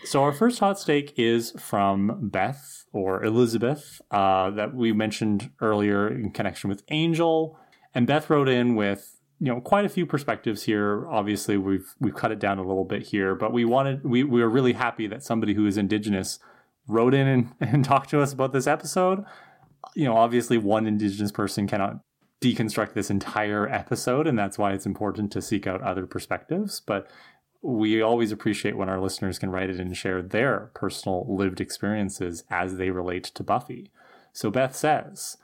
so 0.04 0.22
our 0.24 0.32
first 0.32 0.58
hot 0.58 0.78
steak 0.78 1.14
is 1.16 1.52
from 1.58 2.28
Beth 2.30 2.84
or 2.92 3.24
Elizabeth 3.24 4.00
uh, 4.10 4.50
that 4.50 4.74
we 4.74 4.92
mentioned 4.92 5.50
earlier 5.60 6.08
in 6.08 6.30
connection 6.32 6.68
with 6.68 6.82
Angel, 6.90 7.58
and 7.94 8.06
Beth 8.06 8.28
wrote 8.28 8.48
in 8.48 8.74
with 8.74 9.20
you 9.38 9.46
know 9.46 9.60
quite 9.60 9.84
a 9.84 9.88
few 9.88 10.04
perspectives 10.04 10.64
here. 10.64 11.08
Obviously, 11.08 11.56
we've 11.56 11.94
we've 12.00 12.14
cut 12.14 12.32
it 12.32 12.40
down 12.40 12.58
a 12.58 12.66
little 12.66 12.84
bit 12.84 13.02
here, 13.02 13.34
but 13.34 13.52
we 13.52 13.64
wanted 13.64 14.04
we 14.04 14.24
we 14.24 14.40
were 14.40 14.50
really 14.50 14.72
happy 14.72 15.06
that 15.06 15.22
somebody 15.22 15.54
who 15.54 15.66
is 15.66 15.76
Indigenous 15.76 16.38
wrote 16.88 17.14
in 17.14 17.26
and, 17.28 17.52
and 17.60 17.84
talked 17.92 18.10
to 18.10 18.20
us 18.20 18.32
about 18.32 18.52
this 18.52 18.66
episode. 18.66 19.24
You 19.94 20.06
know, 20.06 20.16
obviously, 20.16 20.58
one 20.58 20.86
Indigenous 20.86 21.32
person 21.32 21.66
cannot 21.66 22.00
deconstruct 22.42 22.92
this 22.92 23.10
entire 23.10 23.68
episode, 23.68 24.26
and 24.26 24.38
that's 24.38 24.58
why 24.58 24.72
it's 24.72 24.86
important 24.86 25.30
to 25.32 25.40
seek 25.40 25.66
out 25.66 25.80
other 25.82 26.06
perspectives. 26.06 26.80
But 26.80 27.08
we 27.62 28.02
always 28.02 28.32
appreciate 28.32 28.76
when 28.76 28.88
our 28.88 29.00
listeners 29.00 29.38
can 29.38 29.50
write 29.50 29.70
it 29.70 29.78
and 29.78 29.96
share 29.96 30.20
their 30.20 30.70
personal 30.74 31.24
lived 31.28 31.60
experiences 31.60 32.44
as 32.50 32.76
they 32.76 32.90
relate 32.90 33.24
to 33.24 33.44
Buffy. 33.44 33.90
So 34.32 34.50
Beth 34.50 34.74
says, 34.74 35.36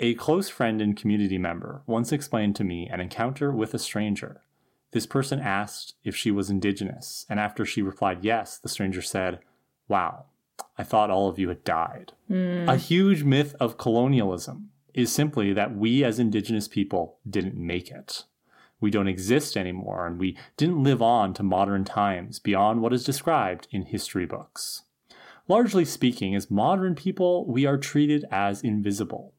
a 0.00 0.14
close 0.14 0.48
friend 0.48 0.80
and 0.80 0.96
community 0.96 1.38
member 1.38 1.82
once 1.86 2.12
explained 2.12 2.56
to 2.56 2.64
me 2.64 2.88
an 2.88 3.00
encounter 3.00 3.52
with 3.52 3.74
a 3.74 3.78
stranger. 3.78 4.40
This 4.92 5.06
person 5.06 5.40
asked 5.40 5.94
if 6.04 6.16
she 6.16 6.30
was 6.30 6.48
indigenous, 6.48 7.26
and 7.28 7.38
after 7.38 7.66
she 7.66 7.82
replied 7.82 8.24
yes, 8.24 8.58
the 8.58 8.68
stranger 8.70 9.02
said, 9.02 9.40
Wow, 9.88 10.26
I 10.78 10.84
thought 10.84 11.10
all 11.10 11.28
of 11.28 11.38
you 11.38 11.48
had 11.48 11.64
died. 11.64 12.12
Hmm. 12.28 12.68
A 12.68 12.76
huge 12.76 13.24
myth 13.24 13.54
of 13.60 13.76
colonialism 13.76 14.70
is 14.98 15.12
simply 15.12 15.52
that 15.52 15.76
we 15.76 16.02
as 16.02 16.18
indigenous 16.18 16.66
people 16.66 17.18
didn't 17.28 17.54
make 17.54 17.88
it. 17.88 18.24
We 18.80 18.90
don't 18.90 19.06
exist 19.06 19.56
anymore, 19.56 20.06
and 20.08 20.18
we 20.18 20.36
didn't 20.56 20.82
live 20.82 21.00
on 21.00 21.34
to 21.34 21.44
modern 21.44 21.84
times 21.84 22.40
beyond 22.40 22.82
what 22.82 22.92
is 22.92 23.04
described 23.04 23.68
in 23.70 23.82
history 23.82 24.26
books. 24.26 24.82
Largely 25.46 25.84
speaking, 25.84 26.34
as 26.34 26.50
modern 26.50 26.96
people, 26.96 27.46
we 27.46 27.64
are 27.64 27.78
treated 27.78 28.24
as 28.32 28.60
invisible. 28.62 29.34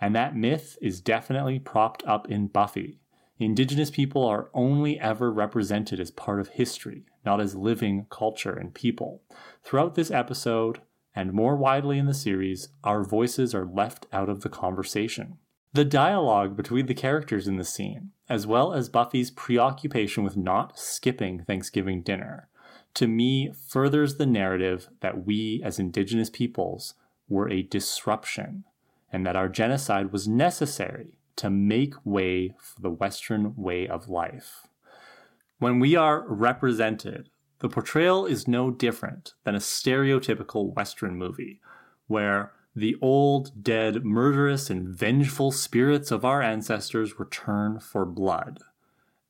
And 0.00 0.16
that 0.16 0.34
myth 0.34 0.78
is 0.80 1.02
definitely 1.02 1.58
propped 1.58 2.02
up 2.06 2.30
in 2.30 2.46
Buffy. 2.46 2.98
Indigenous 3.38 3.90
people 3.90 4.24
are 4.24 4.50
only 4.54 4.98
ever 4.98 5.30
represented 5.30 6.00
as 6.00 6.10
part 6.10 6.40
of 6.40 6.48
history, 6.48 7.04
not 7.24 7.38
as 7.38 7.54
living 7.54 8.06
culture 8.08 8.54
and 8.54 8.72
people. 8.72 9.22
Throughout 9.62 9.94
this 9.94 10.10
episode, 10.10 10.80
and 11.14 11.32
more 11.32 11.56
widely 11.56 11.98
in 11.98 12.06
the 12.06 12.14
series, 12.14 12.68
our 12.84 13.04
voices 13.04 13.54
are 13.54 13.66
left 13.66 14.06
out 14.12 14.28
of 14.28 14.40
the 14.40 14.48
conversation. 14.48 15.38
The 15.74 15.84
dialogue 15.84 16.56
between 16.56 16.86
the 16.86 16.94
characters 16.94 17.48
in 17.48 17.56
the 17.56 17.64
scene, 17.64 18.10
as 18.28 18.46
well 18.46 18.72
as 18.72 18.88
Buffy's 18.88 19.30
preoccupation 19.30 20.22
with 20.22 20.36
not 20.36 20.78
skipping 20.78 21.44
Thanksgiving 21.44 22.02
dinner, 22.02 22.48
to 22.94 23.06
me 23.06 23.52
furthers 23.68 24.16
the 24.16 24.26
narrative 24.26 24.88
that 25.00 25.24
we 25.24 25.62
as 25.64 25.78
Indigenous 25.78 26.28
peoples 26.28 26.94
were 27.28 27.48
a 27.48 27.62
disruption 27.62 28.64
and 29.10 29.26
that 29.26 29.36
our 29.36 29.48
genocide 29.48 30.12
was 30.12 30.28
necessary 30.28 31.18
to 31.36 31.50
make 31.50 31.94
way 32.04 32.54
for 32.58 32.80
the 32.80 32.90
Western 32.90 33.54
way 33.56 33.88
of 33.88 34.08
life. 34.08 34.66
When 35.58 35.78
we 35.78 35.96
are 35.96 36.26
represented, 36.28 37.30
the 37.62 37.68
portrayal 37.68 38.26
is 38.26 38.48
no 38.48 38.72
different 38.72 39.34
than 39.44 39.54
a 39.54 39.58
stereotypical 39.58 40.74
Western 40.74 41.16
movie, 41.16 41.60
where 42.08 42.50
the 42.74 42.96
old, 43.00 43.62
dead, 43.62 44.04
murderous, 44.04 44.68
and 44.68 44.88
vengeful 44.88 45.52
spirits 45.52 46.10
of 46.10 46.24
our 46.24 46.42
ancestors 46.42 47.20
return 47.20 47.78
for 47.78 48.04
blood. 48.04 48.58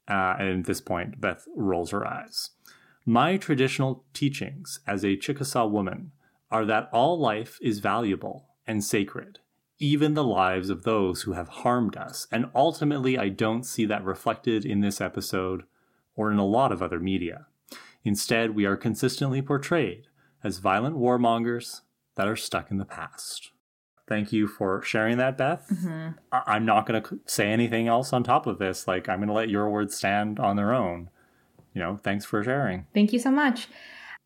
Uh, 0.08 0.36
and 0.38 0.60
at 0.60 0.64
this 0.64 0.80
point, 0.80 1.20
Beth 1.20 1.46
rolls 1.54 1.90
her 1.90 2.06
eyes. 2.06 2.52
My 3.04 3.36
traditional 3.36 4.02
teachings 4.14 4.80
as 4.86 5.04
a 5.04 5.16
Chickasaw 5.16 5.66
woman 5.66 6.12
are 6.50 6.64
that 6.64 6.88
all 6.90 7.18
life 7.18 7.58
is 7.60 7.80
valuable 7.80 8.48
and 8.66 8.82
sacred, 8.82 9.40
even 9.78 10.14
the 10.14 10.24
lives 10.24 10.70
of 10.70 10.84
those 10.84 11.22
who 11.22 11.34
have 11.34 11.48
harmed 11.48 11.98
us. 11.98 12.28
And 12.32 12.46
ultimately, 12.54 13.18
I 13.18 13.28
don't 13.28 13.64
see 13.64 13.84
that 13.84 14.02
reflected 14.02 14.64
in 14.64 14.80
this 14.80 15.02
episode 15.02 15.64
or 16.16 16.32
in 16.32 16.38
a 16.38 16.46
lot 16.46 16.72
of 16.72 16.82
other 16.82 16.98
media. 16.98 17.46
Instead, 18.04 18.54
we 18.54 18.64
are 18.64 18.76
consistently 18.76 19.40
portrayed 19.42 20.06
as 20.42 20.58
violent 20.58 20.96
warmongers 20.96 21.82
that 22.16 22.26
are 22.28 22.36
stuck 22.36 22.70
in 22.70 22.78
the 22.78 22.84
past. 22.84 23.50
Thank 24.08 24.32
you 24.32 24.46
for 24.48 24.82
sharing 24.82 25.16
that, 25.18 25.38
Beth. 25.38 25.70
I- 26.32 26.42
I'm 26.46 26.64
not 26.66 26.86
going 26.86 27.02
to 27.02 27.20
say 27.26 27.48
anything 27.50 27.86
else 27.88 28.12
on 28.12 28.24
top 28.24 28.46
of 28.46 28.58
this. 28.58 28.86
Like, 28.88 29.08
I'm 29.08 29.18
going 29.18 29.28
to 29.28 29.34
let 29.34 29.48
your 29.48 29.70
words 29.70 29.96
stand 29.96 30.38
on 30.40 30.56
their 30.56 30.74
own. 30.74 31.08
You 31.74 31.80
know, 31.80 31.96
thanks 32.02 32.24
for 32.24 32.42
sharing. 32.42 32.86
Thank 32.92 33.12
you 33.12 33.18
so 33.18 33.30
much. 33.30 33.68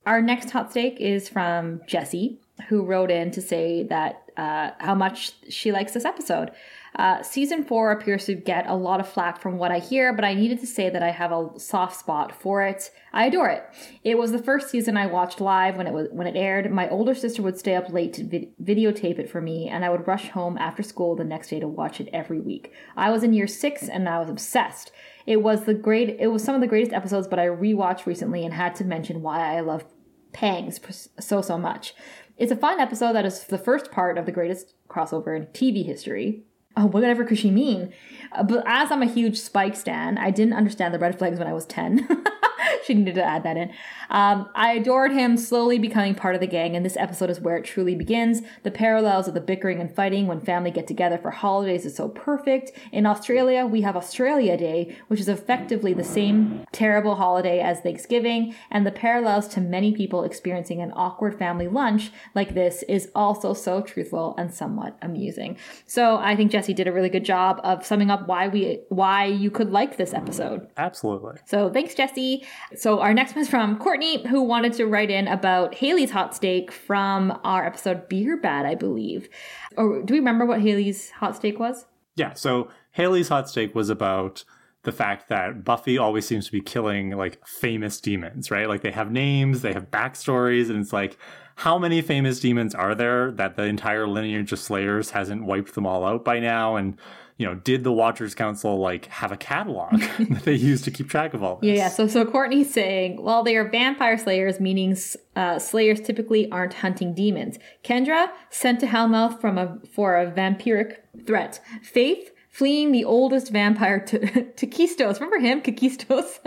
Our 0.06 0.22
next 0.22 0.50
hot 0.50 0.70
steak 0.70 0.96
is 1.00 1.28
from 1.28 1.80
Jessie, 1.86 2.40
who 2.68 2.84
wrote 2.84 3.10
in 3.10 3.30
to 3.32 3.42
say 3.42 3.82
that 3.84 4.22
uh, 4.36 4.70
how 4.78 4.94
much 4.94 5.32
she 5.50 5.70
likes 5.72 5.92
this 5.92 6.04
episode. 6.04 6.50
Uh, 6.96 7.22
season 7.22 7.62
four 7.62 7.92
appears 7.92 8.24
to 8.24 8.34
get 8.34 8.66
a 8.66 8.74
lot 8.74 9.00
of 9.00 9.08
flack 9.08 9.38
from 9.38 9.58
what 9.58 9.70
I 9.70 9.80
hear, 9.80 10.14
but 10.14 10.24
I 10.24 10.32
needed 10.32 10.60
to 10.60 10.66
say 10.66 10.88
that 10.88 11.02
I 11.02 11.10
have 11.10 11.30
a 11.30 11.50
soft 11.58 11.98
spot 11.98 12.32
for 12.40 12.62
it. 12.62 12.90
I 13.12 13.26
adore 13.26 13.50
it. 13.50 13.64
It 14.02 14.16
was 14.16 14.32
the 14.32 14.42
first 14.42 14.70
season 14.70 14.96
I 14.96 15.06
watched 15.06 15.38
live 15.38 15.76
when 15.76 15.86
it 15.86 15.92
was 15.92 16.08
when 16.10 16.26
it 16.26 16.36
aired. 16.36 16.72
My 16.72 16.88
older 16.88 17.14
sister 17.14 17.42
would 17.42 17.58
stay 17.58 17.74
up 17.76 17.90
late 17.90 18.14
to 18.14 18.24
vid- 18.24 18.56
videotape 18.62 19.18
it 19.18 19.28
for 19.28 19.42
me, 19.42 19.68
and 19.68 19.84
I 19.84 19.90
would 19.90 20.06
rush 20.06 20.30
home 20.30 20.56
after 20.56 20.82
school 20.82 21.14
the 21.14 21.24
next 21.24 21.48
day 21.48 21.60
to 21.60 21.68
watch 21.68 22.00
it 22.00 22.08
every 22.14 22.40
week. 22.40 22.72
I 22.96 23.10
was 23.10 23.22
in 23.22 23.34
year 23.34 23.46
six, 23.46 23.88
and 23.88 24.08
I 24.08 24.18
was 24.18 24.30
obsessed. 24.30 24.90
It 25.26 25.42
was 25.42 25.64
the 25.64 25.74
great. 25.74 26.16
It 26.18 26.28
was 26.28 26.42
some 26.42 26.54
of 26.54 26.62
the 26.62 26.66
greatest 26.66 26.94
episodes, 26.94 27.28
but 27.28 27.38
I 27.38 27.46
rewatched 27.46 28.06
recently 28.06 28.42
and 28.42 28.54
had 28.54 28.74
to 28.76 28.84
mention 28.84 29.20
why 29.20 29.54
I 29.54 29.60
love 29.60 29.84
Pangs 30.32 30.80
so 31.20 31.42
so 31.42 31.58
much. 31.58 31.94
It's 32.38 32.52
a 32.52 32.56
fun 32.56 32.80
episode 32.80 33.14
that 33.14 33.26
is 33.26 33.44
the 33.44 33.58
first 33.58 33.90
part 33.90 34.16
of 34.16 34.24
the 34.24 34.32
greatest 34.32 34.74
crossover 34.88 35.36
in 35.36 35.46
TV 35.46 35.84
history. 35.84 36.44
Oh, 36.76 36.86
whatever 36.86 37.24
could 37.24 37.38
she 37.38 37.50
mean? 37.50 37.92
Uh, 38.32 38.42
but 38.42 38.62
as 38.66 38.90
I'm 38.92 39.02
a 39.02 39.06
huge 39.06 39.38
Spike 39.38 39.76
stan, 39.76 40.18
I 40.18 40.30
didn't 40.30 40.54
understand 40.54 40.92
the 40.92 40.98
red 40.98 41.18
flags 41.18 41.38
when 41.38 41.48
I 41.48 41.54
was 41.54 41.64
10. 41.66 42.06
she 42.84 42.94
needed 42.94 43.14
to 43.16 43.24
add 43.24 43.42
that 43.44 43.56
in. 43.56 43.72
Um, 44.10 44.48
I 44.54 44.72
adored 44.72 45.12
him 45.12 45.36
slowly 45.36 45.78
becoming 45.78 46.14
part 46.14 46.34
of 46.34 46.40
the 46.40 46.46
gang, 46.46 46.76
and 46.76 46.84
this 46.84 46.96
episode 46.96 47.30
is 47.30 47.40
where 47.40 47.56
it 47.56 47.64
truly 47.64 47.94
begins. 47.94 48.42
The 48.62 48.70
parallels 48.70 49.28
of 49.28 49.34
the 49.34 49.40
bickering 49.40 49.80
and 49.80 49.94
fighting 49.94 50.26
when 50.26 50.40
family 50.40 50.70
get 50.70 50.86
together 50.86 51.18
for 51.18 51.30
holidays 51.30 51.84
is 51.84 51.96
so 51.96 52.08
perfect. 52.08 52.72
In 52.92 53.06
Australia, 53.06 53.66
we 53.66 53.82
have 53.82 53.96
Australia 53.96 54.56
Day, 54.56 54.96
which 55.08 55.20
is 55.20 55.28
effectively 55.28 55.92
the 55.92 56.04
same 56.04 56.64
terrible 56.72 57.16
holiday 57.16 57.60
as 57.60 57.80
Thanksgiving, 57.80 58.54
and 58.70 58.86
the 58.86 58.92
parallels 58.92 59.48
to 59.48 59.60
many 59.60 59.92
people 59.92 60.24
experiencing 60.24 60.80
an 60.80 60.92
awkward 60.94 61.38
family 61.38 61.68
lunch 61.68 62.10
like 62.34 62.54
this 62.54 62.82
is 62.88 63.10
also 63.14 63.54
so 63.54 63.80
truthful 63.80 64.34
and 64.38 64.52
somewhat 64.52 64.96
amusing. 65.02 65.56
So 65.86 66.16
I 66.16 66.36
think 66.36 66.50
Jesse 66.52 66.74
did 66.74 66.86
a 66.86 66.92
really 66.92 67.08
good 67.08 67.24
job 67.24 67.60
of 67.64 67.84
summing 67.84 68.10
up 68.10 68.28
why 68.28 68.48
we 68.48 68.80
why 68.88 69.26
you 69.26 69.50
could 69.50 69.70
like 69.70 69.96
this 69.96 70.12
episode. 70.12 70.68
Absolutely. 70.76 71.36
So 71.46 71.70
thanks, 71.70 71.94
Jesse. 71.94 72.44
So 72.74 73.00
our 73.00 73.14
next 73.14 73.34
one 73.34 73.42
is 73.42 73.48
from 73.48 73.78
Courtney, 73.78 74.26
who 74.26 74.42
wanted 74.42 74.72
to 74.74 74.86
write 74.86 75.10
in 75.10 75.28
about 75.28 75.74
Haley's 75.74 76.10
hot 76.10 76.34
steak 76.34 76.72
from 76.72 77.38
our 77.44 77.66
episode 77.66 78.08
Beer 78.08 78.36
Bad, 78.36 78.66
I 78.66 78.74
believe. 78.74 79.28
Or 79.76 80.02
do 80.02 80.14
we 80.14 80.18
remember 80.18 80.44
what 80.46 80.60
Haley's 80.60 81.10
hot 81.10 81.36
steak 81.36 81.58
was? 81.58 81.86
Yeah, 82.16 82.32
so 82.32 82.68
Haley's 82.92 83.28
hot 83.28 83.48
steak 83.48 83.74
was 83.74 83.90
about 83.90 84.44
the 84.82 84.92
fact 84.92 85.28
that 85.28 85.64
Buffy 85.64 85.98
always 85.98 86.26
seems 86.26 86.46
to 86.46 86.52
be 86.52 86.60
killing 86.60 87.10
like 87.10 87.44
famous 87.46 88.00
demons, 88.00 88.50
right? 88.50 88.68
Like 88.68 88.82
they 88.82 88.92
have 88.92 89.10
names, 89.10 89.62
they 89.62 89.72
have 89.72 89.90
backstories, 89.90 90.70
and 90.70 90.80
it's 90.80 90.92
like, 90.92 91.18
how 91.56 91.78
many 91.78 92.02
famous 92.02 92.38
demons 92.38 92.74
are 92.74 92.94
there 92.94 93.32
that 93.32 93.56
the 93.56 93.64
entire 93.64 94.06
lineage 94.06 94.52
of 94.52 94.58
Slayers 94.58 95.10
hasn't 95.10 95.44
wiped 95.44 95.74
them 95.74 95.86
all 95.86 96.04
out 96.04 96.24
by 96.24 96.38
now? 96.38 96.76
And 96.76 96.98
you 97.38 97.46
know, 97.46 97.54
did 97.54 97.84
the 97.84 97.92
Watchers 97.92 98.34
Council 98.34 98.78
like 98.78 99.06
have 99.06 99.30
a 99.30 99.36
catalog 99.36 100.00
that 100.30 100.42
they 100.44 100.54
use 100.54 100.80
to 100.82 100.90
keep 100.90 101.10
track 101.10 101.34
of 101.34 101.42
all 101.42 101.56
this? 101.56 101.68
Yeah, 101.68 101.74
yeah. 101.74 101.88
So, 101.88 102.06
so 102.06 102.24
Courtney's 102.24 102.72
saying, 102.72 103.22
well, 103.22 103.42
they 103.42 103.56
are 103.56 103.68
vampire 103.68 104.16
slayers, 104.16 104.58
meaning 104.58 104.96
uh, 105.34 105.58
slayers 105.58 106.00
typically 106.00 106.50
aren't 106.50 106.74
hunting 106.74 107.14
demons. 107.14 107.58
Kendra 107.84 108.30
sent 108.48 108.80
to 108.80 108.86
Hellmouth 108.86 109.40
from 109.40 109.58
a 109.58 109.78
for 109.92 110.16
a 110.16 110.30
vampiric 110.30 110.96
threat. 111.26 111.60
Faith 111.82 112.30
fleeing 112.56 112.90
the 112.90 113.04
oldest 113.04 113.52
vampire 113.52 114.00
to 114.00 114.18
Takistos. 114.56 115.20
Remember 115.20 115.38
him, 115.38 115.60
Kakistos? 115.60 116.38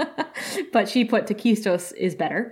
but 0.73 0.89
she 0.89 1.05
put 1.05 1.27
Takistos 1.27 1.93
is 1.95 2.15
better. 2.15 2.51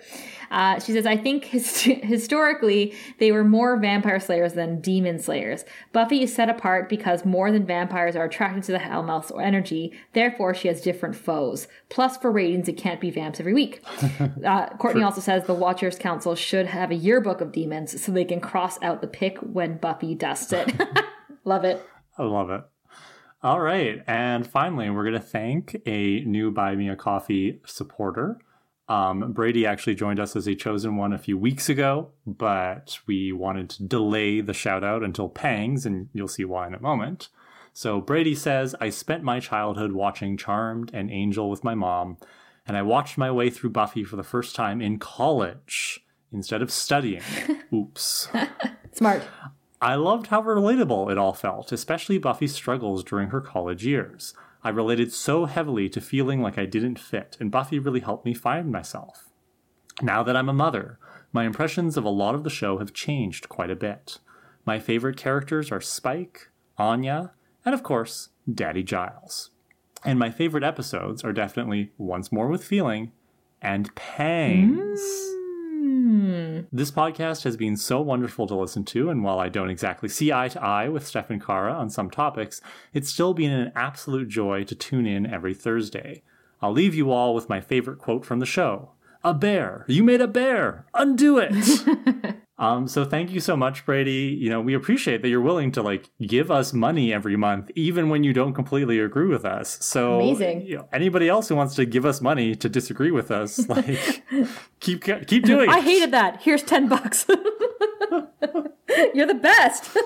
Uh, 0.51 0.79
she 0.79 0.91
says, 0.91 1.07
I 1.07 1.17
think 1.17 1.45
his- 1.45 1.81
historically 1.81 2.93
they 3.17 3.31
were 3.31 3.43
more 3.43 3.75
vampire 3.79 4.19
slayers 4.19 4.53
than 4.53 4.79
demon 4.79 5.17
slayers. 5.17 5.65
Buffy 5.91 6.21
is 6.21 6.35
set 6.35 6.49
apart 6.51 6.87
because 6.87 7.25
more 7.25 7.51
than 7.51 7.65
vampires 7.65 8.15
are 8.15 8.25
attracted 8.25 8.61
to 8.65 8.73
the 8.73 8.77
Hellmouth's 8.77 9.31
or 9.31 9.41
energy. 9.41 9.91
Therefore, 10.13 10.53
she 10.53 10.67
has 10.67 10.79
different 10.79 11.15
foes. 11.15 11.67
Plus, 11.89 12.15
for 12.15 12.31
ratings, 12.31 12.67
it 12.69 12.77
can't 12.77 13.01
be 13.01 13.09
vamps 13.09 13.39
every 13.39 13.55
week. 13.55 13.81
uh, 14.45 14.67
Courtney 14.77 15.01
also 15.01 15.19
says 15.19 15.45
the 15.45 15.55
Watchers 15.55 15.97
Council 15.97 16.35
should 16.35 16.67
have 16.67 16.91
a 16.91 16.95
yearbook 16.95 17.41
of 17.41 17.51
demons 17.51 17.99
so 18.03 18.11
they 18.11 18.23
can 18.23 18.39
cross 18.39 18.77
out 18.83 19.01
the 19.01 19.07
pick 19.07 19.39
when 19.39 19.77
Buffy 19.77 20.13
dusts 20.13 20.53
it. 20.53 20.71
Love 21.43 21.63
it. 21.63 21.83
I 22.19 22.23
love 22.23 22.51
it. 22.51 22.61
All 23.47 23.61
right. 23.61 24.03
And 24.07 24.45
finally, 24.45 24.89
we're 24.89 25.05
going 25.05 25.13
to 25.13 25.21
thank 25.21 25.81
a 25.85 26.19
new 26.25 26.51
Buy 26.51 26.75
Me 26.75 26.89
a 26.89 26.97
Coffee 26.97 27.61
supporter. 27.65 28.39
Um, 28.89 29.31
Brady 29.31 29.65
actually 29.65 29.95
joined 29.95 30.19
us 30.19 30.35
as 30.35 30.47
a 30.47 30.53
chosen 30.53 30.97
one 30.97 31.13
a 31.13 31.17
few 31.17 31.37
weeks 31.37 31.69
ago, 31.69 32.09
but 32.25 32.99
we 33.07 33.31
wanted 33.31 33.69
to 33.69 33.83
delay 33.83 34.41
the 34.41 34.53
shout 34.53 34.83
out 34.83 35.01
until 35.01 35.29
Pangs, 35.29 35.85
and 35.85 36.09
you'll 36.11 36.27
see 36.27 36.43
why 36.43 36.67
in 36.67 36.73
a 36.73 36.81
moment. 36.81 37.29
So 37.71 38.01
Brady 38.01 38.35
says, 38.35 38.75
I 38.81 38.89
spent 38.89 39.23
my 39.23 39.39
childhood 39.39 39.93
watching 39.93 40.35
Charmed 40.35 40.91
and 40.93 41.09
Angel 41.09 41.49
with 41.49 41.63
my 41.63 41.73
mom, 41.73 42.17
and 42.65 42.75
I 42.75 42.81
watched 42.81 43.17
my 43.17 43.31
way 43.31 43.49
through 43.49 43.69
Buffy 43.69 44.03
for 44.03 44.17
the 44.17 44.23
first 44.23 44.57
time 44.57 44.81
in 44.81 44.99
college 44.99 46.01
instead 46.33 46.61
of 46.61 46.69
studying. 46.69 47.23
Oops. 47.73 48.27
Smart. 48.91 49.23
I 49.81 49.95
loved 49.95 50.27
how 50.27 50.41
relatable 50.41 51.11
it 51.11 51.17
all 51.17 51.33
felt, 51.33 51.71
especially 51.71 52.17
Buffy's 52.17 52.55
struggles 52.55 53.03
during 53.03 53.29
her 53.29 53.41
college 53.41 53.85
years. 53.85 54.33
I 54.63 54.69
related 54.69 55.13
so 55.13 55.45
heavily 55.45 55.87
to 55.89 56.01
feeling 56.01 56.41
like 56.41 56.57
I 56.57 56.65
didn't 56.65 56.99
fit, 56.99 57.37
and 57.39 57.51
Buffy 57.51 57.77
really 57.77 57.99
helped 57.99 58.25
me 58.25 58.33
find 58.33 58.71
myself. 58.71 59.29
Now 60.01 60.23
that 60.23 60.35
I'm 60.35 60.49
a 60.49 60.53
mother, 60.53 60.99
my 61.31 61.45
impressions 61.45 61.95
of 61.95 62.03
a 62.03 62.09
lot 62.09 62.35
of 62.35 62.43
the 62.43 62.49
show 62.49 62.79
have 62.79 62.93
changed 62.93 63.49
quite 63.49 63.69
a 63.69 63.75
bit. 63.75 64.19
My 64.65 64.79
favorite 64.79 65.17
characters 65.17 65.71
are 65.71 65.81
Spike, 65.81 66.49
Anya, 66.77 67.31
and 67.63 67.75
of 67.75 67.83
course, 67.83 68.29
Daddy 68.51 68.83
Giles. 68.83 69.51
And 70.03 70.17
my 70.17 70.31
favorite 70.31 70.63
episodes 70.63 71.23
are 71.23 71.33
definitely 71.33 71.91
Once 71.97 72.31
More 72.31 72.47
with 72.47 72.63
Feeling 72.63 73.11
and 73.61 73.93
Pangs. 73.95 74.99
Mm. 74.99 75.36
This 76.71 76.91
podcast 76.91 77.43
has 77.43 77.55
been 77.55 77.77
so 77.77 78.01
wonderful 78.01 78.45
to 78.47 78.55
listen 78.55 78.83
to, 78.85 79.09
and 79.09 79.23
while 79.23 79.39
I 79.39 79.49
don't 79.49 79.69
exactly 79.69 80.09
see 80.09 80.33
eye 80.33 80.49
to 80.49 80.61
eye 80.61 80.89
with 80.89 81.07
Steph 81.07 81.29
and 81.29 81.43
Kara 81.43 81.73
on 81.73 81.89
some 81.89 82.09
topics, 82.09 82.61
it's 82.93 83.09
still 83.09 83.33
been 83.33 83.51
an 83.51 83.71
absolute 83.75 84.27
joy 84.27 84.63
to 84.65 84.75
tune 84.75 85.05
in 85.05 85.25
every 85.25 85.53
Thursday. 85.53 86.23
I'll 86.61 86.71
leave 86.71 86.95
you 86.95 87.11
all 87.11 87.33
with 87.33 87.49
my 87.49 87.61
favorite 87.61 87.99
quote 87.99 88.25
from 88.25 88.39
the 88.39 88.45
show 88.45 88.91
A 89.23 89.33
bear! 89.33 89.85
You 89.87 90.03
made 90.03 90.21
a 90.21 90.27
bear! 90.27 90.85
Undo 90.93 91.37
it! 91.37 91.53
um, 92.57 92.87
so 92.87 93.03
thank 93.03 93.31
you 93.31 93.39
so 93.39 93.57
much, 93.57 93.85
Brady. 93.85 94.37
You 94.39 94.49
know, 94.49 94.61
we 94.61 94.73
appreciate 94.73 95.21
that 95.21 95.29
you're 95.29 95.41
willing 95.41 95.71
to 95.73 95.81
like 95.81 96.09
give 96.21 96.51
us 96.51 96.73
money 96.73 97.13
every 97.13 97.35
month, 97.35 97.71
even 97.75 98.09
when 98.09 98.23
you 98.23 98.33
don't 98.33 98.53
completely 98.53 98.99
agree 98.99 99.27
with 99.27 99.45
us. 99.45 99.83
So 99.83 100.15
Amazing. 100.19 100.67
You 100.67 100.77
know, 100.77 100.89
anybody 100.93 101.27
else 101.29 101.49
who 101.49 101.55
wants 101.55 101.75
to 101.75 101.85
give 101.85 102.05
us 102.05 102.21
money 102.21 102.55
to 102.55 102.69
disagree 102.69 103.11
with 103.11 103.31
us, 103.31 103.67
like 103.69 104.23
keep 104.79 105.03
keep 105.03 105.43
doing 105.43 105.69
it. 105.69 105.73
I 105.73 105.79
hated 105.81 106.11
that. 106.11 106.41
Here's 106.41 106.63
10 106.63 106.87
bucks. 106.87 107.25
You're 109.13 109.27
the 109.27 109.35
best. 109.35 109.97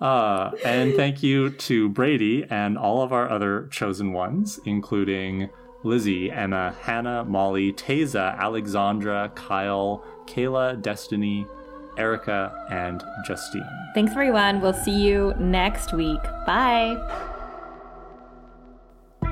Uh, 0.00 0.52
and 0.64 0.94
thank 0.94 1.22
you 1.22 1.50
to 1.50 1.90
Brady 1.90 2.46
and 2.48 2.78
all 2.78 3.02
of 3.02 3.12
our 3.12 3.28
other 3.28 3.68
chosen 3.70 4.12
ones, 4.12 4.58
including 4.64 5.50
Lizzie, 5.82 6.30
Emma, 6.30 6.74
Hannah, 6.82 7.24
Molly, 7.24 7.72
Taza, 7.72 8.36
Alexandra, 8.38 9.32
Kyle, 9.34 10.04
Kayla, 10.26 10.80
Destiny, 10.80 11.46
Erica, 11.96 12.66
and 12.70 13.02
Justine. 13.26 13.66
Thanks, 13.94 14.12
everyone. 14.12 14.60
We'll 14.60 14.72
see 14.72 14.98
you 14.98 15.34
next 15.38 15.92
week. 15.92 16.22
Bye. 16.46 16.96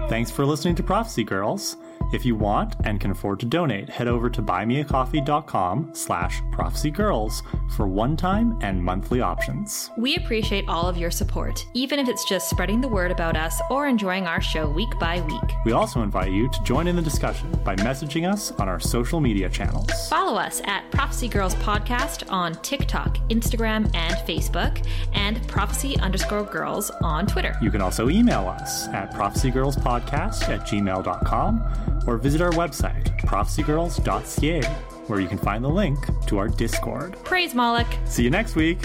Thanks 0.08 0.30
for 0.30 0.46
listening 0.46 0.74
to 0.76 0.82
Prophecy 0.82 1.24
Girls. 1.24 1.76
If 2.10 2.24
you 2.24 2.35
want 2.36 2.74
and 2.85 2.98
can 2.98 3.10
afford 3.10 3.39
to 3.40 3.47
donate, 3.47 3.90
head 3.90 4.09
over 4.09 4.30
to 4.30 4.40
buymeacoffee.com 4.40 5.90
slash 5.93 6.40
prophecygirls 6.52 7.43
for 7.76 7.86
one-time 7.86 8.59
and 8.62 8.82
monthly 8.82 9.20
options. 9.20 9.90
We 9.98 10.16
appreciate 10.16 10.64
all 10.68 10.89
of 10.89 10.97
your 10.97 11.10
support, 11.10 11.66
even 11.74 11.98
if 11.98 12.09
it's 12.09 12.24
just 12.24 12.48
spreading 12.48 12.80
the 12.80 12.89
word 12.89 13.10
about 13.10 13.36
us 13.36 13.60
or 13.70 13.86
enjoying 13.86 14.26
our 14.26 14.40
show 14.40 14.70
week 14.70 14.89
by 14.98 15.20
week. 15.20 15.52
We 15.66 15.72
also 15.72 16.01
invite 16.01 16.32
you 16.32 16.48
to 16.48 16.62
join 16.62 16.86
in 16.89 16.97
the 16.97 17.02
discussion 17.02 17.51
by 17.62 17.76
messaging 17.76 18.30
us 18.30 18.52
on 18.52 18.68
our 18.68 18.80
social 18.80 19.20
media 19.20 19.51
channels. 19.51 19.90
Follow 20.09 20.39
us 20.39 20.62
at 20.64 20.90
Prophecy 20.90 21.28
Girls 21.28 21.55
Podcast 21.56 22.30
on 22.32 22.55
TikTok, 22.62 23.18
Instagram, 23.28 23.94
and 23.94 24.14
Facebook, 24.26 24.82
and 25.12 25.47
Prophecy 25.47 25.98
underscore 25.98 26.44
girls 26.44 26.90
on 27.02 27.26
Twitter. 27.26 27.55
You 27.60 27.70
can 27.70 27.82
also 27.82 28.09
email 28.09 28.48
us 28.48 28.89
at 28.89 29.12
prophecygirlspodcast 29.12 30.48
at 30.48 30.60
gmail.com 30.66 31.97
or 32.06 32.16
visit 32.16 32.40
our 32.40 32.52
website, 32.52 33.04
prophecygirls.ca, 33.22 34.62
where 35.08 35.20
you 35.20 35.28
can 35.28 35.38
find 35.38 35.64
the 35.64 35.68
link 35.68 35.98
to 36.26 36.38
our 36.38 36.48
Discord. 36.48 37.16
Praise 37.24 37.54
Moloch! 37.54 37.86
See 38.04 38.22
you 38.22 38.30
next 38.30 38.54
week! 38.54 38.78